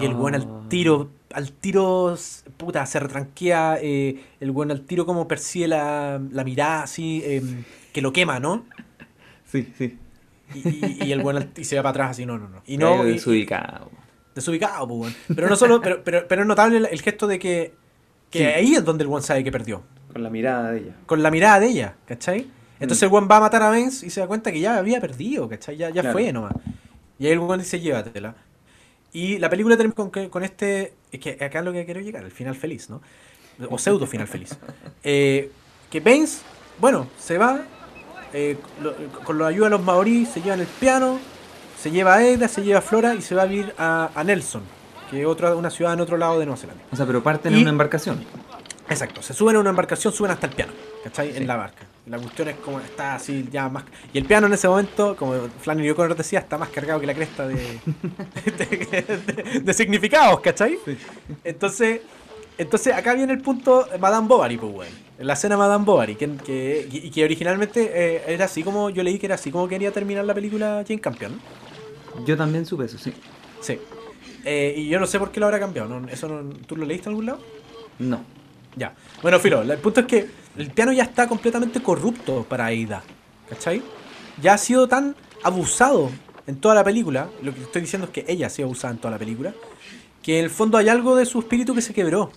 y 0.00 0.04
el 0.04 0.14
buen 0.14 0.34
Ah. 0.34 0.38
al 0.38 0.68
tiro 0.68 1.10
al 1.32 1.52
tiro 1.52 2.16
puta 2.56 2.86
se 2.86 2.98
retranquea 3.00 3.78
eh, 3.82 4.22
el 4.40 4.50
buen 4.52 4.70
al 4.70 4.82
tiro 4.82 5.04
como 5.06 5.26
persigue 5.28 5.68
la, 5.68 6.20
la 6.30 6.44
mirada 6.44 6.82
así 6.84 7.22
em, 7.24 7.64
que 7.92 8.00
lo 8.00 8.12
quema 8.12 8.38
no 8.40 8.64
Sí, 9.44 9.72
sí. 9.76 9.98
y, 10.54 10.68
y- 10.68 10.98
y 11.06 11.12
el 11.12 11.20
buen 11.22 11.36
al- 11.36 11.50
y 11.56 11.64
se 11.64 11.76
va 11.76 11.82
para 11.82 11.90
atrás 11.90 12.10
así 12.12 12.26
no 12.26 12.38
no 12.38 12.48
no 12.48 12.62
y 12.66 12.76
no 12.78 13.04
desubicado. 13.04 13.90
desubicado 14.34 14.86
pues, 14.88 15.00
weón. 15.00 15.14
pero 15.36 15.48
no 15.48 15.56
solo 15.56 15.80
pero, 15.80 16.02
pero, 16.04 16.26
pero 16.28 16.42
es 16.42 16.48
notable 16.48 16.78
el, 16.78 16.86
el 16.86 17.02
gesto 17.02 17.26
de 17.26 17.38
que 17.38 17.74
que 18.30 18.38
Sí. 18.38 18.44
ahí 18.44 18.74
es 18.74 18.84
donde 18.84 19.02
el 19.04 19.08
buen 19.08 19.22
sabe 19.22 19.44
que 19.44 19.52
perdió 19.52 19.82
Con 20.12 20.22
la 20.22 20.30
mirada 20.30 20.72
de 20.72 20.78
ella. 20.80 20.92
con 21.06 21.22
la 21.22 21.30
mirada 21.30 21.60
de 21.60 21.66
ella, 21.68 21.94
¿cachai? 22.06 22.46
Entonces 22.80 23.02
el 23.04 23.08
weón 23.10 23.28
va 23.30 23.36
a 23.38 23.40
matar 23.40 23.62
a 23.62 23.68
Vance 23.70 24.04
y 24.06 24.10
se 24.10 24.20
da 24.20 24.26
cuenta 24.26 24.50
que 24.52 24.60
ya 24.60 24.76
había 24.78 25.00
perdido, 25.00 25.48
¿cachai? 25.48 25.76
Ya, 25.76 25.88
ya 25.90 26.02
Claro. 26.02 26.12
fue 26.18 26.32
nomás. 26.32 26.52
Y 27.18 27.26
ahí 27.26 27.32
el 27.32 27.38
weón 27.38 27.58
dice, 27.60 27.80
llévatela. 27.80 28.34
Y 29.16 29.38
la 29.38 29.48
película 29.48 29.76
termina 29.78 29.94
con, 29.94 30.10
con 30.10 30.44
este... 30.44 30.92
Es 31.10 31.20
que 31.20 31.38
acá 31.42 31.60
es 31.60 31.64
lo 31.64 31.72
que 31.72 31.84
quiero 31.86 32.00
llegar, 32.00 32.22
el 32.24 32.30
final 32.30 32.54
feliz, 32.54 32.90
¿no? 32.90 33.00
O 33.70 33.78
pseudo 33.78 34.06
final 34.06 34.26
feliz. 34.28 34.50
Eh, 35.02 35.50
que 35.90 36.00
Baines, 36.00 36.42
bueno, 36.80 37.06
se 37.18 37.38
va, 37.38 37.60
eh, 38.34 38.56
lo- 38.82 38.94
con 39.24 39.38
la 39.38 39.46
ayuda 39.46 39.66
de 39.66 39.70
los 39.70 39.82
maorí, 39.82 40.26
se 40.26 40.42
llevan 40.42 40.60
el 40.60 40.66
piano, 40.66 41.18
se 41.80 41.90
lleva 41.92 42.16
a 42.16 42.26
Eda, 42.26 42.48
se 42.48 42.62
lleva 42.62 42.80
a 42.80 42.82
Flora 42.82 43.14
y 43.14 43.22
se 43.22 43.34
va 43.36 43.42
a 43.42 43.46
vivir 43.46 43.72
a, 43.78 44.10
a 44.14 44.24
Nelson, 44.24 44.62
que 45.10 45.20
es 45.22 45.26
otra, 45.26 45.54
una 45.54 45.70
ciudad 45.70 45.92
en 45.94 46.00
otro 46.00 46.16
lado 46.18 46.38
de 46.40 46.44
Nueva 46.44 46.58
Zelanda. 46.60 46.82
O 46.92 46.96
sea, 46.96 47.06
pero 47.06 47.22
parten 47.22 47.52
Y- 47.52 47.56
en 47.56 47.62
una 47.62 47.70
embarcación. 47.70 48.22
Exacto, 48.90 49.22
se 49.22 49.32
suben 49.32 49.56
a 49.56 49.60
una 49.60 49.70
embarcación, 49.70 50.12
suben 50.12 50.32
hasta 50.32 50.46
el 50.48 50.52
piano, 50.52 50.72
¿cachai? 51.04 51.30
Sí. 51.30 51.36
En 51.38 51.46
la 51.46 51.56
barca. 51.56 51.86
La 52.06 52.18
cuestión 52.18 52.48
es 52.48 52.56
como 52.56 52.78
está 52.78 53.16
así 53.16 53.48
ya 53.50 53.68
más... 53.68 53.84
Y 54.12 54.18
el 54.18 54.26
piano 54.26 54.46
en 54.46 54.52
ese 54.52 54.68
momento, 54.68 55.16
como 55.16 55.34
Flannery 55.60 55.90
O'Connor 55.90 56.16
decía, 56.16 56.38
está 56.38 56.56
más 56.56 56.68
cargado 56.68 57.00
que 57.00 57.06
la 57.06 57.14
cresta 57.14 57.48
de, 57.48 57.56
de, 58.58 59.06
de- 59.32 59.60
de 59.60 59.74
significados, 59.74 60.38
¿cachai? 60.40 60.78
Entonces, 61.42 62.02
entonces 62.58 62.94
acá 62.94 63.14
viene 63.14 63.32
el 63.32 63.40
punto 63.40 63.88
Madame 63.98 64.28
Bovary, 64.28 64.56
pues, 64.56 64.72
weón. 64.72 64.92
La 65.18 65.32
escena 65.32 65.56
Madame 65.56 65.84
Bovary, 65.84 66.14
que, 66.14 66.30
que- 66.36 66.86
y 66.92 67.10
que 67.10 67.24
originalmente 67.24 67.90
eh, 67.92 68.22
era 68.28 68.44
así 68.44 68.62
como, 68.62 68.88
yo 68.90 69.02
leí 69.02 69.18
que 69.18 69.26
era 69.26 69.34
así 69.34 69.50
como 69.50 69.66
quería 69.66 69.90
terminar 69.90 70.24
la 70.24 70.34
película 70.34 70.84
Jane 70.86 71.00
Campion. 71.00 71.40
Yo 72.24 72.36
también 72.36 72.66
supe 72.66 72.84
eso, 72.84 72.98
sí. 72.98 73.12
Sí. 73.60 73.80
Eh, 74.44 74.74
y 74.76 74.88
yo 74.88 75.00
no 75.00 75.06
sé 75.08 75.18
por 75.18 75.32
qué 75.32 75.40
lo 75.40 75.46
habrá 75.46 75.58
cambiado, 75.58 75.88
¿no? 75.88 76.08
¿Eso 76.08 76.28
no- 76.28 76.54
¿Tú 76.68 76.76
lo 76.76 76.86
leíste 76.86 77.08
en 77.08 77.14
algún 77.14 77.26
lado? 77.26 77.40
No. 77.98 78.20
Ya. 78.76 78.94
Bueno, 79.22 79.40
Filo, 79.40 79.62
el 79.62 79.78
punto 79.78 80.00
es 80.02 80.06
que 80.06 80.26
el 80.56 80.70
piano 80.70 80.92
ya 80.92 81.02
está 81.04 81.28
completamente 81.28 81.80
corrupto 81.82 82.44
para 82.48 82.66
Aida. 82.66 83.02
¿Cachai? 83.48 83.82
Ya 84.42 84.54
ha 84.54 84.58
sido 84.58 84.88
tan 84.88 85.14
abusado 85.42 86.10
en 86.46 86.56
toda 86.56 86.74
la 86.74 86.84
película. 86.84 87.28
Lo 87.42 87.54
que 87.54 87.62
estoy 87.62 87.82
diciendo 87.82 88.06
es 88.06 88.12
que 88.12 88.24
ella 88.28 88.46
ha 88.48 88.50
sido 88.50 88.66
abusada 88.66 88.92
en 88.94 88.98
toda 89.00 89.12
la 89.12 89.18
película. 89.18 89.54
Que 90.22 90.38
en 90.38 90.44
el 90.44 90.50
fondo 90.50 90.78
hay 90.78 90.88
algo 90.88 91.14
de 91.16 91.24
su 91.26 91.38
espíritu 91.38 91.74
que 91.74 91.82
se 91.82 91.94
quebró. 91.94 92.30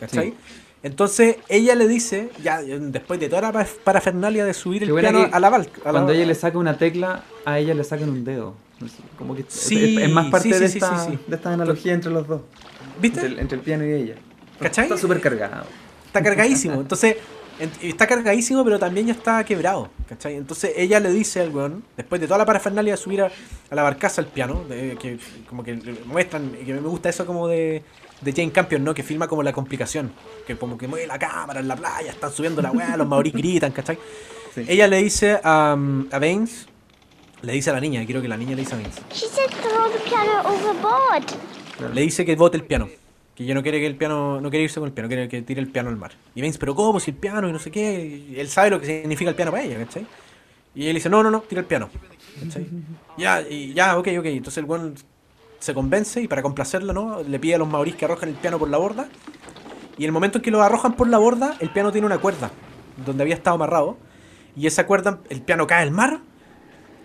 ¿Cachai? 0.00 0.30
Sí. 0.30 0.34
Entonces 0.82 1.36
ella 1.48 1.74
le 1.74 1.88
dice, 1.88 2.30
ya 2.42 2.60
después 2.62 3.18
de 3.18 3.28
toda 3.28 3.42
la 3.42 3.52
pa- 3.52 3.66
parafernalia 3.82 4.44
de 4.44 4.54
subir 4.54 4.84
el 4.84 4.94
piano 4.94 5.28
a 5.32 5.40
la 5.40 5.50
balca. 5.50 5.80
Cuando 5.90 6.12
ella 6.12 6.24
le 6.26 6.34
saca 6.36 6.56
una 6.58 6.78
tecla, 6.78 7.24
a 7.44 7.58
ella 7.58 7.74
le 7.74 7.82
sacan 7.82 8.08
un 8.10 8.22
dedo. 8.24 8.54
Como 9.18 9.34
que 9.34 9.44
Sí, 9.48 9.96
es, 9.96 10.04
es 10.04 10.10
más 10.12 10.26
parte 10.30 10.52
sí, 10.52 10.58
de, 10.60 10.66
esta, 10.66 11.06
de 11.26 11.34
esta 11.34 11.52
analogía 11.52 11.94
entre 11.94 12.12
los 12.12 12.28
dos. 12.28 12.42
¿Viste? 13.02 13.18
Entre 13.20 13.32
el, 13.34 13.38
entre 13.40 13.58
el 13.58 13.64
piano 13.64 13.84
y 13.84 13.92
ella. 13.92 14.14
¿Cachai? 14.60 14.84
Está 14.84 14.96
súper 14.96 15.20
cargado. 15.20 15.64
Está 16.08 16.22
cargadísimo. 16.22 16.74
Entonces, 16.80 17.16
en- 17.60 17.70
está 17.82 18.06
cargadísimo, 18.06 18.64
pero 18.64 18.78
también 18.78 19.06
ya 19.06 19.12
está 19.12 19.44
quebrado. 19.44 19.88
¿cachai? 20.08 20.34
Entonces 20.36 20.72
ella 20.76 21.00
le 21.00 21.10
dice 21.12 21.40
al 21.40 21.50
weón, 21.54 21.84
después 21.96 22.20
de 22.20 22.26
toda 22.26 22.38
la 22.38 22.46
parafernalia 22.46 22.94
de 22.94 22.96
subir 22.96 23.20
a, 23.22 23.26
a 23.70 23.74
la 23.74 23.82
barcaza 23.82 24.20
al 24.22 24.26
piano, 24.28 24.64
de- 24.68 24.96
que 25.00 25.18
como 25.48 25.62
que 25.62 25.74
muestran, 26.06 26.52
y 26.60 26.64
que 26.64 26.72
me 26.74 26.80
gusta 26.80 27.08
eso 27.10 27.26
como 27.26 27.46
de, 27.46 27.82
de 28.22 28.32
Jane 28.32 28.50
Campion, 28.52 28.82
¿no? 28.84 28.94
Que 28.94 29.02
filma 29.02 29.28
como 29.28 29.42
la 29.42 29.52
complicación. 29.52 30.10
Que 30.46 30.56
como 30.56 30.78
que 30.78 30.88
mueve 30.88 31.06
la 31.06 31.18
cámara 31.18 31.60
en 31.60 31.68
la 31.68 31.76
playa, 31.76 32.10
están 32.10 32.32
subiendo 32.32 32.62
la 32.62 32.70
weá, 32.72 32.96
los 32.96 33.06
maorí 33.06 33.30
gritan, 33.30 33.70
¿cachai? 33.72 33.98
Sí. 34.54 34.64
Ella 34.66 34.88
le 34.88 35.02
dice 35.02 35.38
a, 35.44 35.72
a 36.10 36.18
Baines, 36.18 36.66
le 37.42 37.52
dice 37.52 37.68
a 37.70 37.74
la 37.74 37.80
niña, 37.80 38.04
quiero 38.06 38.22
que 38.22 38.28
la 38.28 38.36
niña 38.38 38.52
le 38.56 38.62
dice 38.62 38.74
a 38.74 38.78
Baines, 38.78 38.96
She 39.12 39.26
said 39.26 39.50
throw 39.62 39.90
the 39.92 39.98
piano 40.08 40.40
overboard. 40.48 41.94
le 41.94 42.00
dice 42.00 42.24
que 42.24 42.34
bote 42.34 42.56
el 42.56 42.64
piano. 42.64 42.88
Que 43.38 43.44
ella 43.44 43.54
no 43.54 43.62
quiere 43.62 43.78
que 43.78 43.86
el 43.86 43.94
piano, 43.94 44.40
no 44.40 44.50
quiere 44.50 44.64
irse 44.64 44.80
con 44.80 44.88
el 44.88 44.92
piano, 44.92 45.06
quiere 45.06 45.28
que 45.28 45.42
tire 45.42 45.60
el 45.60 45.68
piano 45.68 45.90
al 45.90 45.96
mar. 45.96 46.10
Y 46.34 46.40
Baines, 46.40 46.58
pero 46.58 46.74
¿cómo? 46.74 46.98
Si 46.98 47.12
el 47.12 47.16
piano 47.16 47.48
y 47.48 47.52
no 47.52 47.60
sé 47.60 47.70
qué. 47.70 48.24
Y 48.30 48.40
él 48.40 48.48
sabe 48.48 48.70
lo 48.70 48.80
que 48.80 48.86
significa 48.86 49.30
el 49.30 49.36
piano 49.36 49.52
para 49.52 49.62
ella, 49.62 49.78
¿cachai? 49.78 50.04
Y 50.74 50.88
él 50.88 50.96
dice, 50.96 51.08
no, 51.08 51.22
no, 51.22 51.30
no, 51.30 51.42
tira 51.42 51.60
el 51.60 51.66
piano. 51.68 51.88
¿Cachai? 52.42 52.66
Ya, 53.16 53.40
y 53.42 53.72
ya, 53.74 53.96
ok, 53.96 54.08
ok. 54.18 54.24
Entonces 54.24 54.58
el 54.58 54.64
buen 54.64 54.94
se 55.60 55.72
convence 55.72 56.20
y 56.20 56.26
para 56.26 56.42
complacerlo, 56.42 56.92
¿no? 56.92 57.22
Le 57.22 57.38
pide 57.38 57.54
a 57.54 57.58
los 57.58 57.68
maorís 57.68 57.94
que 57.94 58.06
arrojen 58.06 58.30
el 58.30 58.34
piano 58.34 58.58
por 58.58 58.70
la 58.70 58.78
borda. 58.78 59.08
Y 59.98 60.04
el 60.04 60.10
momento 60.10 60.38
en 60.38 60.42
que 60.42 60.50
lo 60.50 60.60
arrojan 60.60 60.94
por 60.96 61.06
la 61.06 61.18
borda, 61.18 61.56
el 61.60 61.70
piano 61.70 61.92
tiene 61.92 62.08
una 62.08 62.18
cuerda 62.18 62.50
donde 63.06 63.22
había 63.22 63.36
estado 63.36 63.54
amarrado. 63.54 63.98
Y 64.56 64.66
esa 64.66 64.84
cuerda, 64.84 65.20
el 65.30 65.42
piano 65.42 65.68
cae 65.68 65.84
al 65.84 65.92
mar. 65.92 66.22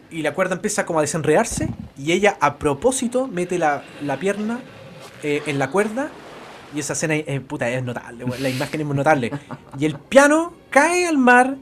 Y 0.10 0.24
la 0.24 0.34
cuerda 0.34 0.56
empieza 0.56 0.84
como 0.88 0.98
a 0.98 1.04
desenredarse. 1.04 1.70
Y 1.96 2.12
ella 2.12 2.38
a 2.42 2.58
propósito 2.58 3.28
mete 3.28 3.60
la, 3.60 3.84
la 4.02 4.18
pierna 4.18 4.62
eh, 5.22 5.44
en 5.46 5.60
la 5.60 5.70
cuerda 5.70 6.10
Y 6.76 6.80
esa 6.80 6.93
escena 6.93 7.15
es, 7.15 7.39
puta, 7.41 7.69
es 7.69 7.84
notable, 7.84 8.26
la 8.39 8.49
imagen 8.49 8.82
es 8.82 8.88
muy 8.88 8.95
notable. 8.95 9.32
Y 9.78 9.86
el 9.86 9.95
piano 9.97 10.53
cae 10.69 11.05
al 11.07 11.17
mar 11.17 11.55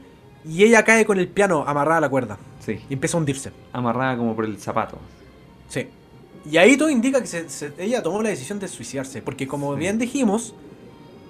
y 0.44 0.64
ella 0.64 0.84
cae 0.84 1.04
con 1.04 1.18
el 1.18 1.28
piano 1.28 1.64
amarrada 1.66 1.98
a 1.98 2.00
la 2.02 2.08
cuerda. 2.08 2.38
Sí. 2.60 2.80
Y 2.88 2.94
empieza 2.94 3.16
a 3.16 3.20
hundirse. 3.20 3.52
Amarrada 3.72 4.16
como 4.16 4.34
por 4.34 4.44
el 4.44 4.58
zapato. 4.58 4.98
Sí. 5.68 5.86
Y 6.50 6.56
ahí 6.56 6.76
todo 6.76 6.90
indica 6.90 7.20
que 7.20 7.26
se- 7.26 7.48
se- 7.48 7.72
ella 7.78 8.02
tomó 8.02 8.22
la 8.22 8.30
decisión 8.30 8.58
de 8.58 8.68
suicidarse. 8.68 9.22
Porque 9.22 9.46
como 9.46 9.74
bien 9.76 9.98
dijimos, 9.98 10.54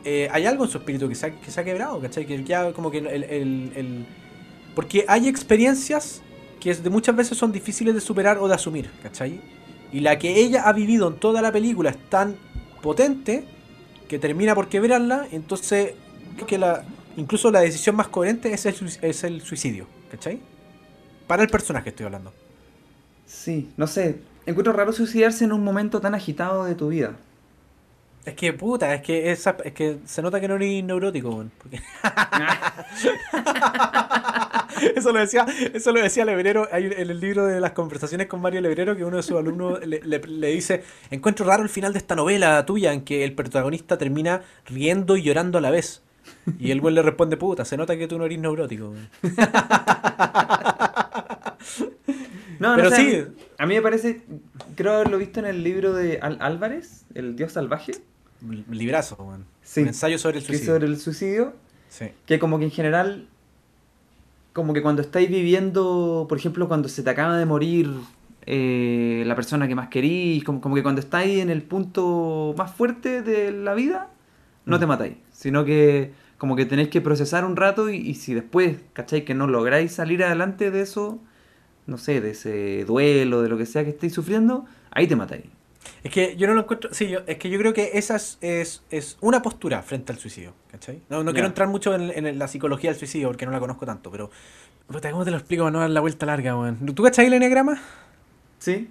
eh, 0.05 0.29
hay 0.33 0.47
algo 0.47 0.65
en 0.65 0.71
su 0.71 0.79
espíritu 0.79 1.09
que 1.09 1.15
se 1.15 1.27
ha, 1.27 1.31
que 1.41 1.51
se 1.51 1.61
ha 1.61 1.65
quebrado, 1.65 2.01
¿cachai? 2.01 2.25
Que 2.27 2.43
ya 2.45 2.73
como 2.73 2.91
que 2.91 2.99
el, 2.99 3.07
el- 3.09 3.73
el- 3.75 4.07
Porque 4.75 5.05
hay 5.09 5.29
experiencias 5.29 6.23
que 6.61 6.75
de 6.75 6.89
muchas 6.91 7.15
veces 7.17 7.37
son 7.37 7.53
difíciles 7.53 7.95
de 7.95 8.01
superar 8.01 8.39
o 8.39 8.49
de 8.49 8.55
asumir, 8.55 8.91
¿cachai? 9.03 9.41
Y 9.93 10.01
la 10.01 10.19
que 10.19 10.41
ella 10.41 10.63
ha 10.67 10.73
vivido 10.73 11.09
en 11.09 11.17
toda 11.17 11.43
la 11.43 11.53
película 11.53 11.91
es 11.91 11.99
tan 12.09 12.37
potente 12.81 13.45
que 14.13 14.19
termina 14.19 14.55
por 14.55 14.69
quebrarla, 14.69 15.27
entonces 15.33 15.95
creo 16.35 16.47
que 16.47 16.59
la, 16.59 16.85
incluso 17.17 17.51
la 17.51 17.61
decisión 17.61 17.97
más 17.97 18.09
coherente 18.09 18.53
es 18.53 18.67
el, 18.67 18.77
es 19.01 19.25
el 19.25 19.41
suicidio, 19.41 19.87
¿cachai? 20.11 20.39
Para 21.27 21.43
el 21.43 21.49
personaje 21.49 21.89
estoy 21.89 22.05
hablando. 22.05 22.31
Sí, 23.25 23.71
no 23.79 23.87
sé. 23.87 24.21
Encuentro 24.45 24.75
raro 24.75 24.93
suicidarse 24.93 25.45
en 25.45 25.53
un 25.53 25.65
momento 25.65 26.03
tan 26.03 26.15
agitado 26.15 26.67
de 26.67 26.75
tu 26.75 26.89
vida. 26.89 27.17
Es 28.25 28.35
que 28.35 28.53
puta, 28.53 28.95
es 28.95 29.03
que 29.03 29.33
esa, 29.33 29.57
es 29.65 29.73
que 29.73 29.99
se 30.05 30.23
nota 30.23 30.41
que 30.41 30.47
no 30.47 30.55
eres 30.55 30.85
neurótico, 30.85 31.31
weón, 31.31 31.51
porque- 31.59 31.81
eso 34.95 35.13
lo 35.13 35.19
decía, 35.19 35.45
eso 35.75 35.91
lo 35.93 36.01
decía 36.01 36.25
Lebrero 36.25 36.69
hay 36.71 36.85
en 36.87 37.11
el 37.11 37.19
libro 37.21 37.47
de 37.47 37.61
las 37.61 37.73
conversaciones 37.73 38.29
con 38.29 38.41
Mario 38.41 38.61
Lebrero 38.61 38.97
que 38.97 39.05
uno 39.05 39.17
de 39.17 39.23
sus 39.25 39.37
alumnos 39.37 39.85
le, 39.87 40.01
le- 40.05 40.21
le 40.21 40.47
dice, 40.49 40.85
encuentro 41.11 41.45
raro 41.47 41.63
el 41.65 41.69
final 41.69 41.93
de 41.93 41.99
esta 41.99 42.15
novela 42.15 42.65
tuya 42.65 42.93
en 42.93 43.03
que 43.03 43.25
el 43.25 43.35
protagonista 43.35 43.99
termina 43.99 44.43
riendo 44.67 45.17
y 45.17 45.23
llorando 45.23 45.59
a 45.59 45.61
la 45.61 45.71
vez. 45.71 46.03
Y 46.61 46.71
el 46.71 46.81
güey 46.81 46.95
le 46.95 47.03
responde, 47.03 47.37
puta, 47.37 47.65
se 47.65 47.77
nota 47.77 47.97
que 47.97 48.07
tú 48.07 48.17
no 48.19 48.25
eres 48.27 48.39
neurótico. 48.39 48.91
weón". 48.91 49.09
No, 52.61 52.77
Pero 52.77 52.91
no 52.91 52.97
sé, 52.97 53.25
sí. 53.27 53.45
A 53.59 53.67
mí 53.67 53.75
me 53.75 53.83
parece, 53.83 54.23
creo 54.77 54.93
haberlo 54.95 55.19
visto 55.19 55.41
en 55.41 55.47
el 55.47 55.65
libro 55.65 55.93
de 55.93 56.21
Al- 56.21 56.39
Álvarez, 56.41 57.05
El 57.15 57.35
Dios 57.35 57.53
Salvaje. 57.53 57.93
Librazo. 58.71 59.17
Sí. 59.63 59.83
Un 59.83 59.89
ensayo 59.89 60.19
sobre 60.19 60.39
el 60.39 60.45
suicidio. 60.45 60.73
sobre 60.75 60.87
el 60.87 60.97
suicidio. 60.99 61.53
Sí. 61.89 62.07
Que 62.27 62.39
como 62.39 62.59
que 62.59 62.65
en 62.65 62.71
general, 62.71 63.29
como 64.53 64.73
que 64.75 64.83
cuando 64.83 65.03
estáis 65.03 65.29
viviendo, 65.29 66.27
por 66.29 66.39
ejemplo, 66.39 66.69
cuando 66.69 66.89
se 66.89 67.03
te 67.03 67.11
acaba 67.11 67.37
de 67.39 67.47
morir 67.47 67.91
eh, 68.47 69.23
la 69.27 69.35
persona 69.37 69.69
que 69.69 69.75
más 69.75 69.89
querís, 69.89 70.43
como, 70.45 70.61
como 70.61 70.75
que 70.75 70.83
cuando 70.83 71.01
estáis 71.01 71.41
en 71.41 71.51
el 71.51 71.63
punto 71.63 72.55
más 72.59 72.73
fuerte 72.73 73.23
de 73.23 73.53
la 73.53 73.75
vida, 73.75 74.09
no 74.65 74.77
Mm. 74.77 74.81
te 74.81 74.87
matáis, 74.87 75.15
sino 75.33 75.65
que 75.65 76.13
como 76.39 76.57
que 76.57 76.67
tenéis 76.67 76.89
que 76.89 77.01
procesar 77.01 77.45
un 77.45 77.55
rato 77.57 77.89
y, 77.89 77.97
y 77.99 78.15
si 78.15 78.35
después, 78.35 78.77
¿cachai? 78.95 79.25
Que 79.25 79.33
no 79.35 79.47
lográis 79.47 79.93
salir 79.93 80.25
adelante 80.25 80.71
de 80.73 80.81
eso, 80.81 81.21
no 81.87 81.99
sé, 81.99 82.21
de 82.21 82.31
ese 82.31 82.85
duelo, 82.85 83.43
de 83.43 83.49
lo 83.49 83.57
que 83.59 83.67
sea 83.67 83.85
que 83.85 83.91
estéis 83.91 84.13
sufriendo, 84.13 84.65
ahí 84.91 85.07
te 85.07 85.15
matáis. 85.15 85.45
Es 86.05 86.11
que 86.11 86.37
yo 86.37 86.47
no 86.49 86.55
lo 86.55 86.63
encuentro. 86.63 86.93
Sí, 86.93 87.09
yo, 87.09 87.21
es 87.27 87.37
que 87.39 87.49
yo 87.49 87.59
creo 87.59 87.73
que 87.73 87.93
esa 87.95 88.17
es, 88.17 88.39
es, 88.41 88.83
es 88.91 89.17
una 89.21 89.41
postura 89.41 89.83
frente 89.83 90.13
al 90.13 90.19
suicidio. 90.19 90.53
¿Cachai? 90.71 91.01
No, 91.09 91.23
no 91.23 91.33
quiero 91.33 91.47
entrar 91.47 91.69
mucho 91.69 91.95
en, 91.95 92.27
en 92.27 92.39
la 92.39 92.49
psicología 92.49 92.91
del 92.91 92.99
suicidio 92.99 93.29
porque 93.29 93.47
no 93.47 93.53
la 93.53 93.61
conozco 93.61 93.87
tanto, 93.87 94.11
pero. 94.11 94.31
puta, 94.89 95.11
¿Cómo 95.11 95.25
te 95.25 95.31
lo 95.31 95.37
explico 95.37 95.63
para 95.63 95.71
no 95.71 95.81
dar 95.81 95.91
la 95.91 96.01
vuelta 96.01 96.27
larga, 96.27 96.57
weón? 96.59 96.95
¿Tú 96.95 97.03
cachai 97.03 97.27
el 97.27 97.35
enneagrama? 97.35 97.81
¿Sí? 98.59 98.91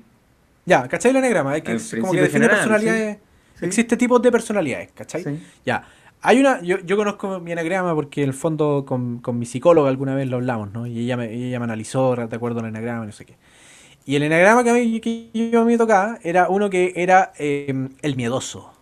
Ya, 0.65 0.87
¿cachai 0.87 1.11
el 1.11 1.17
enneagrama? 1.17 1.57
Es 1.57 1.63
que 1.63 1.73
es 1.73 1.95
como 1.99 2.13
que 2.13 2.21
define 2.21 2.45
general, 2.45 2.57
personalidades. 2.57 3.17
sí. 3.55 3.65
Existe 3.65 3.97
tipos 3.97 4.21
de 4.21 4.31
personalidades, 4.31 4.91
¿cachai? 4.93 5.23
Sí. 5.23 5.43
Ya. 5.65 5.87
Hay 6.23 6.39
una, 6.39 6.61
yo, 6.61 6.79
yo 6.79 6.97
conozco 6.97 7.39
mi 7.39 7.51
enagrama 7.51 7.95
porque 7.95 8.21
en 8.21 8.29
el 8.29 8.35
fondo 8.35 8.85
con, 8.87 9.19
con 9.19 9.39
mi 9.39 9.45
psicóloga 9.47 9.89
alguna 9.89 10.13
vez 10.13 10.29
lo 10.29 10.37
hablamos, 10.37 10.71
¿no? 10.71 10.85
Y 10.85 10.99
ella 10.99 11.17
me, 11.17 11.33
ella 11.33 11.57
me 11.59 11.63
analizó 11.65 12.15
de 12.15 12.35
acuerdo 12.35 12.59
al 12.59 12.67
enagrama, 12.67 13.05
no 13.05 13.11
sé 13.11 13.25
qué. 13.25 13.35
Y 14.05 14.15
el 14.15 14.23
enagrama 14.23 14.63
que 14.63 14.69
a 14.71 14.73
mí, 14.73 14.99
que 14.99 15.29
yo 15.33 15.61
a 15.61 15.65
mí 15.65 15.73
me 15.73 15.77
tocaba 15.77 16.17
era 16.23 16.49
uno 16.49 16.69
que 16.69 16.93
era 16.95 17.33
eh, 17.37 17.87
el 18.01 18.15
miedoso, 18.15 18.73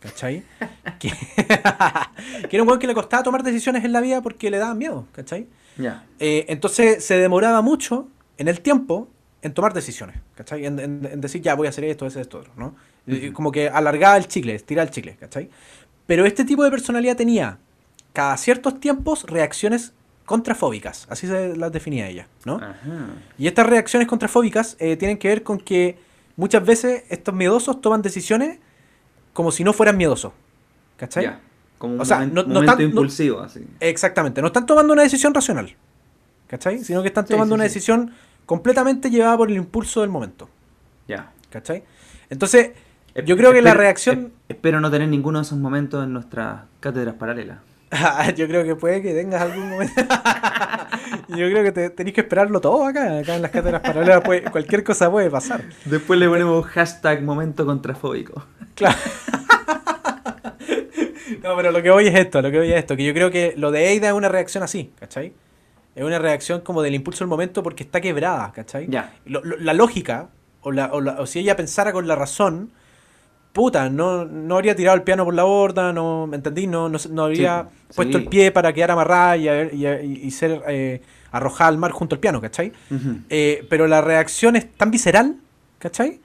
¿cachai? 0.00 0.42
que, 0.98 1.10
que 2.48 2.56
era 2.56 2.62
un 2.62 2.68
weón 2.68 2.80
que 2.80 2.86
le 2.86 2.94
costaba 2.94 3.22
tomar 3.22 3.42
decisiones 3.42 3.84
en 3.84 3.92
la 3.92 4.00
vida 4.00 4.20
porque 4.20 4.50
le 4.50 4.58
daban 4.58 4.78
miedo, 4.78 5.06
¿cachai? 5.12 5.46
Ya. 5.76 6.04
Eh, 6.18 6.46
entonces 6.48 7.04
se 7.04 7.16
demoraba 7.18 7.62
mucho 7.62 8.08
en 8.38 8.48
el 8.48 8.60
tiempo 8.60 9.08
en 9.42 9.52
tomar 9.54 9.74
decisiones, 9.74 10.16
¿cachai? 10.34 10.64
En, 10.66 10.78
en- 10.78 11.08
en 11.12 11.20
decir, 11.20 11.42
ya 11.42 11.54
voy 11.54 11.66
a 11.66 11.70
hacer 11.70 11.84
esto, 11.84 12.06
hacer 12.06 12.22
esto, 12.22 12.38
otro, 12.38 12.52
¿no? 12.56 12.74
Como 13.34 13.52
que 13.52 13.68
alargaba 13.68 14.16
el 14.16 14.26
chicle, 14.26 14.54
estiraba 14.54 14.84
el 14.88 14.90
chicle, 14.90 15.16
¿cachai? 15.16 15.50
Pero 16.06 16.24
este 16.24 16.44
tipo 16.44 16.64
de 16.64 16.70
personalidad 16.70 17.16
tenía 17.16 17.58
cada 18.14 18.36
ciertos 18.38 18.80
tiempos 18.80 19.24
reacciones 19.24 19.92
contrafóbicas, 20.24 21.06
así 21.10 21.26
se 21.26 21.56
las 21.56 21.70
definía 21.72 22.08
ella, 22.08 22.26
¿no? 22.44 22.56
Ajá. 22.56 22.74
Y 23.38 23.46
estas 23.46 23.66
reacciones 23.66 24.08
contrafóbicas 24.08 24.76
eh, 24.78 24.96
tienen 24.96 25.18
que 25.18 25.28
ver 25.28 25.42
con 25.42 25.58
que 25.58 25.98
muchas 26.36 26.64
veces 26.64 27.04
estos 27.10 27.34
miedosos 27.34 27.80
toman 27.80 28.00
decisiones 28.02 28.58
como 29.32 29.50
si 29.52 29.64
no 29.64 29.72
fueran 29.72 29.96
miedosos, 29.96 30.32
¿cachai? 30.96 31.24
Ya. 31.24 31.40
Como 31.78 31.94
un 31.94 32.00
O 32.00 32.04
sea, 32.04 32.20
momen- 32.20 32.32
no- 32.32 32.42
no 32.44 32.54
momento 32.54 32.76
no- 32.76 32.82
impulsivo, 32.82 33.40
así. 33.40 33.66
Exactamente, 33.80 34.40
no 34.40 34.46
están 34.48 34.64
tomando 34.66 34.92
una 34.92 35.02
decisión 35.02 35.34
racional, 35.34 35.74
¿cachai? 36.46 36.78
Sino 36.84 37.02
que 37.02 37.08
están 37.08 37.26
tomando 37.26 37.54
sí, 37.54 37.60
una 37.60 37.64
sí. 37.64 37.68
decisión 37.74 38.12
completamente 38.46 39.10
llevada 39.10 39.36
por 39.36 39.50
el 39.50 39.56
impulso 39.56 40.00
del 40.00 40.10
momento, 40.10 40.48
Ya. 41.08 41.32
¿cachai? 41.50 41.84
Entonces, 42.30 42.70
yo 43.26 43.36
creo 43.36 43.52
que 43.52 43.60
la 43.62 43.74
reacción... 43.74 44.26
esp- 44.26 44.30
Espero 44.48 44.80
no 44.80 44.90
tener 44.90 45.08
ninguno 45.08 45.38
de 45.38 45.42
esos 45.44 45.58
momentos 45.58 46.02
en 46.04 46.12
nuestras 46.12 46.62
cátedras 46.80 47.14
paralelas. 47.16 47.58
yo 48.36 48.46
creo 48.48 48.64
que 48.64 48.76
puede 48.76 49.02
que 49.02 49.12
tengas 49.14 49.42
algún 49.42 49.68
momento... 49.70 49.94
yo 51.28 51.36
creo 51.48 51.62
que 51.62 51.72
te, 51.72 51.90
tenéis 51.90 52.14
que 52.14 52.20
esperarlo 52.22 52.60
todo 52.60 52.84
acá, 52.86 53.18
acá 53.18 53.36
en 53.36 53.42
las 53.42 53.50
cátedras 53.50 53.80
paralelas, 53.82 54.22
puede- 54.22 54.42
cualquier 54.44 54.82
cosa 54.84 55.10
puede 55.10 55.30
pasar. 55.30 55.62
Después 55.84 56.18
le 56.18 56.28
ponemos 56.28 56.64
hashtag 56.66 57.22
momento 57.22 57.64
contrafóbico. 57.66 58.44
Claro. 58.74 58.96
no, 61.42 61.56
pero 61.56 61.72
lo 61.72 61.82
que 61.82 61.90
voy 61.90 62.06
es 62.08 62.14
esto, 62.14 62.42
lo 62.42 62.50
que 62.50 62.58
voy 62.58 62.72
es 62.72 62.78
esto, 62.78 62.96
que 62.96 63.04
yo 63.04 63.12
creo 63.14 63.30
que 63.30 63.54
lo 63.56 63.70
de 63.70 63.88
Eida 63.90 64.08
es 64.08 64.14
una 64.14 64.28
reacción 64.28 64.62
así, 64.64 64.92
¿cachai? 64.98 65.32
Es 65.94 66.02
una 66.04 66.18
reacción 66.18 66.60
como 66.60 66.82
del 66.82 66.94
impulso 66.94 67.20
del 67.24 67.28
momento 67.28 67.62
porque 67.62 67.84
está 67.84 68.00
quebrada, 68.00 68.50
¿cachai? 68.52 68.86
Ya. 68.88 69.12
Lo- 69.26 69.44
lo- 69.44 69.56
la 69.58 69.72
lógica, 69.74 70.28
o, 70.62 70.72
la, 70.72 70.86
o, 70.92 71.00
la- 71.00 71.20
o 71.20 71.26
si 71.26 71.40
ella 71.40 71.56
pensara 71.56 71.92
con 71.92 72.08
la 72.08 72.16
razón, 72.16 72.72
puta, 73.54 73.88
no, 73.88 74.24
no 74.26 74.56
habría 74.56 74.74
tirado 74.74 74.96
el 74.96 75.02
piano 75.04 75.24
por 75.24 75.32
la 75.32 75.44
borda, 75.44 75.92
no, 75.92 76.26
¿me 76.26 76.36
entendí? 76.36 76.66
No, 76.66 76.88
no, 76.90 76.98
no 77.10 77.24
habría 77.24 77.68
Sí, 77.88 77.94
puesto 77.96 78.18
sí. 78.18 78.24
el 78.24 78.28
pie 78.28 78.50
para 78.50 78.72
quedar 78.72 78.90
amarrada 78.90 79.36
y, 79.36 79.46
y, 80.26 80.30
ser 80.32 80.60
eh, 80.68 81.00
arrojada 81.30 81.68
al 81.68 81.78
mar 81.78 81.92
junto 81.92 82.16
al 82.16 82.20
piano, 82.20 82.40
¿cachai? 82.40 82.72
Eh, 83.30 83.64
pero 83.70 83.86
la 83.86 84.00
reacción 84.00 84.56
es 84.56 84.70
tan 84.72 84.90
visceral, 84.90 85.36
¿cachai? 85.78 86.20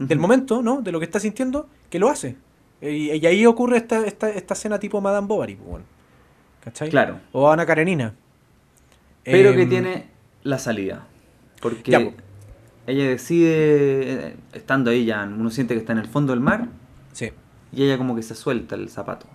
Del 0.00 0.18
momento, 0.18 0.60
¿no? 0.60 0.82
De 0.82 0.90
lo 0.92 0.98
que 0.98 1.04
está 1.06 1.20
sintiendo, 1.20 1.68
que 1.88 1.98
lo 2.00 2.08
hace. 2.08 2.36
Eh, 2.80 2.92
Y, 2.92 3.12
y 3.12 3.26
ahí 3.26 3.46
ocurre 3.46 3.76
esta, 3.78 4.04
esta, 4.06 4.28
esta 4.30 4.54
escena 4.54 4.78
tipo 4.80 5.00
Madame 5.00 5.26
Bovary, 5.28 5.54
pues, 5.54 5.68
bueno. 5.68 5.84
¿cachai? 6.64 6.90
Claro. 6.90 7.20
O 7.32 7.48
Ana 7.50 7.64
Karenina. 7.64 8.14
Pero 9.22 9.52
que 9.54 9.62
Em, 9.62 9.68
tiene 9.68 10.06
la 10.42 10.58
salida. 10.58 11.06
Porque 11.60 11.90
Ya, 11.90 12.00
po. 12.00 12.12
Ella 12.90 13.08
decide, 13.08 14.28
eh, 14.28 14.36
estando 14.52 14.90
ahí 14.90 15.04
ya, 15.04 15.24
uno 15.24 15.50
siente 15.50 15.74
que 15.74 15.80
está 15.80 15.92
en 15.92 15.98
el 15.98 16.06
fondo 16.06 16.32
del 16.32 16.40
mar, 16.40 16.68
Sí. 17.12 17.30
y 17.72 17.82
ella 17.84 17.98
como 17.98 18.16
que 18.16 18.22
se 18.22 18.34
suelta 18.34 18.74
el 18.74 18.88
zapato. 18.88 19.26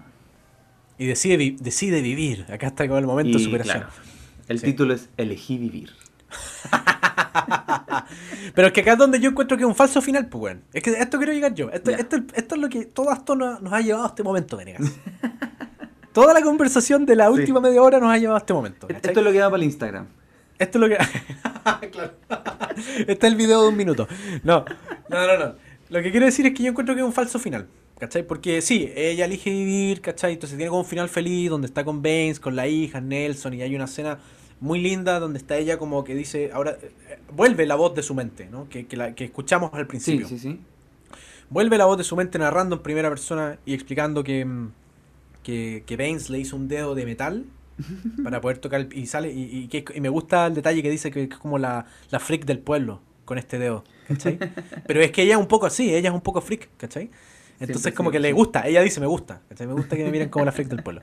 Y 0.97 1.05
decide, 1.05 1.37
vi- 1.37 1.57
decide 1.59 2.01
vivir. 2.01 2.45
Acá 2.51 2.67
está 2.67 2.87
con 2.87 2.97
el 2.97 3.05
momento 3.05 3.37
de 3.37 3.43
Y, 3.43 3.45
superación. 3.45 3.77
claro, 3.79 3.93
el 4.47 4.59
Sí. 4.59 4.65
título 4.65 4.93
es 4.93 5.09
Elegí 5.17 5.57
vivir. 5.57 5.91
Pero 8.55 8.67
es 8.67 8.73
que 8.73 8.81
acá 8.81 8.93
es 8.93 8.97
donde 8.97 9.19
yo 9.19 9.29
encuentro 9.29 9.57
que 9.57 9.63
es 9.63 9.67
un 9.67 9.75
falso 9.75 10.01
final, 10.01 10.27
pues, 10.27 10.43
weón. 10.43 10.61
Es 10.73 10.83
que 10.83 10.91
esto 10.91 11.17
quiero 11.17 11.33
llegar 11.33 11.53
yo. 11.53 11.69
Esto, 11.71 11.91
esto, 11.91 12.17
esto 12.33 12.55
es 12.55 12.61
lo 12.61 12.69
que 12.69 12.85
todo 12.85 13.11
esto 13.11 13.35
nos, 13.35 13.59
ha 13.71 13.81
llevado 13.81 14.05
a 14.05 14.07
este 14.09 14.23
momento, 14.23 14.57
Venegas. 14.57 14.83
Toda 16.13 16.33
la 16.33 16.41
conversación 16.41 17.05
de 17.05 17.15
la 17.15 17.27
Sí. 17.27 17.33
última 17.33 17.59
media 17.59 17.81
hora 17.81 17.99
nos 17.99 18.11
ha 18.11 18.17
llevado 18.17 18.35
a 18.35 18.39
este 18.39 18.53
momento. 18.53 18.87
Esto 18.89 19.09
es 19.19 19.25
lo 19.25 19.31
que 19.31 19.39
da 19.39 19.47
para 19.49 19.57
el 19.57 19.63
Instagram. 19.63 20.07
Esto 20.59 20.77
es 20.77 20.81
lo 20.81 20.89
que. 20.89 20.97
claro. 21.91 22.13
Este 23.07 23.13
es 23.13 23.23
el 23.23 23.35
video 23.35 23.61
de 23.61 23.67
un 23.69 23.77
minuto. 23.77 24.07
No, 24.43 24.65
no, 25.09 25.27
no, 25.27 25.37
no. 25.37 25.55
Lo 25.89 26.01
que 26.01 26.09
quiero 26.11 26.25
decir 26.25 26.45
es 26.47 26.53
que 26.53 26.63
yo 26.63 26.69
encuentro 26.69 26.95
que 26.95 27.01
es 27.01 27.05
un 27.07 27.13
falso 27.13 27.37
final. 27.39 27.67
¿Cachai? 27.99 28.23
Porque 28.25 28.61
sí, 28.61 28.91
ella 28.95 29.25
elige 29.25 29.49
vivir, 29.51 30.01
¿cachai? 30.01 30.33
Entonces 30.33 30.57
tiene 30.57 30.69
como 30.69 30.81
un 30.81 30.87
final 30.87 31.07
feliz 31.07 31.49
donde 31.49 31.67
está 31.67 31.85
con 31.85 32.01
Baines, 32.01 32.39
con 32.39 32.55
la 32.55 32.67
hija, 32.67 32.99
Nelson, 32.99 33.53
y 33.53 33.61
hay 33.61 33.75
una 33.75 33.85
escena 33.85 34.17
muy 34.59 34.81
linda 34.81 35.19
donde 35.19 35.37
está 35.39 35.57
ella 35.57 35.77
como 35.77 36.03
que 36.03 36.15
dice, 36.15 36.49
ahora 36.53 36.77
eh, 36.81 37.19
vuelve 37.33 37.65
la 37.65 37.75
voz 37.75 37.93
de 37.95 38.01
su 38.01 38.13
mente, 38.15 38.47
¿no? 38.51 38.67
Que, 38.69 38.87
que, 38.87 38.97
la, 38.97 39.13
que 39.13 39.25
escuchamos 39.25 39.71
al 39.73 39.81
Sí, 39.81 39.87
principio. 39.87 40.27
sí, 40.27 40.39
sí. 40.39 40.59
Vuelve 41.49 41.77
la 41.77 41.85
voz 41.85 41.97
de 41.97 42.03
su 42.03 42.15
mente 42.15 42.39
narrando 42.39 42.77
en 42.77 42.81
primera 42.81 43.09
persona 43.09 43.59
y 43.65 43.73
explicando 43.73 44.23
que, 44.23 44.43
mm, 44.43 44.71
que, 45.43 45.83
que 45.85 45.95
Baines 45.97 46.29
le 46.29 46.39
hizo 46.39 46.55
un 46.55 46.67
dedo 46.67 46.95
de 46.95 47.05
metal 47.05 47.45
para 48.23 48.39
poder 48.41 48.57
tocar 48.59 48.81
el- 48.81 48.93
y 48.97 49.07
sale 49.07 49.31
y, 49.31 49.43
y 49.63 49.67
que- 49.67 49.85
y 49.95 50.01
me 50.01 50.09
gusta 50.09 50.47
el 50.47 50.53
detalle 50.53 50.81
que 50.83 50.89
dice 50.89 51.11
que 51.11 51.23
es 51.23 51.29
como 51.37 51.57
la, 51.57 51.85
la 52.11 52.19
freak 52.19 52.45
del 52.45 52.59
pueblo 52.59 53.01
con 53.25 53.37
este 53.37 53.57
dedo, 53.59 53.83
¿cachai? 54.07 54.37
Pero 54.87 55.01
es 55.01 55.11
que 55.11 55.23
ella 55.23 55.33
es 55.35 55.39
un 55.39 55.47
poco 55.47 55.65
así, 55.65 55.93
ella 55.93 56.09
es 56.09 56.15
un 56.15 56.21
poco 56.21 56.41
freak, 56.41 56.69
¿cachai? 56.77 57.09
Entonces, 57.59 57.81
Siempre, 57.83 57.93
como 57.93 58.11
que 58.11 58.19
le 58.19 58.33
gusta. 58.33 58.67
Ella 58.67 58.81
dice, 58.81 58.99
me 58.99 59.05
gusta. 59.07 59.41
¿cachai? 59.47 59.67
Me 59.67 59.73
gusta 59.73 59.95
que 59.95 60.03
me 60.03 60.11
miren 60.11 60.29
como 60.29 60.43
la 60.43 60.51
freak 60.51 60.67
del 60.69 60.83
pueblo. 60.83 61.01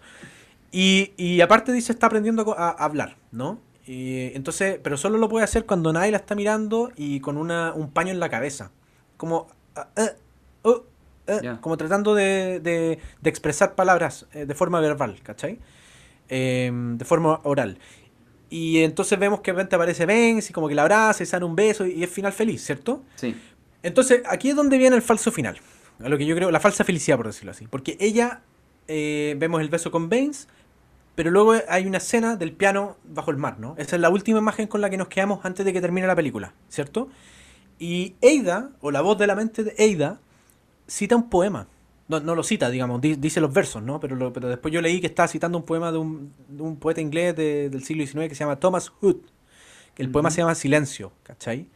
Y, 0.73 1.13
y 1.17 1.41
aparte 1.41 1.73
dice, 1.73 1.93
está 1.93 2.07
aprendiendo 2.07 2.55
a, 2.59 2.71
hablar, 2.71 3.17
¿no? 3.33 3.59
Y 3.87 4.35
entonces, 4.37 4.79
pero 4.83 4.97
solo 4.97 5.17
lo 5.19 5.29
puede 5.29 5.45
hacer 5.45 5.65
cuando 5.65 5.93
nadie 5.93 6.11
la 6.11 6.19
está 6.19 6.35
mirando 6.35 6.93
y 6.97 7.21
con 7.21 7.37
una, 7.39 7.73
un 7.73 7.91
paño 7.91 8.13
en 8.13 8.21
la 8.21 8.29
cabeza. 8.29 8.71
Como, 9.17 9.49
ah, 9.75 9.89
eh, 9.97 10.11
oh, 10.63 10.85
Ya. 11.43 11.61
como 11.61 11.77
tratando 11.77 12.15
de, 12.15 12.61
de- 12.61 12.99
de 13.21 13.31
expresar 13.31 13.75
palabras 13.75 14.27
eh, 14.35 14.45
de 14.47 14.55
forma 14.55 14.81
verbal, 14.81 15.21
¿cachai? 15.23 15.59
Eh, 16.31 16.71
de 16.73 17.05
forma 17.05 17.41
oral. 17.43 17.79
Y 18.49 18.79
entonces 18.79 19.19
vemos 19.19 19.41
que 19.41 19.51
de 19.51 19.57
repente 19.57 19.77
aparece 19.77 20.07
Vance 20.07 20.51
y 20.51 20.53
como 20.53 20.69
que 20.69 20.75
la 20.75 20.83
abraza 20.83 21.23
y 21.23 21.27
se 21.27 21.33
dan 21.33 21.45
un 21.45 21.55
beso 21.55 21.87
y, 21.87 21.93
y 21.93 22.05
es 22.05 22.11
final 22.11 22.33
feliz, 22.33 22.65
¿cierto? 22.65 23.03
Sí. 23.17 23.37
Entonces, 23.83 24.23
aquí 24.27 24.51
es 24.51 24.57
donde 24.57 24.79
viene 24.79 24.97
el 24.97 25.03
falso 25.03 25.31
final. 25.33 25.59
A 26.03 26.09
lo 26.09 26.17
que 26.19 26.27
yo 26.27 26.35
creo, 26.35 26.51
la 26.51 26.61
falsa 26.61 26.85
felicidad, 26.85 27.17
por 27.17 27.27
decirlo 27.27 27.51
así. 27.51 27.67
Porque 27.67 27.97
ella, 28.01 28.43
eh, 28.89 29.35
vemos 29.39 29.61
el 29.61 29.69
beso 29.69 29.91
con 29.91 30.09
Baines, 30.09 30.49
pero 31.15 31.31
luego 31.31 31.55
hay 31.69 31.87
una 31.87 31.99
escena 31.99 32.37
del 32.37 32.53
piano 32.53 32.97
bajo 33.05 33.31
el 33.31 33.37
mar, 33.37 33.59
¿no? 33.59 33.75
Esa 33.77 33.97
es 33.97 34.03
la 34.03 34.09
última 34.09 34.39
imagen 34.39 34.67
con 34.67 34.81
la 34.81 34.89
que 34.89 34.97
nos 34.97 35.09
quedamos 35.09 35.45
antes 35.45 35.67
de 35.67 35.73
que 35.73 35.81
termine 35.81 36.07
la 36.07 36.17
película, 36.17 36.55
¿cierto? 36.69 37.09
Y 37.79 38.15
Eida, 38.21 38.71
o 38.81 38.91
la 38.91 39.01
voz 39.01 39.19
de 39.19 39.27
la 39.27 39.35
mente 39.35 39.65
de 39.65 39.75
Eida, 39.77 40.21
cita 40.87 41.17
un 41.17 41.29
poema. 41.29 41.67
No, 42.11 42.19
no 42.21 42.35
lo 42.35 42.43
cita, 42.43 42.71
digamos, 42.71 43.01
di- 43.01 43.15
dice 43.17 43.41
los 43.41 43.53
versos, 43.53 43.83
¿no? 43.83 44.01
Pero, 44.01 44.17
lo- 44.17 44.33
pero 44.33 44.49
después 44.49 44.75
yo 44.75 44.81
leí 44.83 45.01
que 45.01 45.07
estaba 45.07 45.29
citando 45.29 45.59
un 45.59 45.65
poema 45.65 45.93
de 45.93 45.99
un, 45.99 46.33
de 46.49 46.63
un 46.63 46.77
poeta 46.77 47.01
inglés 47.01 47.37
de- 47.37 47.71
del 47.71 47.85
siglo 47.85 48.03
XIX 48.03 48.29
que 48.29 48.35
se 48.35 48.41
llama 48.45 48.57
Thomas 48.59 48.89
Hood. 49.01 49.17
Que 49.95 50.03
el 50.03 50.11
poema 50.11 50.31
se 50.31 50.39
llama 50.43 50.55
Silencio, 50.55 51.13
¿cachai? 51.25 51.69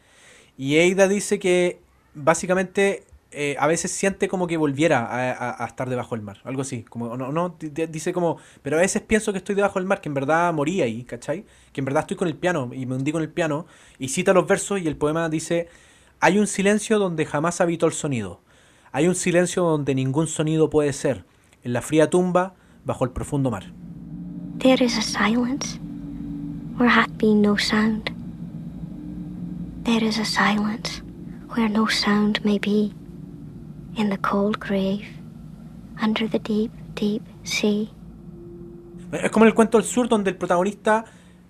Y 0.58 0.76
Eida 0.76 1.08
dice 1.08 1.38
que 1.38 1.80
básicamente 2.14 3.04
eh, 3.32 3.56
a 3.58 3.66
veces 3.66 3.90
siente 3.90 4.28
como 4.28 4.46
que 4.46 4.56
volviera 4.56 5.00
a, 5.06 5.32
a- 5.32 5.64
a 5.64 5.66
estar 5.66 5.90
debajo 5.90 6.14
del 6.16 6.24
mar, 6.24 6.38
algo 6.44 6.62
así. 6.62 6.84
Como, 6.84 7.16
no, 7.16 7.32
no, 7.32 7.56
di- 7.60 7.70
di- 7.70 7.86
dice 7.86 8.12
como, 8.12 8.38
pero 8.62 8.76
a 8.78 8.80
veces 8.80 9.02
pienso 9.02 9.32
que 9.32 9.38
estoy 9.38 9.54
debajo 9.56 9.78
del 9.80 9.86
mar, 9.88 10.00
que 10.00 10.08
en 10.08 10.14
verdad 10.14 10.52
morí 10.54 10.82
ahí, 10.82 11.04
¿cachai? 11.04 11.44
Que 11.72 11.80
en 11.80 11.84
verdad 11.86 12.02
estoy 12.02 12.16
con 12.16 12.28
el 12.28 12.36
piano 12.36 12.70
y 12.72 12.86
me 12.86 12.94
hundí 12.96 13.12
con 13.12 13.22
el 13.22 13.30
piano. 13.30 13.66
Y 13.98 14.08
cita 14.08 14.32
los 14.32 14.46
versos 14.46 14.80
y 14.80 14.88
el 14.88 14.96
poema 14.96 15.28
dice, 15.28 15.68
hay 16.20 16.38
un 16.38 16.46
silencio 16.46 16.98
donde 16.98 17.26
jamás 17.26 17.60
habitó 17.60 17.86
el 17.86 17.92
sonido. 17.92 18.40
Hay 18.94 19.08
un 19.08 19.16
silencio 19.16 19.64
donde 19.64 19.92
ningún 19.92 20.28
sonido 20.28 20.70
puede 20.70 20.92
ser. 20.92 21.24
En 21.64 21.72
la 21.72 21.82
fría 21.82 22.08
tumba, 22.10 22.54
bajo 22.84 23.04
el 23.04 23.10
profundo 23.10 23.50
mar. 23.50 23.64
There 24.60 24.84
is 24.84 24.96
a 24.96 25.02
silence 25.02 25.80
where 26.78 26.88
hath 26.88 27.10
been 27.18 27.42
no 27.42 27.58
sound. 27.58 28.12
There 29.82 30.06
is 30.06 30.18
a 30.20 30.24
silence 30.24 31.02
where 31.56 31.68
no 31.68 31.88
sound 31.88 32.38
may 32.44 32.60
be. 32.60 32.92
In 34.00 34.10
the 34.10 34.18
cold 34.18 34.58
grave, 34.60 35.04
under 36.00 36.30
the 36.30 36.38
deep, 36.38 36.70
deep 36.94 37.22
sea. 37.42 37.88
Es 39.12 39.30
como 39.32 39.44
el 39.44 39.54
cuento 39.54 39.76
del 39.78 39.86
sur 39.86 40.08
donde 40.08 40.30
el 40.30 40.36
protagonista 40.36 41.04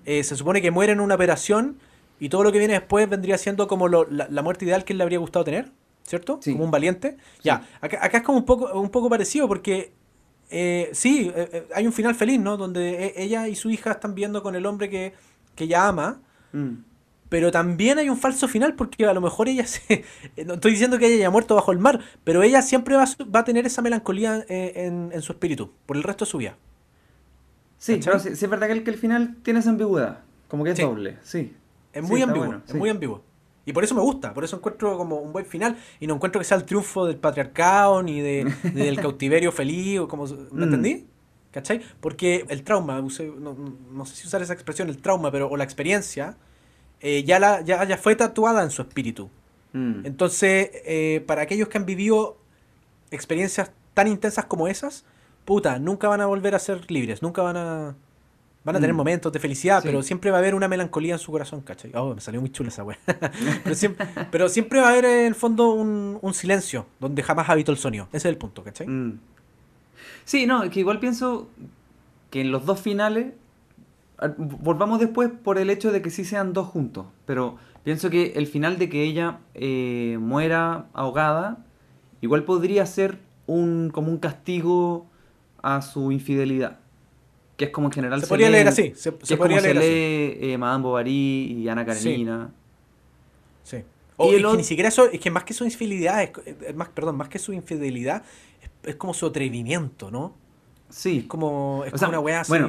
eh, 0.06 0.24
se 0.24 0.34
supone 0.34 0.62
que 0.62 0.70
muere 0.70 0.92
en 0.94 1.00
una 1.00 1.14
operación 1.16 1.76
y 2.18 2.30
todo 2.30 2.42
lo 2.42 2.52
que 2.52 2.58
viene 2.58 2.72
después 2.72 3.06
vendría 3.08 3.36
siendo 3.36 3.68
como 3.68 3.86
lo- 3.88 4.06
la, 4.10 4.28
la 4.30 4.42
muerte 4.42 4.64
ideal 4.64 4.84
que 4.84 4.94
él 4.94 4.98
le 4.98 5.02
habría 5.04 5.18
gustado 5.18 5.44
tener, 5.44 5.72
¿cierto? 6.06 6.38
Sí. 6.42 6.52
Como 6.52 6.64
un 6.64 6.70
valiente. 6.70 7.16
Ya, 7.42 7.66
acá, 7.80 7.98
acá 8.02 8.18
es 8.18 8.22
como 8.24 8.38
un 8.38 8.44
poco, 8.44 8.78
un 8.80 8.90
poco 8.90 9.08
parecido 9.10 9.48
porque 9.48 9.92
eh, 10.50 10.90
sí, 10.92 11.32
eh, 11.34 11.48
eh, 11.52 11.66
hay 11.74 11.86
un 11.86 11.92
final 11.92 12.14
feliz, 12.14 12.38
¿no? 12.38 12.56
Donde 12.56 13.06
e- 13.06 13.22
ella 13.22 13.48
y 13.48 13.54
su 13.56 13.70
hija 13.70 13.92
están 13.92 14.14
viendo 14.14 14.42
con 14.42 14.54
el 14.54 14.66
hombre 14.66 14.88
que, 14.90 15.12
que 15.54 15.64
ella 15.64 15.88
ama, 15.88 16.20
Mm. 16.52 16.84
pero 17.28 17.50
también 17.50 17.98
hay 17.98 18.08
un 18.08 18.16
falso 18.16 18.46
final 18.46 18.74
porque 18.76 19.06
a 19.06 19.12
lo 19.12 19.20
mejor 19.20 19.48
ella 19.48 19.66
se... 19.66 20.04
No 20.46 20.54
estoy 20.54 20.70
diciendo 20.70 20.98
que 20.98 21.06
ella 21.06 21.16
haya 21.16 21.30
muerto 21.30 21.56
bajo 21.56 21.72
el 21.72 21.80
mar, 21.80 21.98
pero 22.22 22.44
ella 22.44 22.62
siempre 22.62 22.94
va, 22.94 23.06
va 23.34 23.40
a 23.40 23.44
tener 23.44 23.66
esa 23.66 23.82
melancolía 23.82 24.44
eh, 24.48 24.72
en, 24.76 25.10
en 25.12 25.20
su 25.22 25.32
espíritu 25.32 25.72
por 25.86 25.96
el 25.96 26.04
resto 26.04 26.24
de 26.26 26.30
su 26.30 26.38
vida. 26.38 26.56
Sí, 27.78 27.98
pero 28.04 28.20
sí, 28.20 28.36
sí 28.36 28.44
es 28.44 28.50
verdad 28.50 28.68
que 28.68 28.72
el, 28.74 28.84
que 28.84 28.90
el 28.90 28.98
final 28.98 29.34
tiene 29.42 29.58
esa 29.60 29.70
ambigüedad. 29.70 30.20
Como 30.46 30.62
que 30.62 30.70
es 30.70 30.78
doble, 30.78 31.16
sí. 31.24 31.52
Es 31.92 32.02
muy 32.04 32.22
ambiguo, 32.22 32.46
bueno, 32.46 32.62
es 32.68 32.74
muy 32.74 32.88
ambiguo. 32.88 33.23
Y 33.66 33.72
por 33.72 33.82
eso 33.84 33.94
me 33.94 34.00
gusta, 34.02 34.34
por 34.34 34.44
eso 34.44 34.56
encuentro 34.56 34.96
como 34.98 35.16
un 35.16 35.32
buen 35.32 35.46
final 35.46 35.76
y 36.00 36.06
no 36.06 36.14
encuentro 36.14 36.38
que 36.40 36.44
sea 36.44 36.56
el 36.58 36.64
triunfo 36.64 37.06
del 37.06 37.16
patriarcado 37.16 38.02
ni, 38.02 38.20
de, 38.20 38.44
del 38.74 39.00
cautiverio 39.00 39.52
feliz 39.52 40.00
o 40.00 40.08
como... 40.08 40.26
¿Me 40.26 40.36
Mm. 40.60 40.62
entendí? 40.64 41.06
¿Cachai? 41.50 41.80
Porque 42.00 42.44
el 42.48 42.62
trauma, 42.64 43.00
no- 43.00 43.56
no 43.92 44.06
sé 44.06 44.16
si 44.16 44.26
usar 44.26 44.42
esa 44.42 44.52
expresión, 44.52 44.88
el 44.88 44.98
trauma, 44.98 45.30
pero 45.30 45.48
o 45.48 45.56
la 45.56 45.64
experiencia, 45.64 46.36
eh, 47.00 47.22
ya, 47.24 47.38
la, 47.38 47.60
ya, 47.62 47.84
ya 47.84 47.96
fue 47.96 48.16
tatuada 48.16 48.62
en 48.64 48.70
su 48.70 48.82
espíritu. 48.82 49.30
Mm. 49.72 50.04
Entonces, 50.04 50.70
eh, 50.84 51.22
para 51.26 51.42
aquellos 51.42 51.68
que 51.68 51.78
han 51.78 51.86
vivido 51.86 52.36
experiencias 53.10 53.70
tan 53.94 54.08
intensas 54.08 54.44
como 54.46 54.68
esas, 54.68 55.04
puta, 55.44 55.78
nunca 55.78 56.08
van 56.08 56.20
a 56.20 56.26
volver 56.26 56.54
a 56.54 56.58
ser 56.58 56.90
libres, 56.90 57.22
nunca 57.22 57.42
van 57.42 57.56
a... 57.56 57.96
Van 58.64 58.76
a 58.76 58.80
tener 58.80 58.94
Mm. 58.94 58.96
momentos 58.96 59.32
de 59.32 59.38
felicidad, 59.38 59.82
Sí. 59.82 59.88
pero 59.88 60.02
siempre 60.02 60.30
va 60.30 60.38
a 60.38 60.40
haber 60.40 60.54
una 60.54 60.68
melancolía 60.68 61.12
en 61.14 61.18
su 61.18 61.30
corazón, 61.30 61.60
¿cachai? 61.60 61.90
Oh, 61.94 62.14
me 62.14 62.20
salió 62.20 62.40
muy 62.40 62.50
chula 62.50 62.70
esa 62.70 62.82
wea. 62.82 62.98
pero, 63.62 63.74
siempre, 63.74 64.06
pero 64.30 64.48
siempre 64.48 64.80
va 64.80 64.86
a 64.88 64.90
haber 64.90 65.04
en 65.04 65.26
el 65.26 65.34
fondo 65.34 65.70
un, 65.74 66.18
un 66.20 66.34
silencio 66.34 66.86
donde 66.98 67.22
jamás 67.22 67.48
habitó 67.50 67.72
el 67.72 67.78
sonido. 67.78 68.06
Ese 68.08 68.16
es 68.28 68.32
el 68.32 68.38
punto, 68.38 68.64
¿cachai? 68.64 68.86
Mm. 68.86 69.18
Sí, 70.24 70.46
no, 70.46 70.68
que 70.70 70.80
igual 70.80 70.98
pienso 70.98 71.48
que 72.30 72.40
en 72.40 72.50
los 72.50 72.64
dos 72.64 72.80
finales, 72.80 73.34
volvamos 74.38 74.98
después 75.00 75.30
por 75.30 75.58
el 75.58 75.68
hecho 75.70 75.92
de 75.92 76.00
que 76.02 76.10
sí 76.10 76.24
sean 76.24 76.52
dos 76.52 76.68
juntos, 76.68 77.06
pero 77.26 77.56
pienso 77.82 78.08
que 78.10 78.32
el 78.36 78.46
final 78.46 78.78
de 78.78 78.88
que 78.88 79.02
ella 79.02 79.38
eh, 79.54 80.16
muera 80.20 80.86
ahogada, 80.94 81.58
igual 82.22 82.44
podría 82.44 82.86
ser 82.86 83.18
un 83.46 83.90
como 83.92 84.08
un 84.10 84.18
castigo 84.18 85.06
a 85.62 85.82
su 85.82 86.10
infidelidad. 86.12 86.78
Que 87.56 87.66
es 87.66 87.70
como 87.70 87.86
en 87.88 87.92
general 87.92 88.20
Se 88.20 88.26
podría 88.26 88.50
leer 88.50 88.64
lee- 88.64 88.68
así, 88.70 88.82
se- 88.96 89.14
que 89.14 89.26
se 89.26 89.34
es 89.34 89.38
como 89.38 89.50
podría 89.50 89.60
leer 89.60 89.78
así. 89.78 89.86
lee 89.86 90.52
eh, 90.52 90.58
Madame 90.58 90.82
Bovary 90.82 91.10
y 91.58 91.68
Ana 91.68 91.84
Karenina. 91.86 92.50
Sí. 93.62 93.78
O 94.16 94.26
Y 94.26 94.36
es 94.36 94.40
que 94.40 94.46
otro- 94.46 94.56
ni 94.58 94.64
siquiera 94.64 94.88
eso, 94.88 95.10
es 95.10 95.20
que 95.20 95.30
más 95.30 95.44
que 95.44 95.54
su 95.54 95.64
infidelidad, 95.64 96.22
es, 96.22 96.30
es 96.66 96.74
más, 96.74 96.88
perdón, 96.88 97.16
más 97.16 97.28
que 97.28 97.38
su 97.38 97.52
infidelidad, 97.52 98.22
es, 98.62 98.70
es 98.90 98.96
como 98.96 99.14
su 99.14 99.26
atrevimiento, 99.26 100.10
¿no? 100.10 100.34
Sí. 100.88 101.18
Es 101.18 101.24
como, 101.26 101.82
es 101.84 101.90
como 101.92 101.98
sea, 101.98 102.08
una 102.08 102.20
weá 102.20 102.40
así. 102.40 102.50
bueno, 102.50 102.68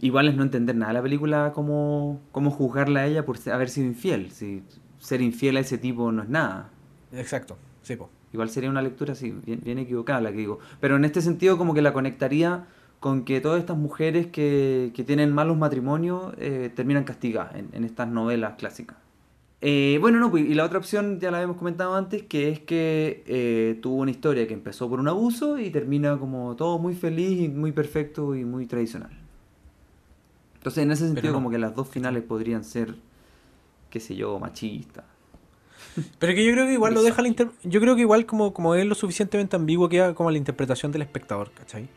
igual 0.00 0.28
es 0.28 0.34
no 0.36 0.42
entender 0.42 0.74
nada 0.76 0.92
de 0.92 0.98
la 0.98 1.02
película 1.02 1.52
como, 1.54 2.20
como 2.32 2.50
juzgarla 2.50 3.00
a 3.00 3.06
ella 3.06 3.24
por 3.26 3.36
se- 3.38 3.50
haber 3.52 3.68
sido 3.68 3.86
infiel. 3.86 4.30
Si 4.30 4.62
ser 4.98 5.20
infiel 5.20 5.56
a 5.58 5.60
ese 5.60 5.76
tipo 5.78 6.10
no 6.12 6.22
es 6.22 6.28
nada. 6.28 6.70
Exacto, 7.12 7.56
sí, 7.82 7.96
po. 7.96 8.08
Igual 8.32 8.50
sería 8.50 8.68
una 8.70 8.82
lectura 8.82 9.12
así, 9.12 9.30
bien, 9.30 9.60
bien 9.62 9.78
equivocada 9.78 10.20
la 10.20 10.30
que 10.30 10.38
digo. 10.38 10.58
Pero 10.80 10.96
en 10.96 11.04
este 11.04 11.20
sentido 11.22 11.56
como 11.58 11.74
que 11.74 11.80
la 11.82 11.92
conectaría 11.92 12.66
con 13.00 13.24
que 13.24 13.40
todas 13.40 13.60
estas 13.60 13.76
mujeres 13.76 14.26
que, 14.26 14.90
que 14.94 15.04
tienen 15.04 15.32
malos 15.32 15.56
matrimonios 15.56 16.32
eh, 16.38 16.70
terminan 16.74 17.04
castigadas 17.04 17.54
en, 17.54 17.68
en 17.72 17.84
estas 17.84 18.08
novelas 18.08 18.54
clásicas. 18.58 18.96
Eh, 19.62 19.98
bueno, 20.00 20.18
no, 20.20 20.30
pues, 20.30 20.44
y 20.48 20.54
la 20.54 20.64
otra 20.64 20.78
opción 20.78 21.18
ya 21.18 21.30
la 21.30 21.38
habíamos 21.38 21.56
comentado 21.56 21.94
antes, 21.94 22.22
que 22.24 22.50
es 22.50 22.60
que 22.60 23.24
eh, 23.26 23.78
tuvo 23.80 23.96
una 23.96 24.10
historia 24.10 24.46
que 24.46 24.54
empezó 24.54 24.88
por 24.88 25.00
un 25.00 25.08
abuso 25.08 25.58
y 25.58 25.70
termina 25.70 26.18
como 26.18 26.54
todo 26.56 26.78
muy 26.78 26.94
feliz 26.94 27.40
y 27.40 27.48
muy 27.48 27.72
perfecto 27.72 28.34
y 28.34 28.44
muy 28.44 28.66
tradicional. 28.66 29.10
Entonces, 30.56 30.82
en 30.82 30.90
ese 30.90 31.06
sentido, 31.06 31.28
no. 31.28 31.34
como 31.34 31.50
que 31.50 31.58
las 31.58 31.74
dos 31.74 31.88
finales 31.88 32.22
podrían 32.22 32.64
ser, 32.64 32.94
qué 33.88 34.00
sé 34.00 34.14
yo, 34.16 34.38
machistas. 34.38 35.04
Pero 36.18 36.34
que 36.34 36.44
yo 36.44 36.52
creo 36.52 36.66
que 36.66 36.72
igual 36.74 36.92
lo 36.94 37.02
deja 37.02 37.22
la 37.22 37.28
inter- 37.28 37.50
Yo 37.64 37.80
creo 37.80 37.94
que 37.94 38.02
igual 38.02 38.26
como, 38.26 38.52
como 38.52 38.74
es 38.74 38.84
lo 38.84 38.94
suficientemente 38.94 39.56
ambiguo 39.56 39.88
queda 39.88 40.14
como 40.14 40.30
la 40.30 40.38
interpretación 40.38 40.92
del 40.92 41.02
espectador, 41.02 41.50
¿cachai? 41.52 41.88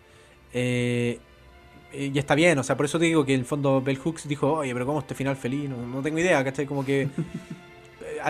Eh, 0.54 1.20
y 1.92 2.18
está 2.20 2.36
bien, 2.36 2.58
o 2.60 2.64
sea, 2.64 2.78
por 2.78 2.86
eso 2.86 3.00
te 3.00 3.06
digo 3.06 3.26
que 3.26 3.34
en 3.34 3.40
el 3.40 3.46
fondo 3.46 3.82
Bell 3.82 3.98
Hooks 3.98 4.28
dijo, 4.28 4.54
oye, 4.54 4.74
pero 4.74 4.86
¿cómo 4.86 5.00
este 5.00 5.16
final 5.16 5.36
feliz? 5.36 5.70
No, 5.70 5.78
no 5.88 6.02
tengo 6.02 6.20
idea, 6.20 6.44
¿cachai? 6.44 6.66
Como 6.68 6.86
que 6.86 7.02
eh, 7.04 7.10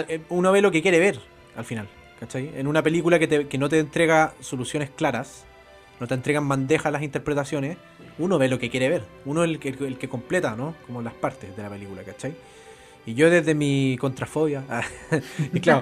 eh, 0.07 0.21
uno 0.29 0.51
ve 0.51 0.61
lo 0.61 0.71
que 0.71 0.81
quiere 0.81 0.99
ver 0.99 1.19
al 1.55 1.65
final, 1.65 1.87
¿cachai? 2.19 2.51
En 2.55 2.67
una 2.67 2.81
película 2.83 3.19
que, 3.19 3.27
te- 3.27 3.47
que 3.47 3.57
no 3.57 3.67
te 3.69 3.79
entrega 3.79 4.33
soluciones 4.39 4.89
claras, 4.89 5.45
no 5.99 6.07
te 6.07 6.13
entregan 6.13 6.47
bandejas 6.47 6.91
las 6.93 7.03
interpretaciones, 7.03 7.77
uno 8.17 8.37
ve 8.37 8.47
lo 8.47 8.59
que 8.59 8.69
quiere 8.69 8.87
ver, 8.89 9.03
uno 9.25 9.43
es 9.43 9.49
el 9.49 9.59
que, 9.59 9.69
el 9.69 9.97
que 9.97 10.07
completa, 10.07 10.55
¿no? 10.55 10.75
Como 10.87 11.01
las 11.01 11.13
partes 11.13 11.55
de 11.55 11.61
la 11.63 11.69
película, 11.69 12.03
¿cachai? 12.03 12.33
Y 13.09 13.15
yo 13.15 13.27
desde 13.31 13.55
mi 13.55 13.97
contrafobia, 13.99 14.63
y 15.51 15.59
claro, 15.59 15.81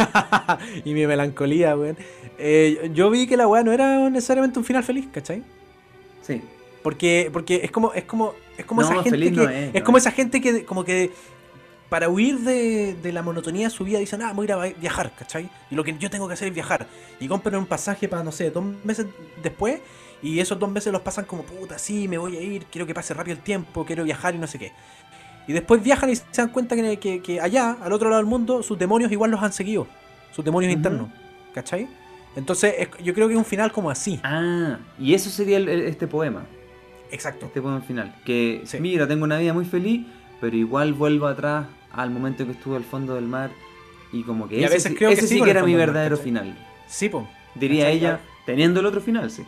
y 0.84 0.94
mi 0.94 1.06
melancolía, 1.06 1.76
weón, 1.76 1.98
eh, 2.38 2.90
yo 2.94 3.10
vi 3.10 3.26
que 3.26 3.36
la 3.36 3.46
weá 3.46 3.62
no 3.62 3.70
era 3.70 4.08
necesariamente 4.08 4.58
un 4.58 4.64
final 4.64 4.82
feliz, 4.82 5.06
¿cachai? 5.12 5.42
Sí. 6.22 6.40
Porque, 6.82 7.28
porque 7.34 7.56
es 7.62 7.70
como, 7.70 7.92
es 7.92 8.04
como, 8.04 8.32
es 8.56 8.64
como 8.64 8.80
No, 8.80 8.90
esa 8.92 8.96
gente 8.96 9.30
que, 9.30 9.30
no 9.30 9.46
es, 9.46 9.74
es 9.74 9.82
no 9.82 9.84
como 9.84 9.98
es. 9.98 10.04
esa 10.04 10.10
gente 10.10 10.40
que 10.40 10.64
como 10.64 10.84
que 10.84 11.12
para 11.90 12.08
huir 12.08 12.38
de, 12.38 12.94
de 12.94 13.12
la 13.12 13.20
monotonía 13.20 13.66
de 13.66 13.70
su 13.70 13.84
vida 13.84 13.98
dicen, 13.98 14.22
ah, 14.22 14.32
voy 14.32 14.44
a 14.44 14.46
ir 14.46 14.52
a 14.52 14.80
viajar, 14.80 15.12
¿cachai? 15.18 15.50
Y 15.70 15.74
lo 15.74 15.84
que 15.84 15.98
yo 15.98 16.08
tengo 16.08 16.28
que 16.28 16.32
hacer 16.32 16.48
es 16.48 16.54
viajar. 16.54 16.86
Y 17.20 17.28
compran 17.28 17.56
un 17.56 17.66
pasaje 17.66 18.08
para, 18.08 18.24
no 18.24 18.32
sé, 18.32 18.50
dos 18.50 18.64
meses 18.84 19.04
después, 19.42 19.80
y 20.22 20.40
esos 20.40 20.58
dos 20.58 20.70
meses 20.70 20.92
los 20.92 21.02
pasan 21.02 21.26
como, 21.26 21.42
puta, 21.42 21.78
sí, 21.78 22.08
me 22.08 22.18
voy 22.18 22.36
a 22.36 22.40
ir, 22.40 22.64
quiero 22.66 22.86
que 22.86 22.94
pase 22.94 23.12
rápido 23.14 23.36
el 23.36 23.42
tiempo, 23.42 23.84
quiero 23.84 24.04
viajar 24.04 24.34
y 24.34 24.38
no 24.38 24.46
sé 24.46 24.58
qué. 24.58 24.72
Y 25.48 25.52
después 25.54 25.82
viajan 25.82 26.10
y 26.10 26.14
se 26.16 26.24
dan 26.36 26.50
cuenta 26.50 26.76
que, 26.76 26.98
que- 26.98 27.20
que 27.20 27.40
allá, 27.40 27.76
al 27.82 27.92
otro 27.92 28.08
lado 28.10 28.22
del 28.22 28.30
mundo, 28.30 28.62
sus 28.62 28.78
demonios 28.78 29.10
igual 29.10 29.30
los 29.32 29.42
han 29.42 29.52
seguido. 29.52 29.88
Sus 30.30 30.44
demonios 30.44 30.72
internos. 30.72 31.08
¿Cachai? 31.54 31.88
Entonces, 32.36 32.74
es- 32.78 32.88
yo 33.02 33.14
creo 33.14 33.26
que 33.26 33.34
es 33.34 33.38
un 33.38 33.44
final 33.44 33.72
como 33.72 33.90
así. 33.90 34.20
Ah, 34.22 34.78
y 35.00 35.14
eso 35.14 35.30
sería 35.30 35.56
el- 35.56 35.68
el- 35.68 35.80
este 35.86 36.06
poema. 36.06 36.44
Exacto. 37.10 37.46
Este 37.46 37.60
poema 37.62 37.80
final. 37.80 38.14
Que, 38.24 38.60
Sí. 38.64 38.78
mira, 38.78 39.08
tengo 39.08 39.24
una 39.24 39.38
vida 39.38 39.52
muy 39.54 39.64
feliz, 39.64 40.06
pero 40.40 40.54
igual 40.54 40.92
vuelvo 40.92 41.26
atrás 41.26 41.66
al 41.92 42.10
momento 42.10 42.44
que 42.44 42.52
estuve 42.52 42.76
al 42.76 42.84
fondo 42.84 43.14
del 43.14 43.24
mar. 43.26 43.50
Y 44.12 44.22
como 44.22 44.48
que 44.48 44.58
Y 44.58 44.62
a 44.62 44.66
ese, 44.66 44.74
veces 44.74 44.94
creo 44.96 45.08
que 45.10 45.14
ese 45.14 45.26
sí 45.28 45.34
sí 45.38 45.42
que 45.42 45.50
era 45.50 45.62
mi 45.64 45.72
mar, 45.72 45.86
verdadero 45.86 46.16
final. 46.18 46.54
Sí, 46.86 47.08
po. 47.08 47.26
Diría 47.54 47.84
¿Cachai? 47.84 47.96
ella, 47.98 48.20
teniendo 48.46 48.80
el 48.80 48.86
otro 48.86 49.00
final, 49.00 49.30
sí. 49.30 49.42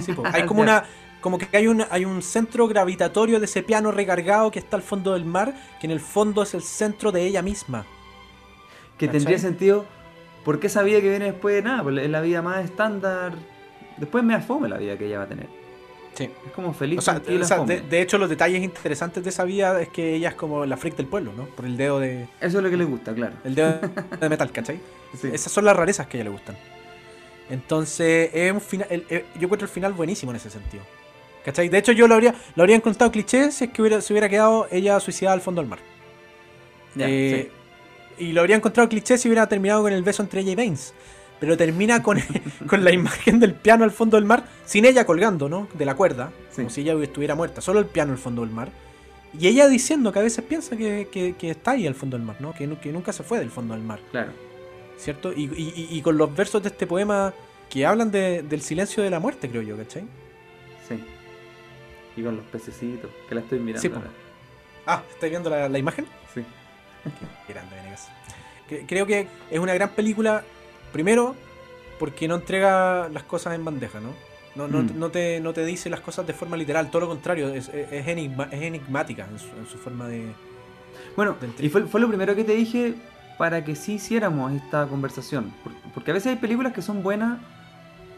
Sí, 0.00 0.12
po. 0.12 0.22
Hay 0.32 0.46
como 0.46 0.62
una. 0.62 0.84
Como 1.22 1.38
que 1.38 1.48
hay 1.56 1.66
un, 1.68 1.82
hay 1.90 2.04
un 2.04 2.20
centro 2.20 2.68
gravitatorio 2.68 3.38
de 3.38 3.46
ese 3.46 3.62
piano 3.62 3.90
recargado 3.92 4.50
que 4.50 4.58
está 4.58 4.76
al 4.76 4.82
fondo 4.82 5.14
del 5.14 5.24
mar, 5.24 5.54
que 5.80 5.86
en 5.86 5.92
el 5.92 6.00
fondo 6.00 6.42
es 6.42 6.52
el 6.52 6.62
centro 6.62 7.10
de 7.12 7.24
ella 7.24 7.40
misma. 7.40 7.86
Que 8.98 9.06
¿Cachai? 9.06 9.20
tendría 9.20 9.38
sentido. 9.38 9.86
¿Por 10.44 10.60
qué 10.60 10.66
esa 10.66 10.82
vida 10.82 11.00
que 11.00 11.08
viene 11.08 11.26
después 11.26 11.54
de 11.54 11.62
nada? 11.62 11.82
Pues 11.82 11.96
es 11.98 12.10
la 12.10 12.20
vida 12.20 12.42
más 12.42 12.64
estándar. 12.64 13.32
Después 13.96 14.22
me 14.24 14.34
afome 14.34 14.68
la 14.68 14.76
vida 14.76 14.98
que 14.98 15.06
ella 15.06 15.18
va 15.18 15.24
a 15.24 15.28
tener. 15.28 15.46
Sí. 16.14 16.24
Es 16.46 16.52
como 16.52 16.74
feliz, 16.74 16.98
O 16.98 17.02
sea, 17.02 17.22
o 17.60 17.64
de, 17.64 17.80
de 17.80 18.02
hecho, 18.02 18.18
los 18.18 18.28
detalles 18.28 18.62
interesantes 18.62 19.24
de 19.24 19.30
esa 19.30 19.44
vida 19.44 19.80
es 19.80 19.88
que 19.88 20.14
ella 20.16 20.28
es 20.30 20.34
como 20.34 20.66
la 20.66 20.76
freak 20.76 20.96
del 20.96 21.06
pueblo, 21.06 21.32
¿no? 21.34 21.46
Por 21.46 21.64
el 21.64 21.76
dedo 21.78 22.00
de, 22.00 22.24
Eso 22.40 22.58
es 22.58 22.64
lo 22.64 22.68
que 22.68 22.76
le 22.76 22.84
gusta, 22.84 23.14
claro. 23.14 23.34
el 23.44 23.54
dedo 23.54 23.78
de 24.20 24.28
metal, 24.28 24.50
¿cachai? 24.52 24.78
Sí. 25.18 25.30
Esas 25.32 25.50
son 25.52 25.64
las 25.64 25.74
rarezas 25.74 26.06
que 26.08 26.18
a 26.18 26.20
ella 26.20 26.24
le 26.30 26.36
gustan. 26.36 26.56
Entonces, 27.48 28.30
es 28.34 28.52
un 28.52 28.60
final, 28.60 28.86
el- 28.90 29.06
el- 29.08 29.24
yo 29.36 29.44
encuentro 29.44 29.66
el 29.66 29.72
final 29.72 29.92
buenísimo 29.92 30.32
en 30.32 30.36
ese 30.36 30.50
sentido. 30.50 30.82
¿Cachai? 31.44 31.68
De 31.68 31.78
hecho, 31.78 31.92
yo 31.92 32.06
lo 32.06 32.14
habría, 32.14 32.34
lo 32.54 32.62
habría 32.62 32.76
encontrado 32.76 33.10
cliché 33.10 33.50
si 33.50 33.64
es 33.64 33.70
que 33.70 33.82
hubiera, 33.82 34.00
se 34.00 34.12
hubiera 34.12 34.28
quedado 34.28 34.68
ella 34.70 34.98
suicidada 35.00 35.34
al 35.34 35.40
fondo 35.40 35.60
del 35.60 35.68
mar. 35.68 35.80
Eh, 36.98 37.50
Y 38.18 38.32
lo 38.32 38.40
habría 38.42 38.56
encontrado 38.56 38.88
cliché 38.88 39.18
si 39.18 39.28
hubiera 39.28 39.48
terminado 39.48 39.82
con 39.82 39.92
el 39.92 40.02
beso 40.02 40.22
entre 40.22 40.40
ella 40.42 40.52
y 40.52 40.54
Baines. 40.54 40.94
Pero 41.40 41.56
termina 41.56 42.02
con, 42.02 42.20
con 42.68 42.84
la 42.84 42.92
imagen 42.92 43.40
del 43.40 43.54
piano 43.54 43.82
al 43.84 43.90
fondo 43.90 44.16
del 44.16 44.24
mar, 44.24 44.44
sin 44.64 44.84
ella 44.84 45.04
colgando, 45.04 45.48
¿no? 45.48 45.66
De 45.74 45.84
la 45.84 45.94
cuerda, 45.96 46.30
Sí. 46.50 46.56
como 46.56 46.70
si 46.70 46.82
ella 46.82 46.94
estuviera 47.02 47.34
muerta, 47.34 47.60
solo 47.60 47.80
el 47.80 47.86
piano 47.86 48.12
al 48.12 48.18
fondo 48.18 48.42
del 48.42 48.50
mar. 48.50 48.70
Y 49.36 49.48
ella 49.48 49.66
diciendo 49.66 50.12
que 50.12 50.18
a 50.18 50.22
veces 50.22 50.44
piensa 50.44 50.76
que, 50.76 51.08
que- 51.10 51.34
que 51.36 51.50
está 51.50 51.72
ahí 51.72 51.86
al 51.86 51.94
fondo 51.94 52.16
del 52.18 52.26
mar, 52.26 52.36
¿no? 52.38 52.52
Que, 52.52 52.68
que 52.76 52.92
nunca 52.92 53.12
se 53.12 53.22
fue 53.22 53.38
del 53.38 53.50
fondo 53.50 53.74
del 53.74 53.82
mar, 53.82 53.98
claro. 54.10 54.30
¿cierto? 54.98 55.32
Y- 55.32 55.50
y 55.90 56.00
con 56.02 56.16
los 56.18 56.36
versos 56.36 56.62
de 56.62 56.68
este 56.68 56.86
poema 56.86 57.32
que 57.70 57.86
hablan 57.86 58.10
de- 58.12 58.42
del 58.42 58.60
silencio 58.60 59.02
de 59.02 59.08
la 59.10 59.18
muerte, 59.18 59.48
creo 59.48 59.62
yo, 59.62 59.76
¿cachai? 59.76 60.04
Y 62.16 62.22
con 62.22 62.36
los 62.36 62.44
pececitos, 62.46 63.10
que 63.28 63.34
la 63.34 63.40
estoy 63.40 63.58
mirando. 63.58 63.80
Sí, 63.88 63.88
ahora. 63.94 64.10
Ah, 64.86 65.02
¿estáis 65.10 65.30
viendo 65.30 65.48
la, 65.50 65.68
la 65.68 65.78
imagen? 65.78 66.06
Sí. 66.34 66.42
Qué 67.46 67.52
grande, 67.52 67.76
Venegas. 67.76 68.08
Cre- 68.68 68.84
Creo 68.86 69.06
que 69.06 69.26
es 69.50 69.58
una 69.58 69.74
gran 69.74 69.90
película, 69.90 70.42
primero, 70.92 71.34
porque 71.98 72.28
no 72.28 72.34
entrega 72.36 73.08
las 73.08 73.22
cosas 73.24 73.54
en 73.54 73.64
bandeja, 73.64 74.00
¿no? 74.00 74.10
No, 74.54 74.68
no, 74.68 74.82
Mm. 74.82 74.98
no 74.98 75.10
te, 75.10 75.40
no 75.40 75.52
te 75.54 75.64
dice 75.64 75.88
las 75.88 76.00
cosas 76.00 76.26
de 76.26 76.34
forma 76.34 76.56
literal, 76.56 76.90
todo 76.90 77.00
lo 77.02 77.08
contrario, 77.08 77.48
es, 77.48 77.68
es- 77.70 78.06
enigma- 78.06 78.48
es 78.50 78.60
enigmática 78.62 79.26
en 79.30 79.38
su, 79.38 79.48
en 79.56 79.66
su 79.66 79.78
forma 79.78 80.08
de... 80.08 80.32
Bueno, 81.16 81.36
Del 81.40 81.52
y 81.64 81.68
fue, 81.70 81.82
fue 81.86 82.00
lo 82.00 82.08
primero 82.08 82.34
que 82.34 82.44
te 82.44 82.52
dije 82.54 82.94
para 83.38 83.64
que 83.64 83.74
sí 83.74 83.94
hiciéramos 83.94 84.52
esta 84.52 84.86
conversación. 84.86 85.52
Por- 85.64 85.72
Porque 85.94 86.10
a 86.10 86.14
veces 86.14 86.32
hay 86.32 86.36
películas 86.36 86.72
que 86.74 86.82
son 86.82 87.02
buenas, 87.02 87.38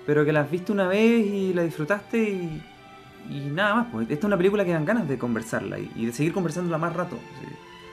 pero 0.07 0.25
que 0.25 0.33
las 0.33 0.51
viste 0.51 0.73
una 0.73 0.89
vez 0.89 1.25
y 1.27 1.55
la 1.55 1.63
disfrutaste 1.63 2.19
y, 2.19 2.63
y 3.31 3.41
nada 3.41 3.75
más. 3.75 3.87
Pues. 3.93 4.05
Esta 4.05 4.15
es 4.21 4.25
una 4.25 4.37
película 4.37 4.65
que 4.65 4.73
dan 4.73 4.85
ganas 4.85 5.09
de 5.09 5.19
conversarla 5.19 5.79
y, 5.79 5.91
y 5.97 6.07
de 6.07 6.13
seguir 6.13 6.33
conversándola 6.33 6.79
más 6.79 6.95
rato. 6.95 7.17
sí. 7.41 7.47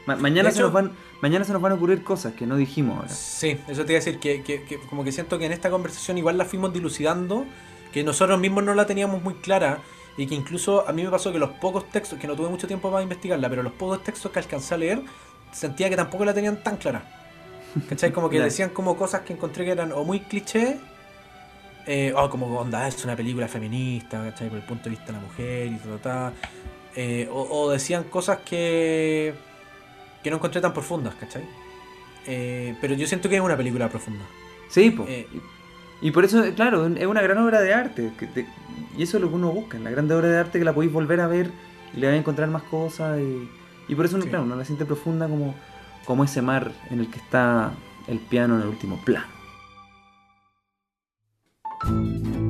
Ma- 0.08 0.16
mañana, 0.16 0.49
se 0.49 0.62
nos 0.62 0.74
van, 0.74 0.91
mañana 1.22 1.45
se 1.45 1.53
nos 1.53 1.62
van 1.62 1.74
a 1.74 1.76
ocurrir 1.76 2.03
cosas 2.03 2.34
que 2.34 2.48
no 2.48 2.56
dijimos 2.58 2.98
ahora. 2.98 3.10
Sí, 3.10 3.58
eso 3.68 3.86
te 3.86 3.94
iba 3.94 3.98
a 4.02 4.03
decir, 4.03 4.20
que, 4.20 4.41
que- 4.41 4.64
que 4.64 4.80
como 4.90 5.03
que 5.03 5.12
siento 5.12 5.38
que 5.38 5.45
en 5.45 5.52
esta 5.52 5.70
conversación 5.70 6.18
igual 6.18 6.38
la 6.40 6.45
fuimos 6.45 6.74
dilucidando, 6.74 7.45
que 7.94 8.03
nosotros 8.03 8.40
mismos 8.40 8.64
no 8.64 8.74
la 8.74 8.88
teníamos 8.88 9.22
muy 9.22 9.36
clara 9.36 9.78
y 10.18 10.26
que 10.26 10.34
incluso 10.36 10.88
a 10.88 10.91
mí 10.91 11.03
me 11.03 11.10
pasó 11.12 11.32
que 11.32 11.38
los 11.38 11.52
pocos 11.52 11.88
textos, 11.90 12.18
que 12.18 12.28
no 12.28 12.36
tuve 12.36 12.49
mucho 12.49 12.66
tiempo 12.68 12.90
para 12.90 13.03
investigarla, 13.03 13.48
pero 13.48 13.62
los 13.62 13.74
pocos 13.74 14.03
textos 14.03 14.32
que 14.32 14.40
alcancé 14.40 14.74
a 14.74 14.78
leer, 14.78 15.02
sentía 15.52 15.88
que 15.90 15.95
tampoco 15.95 16.26
la 16.26 16.34
tenían 16.34 16.64
tan 16.64 16.78
clara. 16.78 17.03
¿Cachai? 17.88 18.12
Como 18.12 18.28
que 18.30 18.40
decían 18.41 18.72
como 18.72 18.98
cosas 18.98 19.22
que 19.22 19.34
encontré 19.34 19.66
que 19.66 19.72
eran 19.72 19.91
o 19.91 20.03
muy 20.03 20.22
cliché, 20.22 20.80
eh, 21.88 22.14
o 22.16 22.30
como 22.30 22.48
onda, 22.60 22.88
es 22.88 23.03
una 23.06 23.16
película 23.16 23.48
feminista, 23.48 24.22
¿cachai? 24.24 24.49
Por 24.49 24.58
el 24.60 24.64
punto 24.66 24.86
de 24.86 24.90
vista 24.91 25.06
de 25.08 25.14
la 25.14 25.20
mujer 25.20 25.68
y 25.68 25.76
ta, 25.78 25.90
ta, 25.90 25.98
ta. 26.02 26.34
Eh, 26.95 27.28
o, 27.32 27.41
o 27.41 27.72
decían 27.72 28.03
cosas 28.06 28.40
que, 28.40 29.34
que 30.24 30.30
no 30.30 30.38
encontré 30.38 30.60
tan 30.62 30.74
profundas, 30.74 31.16
¿cachai? 31.16 31.44
Eh, 32.28 32.76
pero 32.82 32.94
yo 32.95 33.08
siento 33.08 33.30
que 33.30 33.36
es 33.36 33.41
una 33.41 33.58
película 33.58 33.90
profunda. 33.90 34.24
Sí, 34.70 34.91
pues. 34.91 35.10
Eh, 35.10 35.28
Y 36.02 36.10
por 36.12 36.26
eso, 36.26 36.44
claro, 36.56 36.88
es 36.88 37.06
una 37.06 37.22
gran 37.22 37.38
obra 37.38 37.62
de 37.62 37.74
arte. 37.74 38.12
que 38.18 38.26
te- 38.28 38.48
y 38.98 39.03
eso 39.03 39.18
es 39.18 39.22
lo 39.24 39.30
que 39.30 39.36
uno 39.36 39.52
busca. 39.52 39.78
En 39.78 39.84
la 39.84 39.91
grande 39.91 40.14
obra 40.16 40.28
de 40.30 40.38
arte 40.40 40.58
que 40.60 40.66
la 40.66 40.74
podéis 40.74 40.91
volver 40.91 41.20
a 41.22 41.28
ver 41.28 41.52
y 41.94 41.98
le 41.99 42.08
vais 42.08 42.16
a 42.18 42.20
encontrar 42.20 42.49
más 42.49 42.64
cosas. 42.64 43.20
Y, 43.20 43.49
y 43.88 43.95
por 43.95 44.06
eso, 44.06 44.16
uno, 44.16 44.24
Sí. 44.26 44.30
claro, 44.30 44.45
uno 44.45 44.56
la 44.56 44.66
siente 44.66 44.86
profunda 44.86 45.28
como, 45.28 45.53
como 46.06 46.24
ese 46.24 46.41
mar 46.41 46.72
en 46.90 46.99
el 47.02 47.10
que 47.10 47.20
está 47.20 47.72
el 48.08 48.18
piano 48.20 48.56
en 48.56 48.62
el 48.64 48.68
último 48.68 48.98
plano. 49.06 49.28
Música 51.84 52.40